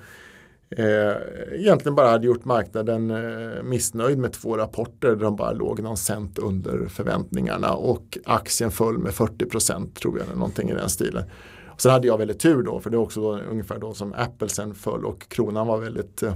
eh, 0.70 1.60
egentligen 1.60 1.96
bara 1.96 2.10
hade 2.10 2.28
gjort 2.28 2.46
marknaden 2.46 3.12
eh, 3.12 3.64
missnöjd 3.64 4.18
med 4.18 4.34
två 4.34 4.58
rapporter 4.58 5.08
där 5.08 5.16
de 5.16 5.36
bara 5.36 5.52
låg 5.52 5.80
någon 5.80 5.98
cent 5.98 6.40
under 6.40 6.88
förväntningarna 6.88 7.74
och 7.74 8.18
aktien 8.26 8.72
föll 8.72 8.98
med 8.98 9.14
40 9.14 9.46
procent 9.46 9.96
tror 9.96 10.18
jag, 10.18 10.26
eller 10.26 10.36
någonting 10.36 10.70
i 10.70 10.74
den 10.74 10.90
stilen. 10.90 11.24
Och 11.68 11.82
sen 11.82 11.92
hade 11.92 12.08
jag 12.08 12.18
väldigt 12.18 12.40
tur 12.40 12.64
då, 12.64 12.80
för 12.80 12.90
det 12.90 12.98
var 12.98 13.04
också 13.04 13.22
då, 13.22 13.40
ungefär 13.52 13.80
då 13.80 13.94
som 13.94 14.14
Apple 14.14 14.50
sen 14.50 14.76
föll 14.76 15.06
och 15.06 15.30
kronan 15.30 15.68
var 15.68 15.78
väldigt, 15.78 16.24
eh, 16.24 16.34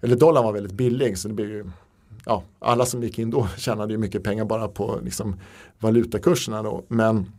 eller 0.00 0.16
dollarn 0.16 0.44
var 0.44 0.52
väldigt 0.52 0.72
billig 0.72 1.18
så 1.18 1.28
det 1.28 1.34
blev 1.34 1.48
ju 1.48 1.64
ja, 2.26 2.42
alla 2.58 2.86
som 2.86 3.02
gick 3.02 3.18
in 3.18 3.30
då 3.30 3.48
tjänade 3.56 3.92
ju 3.92 3.98
mycket 3.98 4.22
pengar 4.22 4.44
bara 4.44 4.68
på 4.68 5.00
liksom, 5.04 5.36
valutakurserna 5.78 6.62
då. 6.62 6.84
Men, 6.88 7.32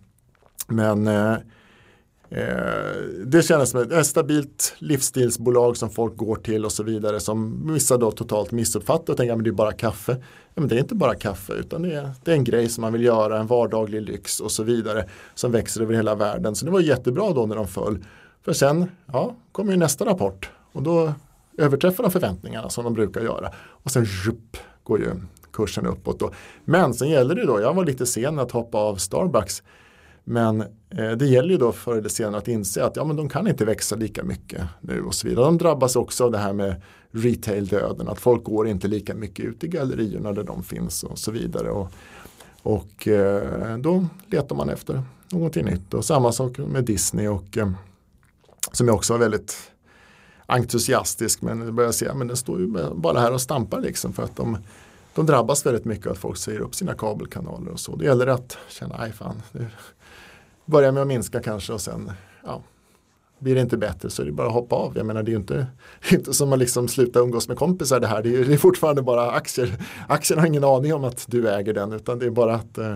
men 0.67 1.07
eh, 1.07 1.35
Eh, 2.35 3.01
det 3.25 3.41
kändes 3.41 3.69
som 3.69 3.81
ett, 3.81 4.05
stabilt 4.05 4.75
livsstilsbolag 4.79 5.77
som 5.77 5.89
folk 5.89 6.17
går 6.17 6.35
till 6.35 6.65
och 6.65 6.71
så 6.71 6.83
vidare 6.83 7.19
som 7.19 7.67
vissa 7.73 7.97
då 7.97 8.11
totalt 8.11 8.51
missuppfattar 8.51 9.13
och 9.13 9.17
tänker 9.17 9.33
att 9.33 9.43
det 9.43 9.49
är 9.49 9.51
bara 9.51 9.71
kaffe. 9.71 10.17
Men 10.53 10.67
det 10.67 10.75
är 10.75 10.79
inte 10.79 10.95
bara 10.95 11.15
kaffe 11.15 11.53
utan 11.53 11.81
det 11.81 11.93
är, 11.93 12.11
det 12.23 12.31
är 12.31 12.35
en 12.35 12.43
grej 12.43 12.69
som 12.69 12.81
man 12.81 12.93
vill 12.93 13.03
göra, 13.03 13.39
en 13.39 13.47
vardaglig 13.47 14.01
lyx 14.01 14.39
och 14.39 14.51
så 14.51 14.63
vidare 14.63 15.05
som 15.35 15.51
växer 15.51 15.81
över 15.81 15.93
hela 15.93 16.15
världen. 16.15 16.55
Så 16.55 16.65
det 16.65 16.71
var 16.71 16.79
jättebra 16.79 17.33
då 17.33 17.45
när 17.45 17.55
de 17.55 17.67
föll. 17.67 18.05
För 18.45 18.53
sen 18.53 18.91
ja, 19.13 19.35
kommer 19.51 19.71
ju 19.71 19.77
nästa 19.77 20.05
rapport 20.05 20.49
och 20.71 20.83
då 20.83 21.13
överträffar 21.57 22.03
de 22.03 22.11
förväntningarna 22.11 22.69
som 22.69 22.83
de 22.83 22.93
brukar 22.93 23.21
göra. 23.21 23.51
Och 23.67 23.91
sen 23.91 24.05
zhup, 24.05 24.57
går 24.83 24.99
ju 24.99 25.11
kursen 25.53 25.85
uppåt 25.85 26.19
då. 26.19 26.31
Men 26.65 26.93
sen 26.93 27.09
gäller 27.09 27.35
det 27.35 27.45
då, 27.45 27.61
jag 27.61 27.73
var 27.73 27.85
lite 27.85 28.05
sen 28.05 28.39
att 28.39 28.51
hoppa 28.51 28.77
av 28.77 28.95
Starbucks. 28.95 29.63
Men 30.23 30.63
Eh, 30.97 31.11
det 31.11 31.25
gäller 31.25 31.49
ju 31.49 31.57
då 31.57 31.71
förr 31.71 31.95
eller 31.95 32.09
senare 32.09 32.37
att 32.37 32.47
inse 32.47 32.85
att 32.85 32.95
ja, 32.95 33.05
men 33.05 33.15
de 33.15 33.29
kan 33.29 33.47
inte 33.47 33.65
växa 33.65 33.95
lika 33.95 34.23
mycket 34.23 34.61
nu 34.81 35.01
och 35.01 35.15
så 35.15 35.27
vidare. 35.27 35.45
De 35.45 35.57
drabbas 35.57 35.95
också 35.95 36.23
av 36.23 36.31
det 36.31 36.37
här 36.37 36.53
med 36.53 36.81
retail-döden, 37.11 38.07
att 38.07 38.19
folk 38.19 38.43
går 38.43 38.67
inte 38.67 38.87
lika 38.87 39.15
mycket 39.15 39.45
ut 39.45 39.63
i 39.63 39.67
gallerierna 39.67 40.31
där 40.31 40.43
de 40.43 40.63
finns 40.63 41.03
och 41.03 41.17
så 41.17 41.31
vidare. 41.31 41.69
Och, 41.69 41.91
och 42.61 43.07
eh, 43.07 43.77
då 43.77 44.05
letar 44.27 44.55
man 44.55 44.69
efter 44.69 45.03
någonting 45.29 45.65
nytt. 45.65 45.93
Och 45.93 46.05
samma 46.05 46.31
sak 46.31 46.57
med 46.57 46.83
Disney 46.83 47.27
och 47.27 47.57
eh, 47.57 47.71
som 48.71 48.87
jag 48.87 48.95
också 48.95 49.13
var 49.13 49.19
väldigt 49.19 49.71
entusiastisk 50.45 51.41
men 51.41 51.75
börjar 51.75 51.91
se 51.91 52.13
men 52.13 52.27
den 52.27 52.37
står 52.37 52.59
ju 52.59 52.67
bara 52.95 53.19
här 53.19 53.33
och 53.33 53.41
stampar 53.41 53.81
liksom 53.81 54.13
för 54.13 54.23
att 54.23 54.35
de, 54.35 54.57
de 55.15 55.25
drabbas 55.25 55.65
väldigt 55.65 55.85
mycket 55.85 56.05
av 56.05 56.11
att 56.11 56.17
folk 56.17 56.37
säger 56.37 56.59
upp 56.59 56.75
sina 56.75 56.93
kabelkanaler 56.93 57.71
och 57.71 57.79
så. 57.79 57.95
Det 57.95 58.05
gäller 58.05 58.27
att 58.27 58.57
känna, 58.69 58.97
nej 58.97 59.11
fan, 59.11 59.41
Börja 60.65 60.91
med 60.91 61.01
att 61.01 61.07
minska 61.07 61.41
kanske 61.41 61.73
och 61.73 61.81
sen 61.81 62.11
ja, 62.43 62.61
blir 63.39 63.55
det 63.55 63.61
inte 63.61 63.77
bättre 63.77 64.09
så 64.09 64.21
är 64.21 64.25
det 64.25 64.31
bara 64.31 64.47
att 64.47 64.53
hoppa 64.53 64.75
av. 64.75 64.97
Jag 64.97 65.05
menar 65.05 65.23
det 65.23 65.29
är 65.29 65.33
ju 65.33 65.39
inte, 65.39 65.67
inte 66.11 66.33
som 66.33 66.53
att 66.53 66.59
liksom 66.59 66.87
sluta 66.87 67.19
umgås 67.19 67.47
med 67.47 67.57
kompisar 67.57 67.99
det 67.99 68.07
här. 68.07 68.23
Det 68.23 68.35
är, 68.35 68.45
det 68.45 68.53
är 68.53 68.57
fortfarande 68.57 69.01
bara 69.01 69.31
aktier. 69.31 69.73
Aktien 70.07 70.39
har 70.39 70.47
ingen 70.47 70.63
aning 70.63 70.93
om 70.93 71.03
att 71.03 71.25
du 71.27 71.49
äger 71.49 71.73
den 71.73 71.93
utan 71.93 72.19
det 72.19 72.25
är 72.25 72.29
bara 72.29 72.55
att, 72.55 72.77
eh, 72.77 72.95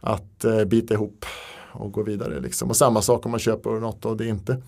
att 0.00 0.44
eh, 0.44 0.64
bita 0.64 0.94
ihop 0.94 1.24
och 1.72 1.92
gå 1.92 2.02
vidare. 2.02 2.40
Liksom. 2.40 2.68
Och 2.68 2.76
samma 2.76 3.02
sak 3.02 3.24
om 3.24 3.30
man 3.30 3.40
köper 3.40 3.70
något 3.70 4.04
och 4.04 4.16
det 4.16 4.26
inte, 4.26 4.62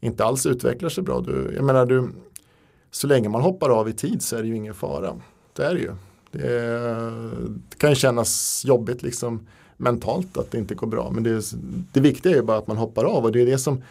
inte 0.00 0.24
alls 0.24 0.46
utvecklar 0.46 0.88
sig 0.88 1.04
bra. 1.04 1.20
Du, 1.20 1.52
jag 1.54 1.64
menar 1.64 1.86
du, 1.86 2.08
så 2.90 3.06
länge 3.06 3.28
man 3.28 3.42
hoppar 3.42 3.70
av 3.70 3.88
i 3.88 3.92
tid 3.92 4.22
så 4.22 4.36
är 4.36 4.42
det 4.42 4.48
ju 4.48 4.56
ingen 4.56 4.74
fara. 4.74 5.16
Det 5.56 5.64
är 5.64 5.74
det 5.74 5.80
ju. 5.80 5.92
Det, 6.32 6.76
eh, 6.76 7.12
det 7.70 7.76
kan 7.78 7.90
ju 7.90 7.96
kännas 7.96 8.62
jobbigt 8.66 9.02
liksom 9.02 9.46
mentalt 9.80 10.36
att 10.36 10.50
det 10.50 10.58
inte 10.58 10.74
går 10.74 10.86
bra. 10.86 11.10
Men 11.10 11.22
det, 11.22 11.52
det 11.92 12.00
viktiga 12.00 12.32
är 12.32 12.36
ju 12.36 12.42
bara 12.42 12.58
att 12.58 12.66
man 12.66 12.76
hoppar 12.76 13.04
av 13.04 13.24
och 13.24 13.32
det 13.32 13.42
är 13.42 13.46
det 13.46 13.58
som 13.58 13.82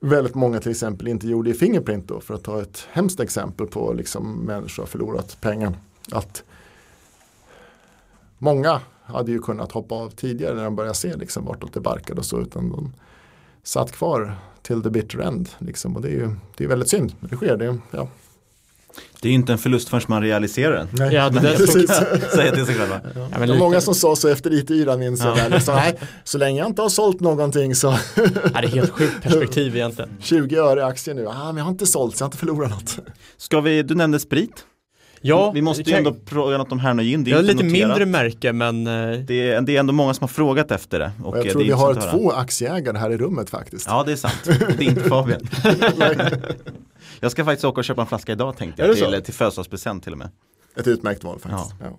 väldigt 0.00 0.34
många 0.34 0.60
till 0.60 0.70
exempel 0.70 1.08
inte 1.08 1.28
gjorde 1.28 1.50
i 1.50 1.54
Fingerprint 1.54 2.08
då, 2.08 2.20
för 2.20 2.34
att 2.34 2.42
ta 2.42 2.62
ett 2.62 2.88
hemskt 2.92 3.20
exempel 3.20 3.66
på 3.66 3.92
liksom 3.92 4.32
människor 4.32 4.82
har 4.82 4.88
förlorat 4.88 5.40
pengar. 5.40 5.74
Att 6.12 6.44
många 8.38 8.80
hade 9.02 9.32
ju 9.32 9.38
kunnat 9.38 9.72
hoppa 9.72 9.94
av 9.94 10.10
tidigare 10.10 10.54
när 10.54 10.64
de 10.64 10.76
började 10.76 10.94
se 10.94 11.16
liksom 11.16 11.44
vartåt 11.44 11.72
det 11.72 11.80
barkade 11.80 12.18
och 12.18 12.26
så 12.26 12.40
utan 12.40 12.70
de 12.70 12.92
satt 13.62 13.92
kvar 13.92 14.36
till 14.62 14.82
the 14.82 14.90
bitter 14.90 15.18
end. 15.18 15.48
Liksom. 15.58 15.96
Och 15.96 16.02
det 16.02 16.08
är 16.08 16.12
ju 16.12 16.30
det 16.56 16.64
är 16.64 16.68
väldigt 16.68 16.88
synd, 16.88 17.12
men 17.20 17.30
det 17.30 17.36
sker. 17.36 17.56
Det, 17.56 17.78
ja. 17.90 18.08
Det 19.20 19.28
är 19.28 19.30
ju 19.30 19.34
inte 19.34 19.52
en 19.52 19.58
förlust 19.58 19.88
förrän 19.88 20.02
man 20.06 20.22
realiserar 20.22 20.72
den. 20.76 20.88
Nej. 20.92 21.14
Ja, 21.14 21.30
det 21.30 21.40
där 21.40 21.56
Precis. 21.56 21.90
Säga 22.34 22.52
till 22.54 22.66
sig 22.66 22.74
själva. 22.74 23.00
Ja, 23.14 23.28
men 23.38 23.40
det 23.40 23.46
var 23.54 23.58
många 23.58 23.80
som 23.80 23.94
sa 23.94 24.16
så 24.16 24.28
efter 24.28 24.52
IT-yran 24.52 24.98
minns. 24.98 25.20
Ja. 25.24 25.34
väl. 25.34 25.52
Liksom, 25.52 25.74
nej, 25.74 25.98
så 26.24 26.38
länge 26.38 26.58
jag 26.58 26.66
inte 26.68 26.82
har 26.82 26.88
sålt 26.88 27.20
någonting 27.20 27.74
så 27.74 27.94
Ja, 28.16 28.22
det 28.60 28.66
är 28.66 28.68
helt 28.68 28.90
sjukt 28.90 29.22
perspektiv 29.22 29.76
egentligen. 29.76 30.10
20 30.20 30.56
öre 30.56 30.80
i 30.80 30.82
aktien 30.82 31.16
nu. 31.16 31.26
Ah, 31.28 31.44
men 31.46 31.56
jag 31.56 31.64
har 31.64 31.70
inte 31.70 31.86
sålt 31.86 32.16
så 32.16 32.22
jag 32.22 32.26
har 32.26 32.28
inte 32.28 32.38
förlorat 32.38 32.70
något. 32.70 32.98
Ska 33.36 33.60
vi, 33.60 33.82
du 33.82 33.94
nämnde 33.94 34.18
sprit. 34.18 34.64
Ja, 35.26 35.50
vi 35.50 35.62
måste 35.62 35.82
det 35.82 35.90
ju 35.90 35.96
kan- 35.96 36.06
ändå 36.06 36.18
fråga 36.26 36.58
något 36.58 36.72
om 36.72 36.78
Härnö 36.78 37.02
Gin. 37.02 37.24
Det 37.24 37.30
är 37.30 37.42
lite 37.42 37.54
noterat. 37.54 37.72
mindre 37.72 38.06
märke 38.06 38.52
men 38.52 38.86
eh, 38.86 39.18
Det 39.18 39.50
är, 39.50 39.60
det 39.60 39.76
är 39.76 39.80
ändå 39.80 39.92
många 39.92 40.14
som 40.14 40.22
har 40.22 40.28
frågat 40.28 40.70
efter 40.70 40.98
det. 40.98 41.12
Och 41.22 41.28
Och 41.32 41.38
jag 41.38 41.46
eh, 41.46 41.52
tror 41.52 41.60
det 41.60 41.66
vi 41.66 41.72
har 41.72 42.10
två 42.12 42.30
aktieägare 42.32 42.98
här 42.98 43.10
i 43.10 43.16
rummet 43.16 43.50
faktiskt. 43.50 43.86
Ja, 43.88 44.02
det 44.06 44.12
är 44.12 44.16
sant. 44.16 44.40
Det 44.44 44.84
är 44.84 44.88
inte 44.88 45.00
Fabian. 45.00 45.40
Jag 47.24 47.32
ska 47.32 47.44
faktiskt 47.44 47.64
åka 47.64 47.80
och 47.80 47.84
köpa 47.84 48.00
en 48.00 48.06
flaska 48.06 48.32
idag 48.32 48.56
tänkte 48.56 48.82
jag. 48.82 48.96
Till, 48.96 49.22
till 49.22 49.34
födelsedagspresent 49.34 50.04
till 50.04 50.12
och 50.12 50.18
med. 50.18 50.28
Ett 50.76 50.86
utmärkt 50.86 51.24
val 51.24 51.38
faktiskt. 51.38 51.74
Ja. 51.80 51.98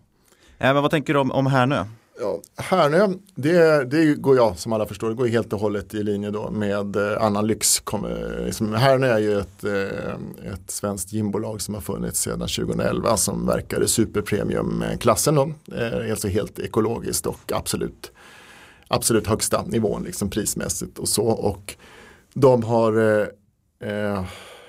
Ja. 0.58 0.74
men 0.74 0.82
vad 0.82 0.92
tänker 0.92 1.14
du 1.14 1.20
om, 1.20 1.32
om 1.32 1.48
Härnö? 1.48 1.86
Ja, 2.20 2.42
Härnö, 2.58 3.08
det, 3.36 3.84
det 3.84 4.16
går 4.16 4.36
jag 4.36 4.58
som 4.58 4.74
alla 4.74 4.86
förstår, 4.86 5.10
det 5.10 5.16
går 5.16 5.28
helt 5.28 5.54
och 5.54 5.60
hållet 5.60 5.94
i 5.94 6.04
linje 6.04 6.32
då 6.32 6.52
med 6.52 6.96
eh, 6.96 7.24
annan 7.24 7.48
lyx. 7.48 7.80
Kommer, 7.80 8.44
liksom, 8.46 8.74
Härnö 8.74 9.08
är 9.08 9.20
ju 9.20 9.40
ett, 9.40 9.64
eh, 9.64 10.54
ett 10.54 10.72
svenskt 10.72 11.14
gymbolag 11.14 11.62
som 11.62 11.74
har 11.74 11.82
funnits 11.82 12.22
sedan 12.22 12.40
2011 12.40 13.18
som 13.18 13.46
verkar 13.46 13.84
i 13.84 13.88
superpremiumklassen 13.88 15.36
då. 15.36 15.52
Eh, 15.76 16.12
alltså 16.12 16.28
helt 16.28 16.60
ekologiskt 16.60 17.26
och 17.26 17.52
absolut, 17.54 18.12
absolut 18.88 19.28
högsta 19.28 19.64
nivån 19.64 20.04
liksom 20.04 20.30
prismässigt 20.30 21.00
och 21.00 21.10
så. 21.10 21.26
Och 21.26 21.76
de 22.34 22.64
har 22.64 23.22
eh, 23.22 23.28
eh, 23.90 24.24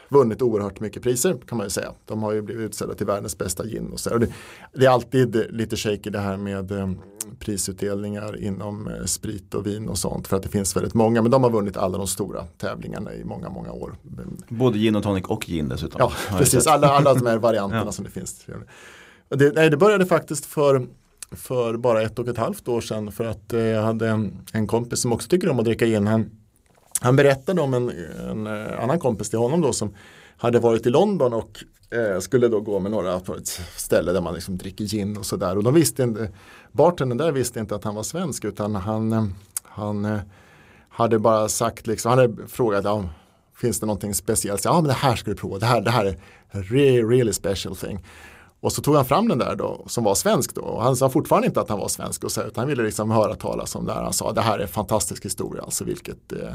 vunnit 0.08 0.42
oerhört 0.42 0.80
mycket 0.80 1.02
priser 1.02 1.36
kan 1.48 1.58
man 1.58 1.66
ju 1.66 1.70
säga. 1.70 1.92
De 2.04 2.22
har 2.22 2.32
ju 2.32 2.42
blivit 2.42 2.64
utsedda 2.64 2.94
till 2.94 3.06
världens 3.06 3.38
bästa 3.38 3.64
gin. 3.66 3.90
Och 3.92 4.00
så. 4.00 4.12
Och 4.12 4.20
det, 4.20 4.28
det 4.74 4.86
är 4.86 4.90
alltid 4.90 5.46
lite 5.50 5.76
shaky 5.76 6.10
det 6.10 6.18
här 6.18 6.36
med 6.36 6.72
eh, 6.72 6.90
prisutdelningar 7.38 8.42
inom 8.42 8.88
eh, 8.88 9.04
sprit 9.04 9.54
och 9.54 9.66
vin 9.66 9.88
och 9.88 9.98
sånt. 9.98 10.28
För 10.28 10.36
att 10.36 10.42
det 10.42 10.48
finns 10.48 10.76
väldigt 10.76 10.94
många. 10.94 11.22
Men 11.22 11.30
de 11.30 11.42
har 11.42 11.50
vunnit 11.50 11.76
alla 11.76 11.98
de 11.98 12.06
stora 12.06 12.44
tävlingarna 12.58 13.14
i 13.14 13.24
många, 13.24 13.48
många 13.48 13.72
år. 13.72 13.94
Både 14.48 14.78
gin 14.78 14.96
och 14.96 15.02
tonic 15.02 15.24
och 15.24 15.44
gin 15.46 15.68
dessutom. 15.68 15.98
Ja, 15.98 16.12
precis. 16.38 16.66
Alla, 16.66 16.88
alla 16.88 17.14
de 17.14 17.26
här 17.26 17.38
varianterna 17.48 17.82
Ja. 17.84 17.92
som 17.92 18.04
det 18.04 18.10
finns. 18.10 18.46
Det, 19.28 19.54
nej, 19.54 19.70
det 19.70 19.76
började 19.76 20.06
faktiskt 20.06 20.46
för, 20.46 20.86
för 21.30 21.76
bara 21.76 22.02
ett 22.02 22.18
och 22.18 22.28
ett 22.28 22.38
halvt 22.38 22.68
år 22.68 22.80
sedan. 22.80 23.12
För 23.12 23.24
att 23.24 23.52
eh, 23.52 23.60
jag 23.60 23.82
hade 23.82 24.08
en, 24.08 24.38
en 24.52 24.66
kompis 24.66 25.00
som 25.00 25.12
också 25.12 25.28
tycker 25.28 25.48
om 25.48 25.58
att 25.58 25.64
dricka 25.64 25.86
gin. 25.86 26.06
Han, 26.06 26.30
han 27.00 27.16
berättade 27.16 27.60
om 27.60 27.74
en, 27.74 27.92
en 28.30 28.46
eh, 28.46 28.82
annan 28.82 28.98
kompis 28.98 29.30
till 29.30 29.38
honom 29.38 29.60
då 29.60 29.72
som 29.72 29.94
hade 30.36 30.58
varit 30.58 30.86
i 30.86 30.90
London 30.90 31.32
och 31.32 31.64
eh, 31.90 32.20
skulle 32.20 32.48
då 32.48 32.60
gå 32.60 32.78
med 32.78 32.90
några 32.90 33.20
på 33.20 33.34
ett 33.34 33.48
ställe 33.76 34.12
där 34.12 34.20
man 34.20 34.34
liksom 34.34 34.58
dricker 34.58 34.84
gin 34.84 35.16
och 35.16 35.26
sådär. 35.26 35.56
Och 35.56 35.62
de 35.62 35.74
visste 35.74 36.02
inte, 36.02 36.30
bartendern 36.72 37.18
där 37.18 37.32
visste 37.32 37.60
inte 37.60 37.74
att 37.74 37.84
han 37.84 37.94
var 37.94 38.02
svensk 38.02 38.44
utan 38.44 38.74
han, 38.74 39.12
eh, 39.12 39.24
han 39.62 40.04
eh, 40.04 40.18
hade 40.88 41.18
bara 41.18 41.48
sagt, 41.48 41.86
liksom, 41.86 42.10
han 42.10 42.18
hade 42.18 42.48
frågat 42.48 42.84
ja, 42.84 43.04
finns 43.56 43.80
det 43.80 43.86
någonting 43.86 44.14
speciellt? 44.14 44.64
Ja 44.64 44.74
men 44.74 44.84
det 44.84 44.92
här 44.92 45.16
ska 45.16 45.30
du 45.30 45.36
prova, 45.36 45.58
det 45.58 45.66
här, 45.66 45.80
det 45.80 45.90
här 45.90 46.04
är 46.04 46.12
a 46.50 46.62
really, 46.70 47.02
really 47.02 47.32
special 47.32 47.76
thing. 47.76 48.04
Och 48.60 48.72
så 48.72 48.82
tog 48.82 48.94
han 48.94 49.04
fram 49.04 49.28
den 49.28 49.38
där 49.38 49.56
då, 49.56 49.84
som 49.86 50.04
var 50.04 50.14
svensk 50.14 50.54
då. 50.54 50.60
Och 50.60 50.82
han 50.82 50.96
sa 50.96 51.10
fortfarande 51.10 51.46
inte 51.46 51.60
att 51.60 51.68
han 51.68 51.78
var 51.78 51.88
svensk, 51.88 52.24
och 52.24 52.32
så, 52.32 52.42
utan 52.42 52.62
han 52.62 52.68
ville 52.68 52.82
liksom 52.82 53.10
höra 53.10 53.34
talas 53.34 53.74
om 53.74 53.86
det 53.86 53.92
här. 53.92 54.02
Han 54.02 54.12
sa, 54.12 54.32
det 54.32 54.40
här 54.40 54.58
är 54.58 54.62
en 54.62 54.68
fantastisk 54.68 55.24
historia, 55.24 55.62
alltså 55.62 55.84
vilket, 55.84 56.32
eh, 56.32 56.52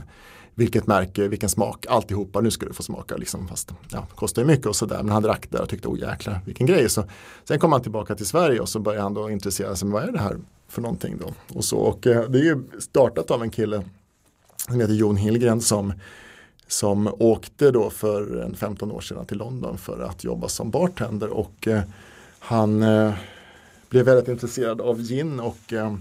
vilket 0.55 0.87
märke, 0.87 1.27
vilken 1.27 1.49
smak, 1.49 1.85
alltihopa, 1.89 2.41
nu 2.41 2.51
ska 2.51 2.65
du 2.65 2.73
få 2.73 2.83
smaka. 2.83 3.17
Liksom, 3.17 3.47
fast 3.47 3.71
ja, 3.91 4.07
kostar 4.15 4.41
ju 4.41 4.47
mycket 4.47 4.65
och 4.65 4.75
sådär. 4.75 5.03
Men 5.03 5.09
han 5.09 5.23
drack 5.23 5.47
det 5.49 5.59
och 5.59 5.69
tyckte, 5.69 5.87
oh 5.87 5.99
jäklar, 5.99 6.39
vilken 6.45 6.67
grej. 6.67 6.89
Så, 6.89 7.03
sen 7.43 7.59
kom 7.59 7.71
han 7.71 7.81
tillbaka 7.81 8.15
till 8.15 8.25
Sverige 8.25 8.59
och 8.59 8.69
så 8.69 8.79
började 8.79 9.03
han 9.03 9.13
då 9.13 9.29
intressera 9.29 9.75
sig, 9.75 9.89
vad 9.89 10.03
är 10.03 10.11
det 10.11 10.19
här 10.19 10.37
för 10.67 10.81
någonting 10.81 11.17
då? 11.17 11.57
Och, 11.57 11.65
så, 11.65 11.77
och 11.77 12.07
eh, 12.07 12.29
det 12.29 12.39
är 12.39 12.43
ju 12.43 12.63
startat 12.79 13.31
av 13.31 13.43
en 13.43 13.49
kille 13.49 13.83
som 14.67 14.79
heter 14.79 14.93
Jon 14.93 15.17
Hillgren 15.17 15.61
som 15.61 15.93
som 16.71 17.15
åkte 17.19 17.71
då 17.71 17.89
för 17.89 18.37
en 18.37 18.55
15 18.55 18.91
år 18.91 19.01
sedan 19.01 19.25
till 19.25 19.37
London 19.37 19.77
för 19.77 19.99
att 19.99 20.23
jobba 20.23 20.47
som 20.47 20.71
bartender 20.71 21.29
och 21.29 21.67
eh, 21.67 21.81
han 22.39 22.83
eh, 22.83 23.13
blev 23.89 24.05
väldigt 24.05 24.27
intresserad 24.27 24.81
av 24.81 25.01
gin 25.01 25.39
och 25.39 25.73
eh, 25.73 25.95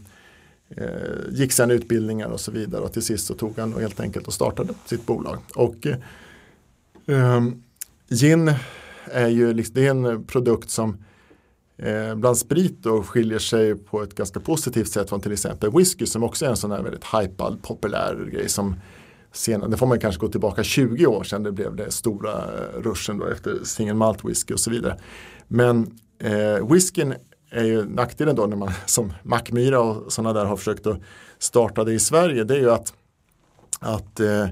eh 0.77 1.31
gick 1.31 1.53
sen 1.53 1.71
utbildningar 1.71 2.29
och 2.29 2.41
så 2.41 2.51
vidare 2.51 2.81
och 2.81 2.93
till 2.93 3.03
sist 3.03 3.27
så 3.27 3.35
tog 3.35 3.59
han 3.59 3.75
och 3.75 3.81
helt 3.81 4.01
enkelt 4.01 4.27
och 4.27 4.33
startade 4.33 4.75
sitt 4.87 5.07
bolag. 5.07 5.39
Och 5.55 5.87
eh, 7.07 7.43
gin 8.09 8.55
är 9.05 9.29
ju 9.29 9.53
liksom, 9.53 9.75
det 9.75 9.87
är 9.87 9.91
en 9.91 10.25
produkt 10.25 10.71
som 10.71 11.05
eh, 11.77 12.15
bland 12.15 12.39
sprit 12.39 12.83
då 12.83 13.03
skiljer 13.03 13.39
sig 13.39 13.75
på 13.75 14.03
ett 14.03 14.15
ganska 14.15 14.41
positivt 14.41 14.89
sätt 14.89 15.09
från 15.09 15.21
till 15.21 15.33
exempel 15.33 15.71
whisky 15.71 16.07
som 16.07 16.23
också 16.23 16.45
är 16.45 16.51
en 16.51 16.57
sån 16.57 16.71
här 16.71 16.83
väldigt 16.83 17.05
hypad, 17.05 17.63
populär 17.63 18.29
grej 18.33 18.49
som 18.49 18.77
senare, 19.32 19.70
det 19.70 19.77
får 19.77 19.86
man 19.86 20.01
kanske 20.01 20.20
gå 20.20 20.28
tillbaka 20.28 20.62
20 20.62 21.07
år 21.07 21.24
sedan 21.24 21.43
det 21.43 21.52
blev 21.52 21.77
det 21.77 21.90
stora 21.90 22.32
eh, 22.32 22.81
ruschen 22.82 23.19
då 23.19 23.27
efter 23.27 23.65
single 23.65 23.94
malt 23.94 24.24
whisky 24.24 24.55
och 24.55 24.61
så 24.61 24.70
vidare. 24.70 24.97
Men 25.48 25.98
eh, 26.19 26.73
whiskyn 26.73 27.15
är 27.51 27.65
ju 27.65 27.85
nackdelen 27.85 28.36
då 28.36 28.47
när 28.47 28.57
man 28.57 28.73
som 28.86 29.12
Mackmyra 29.23 29.81
och 29.81 30.12
sådana 30.12 30.32
där 30.32 30.44
har 30.44 30.57
försökt 30.57 30.86
att 30.86 31.01
starta 31.39 31.85
det 31.85 31.93
i 31.93 31.98
Sverige 31.98 32.44
det 32.44 32.55
är 32.55 32.59
ju 32.59 32.70
att, 32.70 32.93
att 33.81 34.20
eh, 34.20 34.43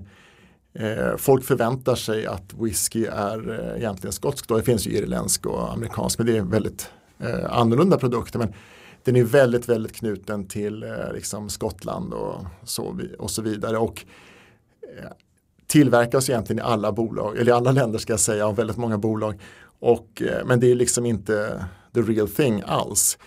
eh, 0.73 1.17
folk 1.17 1.45
förväntar 1.45 1.95
sig 1.95 2.27
att 2.27 2.55
whisky 2.61 3.05
är 3.05 3.51
eh, 3.51 3.79
egentligen 3.79 4.13
skotsk. 4.13 4.49
Då. 4.49 4.57
Det 4.57 4.63
finns 4.63 4.87
ju 4.87 4.91
irländsk 4.91 5.47
och 5.47 5.73
amerikansk 5.73 6.19
men 6.19 6.27
det 6.27 6.37
är 6.37 6.43
väldigt 6.43 6.91
eh, 7.19 7.53
annorlunda 7.59 7.99
produkter. 7.99 8.39
Men 8.39 8.53
den 9.05 9.17
är 9.17 9.25
väldigt, 9.25 9.69
väldigt 9.69 9.97
knuten 9.97 10.47
till 10.47 10.83
eh, 10.83 11.13
liksom 11.15 11.49
Skottland 11.49 12.13
och 12.13 12.45
så, 12.65 13.01
och 13.19 13.31
så 13.31 13.43
vidare. 13.43 13.79
Och 13.79 14.05
tillverkas 15.67 16.31
egentligen 16.31 16.59
i 16.59 16.69
alla 16.69 16.93
bolag, 16.93 17.37
eller 17.39 17.53
i 17.53 17.55
alla 17.55 17.73
länder 17.73 17.99
ska 17.99 18.13
jag 18.13 18.21
säga, 18.21 18.47
av 18.47 18.57
väldigt 18.57 18.77
många 18.77 18.99
bolag. 18.99 19.41
Och, 19.81 20.23
eh, 20.23 20.47
men 20.47 20.61
det 20.61 20.71
är 20.71 20.75
liksom 20.75 21.07
inte 21.07 21.65
the 21.95 22.01
real 22.01 22.29
thing 22.29 22.63
alls. 22.67 23.19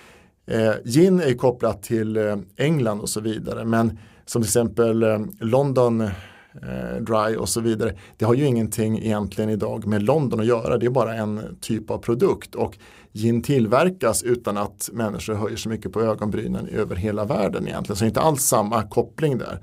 Eh, 0.48 0.74
gin 0.86 1.20
är 1.20 1.34
kopplat 1.34 1.84
till 1.84 2.18
eh, 2.18 2.38
England 2.58 3.00
och 3.02 3.10
så 3.10 3.22
vidare, 3.22 3.66
men 3.66 4.00
som 4.26 4.42
till 4.42 4.50
exempel 4.50 5.04
eh, 5.04 5.20
London 5.40 6.02
eh, 6.02 7.02
Dry 7.02 7.36
och 7.36 7.50
så 7.50 7.62
vidare. 7.62 7.98
Det 8.18 8.26
har 8.26 8.34
ju 8.34 8.46
ingenting 8.46 8.98
egentligen 8.98 9.50
idag 9.50 9.88
med 9.88 10.04
London 10.04 10.40
att 10.40 10.46
göra. 10.46 10.78
Det 10.78 10.86
är 10.86 10.90
bara 10.90 11.14
en 11.14 11.58
typ 11.62 11.92
av 11.92 11.98
produkt 11.98 12.56
och 12.56 12.78
gin 13.14 13.42
tillverkas 13.42 14.24
utan 14.24 14.58
att 14.58 14.90
människor 14.94 15.34
höjer 15.34 15.58
så 15.58 15.70
mycket 15.70 15.94
på 15.94 16.02
ögonbrynen 16.02 16.68
över 16.68 16.96
hela 16.96 17.26
världen 17.26 17.68
egentligen. 17.68 17.96
Så 17.96 18.04
det 18.04 18.06
är 18.06 18.10
inte 18.10 18.22
alls 18.22 18.42
samma 18.42 18.84
koppling 18.84 19.38
där. 19.38 19.60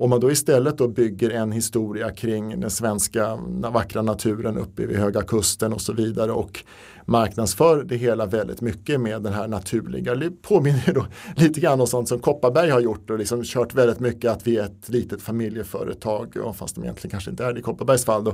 Om 0.00 0.10
man 0.10 0.20
då 0.20 0.30
istället 0.30 0.78
då 0.78 0.88
bygger 0.88 1.30
en 1.30 1.52
historia 1.52 2.10
kring 2.10 2.60
den 2.60 2.70
svenska 2.70 3.36
vackra 3.72 4.02
naturen 4.02 4.58
uppe 4.58 4.86
vid 4.86 4.96
Höga 4.96 5.22
Kusten 5.22 5.72
och 5.72 5.80
så 5.80 5.92
vidare 5.92 6.32
och 6.32 6.64
marknadsför 7.04 7.84
det 7.84 7.96
hela 7.96 8.26
väldigt 8.26 8.60
mycket 8.60 9.00
med 9.00 9.22
den 9.22 9.32
här 9.32 9.48
naturliga, 9.48 10.14
det 10.14 10.30
påminner 10.30 10.94
då 10.94 11.06
lite 11.36 11.60
grann 11.60 11.80
om 11.80 11.86
sånt 11.86 12.08
som 12.08 12.18
Kopparberg 12.18 12.70
har 12.70 12.80
gjort 12.80 13.10
och 13.10 13.18
liksom 13.18 13.44
kört 13.44 13.74
väldigt 13.74 14.00
mycket 14.00 14.30
att 14.30 14.46
vi 14.46 14.56
är 14.56 14.64
ett 14.64 14.88
litet 14.88 15.22
familjeföretag, 15.22 16.54
fast 16.54 16.74
de 16.74 16.84
egentligen 16.84 17.10
kanske 17.10 17.30
inte 17.30 17.44
är 17.44 17.52
det 17.52 17.60
i 17.60 17.62
Kopparbergs 17.62 18.04
fall 18.04 18.24
då, 18.24 18.30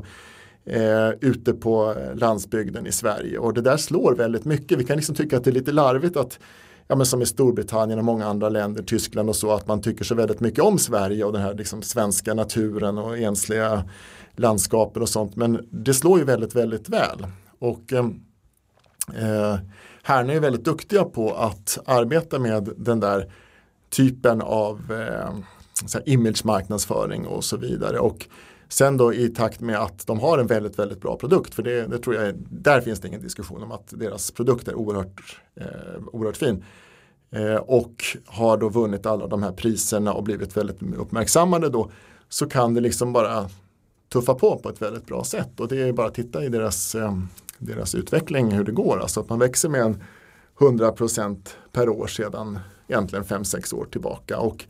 eh, 0.73 1.11
ute 1.21 1.53
på 1.53 1.95
landsbygden 2.15 2.87
i 2.87 2.93
Sverige 2.93 3.39
och 3.39 3.55
det 3.55 3.61
där 3.61 3.77
slår 3.77 4.15
väldigt 4.15 4.45
mycket. 4.45 4.79
Vi 4.79 4.85
kan 4.85 4.97
liksom 4.97 5.15
tycka 5.15 5.37
att 5.37 5.45
det 5.45 5.51
är 5.51 5.55
lite 5.55 5.73
larvigt 5.73 6.17
att 6.17 6.39
ja, 6.89 6.97
men 6.97 7.07
som 7.07 7.23
i 7.23 7.27
Storbritannien 7.27 7.99
och 7.99 8.05
många 8.05 8.27
andra 8.27 8.49
länder, 8.49 8.83
Tyskland 8.83 9.29
och 9.29 9.37
så, 9.37 9.53
att 9.53 9.67
man 9.67 9.83
tycker 9.83 10.05
så 10.05 10.15
väldigt 10.15 10.41
mycket 10.41 10.65
om 10.65 10.79
Sverige 10.79 11.25
och 11.25 11.33
den 11.33 11.43
här 11.43 11.55
liksom, 11.55 11.83
svenska 11.83 12.35
naturen 12.35 12.99
och 12.99 13.19
ensliga 13.19 13.85
landskapen 14.37 15.03
och 15.03 15.09
sånt. 15.09 15.37
Men 15.37 15.69
det 15.71 15.95
slår 15.95 16.19
ju 16.19 16.25
väldigt, 16.25 16.55
väldigt 16.55 16.89
väl. 16.89 17.27
Och 17.59 17.93
eh, 17.93 18.07
eh 19.17 19.59
Härne 20.03 20.35
är 20.35 20.41
väldigt 20.41 20.65
duktiga 20.65 21.05
på 21.05 21.35
att 21.35 21.79
arbeta 21.87 22.39
med 22.39 22.71
den 22.77 23.01
där 23.01 23.33
typen 23.91 24.41
av 24.43 24.93
eh, 24.93 26.03
image-marknadsföring 26.05 27.27
och 27.27 27.45
så 27.45 27.57
vidare. 27.57 27.99
Och 27.99 28.27
sen 28.69 28.97
då 28.97 29.15
i 29.15 29.29
takt 29.29 29.61
med 29.61 29.79
att 29.79 30.07
de 30.07 30.21
har 30.21 30.39
en 30.39 30.47
väldigt, 30.47 30.79
väldigt 30.79 31.01
bra 31.01 31.17
produkt, 31.17 31.55
för 31.55 31.63
det, 31.63 31.87
det 31.87 31.99
tror 31.99 32.17
jag, 32.17 32.35
där 32.51 32.81
finns 32.81 33.01
det 33.01 33.09
ingen 33.09 33.23
diskussion 33.23 33.63
om 33.63 33.73
att 33.73 33.89
deras 33.91 34.31
produkt 34.31 34.69
är 34.69 34.75
oerhört, 34.75 35.41
eh, 35.55 35.67
oerhört 36.13 36.37
fin. 36.37 36.65
Eh, 37.31 37.57
och 37.57 38.05
har 38.27 38.57
då 38.57 38.69
vunnit 38.69 39.07
alla 39.07 39.27
de 39.27 39.43
här 39.43 39.53
priserna 39.53 40.13
och 40.13 40.23
blivit 40.23 40.57
väldigt 40.57 40.83
uppmärksammade 40.83 41.69
då, 41.69 41.91
så 42.29 42.49
kan 42.49 42.75
det 42.75 42.81
liksom 42.81 43.13
bara 43.13 43.49
tuffa 44.13 44.35
på 44.35 44.59
på 44.59 44.69
ett 44.69 44.83
väldigt 44.83 45.07
bra 45.07 45.25
sätt. 45.25 45.61
Och 45.61 45.69
det 45.69 45.83
är 45.83 45.93
bara 45.93 46.07
att 46.07 46.15
titta 46.15 46.45
i 46.45 46.49
deras, 46.49 46.95
eh, 46.95 47.19
deras 47.59 47.95
utveckling 47.95 48.51
hur 48.51 48.65
det 48.65 48.73
går. 48.73 49.01
Alltså 49.01 49.21
att 49.21 49.29
man 49.29 49.39
växer 49.39 49.69
med 49.69 49.81
en 49.81 50.03
100% 50.59 51.57
per 51.73 51.89
år 51.89 52.07
sedan 52.07 52.59
egentligen 52.89 53.25
5-6 53.25 53.75
år 53.75 53.85
tillbaka. 53.85 54.39
Och 54.39 54.65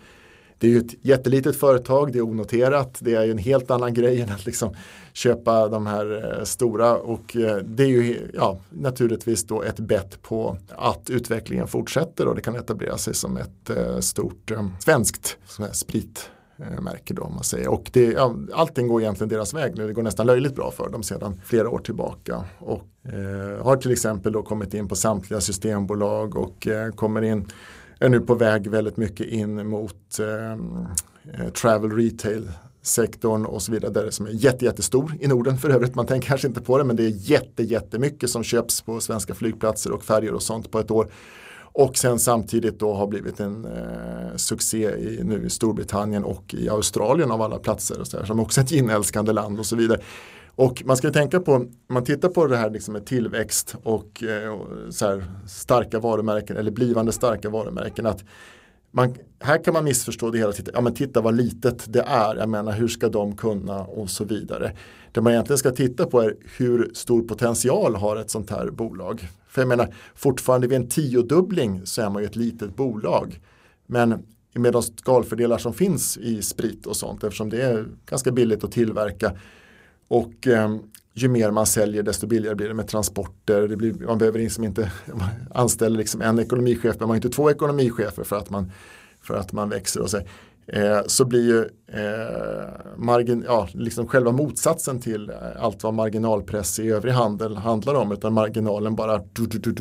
det 0.58 0.66
är 0.66 0.70
ju 0.70 0.78
ett 0.78 0.94
jättelitet 1.02 1.56
företag, 1.56 2.12
det 2.12 2.18
är 2.18 2.22
onoterat, 2.22 2.98
det 3.00 3.14
är 3.14 3.24
ju 3.24 3.30
en 3.30 3.38
helt 3.38 3.70
annan 3.70 3.94
grej 3.94 4.20
än 4.20 4.30
att 4.30 4.46
liksom 4.46 4.74
köpa 5.12 5.68
de 5.68 5.86
här 5.86 6.38
eh, 6.38 6.44
stora 6.44 6.96
och 6.96 7.36
eh, 7.36 7.56
det 7.56 7.82
är 7.82 7.88
ju 7.88 8.30
ja, 8.34 8.58
naturligtvis 8.70 9.44
då 9.44 9.62
ett 9.62 9.80
bett 9.80 10.22
på 10.22 10.58
att 10.68 11.10
utvecklingen 11.10 11.66
fortsätter 11.66 12.28
och 12.28 12.34
det 12.34 12.40
kan 12.40 12.56
etablera 12.56 12.98
sig 12.98 13.14
som 13.14 13.36
ett 13.36 13.70
eh, 13.70 13.98
stort 13.98 14.52
svenskt 14.78 15.38
sprit 15.72 16.30
märke 16.80 17.14
då 17.14 17.22
om 17.22 17.34
man 17.34 17.44
säger. 17.44 17.68
Och 17.68 17.90
det, 17.92 18.12
ja, 18.12 18.34
allting 18.52 18.88
går 18.88 19.02
egentligen 19.02 19.28
deras 19.28 19.54
väg 19.54 19.76
nu. 19.76 19.86
Det 19.86 19.92
går 19.92 20.02
nästan 20.02 20.26
löjligt 20.26 20.54
bra 20.54 20.70
för 20.70 20.88
dem 20.88 21.02
sedan 21.02 21.40
flera 21.44 21.70
år 21.70 21.78
tillbaka. 21.78 22.44
Och 22.58 22.84
eh, 23.04 23.64
har 23.64 23.76
till 23.76 23.92
exempel 23.92 24.32
då 24.32 24.42
kommit 24.42 24.74
in 24.74 24.88
på 24.88 24.96
samtliga 24.96 25.40
systembolag 25.40 26.36
och 26.36 26.66
eh, 26.66 26.90
kommer 26.90 27.22
in 27.22 27.48
är 27.98 28.08
nu 28.08 28.20
på 28.20 28.34
väg 28.34 28.70
väldigt 28.70 28.96
mycket 28.96 29.26
in 29.26 29.68
mot 29.68 30.18
ehm, 30.18 30.86
eh, 31.32 31.48
travel 31.48 31.90
retail 31.90 32.48
sektorn 32.82 33.46
och 33.46 33.62
så 33.62 33.72
vidare 33.72 33.92
där 33.92 34.10
som 34.10 34.26
är 34.26 34.30
jätte, 34.30 34.64
jättestor 34.64 35.12
i 35.20 35.28
Norden 35.28 35.58
för 35.58 35.70
övrigt. 35.70 35.94
Man 35.94 36.06
tänker 36.06 36.28
kanske 36.28 36.48
inte 36.48 36.60
på 36.60 36.78
det 36.78 36.84
men 36.84 36.96
det 36.96 37.04
är 37.04 37.12
jätte, 37.30 37.62
jättemycket 37.62 38.30
som 38.30 38.42
köps 38.42 38.82
på 38.82 39.00
svenska 39.00 39.34
flygplatser 39.34 39.92
och 39.92 40.04
färger 40.04 40.34
och 40.34 40.42
sånt 40.42 40.70
på 40.70 40.78
ett 40.78 40.90
år. 40.90 41.10
Och 41.78 41.96
sen 41.96 42.18
samtidigt 42.18 42.78
då 42.78 42.94
har 42.94 43.06
blivit 43.06 43.40
en 43.40 43.64
eh, 43.64 44.36
succé 44.36 44.90
i, 44.90 45.20
nu 45.24 45.46
i 45.46 45.50
Storbritannien 45.50 46.24
och 46.24 46.54
i 46.54 46.68
Australien 46.68 47.30
av 47.30 47.42
alla 47.42 47.58
platser. 47.58 48.00
Och 48.00 48.06
så 48.06 48.18
här, 48.18 48.24
som 48.24 48.40
också 48.40 48.60
är 48.60 48.64
ett 48.64 48.72
inälskande 48.72 49.32
land 49.32 49.58
och 49.58 49.66
så 49.66 49.76
vidare. 49.76 50.00
Och 50.56 50.82
man 50.86 50.96
ska 50.96 51.10
tänka 51.10 51.40
på, 51.40 51.66
man 51.88 52.04
tittar 52.04 52.28
på 52.28 52.46
det 52.46 52.56
här 52.56 52.70
liksom 52.70 52.92
med 52.92 53.06
tillväxt 53.06 53.76
och, 53.82 54.22
eh, 54.22 54.48
och 54.48 54.94
så 54.94 55.06
här, 55.06 55.24
starka 55.48 55.98
varumärken 55.98 56.56
eller 56.56 56.70
blivande 56.70 57.12
starka 57.12 57.50
varumärken. 57.50 58.06
Att 58.06 58.24
man, 58.90 59.14
här 59.40 59.64
kan 59.64 59.74
man 59.74 59.84
missförstå 59.84 60.30
det 60.30 60.38
hela. 60.38 60.52
Ja 60.74 60.80
men 60.80 60.94
titta 60.94 61.20
vad 61.20 61.36
litet 61.36 61.92
det 61.92 62.00
är. 62.00 62.36
Jag 62.36 62.48
menar 62.48 62.72
hur 62.72 62.88
ska 62.88 63.08
de 63.08 63.36
kunna 63.36 63.84
och 63.84 64.10
så 64.10 64.24
vidare. 64.24 64.72
Det 65.12 65.20
man 65.20 65.32
egentligen 65.32 65.58
ska 65.58 65.70
titta 65.70 66.06
på 66.06 66.20
är 66.20 66.36
hur 66.56 66.90
stor 66.94 67.22
potential 67.22 67.96
har 67.96 68.16
ett 68.16 68.30
sånt 68.30 68.50
här 68.50 68.70
bolag. 68.70 69.28
För 69.48 69.60
jag 69.60 69.68
menar 69.68 69.94
fortfarande 70.14 70.66
vid 70.66 70.76
en 70.76 70.88
tiodubbling 70.88 71.80
så 71.84 72.02
är 72.02 72.10
man 72.10 72.22
ju 72.22 72.26
ett 72.26 72.36
litet 72.36 72.76
bolag. 72.76 73.40
Men 73.86 74.22
med 74.54 74.72
de 74.72 74.82
skalfördelar 74.82 75.58
som 75.58 75.74
finns 75.74 76.18
i 76.18 76.42
sprit 76.42 76.86
och 76.86 76.96
sånt 76.96 77.24
eftersom 77.24 77.50
det 77.50 77.62
är 77.62 77.86
ganska 78.06 78.30
billigt 78.30 78.64
att 78.64 78.72
tillverka 78.72 79.32
och 80.08 80.46
eh, 80.46 80.76
ju 81.18 81.28
mer 81.28 81.50
man 81.50 81.66
säljer 81.66 82.02
desto 82.02 82.26
billigare 82.26 82.54
blir 82.54 82.68
det 82.68 82.74
med 82.74 82.88
transporter. 82.88 83.68
Det 83.68 83.76
blir, 83.76 83.94
man 84.06 84.18
behöver 84.18 84.38
liksom 84.38 84.64
inte 84.64 84.92
anställa 85.54 85.96
liksom 85.96 86.22
en 86.22 86.38
ekonomichef 86.38 86.84
men 86.84 86.98
man 87.00 87.08
har 87.08 87.16
inte 87.16 87.28
två 87.28 87.50
ekonomichefer 87.50 88.24
för 88.24 88.36
att 88.36 88.50
man, 88.50 88.72
för 89.20 89.34
att 89.36 89.52
man 89.52 89.68
växer. 89.68 90.00
Och 90.00 90.10
så, 90.10 90.16
eh, 90.66 91.00
så 91.06 91.24
blir 91.24 91.46
ju 91.46 91.60
eh, 92.00 92.96
margin, 92.96 93.44
ja, 93.46 93.68
liksom 93.72 94.06
själva 94.06 94.32
motsatsen 94.32 95.00
till 95.00 95.30
eh, 95.30 95.36
allt 95.64 95.82
vad 95.82 95.94
marginalpress 95.94 96.78
i 96.78 96.88
övrig 96.88 97.12
handel 97.12 97.56
handlar 97.56 97.94
om. 97.94 98.12
Utan 98.12 98.32
marginalen 98.32 98.96
bara 98.96 99.22
du, 99.32 99.46
du, 99.46 99.72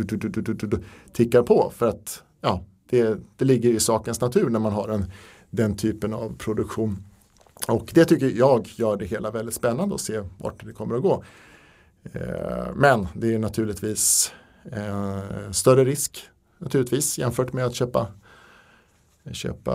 du, 0.54 0.84
tickar 1.14 1.44
på. 1.44 1.72
För 1.76 1.88
att 1.88 2.24
ja, 2.42 2.64
det, 2.90 3.18
det 3.38 3.46
ligger 3.46 3.70
i 3.70 3.80
sakens 3.80 4.22
natur 4.22 4.50
när 4.50 4.60
man 4.60 4.74
har 4.74 4.90
en, 4.90 5.06
den 5.50 5.78
typen 5.78 6.14
av 6.14 6.38
produktion. 6.38 7.04
Och 7.68 7.92
det 7.94 8.06
tycker 8.06 8.30
jag 8.30 8.68
gör 8.76 8.98
det 8.98 9.06
hela 9.06 9.32
väldigt 9.32 9.56
spännande 9.56 9.96
att 9.96 10.02
se 10.02 10.22
vart 10.38 10.66
det 10.66 10.74
kommer 10.74 10.96
att 10.96 11.02
gå. 11.02 11.24
Eh, 12.14 12.74
men 12.76 13.08
det 13.14 13.34
är 13.34 13.40
naturligtvis 13.40 14.34
eh, 14.72 15.52
större 15.52 15.86
risk 15.86 16.30
naturligtvis 16.58 17.18
jämfört 17.18 17.54
med 17.54 17.66
att 17.66 17.76
köpa 17.76 18.08
köpa 19.32 19.74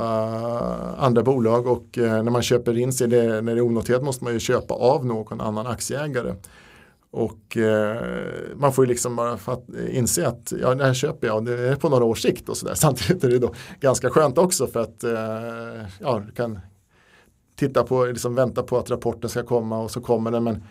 andra 0.98 1.22
bolag 1.22 1.66
och 1.66 1.98
eh, 1.98 2.22
när 2.22 2.30
man 2.30 2.42
köper 2.42 2.78
in 2.78 2.92
sig, 2.92 3.08
det, 3.08 3.40
när 3.40 3.54
det 3.54 3.60
är 3.60 3.66
onoterat 3.66 4.02
måste 4.02 4.24
man 4.24 4.32
ju 4.32 4.40
köpa 4.40 4.74
av 4.74 5.06
någon 5.06 5.40
annan 5.40 5.66
aktieägare. 5.66 6.34
Och 7.10 7.56
eh, 7.56 8.02
man 8.56 8.72
får 8.72 8.84
ju 8.84 8.88
liksom 8.88 9.16
bara 9.16 9.36
fatt, 9.36 9.64
inse 9.90 10.26
att 10.26 10.52
ja, 10.60 10.74
det 10.74 10.84
här 10.84 10.94
köper 10.94 11.26
jag, 11.26 11.36
och 11.36 11.42
det 11.42 11.68
är 11.68 11.76
på 11.76 11.88
några 11.88 12.04
års 12.04 12.22
sikt 12.22 12.48
och 12.48 12.56
sådär. 12.56 12.74
Samtidigt 12.76 13.24
är 13.24 13.28
det 13.28 13.38
då 13.38 13.54
ganska 13.80 14.10
skönt 14.10 14.38
också 14.38 14.66
för 14.66 14.80
att 14.80 15.04
eh, 15.04 15.88
ja, 16.00 16.22
du 16.26 16.32
kan 16.32 16.60
titta 17.60 17.84
på, 17.84 18.04
liksom 18.04 18.34
vänta 18.34 18.62
på 18.62 18.78
att 18.78 18.90
rapporten 18.90 19.30
ska 19.30 19.42
komma 19.42 19.78
och 19.78 19.90
så 19.90 20.00
kommer 20.00 20.30
den. 20.30 20.44
Men 20.44 20.62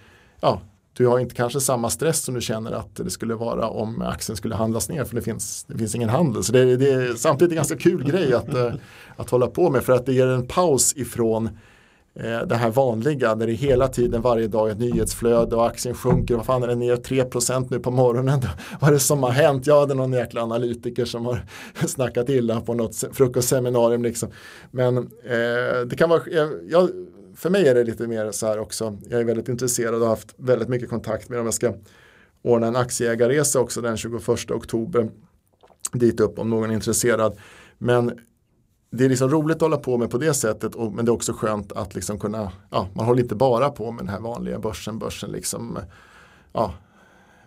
ja, 0.42 0.62
du 0.94 1.08
har 1.08 1.20
inte 1.20 1.36
kanske 1.36 1.60
samma 1.60 1.90
stress 1.90 2.24
som 2.24 2.36
du 2.36 2.42
känner 2.42 2.72
att 2.72 2.96
det 2.96 3.10
skulle 3.10 3.36
vara 3.36 3.68
om 3.68 4.02
aktien 4.02 4.36
skulle 4.36 4.56
handlas 4.56 4.90
ner 4.90 5.04
för 5.04 5.16
det 5.16 5.22
finns, 5.22 5.64
det 5.64 5.78
finns 5.78 5.96
ingen 5.96 6.10
handel. 6.10 6.44
Så 6.44 6.54
det, 6.54 6.78
det 6.78 6.92
är 6.92 7.14
samtidigt 7.14 7.52
en 7.52 7.56
ganska 7.56 7.78
kul 7.78 8.04
grej 8.04 8.34
att, 8.34 8.54
eh, 8.54 8.74
att 9.16 9.30
hålla 9.30 9.48
på 9.48 9.70
med 9.70 9.84
för 9.84 9.94
att 9.94 10.06
det 10.06 10.14
ger 10.14 10.28
en 10.28 10.48
paus 10.48 10.94
ifrån 10.98 11.46
eh, 11.46 11.52
Eh, 12.24 12.48
det 12.48 12.56
här 12.56 12.70
vanliga 12.70 13.36
där 13.36 13.48
det 13.48 13.54
hela 13.54 13.88
tiden 13.88 14.22
varje 14.22 14.48
dag 14.48 14.70
ett 14.70 14.80
nyhetsflöde 14.80 15.56
och 15.56 15.68
aktien 15.68 15.96
sjunker. 15.96 16.36
Vad 16.36 16.46
fan 16.46 16.64
är 16.64 16.68
den 16.68 16.80
ner 16.80 16.96
3% 16.96 17.68
nu 17.70 17.80
på 17.80 17.92
morgonen? 17.92 18.40
Vad 18.80 18.90
är 18.90 18.94
det 18.94 19.00
som 19.00 19.24
har 19.24 19.32
hänt? 19.32 19.68
Ja, 19.68 19.86
det 19.86 19.94
är 19.94 19.96
någon 19.96 20.14
jäkla 20.14 20.42
analytiker 20.42 21.06
som 21.06 21.26
har 21.26 21.46
snackat 21.88 22.30
illa 22.30 22.62
på 22.62 22.74
något 22.74 23.04
frukostseminarium. 23.12 24.04
Liksom. 24.04 24.30
Men 24.72 24.98
eh, 24.98 25.82
det 25.86 25.96
kan 25.98 26.10
vara, 26.10 26.22
eh, 26.32 26.50
jag, 26.70 26.90
för 27.36 27.50
mig 27.50 27.68
är 27.68 27.76
det 27.76 27.84
lite 27.84 28.08
mer 28.08 28.32
så 28.32 28.48
här 28.48 28.60
också. 28.60 28.98
Jag 29.10 29.20
är 29.20 29.26
väldigt 29.26 29.50
intresserad 29.50 29.96
och 29.96 30.02
har 30.02 30.08
haft 30.08 30.36
väldigt 30.38 30.70
mycket 30.70 30.90
kontakt 30.90 31.30
med 31.30 31.40
dem. 31.40 31.46
Jag 31.46 31.54
ska 31.54 31.74
ordna 32.42 32.68
en 32.68 32.76
aktieägarresa 32.76 33.60
också 33.60 33.82
den 33.82 33.98
21 33.98 34.52
oktober 34.52 35.10
dit 35.94 36.20
upp 36.20 36.40
om 36.40 36.50
någon 36.50 36.70
är 36.70 36.74
intresserad. 36.74 37.38
Men 37.78 38.20
det 38.92 39.06
är 39.06 39.10
liksom 39.10 39.30
roligt 39.30 39.56
att 39.56 39.62
hålla 39.62 39.78
på 39.78 39.98
med 39.98 40.10
på 40.10 40.18
det 40.18 40.34
sättet 40.34 40.76
och, 40.76 40.94
men 40.94 41.06
det 41.06 41.10
är 41.10 41.14
också 41.14 41.34
skönt 41.34 41.72
att 41.72 41.96
liksom 41.96 42.20
kunna, 42.20 42.52
ja, 42.70 42.88
man 42.94 43.06
håller 43.06 43.22
inte 43.22 43.36
bara 43.36 43.70
på 43.70 43.92
med 43.92 44.06
den 44.06 44.10
här 44.10 44.20
vanliga 44.20 44.60
börsen, 44.60 45.00
börsen 45.00 45.32
liksom, 45.32 45.80
ja, 46.54 46.74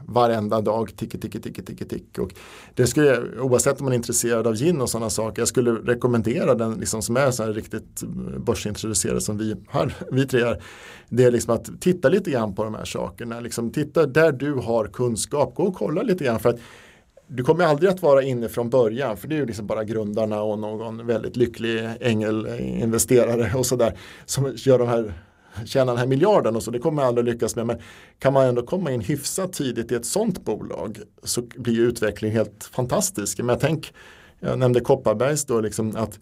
varenda 0.06 0.60
dag, 0.60 0.96
ticke, 0.96 1.18
ticke, 1.18 1.40
ticke, 1.40 1.62
ticke, 1.62 1.84
tick. 1.84 2.18
Och 2.18 2.34
det 2.74 2.86
skulle, 2.86 3.40
oavsett 3.40 3.80
om 3.80 3.84
man 3.84 3.92
är 3.92 3.96
intresserad 3.96 4.46
av 4.46 4.54
gin 4.54 4.80
och 4.80 4.90
sådana 4.90 5.10
saker, 5.10 5.42
jag 5.42 5.48
skulle 5.48 5.70
rekommendera 5.72 6.54
den 6.54 6.74
liksom, 6.74 7.02
som 7.02 7.16
är 7.16 7.30
så 7.30 7.42
här 7.42 7.52
riktigt 7.52 8.02
börsintroducerad 8.38 9.22
som 9.22 9.38
vi, 9.38 9.56
här, 9.68 9.94
vi 10.12 10.26
tre 10.26 10.40
är. 10.40 10.62
Det 11.08 11.24
är 11.24 11.30
liksom 11.30 11.54
att 11.54 11.80
titta 11.80 12.08
lite 12.08 12.30
grann 12.30 12.54
på 12.54 12.64
de 12.64 12.74
här 12.74 12.84
sakerna, 12.84 13.40
liksom, 13.40 13.70
titta 13.70 14.06
där 14.06 14.32
du 14.32 14.54
har 14.54 14.86
kunskap, 14.86 15.54
gå 15.54 15.62
och 15.62 15.74
kolla 15.74 16.02
lite 16.02 16.24
grann. 16.24 16.40
för 16.40 16.48
att 16.48 16.58
du 17.34 17.44
kommer 17.44 17.64
aldrig 17.64 17.90
att 17.90 18.02
vara 18.02 18.22
inne 18.22 18.48
från 18.48 18.70
början 18.70 19.16
för 19.16 19.28
det 19.28 19.34
är 19.34 19.38
ju 19.38 19.46
liksom 19.46 19.66
bara 19.66 19.84
grundarna 19.84 20.42
och 20.42 20.58
någon 20.58 21.06
väldigt 21.06 21.36
lycklig 21.36 21.88
ängelinvesterare 22.00 23.46
eh, 23.46 23.56
och 23.56 23.66
sådär 23.66 23.98
som 24.24 24.52
gör 24.56 24.78
de 24.78 24.88
här 24.88 25.14
tjäna 25.64 25.92
den 25.92 25.98
här 25.98 26.06
miljarden 26.06 26.56
och 26.56 26.62
så, 26.62 26.70
det 26.70 26.78
kommer 26.78 26.96
man 26.96 27.04
aldrig 27.04 27.24
lyckas 27.26 27.56
med. 27.56 27.66
Men 27.66 27.78
kan 28.18 28.32
man 28.32 28.46
ändå 28.46 28.62
komma 28.62 28.90
in 28.90 29.00
hyfsat 29.00 29.52
tidigt 29.52 29.92
i 29.92 29.94
ett 29.94 30.06
sånt 30.06 30.44
bolag 30.44 30.98
så 31.22 31.42
blir 31.42 31.80
utvecklingen 31.80 32.36
helt 32.36 32.64
fantastisk. 32.64 33.38
Men 33.38 33.48
jag, 33.48 33.60
tänk, 33.60 33.94
jag 34.40 34.58
nämnde 34.58 34.80
Kopparbergs 34.80 35.44
då, 35.44 35.60
liksom 35.60 35.96
att 35.96 36.20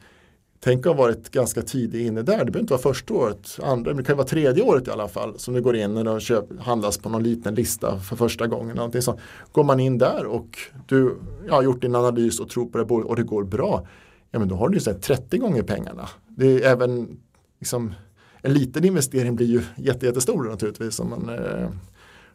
Tänk 0.63 0.87
att 0.87 0.97
ha 0.97 1.03
varit 1.03 1.31
ganska 1.31 1.63
tidigt 1.63 2.07
inne 2.07 2.23
där. 2.23 2.39
Det 2.39 2.45
behöver 2.45 2.61
inte 2.61 2.73
vara 2.73 2.83
första 2.83 3.15
året, 3.15 3.59
andra, 3.63 3.91
men 3.91 3.97
det 3.97 4.05
kan 4.05 4.17
vara 4.17 4.27
tredje 4.27 4.63
året 4.63 4.89
i 4.89 4.91
alla 4.91 5.09
fall. 5.09 5.39
Som 5.39 5.55
du 5.55 5.63
går 5.63 5.77
in 5.77 5.95
när 5.95 6.05
de 6.05 6.21
köp, 6.21 6.45
handlas 6.61 6.99
på 6.99 7.09
någon 7.09 7.23
liten 7.23 7.55
lista 7.55 8.01
för 8.01 8.17
första 8.17 8.47
gången. 8.47 8.77
Någonting 8.77 9.03
sånt. 9.03 9.21
Går 9.53 9.65
man 9.65 9.81
in 9.81 9.99
där 9.99 10.27
och 10.27 10.59
du 10.87 11.17
ja, 11.47 11.55
har 11.55 11.63
gjort 11.63 11.83
din 11.83 11.95
analys 11.95 12.41
och 12.41 12.49
tror 12.49 12.67
på 12.67 12.79
det 12.79 12.85
och 12.85 13.17
det 13.17 13.23
går 13.23 13.45
bra. 13.45 13.87
Ja 14.31 14.39
men 14.39 14.49
då 14.49 14.55
har 14.55 14.69
du 14.69 14.79
ju 14.79 14.95
30 14.95 15.39
gånger 15.39 15.63
pengarna. 15.63 16.09
Det 16.29 16.47
är 16.47 16.73
även 16.73 17.21
liksom, 17.59 17.95
en 18.43 18.53
liten 18.53 18.85
investering 18.85 19.37
blir 19.37 19.47
ju 19.47 19.63
jätte, 19.77 20.07
jättestor 20.07 20.45
naturligtvis 20.45 21.01
om 21.01 21.11
man, 21.11 21.29
eh, 21.29 21.71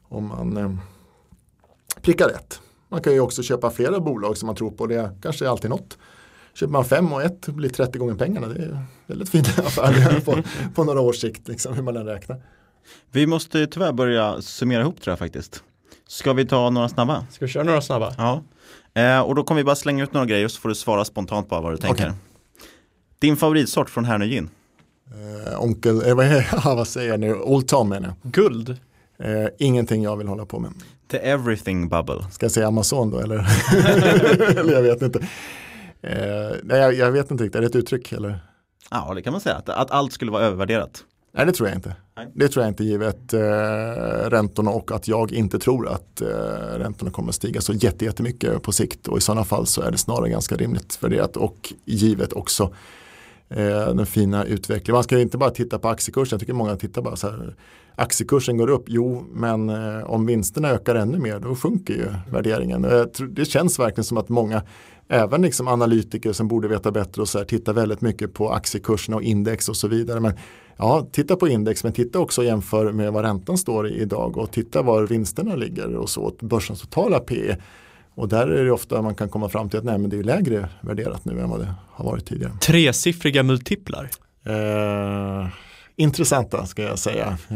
om 0.01 0.27
man 0.27 0.57
eh, 0.57 0.71
prickar 2.01 2.27
rätt. 2.27 2.61
Man 2.89 3.01
kan 3.01 3.13
ju 3.13 3.19
också 3.19 3.43
köpa 3.43 3.69
flera 3.69 3.99
bolag 3.99 4.37
som 4.37 4.47
man 4.47 4.55
tror 4.55 4.71
på. 4.71 4.87
Det 4.87 5.11
kanske 5.21 5.45
är 5.45 5.49
alltid 5.49 5.69
något. 5.69 5.97
Köper 6.55 6.71
man 6.71 6.85
fem 6.85 7.13
och 7.13 7.23
ett 7.23 7.47
blir 7.47 7.69
30 7.69 7.97
gånger 7.97 8.15
pengarna. 8.15 8.47
Det 8.47 8.63
är 8.63 8.79
väldigt 9.07 9.29
fina 9.29 9.47
affärer 9.57 10.19
på, 10.19 10.37
på 10.75 10.83
några 10.83 11.01
års 11.01 11.15
sikt, 11.15 11.47
liksom, 11.47 11.73
hur 11.73 11.83
man 11.83 11.97
än 11.97 12.05
räknar. 12.05 12.41
Vi 13.11 13.27
måste 13.27 13.67
tyvärr 13.67 13.93
börja 13.93 14.41
summera 14.41 14.81
ihop 14.81 15.01
tror 15.01 15.11
jag 15.11 15.19
faktiskt. 15.19 15.63
Ska 16.07 16.33
vi 16.33 16.45
ta 16.45 16.69
några 16.69 16.89
snabba? 16.89 17.25
Ska 17.31 17.45
vi 17.45 17.51
köra 17.51 17.63
några 17.63 17.81
snabba? 17.81 18.13
Ja. 18.17 18.43
Eh, 19.01 19.19
och 19.19 19.35
då 19.35 19.43
kommer 19.43 19.61
vi 19.61 19.65
bara 19.65 19.75
slänga 19.75 20.03
ut 20.03 20.13
några 20.13 20.25
grejer 20.25 20.47
så 20.47 20.61
får 20.61 20.69
du 20.69 20.75
svara 20.75 21.05
spontant 21.05 21.49
bara 21.49 21.61
vad 21.61 21.73
du 21.73 21.77
tänker. 21.77 22.03
Okej. 22.03 22.15
Din 23.19 23.37
favoritsort 23.37 23.89
från 23.89 24.05
Härnö 24.05 24.25
Gin? 24.25 24.49
Eh, 25.11 25.63
onkel, 25.63 26.07
eh, 26.07 26.15
vad, 26.15 26.25
är, 26.25 26.75
vad 26.75 26.87
säger 26.87 27.09
jag 27.09 27.19
nu? 27.19 27.33
Old 27.33 27.67
Tom 27.67 27.89
menar 27.89 28.07
jag. 28.21 28.31
Guld? 28.31 28.69
Eh, 29.19 29.47
ingenting 29.59 30.03
jag 30.03 30.17
vill 30.17 30.27
hålla 30.27 30.45
på 30.45 30.59
med. 30.59 30.71
The 31.11 31.17
Everything 31.17 31.89
Bubble. 31.89 32.31
Ska 32.31 32.45
jag 32.45 32.51
säga 32.51 32.67
Amazon 32.67 33.11
då 33.11 33.19
eller? 33.19 33.47
eller 34.57 34.71
jag 34.71 34.81
vet 34.81 35.01
inte. 35.01 35.27
Eh, 36.09 36.55
nej, 36.63 36.79
jag, 36.79 36.93
jag 36.93 37.11
vet 37.11 37.31
inte 37.31 37.43
riktigt, 37.43 37.55
är 37.55 37.61
det 37.61 37.67
ett 37.67 37.75
uttryck 37.75 38.11
eller? 38.11 38.39
Ja, 38.91 39.13
det 39.15 39.21
kan 39.21 39.31
man 39.31 39.41
säga. 39.41 39.55
Att, 39.55 39.69
att 39.69 39.91
allt 39.91 40.13
skulle 40.13 40.31
vara 40.31 40.43
övervärderat. 40.43 41.03
Nej, 41.33 41.45
det 41.45 41.51
tror 41.51 41.69
jag 41.69 41.77
inte. 41.77 41.95
Nej. 42.17 42.31
Det 42.35 42.47
tror 42.47 42.63
jag 42.65 42.71
inte 42.71 42.83
givet 42.83 43.33
eh, 43.33 43.39
räntorna 44.29 44.71
och 44.71 44.91
att 44.91 45.07
jag 45.07 45.31
inte 45.31 45.59
tror 45.59 45.87
att 45.87 46.21
eh, 46.21 46.27
räntorna 46.77 47.11
kommer 47.11 47.29
att 47.29 47.35
stiga 47.35 47.61
så 47.61 47.73
jätte- 47.73 48.05
jättemycket 48.05 48.61
på 48.61 48.71
sikt 48.71 49.07
och 49.07 49.17
i 49.17 49.21
sådana 49.21 49.43
fall 49.43 49.65
så 49.65 49.81
är 49.81 49.91
det 49.91 49.97
snarare 49.97 50.29
ganska 50.29 50.55
rimligt 50.55 51.03
värderat 51.03 51.37
och 51.37 51.73
givet 51.85 52.33
också 52.33 52.73
eh, 53.49 53.87
den 53.95 54.05
fina 54.05 54.45
utvecklingen. 54.45 54.95
Man 54.95 55.03
ska 55.03 55.19
inte 55.19 55.37
bara 55.37 55.49
titta 55.49 55.79
på 55.79 55.87
aktiekursen, 55.89 56.35
jag 56.35 56.39
tycker 56.39 56.53
många 56.53 56.75
tittar 56.75 57.01
bara 57.01 57.15
så 57.15 57.29
här 57.29 57.55
aktiekursen 57.95 58.57
går 58.57 58.69
upp, 58.69 58.83
jo 58.87 59.25
men 59.33 59.69
eh, 59.69 60.03
om 60.03 60.25
vinsterna 60.25 60.69
ökar 60.69 60.95
ännu 60.95 61.19
mer 61.19 61.39
då 61.39 61.55
sjunker 61.55 61.93
ju 61.93 62.07
värderingen. 62.31 62.81
Tror, 63.15 63.27
det 63.27 63.45
känns 63.45 63.79
verkligen 63.79 64.03
som 64.05 64.17
att 64.17 64.29
många 64.29 64.61
även 65.07 65.41
liksom 65.41 65.67
analytiker 65.67 66.33
som 66.33 66.47
borde 66.47 66.67
veta 66.67 66.91
bättre 66.91 67.21
och 67.21 67.29
så 67.29 67.37
här, 67.37 67.45
tittar 67.45 67.73
väldigt 67.73 68.01
mycket 68.01 68.33
på 68.33 68.49
aktiekurserna 68.49 69.17
och 69.17 69.23
index 69.23 69.69
och 69.69 69.77
så 69.77 69.87
vidare. 69.87 70.19
Men 70.19 70.33
ja, 70.77 71.07
titta 71.11 71.35
på 71.35 71.47
index 71.47 71.83
men 71.83 71.93
titta 71.93 72.19
också 72.19 72.41
och 72.41 72.47
jämför 72.47 72.91
med 72.91 73.13
vad 73.13 73.23
räntan 73.23 73.57
står 73.57 73.87
i 73.87 74.01
idag 74.01 74.37
och 74.37 74.51
titta 74.51 74.81
var 74.81 75.03
vinsterna 75.03 75.55
ligger 75.55 75.95
och 75.95 76.09
så, 76.09 76.33
börsens 76.41 76.81
totala 76.81 77.19
PE. 77.19 77.57
Och 78.15 78.29
där 78.29 78.47
är 78.47 78.65
det 78.65 78.71
ofta 78.71 79.01
man 79.01 79.15
kan 79.15 79.29
komma 79.29 79.49
fram 79.49 79.69
till 79.69 79.79
att 79.79 79.85
nej, 79.85 79.97
men 79.97 80.09
det 80.09 80.19
är 80.19 80.23
lägre 80.23 80.69
värderat 80.81 81.25
nu 81.25 81.39
än 81.41 81.49
vad 81.49 81.59
det 81.59 81.73
har 81.91 82.05
varit 82.05 82.25
tidigare. 82.25 82.53
Tresiffriga 82.61 83.43
multiplar? 83.43 84.09
Eh, 84.45 85.47
intressanta 85.95 86.65
ska 86.65 86.83
jag 86.83 86.99
säga. 86.99 87.37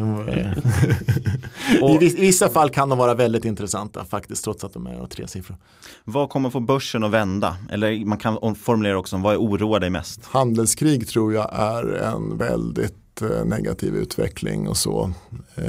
I, 1.94 1.98
vis- 1.98 2.16
I 2.16 2.22
vissa 2.22 2.50
fall 2.50 2.70
kan 2.70 2.90
de 2.90 2.98
vara 2.98 3.14
väldigt 3.14 3.46
intressanta 3.46 4.06
faktiskt 4.06 4.44
trots 4.44 4.64
att 4.64 4.74
de 4.74 4.88
är 4.88 5.06
tre 5.08 5.28
siffror. 5.28 5.58
Vad 6.04 6.30
kommer 6.30 6.50
få 6.50 6.60
börsen 6.60 7.04
att 7.04 7.12
vända? 7.12 7.58
Eller 7.72 8.06
man 8.06 8.18
kan 8.18 8.56
formulera 8.56 8.98
också, 8.98 9.18
vad 9.18 9.36
oroar 9.38 9.80
dig 9.80 9.90
mest? 9.90 10.26
Handelskrig 10.26 11.08
tror 11.08 11.34
jag 11.34 11.50
är 11.54 11.94
en 11.94 12.38
väldigt 12.38 13.22
eh, 13.22 13.46
negativ 13.46 13.96
utveckling 13.96 14.68
och 14.68 14.78
så. 14.78 15.12
Eh, 15.56 15.64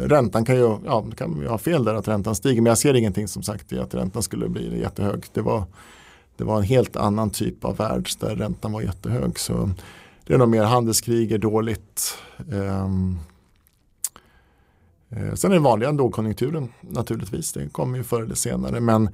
räntan 0.00 0.44
kan 0.44 0.56
ju, 0.56 0.76
ja, 0.84 1.06
kan 1.16 1.40
ju 1.40 1.48
ha 1.48 1.58
fel 1.58 1.84
där 1.84 1.94
att 1.94 2.08
räntan 2.08 2.34
stiger 2.34 2.62
men 2.62 2.70
jag 2.70 2.78
ser 2.78 2.94
ingenting 2.94 3.28
som 3.28 3.42
sagt 3.42 3.72
i 3.72 3.78
att 3.78 3.94
räntan 3.94 4.22
skulle 4.22 4.48
bli 4.48 4.80
jättehög. 4.80 5.24
Det 5.32 5.40
var, 5.40 5.64
det 6.36 6.44
var 6.44 6.56
en 6.56 6.62
helt 6.62 6.96
annan 6.96 7.30
typ 7.30 7.64
av 7.64 7.76
värld 7.76 8.08
där 8.20 8.36
räntan 8.36 8.72
var 8.72 8.80
jättehög. 8.82 9.38
Så 9.38 9.70
det 10.26 10.34
är 10.34 10.38
nog 10.38 10.48
mer 10.48 10.62
handelskrig 10.62 11.32
är 11.32 11.38
dåligt. 11.38 12.18
Ehm, 12.52 13.18
Eh, 15.16 15.34
Sen 15.34 15.50
är 15.50 15.54
det 15.54 15.60
vanliga 15.60 15.90
lågkonjunkturen 15.90 16.68
naturligtvis. 16.80 17.52
Det 17.52 17.68
kommer 17.68 17.98
ju 17.98 18.04
förr 18.04 18.22
eller 18.22 18.34
senare. 18.34 18.80
Men 18.80 19.08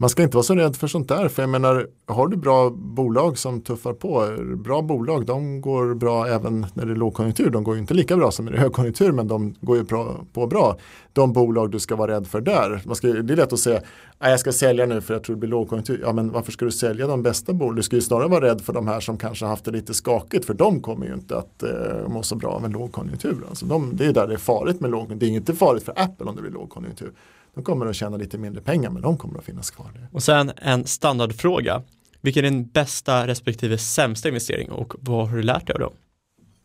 man 0.00 0.10
ska 0.10 0.22
inte 0.22 0.36
vara 0.36 0.44
så 0.44 0.54
rädd 0.54 0.76
för 0.76 0.86
sånt 0.86 1.08
där. 1.08 1.28
För 1.28 1.42
jag 1.42 1.50
menar, 1.50 1.86
har 2.06 2.28
du 2.28 2.36
bra 2.36 2.70
bolag 2.70 3.38
som 3.38 3.60
tuffar 3.60 3.92
på. 3.92 4.36
Bra 4.56 4.82
bolag, 4.82 5.26
de 5.26 5.60
går 5.60 5.94
bra 5.94 6.26
även 6.26 6.66
när 6.74 6.86
det 6.86 6.92
är 6.92 6.96
lågkonjunktur. 6.96 7.50
De 7.50 7.64
går 7.64 7.74
ju 7.74 7.80
inte 7.80 7.94
lika 7.94 8.16
bra 8.16 8.30
som 8.30 8.44
när 8.44 8.52
det 8.52 8.58
är 8.58 8.62
högkonjunktur. 8.62 9.12
Men 9.12 9.28
de 9.28 9.54
går 9.60 9.76
ju 9.76 9.82
bra, 9.82 10.24
på 10.32 10.46
bra. 10.46 10.76
De 11.12 11.32
bolag 11.32 11.70
du 11.70 11.78
ska 11.78 11.96
vara 11.96 12.12
rädd 12.12 12.26
för 12.26 12.40
där. 12.40 12.82
Man 12.86 12.96
ska, 12.96 13.08
det 13.08 13.32
är 13.34 13.36
lätt 13.36 13.52
att 13.52 13.58
säga, 13.58 13.80
"Nej, 14.20 14.30
jag 14.30 14.40
ska 14.40 14.52
sälja 14.52 14.86
nu 14.86 15.00
för 15.00 15.14
jag 15.14 15.24
tror 15.24 15.36
det 15.36 15.40
blir 15.40 15.50
lågkonjunktur. 15.50 16.00
Ja 16.02 16.12
men 16.12 16.32
varför 16.32 16.52
ska 16.52 16.64
du 16.64 16.70
sälja 16.70 17.06
de 17.06 17.22
bästa 17.22 17.52
bolagen? 17.52 17.76
Du 17.76 17.82
ska 17.82 17.96
ju 17.96 18.02
snarare 18.02 18.28
vara 18.28 18.44
rädd 18.44 18.60
för 18.60 18.72
de 18.72 18.86
här 18.86 19.00
som 19.00 19.18
kanske 19.18 19.46
haft 19.46 19.64
det 19.64 19.70
lite 19.70 19.94
skakigt. 19.94 20.44
För 20.44 20.54
de 20.54 20.80
kommer 20.80 21.06
ju 21.06 21.14
inte 21.14 21.38
att 21.38 21.62
eh, 21.62 22.08
må 22.08 22.22
så 22.22 22.36
bra 22.36 22.50
av 22.50 22.64
en 22.64 22.72
lågkonjunktur. 22.72 23.44
Alltså 23.48 23.66
de, 23.66 23.90
det 23.96 24.06
är 24.06 24.12
där 24.12 24.26
det 24.26 24.34
är 24.34 24.38
farligt 24.38 24.80
med 24.80 24.90
lågkonjunktur. 24.90 25.26
Det 25.28 25.34
är 25.34 25.36
inte 25.36 25.54
farligt 25.54 25.82
för 25.84 25.92
Apple 25.96 26.26
om 26.26 26.36
det 26.36 26.42
blir 26.42 26.52
lågkonjunktur. 26.52 27.12
De 27.54 27.64
kommer 27.64 27.86
att 27.86 27.96
tjäna 27.96 28.16
lite 28.16 28.38
mindre 28.38 28.62
pengar 28.62 28.90
men 28.90 29.02
de 29.02 29.18
kommer 29.18 29.38
att 29.38 29.44
finnas 29.44 29.70
kvar. 29.70 30.08
Och 30.12 30.22
sen 30.22 30.52
en 30.56 30.86
standardfråga. 30.86 31.82
Vilken 32.20 32.44
är 32.44 32.50
din 32.50 32.66
bästa 32.66 33.26
respektive 33.26 33.78
sämsta 33.78 34.28
investering 34.28 34.70
och 34.70 34.94
vad 35.00 35.28
har 35.28 35.36
du 35.36 35.42
lärt 35.42 35.66
dig 35.66 35.74
av 35.74 35.80
dem? 35.80 35.92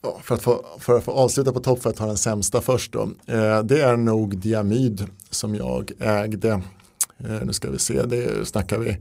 Ja, 0.01 0.19
för, 0.23 0.35
att 0.35 0.41
få, 0.41 0.65
för 0.79 0.97
att 0.97 1.03
få 1.03 1.11
avsluta 1.11 1.53
på 1.53 1.59
topp 1.59 1.81
för 1.81 1.89
att 1.89 1.95
ta 1.95 2.05
den 2.05 2.17
sämsta 2.17 2.61
först 2.61 2.91
då. 2.91 3.01
Eh, 3.25 3.63
det 3.63 3.81
är 3.81 3.97
nog 3.97 4.37
Diamyd 4.37 5.07
som 5.29 5.55
jag 5.55 5.91
ägde. 5.99 6.49
Eh, 7.17 7.41
nu 7.43 7.53
ska 7.53 7.71
vi 7.71 7.79
se, 7.79 8.03
det 8.03 8.47
snackar 8.47 8.79
vi 8.79 8.97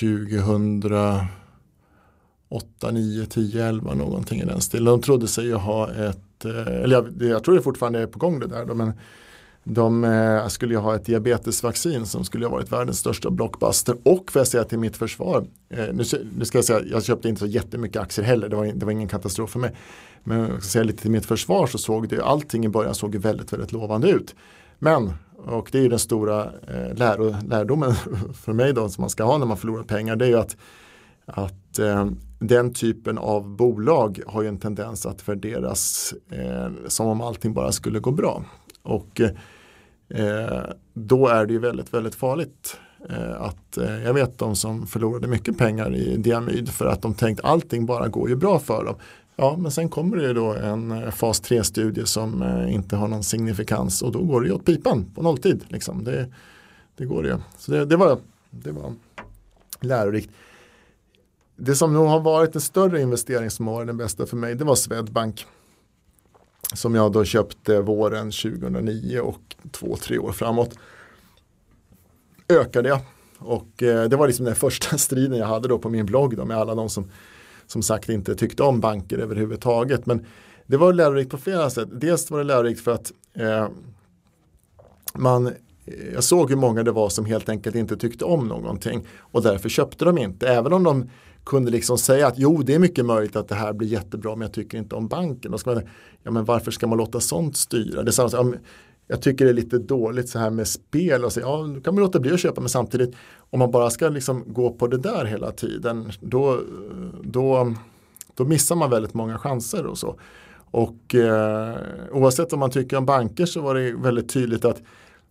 2008, 0.00 1.28
9, 2.92 3.26
10, 3.26 3.66
11 3.66 3.94
någonting 3.94 4.40
i 4.40 4.44
den 4.44 4.60
stilen. 4.60 4.84
De 4.84 5.02
trodde 5.02 5.28
sig 5.28 5.44
ju 5.44 5.54
ha 5.54 5.92
ett, 5.92 6.44
eh, 6.44 6.66
eller 6.66 6.96
jag, 6.96 7.30
jag 7.30 7.44
tror 7.44 7.54
det 7.54 7.62
fortfarande 7.62 8.00
är 8.00 8.06
på 8.06 8.18
gång 8.18 8.40
det 8.40 8.46
där 8.46 8.64
då, 8.64 8.74
men 8.74 8.92
de 9.68 10.04
eh, 10.04 10.48
skulle 10.48 10.74
ju 10.74 10.80
ha 10.80 10.94
ett 10.94 11.04
diabetesvaccin 11.04 12.06
som 12.06 12.24
skulle 12.24 12.46
ha 12.46 12.52
varit 12.52 12.72
världens 12.72 12.98
största 12.98 13.30
blockbuster 13.30 13.96
och 14.02 14.32
får 14.32 14.40
jag 14.40 14.46
säga 14.46 14.64
till 14.64 14.78
mitt 14.78 14.96
försvar, 14.96 15.46
eh, 15.68 15.84
nu, 15.92 16.04
nu 16.38 16.44
ska 16.44 16.58
jag 16.58 16.64
säga, 16.64 16.80
jag 16.90 17.04
köpte 17.04 17.28
inte 17.28 17.38
så 17.38 17.46
jättemycket 17.46 18.02
aktier 18.02 18.24
heller, 18.24 18.48
det 18.48 18.56
var, 18.56 18.66
det 18.66 18.84
var 18.84 18.92
ingen 18.92 19.08
katastrof 19.08 19.50
för 19.50 19.58
mig. 19.58 19.72
Men 20.24 20.38
jag 20.38 20.50
ska 20.50 20.60
säga 20.60 20.84
lite 20.84 21.02
till 21.02 21.10
mitt 21.10 21.26
försvar 21.26 21.66
så 21.66 21.78
såg 21.78 22.08
det, 22.08 22.24
allting 22.24 22.64
i 22.64 22.68
början 22.68 22.94
såg 22.94 23.16
väldigt, 23.16 23.52
väldigt 23.52 23.72
lovande 23.72 24.10
ut. 24.10 24.34
Men, 24.78 25.12
och 25.36 25.68
det 25.72 25.78
är 25.78 25.82
ju 25.82 25.88
den 25.88 25.98
stora 25.98 26.44
eh, 26.44 26.94
lär, 26.94 27.48
lärdomen 27.48 27.94
för 28.34 28.52
mig 28.52 28.72
då 28.72 28.88
som 28.88 29.02
man 29.02 29.10
ska 29.10 29.24
ha 29.24 29.38
när 29.38 29.46
man 29.46 29.56
förlorar 29.56 29.82
pengar, 29.82 30.16
det 30.16 30.24
är 30.24 30.28
ju 30.30 30.38
att, 30.38 30.56
att 31.26 31.78
eh, 31.78 32.06
den 32.38 32.72
typen 32.72 33.18
av 33.18 33.56
bolag 33.56 34.20
har 34.26 34.42
ju 34.42 34.48
en 34.48 34.58
tendens 34.58 35.06
att 35.06 35.28
värderas 35.28 36.14
eh, 36.30 36.68
som 36.88 37.06
om 37.06 37.20
allting 37.20 37.54
bara 37.54 37.72
skulle 37.72 37.98
gå 37.98 38.10
bra. 38.10 38.44
Och 38.82 39.20
eh, 39.20 39.30
Eh, 40.08 40.62
då 40.94 41.28
är 41.28 41.46
det 41.46 41.52
ju 41.52 41.58
väldigt, 41.58 41.94
väldigt 41.94 42.14
farligt. 42.14 42.78
Eh, 43.10 43.42
att, 43.42 43.76
eh, 43.76 44.02
jag 44.02 44.14
vet 44.14 44.38
de 44.38 44.56
som 44.56 44.86
förlorade 44.86 45.28
mycket 45.28 45.58
pengar 45.58 45.94
i 45.94 46.16
Diamyd 46.16 46.68
för 46.68 46.86
att 46.86 47.02
de 47.02 47.14
tänkt 47.14 47.44
allting 47.44 47.86
bara 47.86 48.08
går 48.08 48.28
ju 48.28 48.36
bra 48.36 48.58
för 48.58 48.84
dem. 48.84 48.94
Ja, 49.36 49.56
men 49.58 49.70
sen 49.70 49.88
kommer 49.88 50.16
det 50.16 50.22
ju 50.22 50.32
då 50.32 50.54
en 50.54 50.90
eh, 50.90 51.10
fas 51.10 51.42
3-studie 51.42 52.06
som 52.06 52.42
eh, 52.42 52.74
inte 52.74 52.96
har 52.96 53.08
någon 53.08 53.24
signifikans 53.24 54.02
och 54.02 54.12
då 54.12 54.22
går 54.22 54.40
det 54.40 54.46
ju 54.46 54.52
åt 54.52 54.64
pipan 54.64 55.04
på 55.14 55.22
nolltid. 55.22 55.64
Liksom. 55.68 56.04
Det, 56.04 56.26
det 56.96 57.04
går 57.04 57.22
det 57.22 57.28
ju. 57.28 57.36
Så 57.58 57.72
det, 57.72 57.84
det, 57.84 57.96
var, 57.96 58.18
det 58.50 58.70
var 58.70 58.94
lärorikt. 59.80 60.30
Det 61.56 61.74
som 61.74 61.94
nog 61.94 62.06
har 62.06 62.20
varit 62.20 62.52
den 62.52 62.62
större 62.62 63.00
investering 63.00 63.50
som 63.50 63.66
har 63.66 63.74
varit 63.74 63.86
den 63.86 63.96
bästa 63.96 64.26
för 64.26 64.36
mig 64.36 64.54
det 64.54 64.64
var 64.64 64.74
Swedbank. 64.74 65.46
Som 66.74 66.94
jag 66.94 67.12
då 67.12 67.24
köpte 67.24 67.80
våren 67.80 68.30
2009 68.30 69.20
och 69.20 69.56
två, 69.70 69.96
tre 69.96 70.18
år 70.18 70.32
framåt. 70.32 70.78
Ökade 72.48 72.88
jag. 72.88 73.00
Och 73.38 73.82
eh, 73.82 74.08
det 74.08 74.16
var 74.16 74.26
liksom 74.26 74.44
den 74.44 74.54
första 74.66 74.98
striden 74.98 75.38
jag 75.38 75.46
hade 75.46 75.68
då 75.68 75.78
på 75.78 75.90
min 75.90 76.06
blogg 76.06 76.36
då 76.36 76.44
med 76.44 76.56
alla 76.56 76.74
de 76.74 76.88
som 76.88 77.10
som 77.66 77.82
sagt 77.82 78.08
inte 78.08 78.34
tyckte 78.34 78.62
om 78.62 78.80
banker 78.80 79.18
överhuvudtaget. 79.18 80.06
Men 80.06 80.26
det 80.66 80.76
var 80.76 80.92
lärorikt 80.92 81.30
på 81.30 81.38
flera 81.38 81.70
sätt. 81.70 81.88
Dels 81.92 82.30
var 82.30 82.38
det 82.38 82.44
lärorikt 82.44 82.80
för 82.80 82.90
att 82.90 83.12
eh, 83.34 83.68
man 85.14 85.46
eh, 85.46 85.52
jag 86.14 86.24
såg 86.24 86.50
hur 86.50 86.56
många 86.56 86.82
det 86.82 86.92
var 86.92 87.08
som 87.08 87.24
helt 87.24 87.48
enkelt 87.48 87.76
inte 87.76 87.96
tyckte 87.96 88.24
om 88.24 88.48
någonting 88.48 89.06
och 89.18 89.42
därför 89.42 89.68
köpte 89.68 90.04
de 90.04 90.18
inte. 90.18 90.48
Även 90.48 90.72
om 90.72 90.84
de 90.84 91.10
kunde 91.46 91.70
liksom 91.70 91.98
säga 91.98 92.26
att 92.26 92.38
jo 92.38 92.62
det 92.62 92.74
är 92.74 92.78
mycket 92.78 93.04
möjligt 93.04 93.36
att 93.36 93.48
det 93.48 93.54
här 93.54 93.72
blir 93.72 93.88
jättebra 93.88 94.36
men 94.36 94.42
jag 94.42 94.52
tycker 94.52 94.78
inte 94.78 94.94
om 94.94 95.08
banken. 95.08 95.52
Då 95.52 95.58
ska 95.58 95.74
man, 95.74 95.82
ja, 96.22 96.30
men 96.30 96.44
varför 96.44 96.70
ska 96.70 96.86
man 96.86 96.98
låta 96.98 97.20
sånt 97.20 97.56
styra? 97.56 98.02
Det 98.02 98.10
är 98.10 98.28
samma, 98.28 98.54
jag 99.06 99.22
tycker 99.22 99.44
det 99.44 99.50
är 99.50 99.54
lite 99.54 99.78
dåligt 99.78 100.28
så 100.28 100.38
här 100.38 100.50
med 100.50 100.68
spel 100.68 101.24
och 101.24 101.32
så, 101.32 101.40
ja 101.40 101.56
då 101.74 101.80
kan 101.80 101.94
man 101.94 102.04
låta 102.04 102.20
bli 102.20 102.32
att 102.32 102.40
köpa 102.40 102.60
men 102.60 102.70
samtidigt 102.70 103.14
om 103.50 103.58
man 103.58 103.70
bara 103.70 103.90
ska 103.90 104.08
liksom 104.08 104.44
gå 104.46 104.70
på 104.70 104.86
det 104.86 104.98
där 104.98 105.24
hela 105.24 105.52
tiden 105.52 106.12
då, 106.20 106.60
då, 107.22 107.74
då 108.34 108.44
missar 108.44 108.76
man 108.76 108.90
väldigt 108.90 109.14
många 109.14 109.38
chanser 109.38 109.86
och 109.86 109.98
så. 109.98 110.20
Och 110.70 111.14
eh, 111.14 111.76
oavsett 112.12 112.52
vad 112.52 112.58
man 112.58 112.70
tycker 112.70 112.96
om 112.96 113.06
banker 113.06 113.46
så 113.46 113.60
var 113.60 113.74
det 113.74 113.92
väldigt 113.92 114.28
tydligt 114.28 114.64
att 114.64 114.82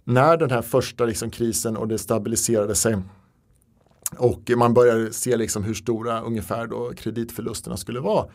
när 0.04 0.38
den 0.38 0.52
här 0.52 0.62
första 0.62 1.06
liksom 1.06 1.30
krisen 1.30 1.78
och 1.78 1.88
det 1.88 1.98
stabiliserade 1.98 2.76
sig 2.76 2.98
och 4.18 4.52
man 4.58 4.74
började 4.74 5.14
se 5.14 5.38
liksom 5.38 5.64
hur 5.64 5.74
stora 5.74 6.22
ungefär 6.22 6.68
då 6.68 6.92
kreditförlusterna 6.98 7.78
skulle 7.78 8.00
vara. 8.00 8.26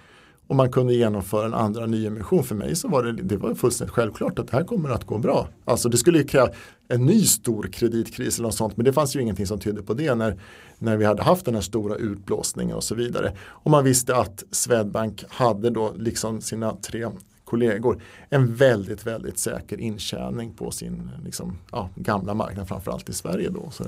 och 0.46 0.56
man 0.56 0.72
kunde 0.72 0.94
genomföra 0.94 1.46
en 1.46 1.54
andra 1.54 1.86
nyemission. 1.86 2.44
För 2.44 2.54
mig 2.54 2.76
så 2.76 2.88
var 2.88 3.02
det, 3.02 3.12
det 3.12 3.36
var 3.36 3.54
fullständigt 3.54 3.94
självklart 3.94 4.38
att 4.38 4.48
det 4.48 4.56
här 4.56 4.64
kommer 4.64 4.90
att 4.90 5.04
gå 5.04 5.18
bra. 5.18 5.48
Alltså 5.64 5.88
det 5.88 5.96
skulle 5.96 6.22
kräva 6.24 6.48
en 6.88 7.06
ny 7.06 7.24
stor 7.24 7.68
kreditkris 7.72 8.38
eller 8.38 8.48
något 8.48 8.54
sånt 8.54 8.76
men 8.76 8.84
det 8.84 8.92
fanns 8.92 9.16
ju 9.16 9.20
ingenting 9.20 9.46
som 9.46 9.58
tydde 9.58 9.82
på 9.82 9.94
det 9.94 10.14
när, 10.14 10.40
när 10.78 10.96
vi 10.96 11.04
hade 11.04 11.22
haft 11.22 11.44
den 11.44 11.54
här 11.54 11.62
stora 11.62 11.94
utblåsningen 11.94 12.76
och 12.76 12.84
så 12.84 12.94
vidare. 12.94 13.32
Och 13.40 13.70
man 13.70 13.84
visste 13.84 14.16
att 14.16 14.44
Swedbank 14.50 15.24
hade 15.28 15.70
då 15.70 15.92
liksom 15.96 16.40
sina 16.40 16.76
tre 16.76 17.08
kollegor 17.44 18.02
en 18.28 18.54
väldigt, 18.54 19.06
väldigt 19.06 19.38
säker 19.38 19.80
intjäning 19.80 20.52
på 20.52 20.70
sin 20.70 21.10
liksom, 21.24 21.58
ja, 21.72 21.90
gamla 21.94 22.34
marknad, 22.34 22.68
framförallt 22.68 23.08
i 23.08 23.12
Sverige 23.12 23.50
då. 23.50 23.70
Så 23.70 23.84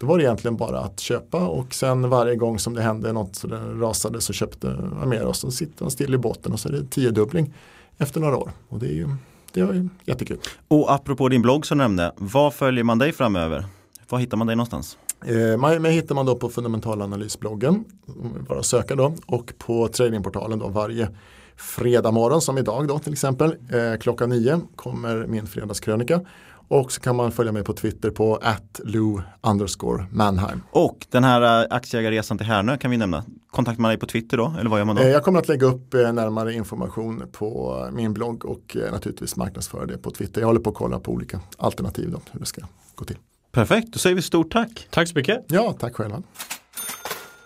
då 0.00 0.06
var 0.06 0.18
det 0.18 0.24
egentligen 0.24 0.56
bara 0.56 0.78
att 0.78 1.00
köpa 1.00 1.48
och 1.48 1.74
sen 1.74 2.10
varje 2.10 2.36
gång 2.36 2.58
som 2.58 2.74
det 2.74 2.82
hände 2.82 3.12
något 3.12 3.36
så 3.36 3.46
det 3.46 3.56
rasade 3.56 4.20
så 4.20 4.32
köpte 4.32 4.66
man 4.66 5.08
mer 5.08 5.24
och 5.24 5.36
så 5.36 5.50
sitter 5.50 5.84
man 5.84 5.90
still 5.90 6.14
i 6.14 6.18
botten 6.18 6.52
och 6.52 6.60
så 6.60 6.68
är 6.68 6.72
det 6.72 6.84
tiodubbling 6.90 7.54
efter 7.98 8.20
några 8.20 8.36
år. 8.36 8.52
Och 8.68 8.78
det 8.78 8.86
är 8.86 8.92
ju 8.92 9.08
det 9.52 9.60
är 9.60 9.88
jättekul. 10.04 10.38
Och 10.68 10.92
apropå 10.92 11.28
din 11.28 11.42
blogg 11.42 11.66
som 11.66 11.78
du 11.78 11.84
nämnde, 11.84 12.12
vad 12.16 12.54
följer 12.54 12.84
man 12.84 12.98
dig 12.98 13.12
framöver? 13.12 13.64
Var 14.08 14.18
hittar 14.18 14.36
man 14.36 14.46
dig 14.46 14.56
någonstans? 14.56 14.98
Eh, 15.26 15.80
mig 15.80 15.92
hittar 15.92 16.14
man 16.14 16.26
då 16.26 16.36
på 16.36 16.48
fundamentalanalysbloggen, 16.48 17.84
bara 18.48 18.62
söka 18.62 18.94
då, 18.94 19.14
och 19.26 19.52
på 19.58 19.88
tradingportalen 19.88 20.58
då 20.58 20.68
varje 20.68 21.08
fredag 21.56 22.10
morgon 22.10 22.40
som 22.40 22.58
idag 22.58 22.88
då 22.88 22.98
till 22.98 23.12
exempel. 23.12 23.50
Eh, 23.50 23.98
klockan 24.00 24.30
nio 24.30 24.60
kommer 24.76 25.26
min 25.26 25.46
fredagskrönika. 25.46 26.20
Och 26.70 26.92
så 26.92 27.00
kan 27.00 27.16
man 27.16 27.32
följa 27.32 27.52
mig 27.52 27.64
på 27.64 27.72
Twitter 27.72 28.10
på 28.10 28.40
underscore 29.40 30.06
manheim. 30.12 30.62
Och 30.70 31.06
den 31.10 31.24
här 31.24 31.62
eh, 31.62 31.66
aktieägarresan 31.70 32.38
till 32.38 32.46
Härnö 32.46 32.76
kan 32.76 32.90
vi 32.90 32.96
nämna. 32.96 33.24
Kontaktar 33.50 33.82
man 33.82 33.88
dig 33.88 33.98
på 33.98 34.06
Twitter 34.06 34.36
då? 34.36 34.54
Eller 34.60 34.70
vad 34.70 34.78
gör 34.78 34.84
man 34.84 34.96
då? 34.96 35.02
Eh, 35.02 35.08
jag 35.08 35.24
kommer 35.24 35.38
att 35.38 35.48
lägga 35.48 35.66
upp 35.66 35.94
eh, 35.94 36.12
närmare 36.12 36.52
information 36.52 37.22
på 37.32 37.88
min 37.92 38.12
blogg 38.12 38.44
och 38.44 38.76
naturligtvis 38.92 39.36
marknadsföra 39.36 39.86
det 39.86 39.98
på 39.98 40.10
Twitter. 40.10 40.40
Jag 40.40 40.46
håller 40.48 40.60
på 40.60 40.70
att 40.70 40.76
kolla 40.76 41.00
på 41.00 41.12
olika 41.12 41.40
alternativ 41.58 42.10
då, 42.10 42.20
hur 42.32 42.40
det 42.40 42.46
ska 42.46 42.62
gå 42.94 43.04
till. 43.04 43.16
Perfekt, 43.52 43.92
då 43.92 43.98
säger 43.98 44.16
vi 44.16 44.22
stort 44.22 44.52
tack. 44.52 44.88
Tack 44.90 45.08
så 45.08 45.14
mycket. 45.14 45.44
Ja, 45.48 45.76
tack 45.80 45.96
själva. 45.96 46.22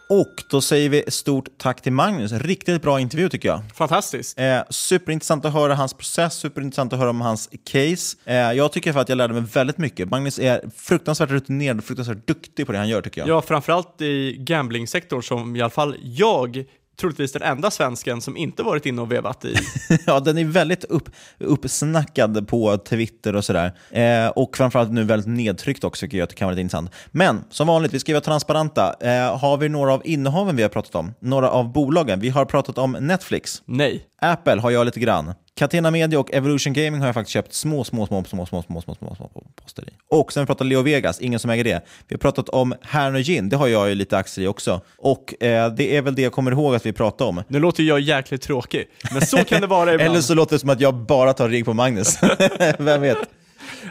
Och 0.08 0.44
då 0.50 0.60
säger 0.60 0.88
vi 0.88 1.04
stort 1.08 1.48
tack 1.58 1.80
till 1.82 1.92
Magnus. 1.92 2.32
Riktigt 2.32 2.82
bra 2.82 3.00
intervju 3.00 3.28
tycker 3.28 3.48
jag. 3.48 3.60
Fantastiskt. 3.74 4.38
Eh, 4.38 4.60
superintressant 4.70 5.44
att 5.44 5.52
höra 5.52 5.74
hans 5.74 5.94
process, 5.94 6.34
superintressant 6.34 6.92
att 6.92 6.98
höra 6.98 7.10
om 7.10 7.20
hans 7.20 7.50
case. 7.64 8.16
Eh, 8.24 8.34
jag 8.36 8.72
tycker 8.72 8.92
för 8.92 9.00
att 9.00 9.08
jag 9.08 9.16
lärde 9.16 9.34
mig 9.34 9.42
väldigt 9.42 9.78
mycket. 9.78 10.10
Magnus 10.10 10.38
är 10.38 10.70
fruktansvärt 10.76 11.30
rutinerad 11.30 11.78
och 11.78 11.84
fruktansvärt 11.84 12.26
duktig 12.26 12.66
på 12.66 12.72
det 12.72 12.78
han 12.78 12.88
gör 12.88 13.02
tycker 13.02 13.20
jag. 13.20 13.28
Ja, 13.28 13.42
framförallt 13.42 14.00
i 14.00 14.36
gamblingsektorn 14.38 15.22
som 15.22 15.56
i 15.56 15.60
alla 15.60 15.70
fall 15.70 15.96
jag 16.02 16.64
troligtvis 17.00 17.32
den 17.32 17.42
enda 17.42 17.70
svensken 17.70 18.20
som 18.20 18.36
inte 18.36 18.62
varit 18.62 18.86
inne 18.86 19.02
och 19.02 19.12
vevat 19.12 19.44
i. 19.44 19.54
ja, 20.06 20.20
den 20.20 20.38
är 20.38 20.44
väldigt 20.44 20.84
upp, 20.84 21.08
uppsnackad 21.38 22.48
på 22.48 22.78
Twitter 22.78 23.36
och 23.36 23.44
sådär. 23.44 23.72
Eh, 23.90 24.28
och 24.28 24.56
framförallt 24.56 24.92
nu 24.92 25.04
väldigt 25.04 25.28
nedtryckt 25.28 25.84
också, 25.84 26.00
tycker 26.00 26.18
jag 26.18 26.24
att 26.24 26.30
det 26.30 26.36
kan 26.36 26.46
vara 26.46 26.52
lite 26.52 26.60
intressant. 26.60 26.90
Men 27.10 27.44
som 27.50 27.66
vanligt, 27.66 27.94
vi 27.94 28.00
ska 28.00 28.12
vara 28.12 28.20
transparenta. 28.20 28.94
Eh, 29.00 29.38
har 29.38 29.56
vi 29.56 29.68
några 29.68 29.92
av 29.92 30.02
innehaven 30.04 30.56
vi 30.56 30.62
har 30.62 30.70
pratat 30.70 30.94
om? 30.94 31.14
Några 31.20 31.50
av 31.50 31.72
bolagen? 31.72 32.20
Vi 32.20 32.28
har 32.28 32.44
pratat 32.44 32.78
om 32.78 32.92
Netflix. 32.92 33.62
Nej. 33.64 34.06
Apple 34.32 34.60
har 34.60 34.70
jag 34.70 34.84
lite 34.86 35.00
grann. 35.00 35.34
Catena 35.56 35.90
Media 35.90 36.18
och 36.18 36.34
Evolution 36.34 36.72
Gaming 36.72 37.00
har 37.00 37.08
jag 37.08 37.14
faktiskt 37.14 37.32
köpt 37.32 37.52
små, 37.52 37.84
små, 37.84 38.06
små, 38.06 38.24
små, 38.24 38.46
små, 38.46 38.62
små, 38.62 38.82
små, 38.82 38.94
små, 38.94 39.14
små 39.14 39.28
poster 39.62 39.82
i. 39.82 39.92
Och 40.08 40.32
sen 40.32 40.40
har 40.40 40.44
vi 40.44 40.46
pratat 40.46 40.66
Leo 40.66 40.82
Vegas, 40.82 41.20
ingen 41.20 41.40
som 41.40 41.50
äger 41.50 41.64
det. 41.64 41.84
Vi 42.08 42.14
har 42.14 42.18
pratat 42.18 42.48
om 42.48 42.74
Härnö 42.82 43.18
Gin, 43.18 43.48
det 43.48 43.56
har 43.56 43.66
jag 43.66 43.88
ju 43.88 43.94
lite 43.94 44.18
aktier 44.18 44.44
i 44.44 44.48
också. 44.48 44.80
Och 44.98 45.42
eh, 45.42 45.74
det 45.74 45.96
är 45.96 46.02
väl 46.02 46.14
det 46.14 46.22
jag 46.22 46.32
kommer 46.32 46.52
ihåg 46.52 46.74
att 46.74 46.86
vi 46.86 46.92
pratade 46.92 47.30
om. 47.30 47.42
Nu 47.48 47.58
låter 47.58 47.82
jag 47.82 48.00
jäkligt 48.00 48.42
tråkig, 48.42 48.84
men 49.12 49.26
så 49.26 49.44
kan 49.44 49.60
det 49.60 49.66
vara 49.66 49.82
ibland. 49.94 50.10
Eller 50.10 50.20
så 50.20 50.34
låter 50.34 50.54
det 50.54 50.60
som 50.60 50.70
att 50.70 50.80
jag 50.80 50.94
bara 50.94 51.32
tar 51.32 51.48
rygg 51.48 51.64
på 51.64 51.74
Magnus. 51.74 52.18
Vem 52.78 53.00
vet? 53.00 53.18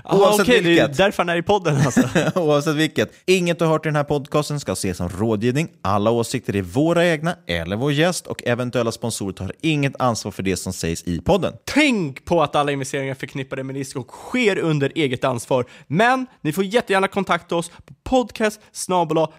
Oavsett 0.03 0.41
okay, 0.41 0.61
vilket. 0.61 0.97
Det 0.97 1.03
är 1.03 1.05
därför 1.05 1.23
han 1.23 1.29
är 1.29 1.37
i 1.37 1.41
podden 1.41 1.77
alltså. 1.77 2.01
Oavsett 2.39 2.75
vilket. 2.75 3.11
Inget 3.25 3.59
du 3.59 3.65
har 3.65 3.71
hört 3.71 3.85
i 3.85 3.89
den 3.89 3.95
här 3.95 4.03
podcasten 4.03 4.59
ska 4.59 4.71
ses 4.71 4.97
som 4.97 5.09
rådgivning. 5.09 5.67
Alla 5.81 6.11
åsikter 6.11 6.55
är 6.55 6.61
våra 6.61 7.05
egna 7.05 7.35
eller 7.47 7.75
vår 7.75 7.91
gäst 7.91 8.27
och 8.27 8.43
eventuella 8.45 8.91
sponsorer 8.91 9.33
tar 9.33 9.51
inget 9.61 10.01
ansvar 10.01 10.31
för 10.31 10.43
det 10.43 10.57
som 10.57 10.73
sägs 10.73 11.03
i 11.03 11.21
podden. 11.21 11.53
Tänk 11.65 12.25
på 12.25 12.43
att 12.43 12.55
alla 12.55 12.71
investeringar 12.71 13.15
förknippade 13.15 13.63
med 13.63 13.75
risk 13.75 13.95
och 13.95 14.07
sker 14.07 14.57
under 14.57 14.91
eget 14.95 15.23
ansvar. 15.23 15.65
Men 15.87 16.25
ni 16.41 16.53
får 16.53 16.63
jättegärna 16.63 17.07
kontakta 17.07 17.55
oss 17.55 17.69
på 17.69 17.93
podcast 18.03 18.61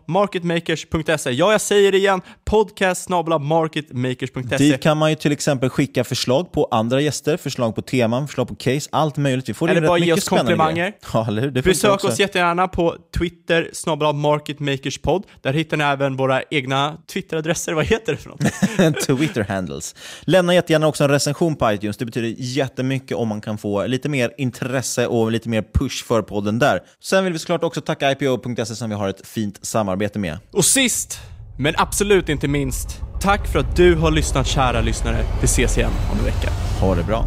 marketmakers.se. 0.06 1.30
Ja, 1.30 1.52
jag 1.52 1.60
säger 1.60 1.92
det 1.92 1.98
igen. 1.98 2.20
Podcast 2.44 3.08
marketmakers.se. 3.08 4.56
Dit 4.56 4.82
kan 4.82 4.98
man 4.98 5.10
ju 5.10 5.16
till 5.16 5.32
exempel 5.32 5.70
skicka 5.70 6.04
förslag 6.04 6.52
på 6.52 6.68
andra 6.70 7.00
gäster, 7.00 7.36
förslag 7.36 7.74
på 7.74 7.82
teman, 7.82 8.28
förslag 8.28 8.48
på 8.48 8.54
case, 8.54 8.88
allt 8.92 9.16
möjligt. 9.16 9.48
Vi 9.48 9.54
får 9.54 9.70
eller 9.70 9.88
bara 9.88 9.98
ge 9.98 10.12
oss 10.12 10.24
komplimanger. 10.36 10.92
Ja, 11.12 11.26
Besök 11.64 12.04
oss 12.04 12.18
jättegärna 12.18 12.68
på 12.68 12.96
Twitter, 13.18 13.70
snabel 13.72 14.14
marketmakerspod. 14.14 15.24
Där 15.42 15.52
hittar 15.52 15.76
ni 15.76 15.84
även 15.84 16.16
våra 16.16 16.42
egna 16.50 16.96
Twitteradresser. 17.12 17.72
Vad 17.72 17.84
heter 17.84 18.12
det 18.12 18.18
för 18.18 18.30
något? 18.30 18.40
Twitter-handles. 19.06 19.94
Lämna 20.20 20.54
jättegärna 20.54 20.86
också 20.86 21.04
en 21.04 21.10
recension 21.10 21.56
på 21.56 21.72
iTunes. 21.72 21.96
Det 21.96 22.04
betyder 22.04 22.34
jättemycket 22.38 23.16
om 23.16 23.28
man 23.28 23.40
kan 23.40 23.58
få 23.58 23.86
lite 23.86 24.08
mer 24.08 24.32
intresse 24.38 25.06
och 25.06 25.32
lite 25.32 25.48
mer 25.48 25.64
push 25.74 26.04
för 26.04 26.22
podden 26.22 26.58
där. 26.58 26.80
Sen 27.02 27.24
vill 27.24 27.32
vi 27.32 27.38
såklart 27.38 27.64
också 27.64 27.80
tacka 27.80 28.10
IPO.se 28.10 28.76
som 28.76 28.90
vi 28.90 28.96
har 28.96 29.08
ett 29.08 29.26
fint 29.26 29.66
samarbete 29.66 30.18
med. 30.18 30.38
Och 30.52 30.64
sist, 30.64 31.20
men 31.58 31.74
absolut 31.76 32.28
inte 32.28 32.48
minst, 32.48 32.88
tack 33.20 33.46
för 33.52 33.58
att 33.58 33.76
du 33.76 33.94
har 33.94 34.10
lyssnat 34.10 34.46
kära 34.46 34.80
lyssnare. 34.80 35.24
Vi 35.40 35.44
ses 35.44 35.78
igen 35.78 35.90
om 36.12 36.18
en 36.18 36.24
vecka. 36.24 36.50
Ha 36.80 36.94
det 36.94 37.02
bra. 37.02 37.26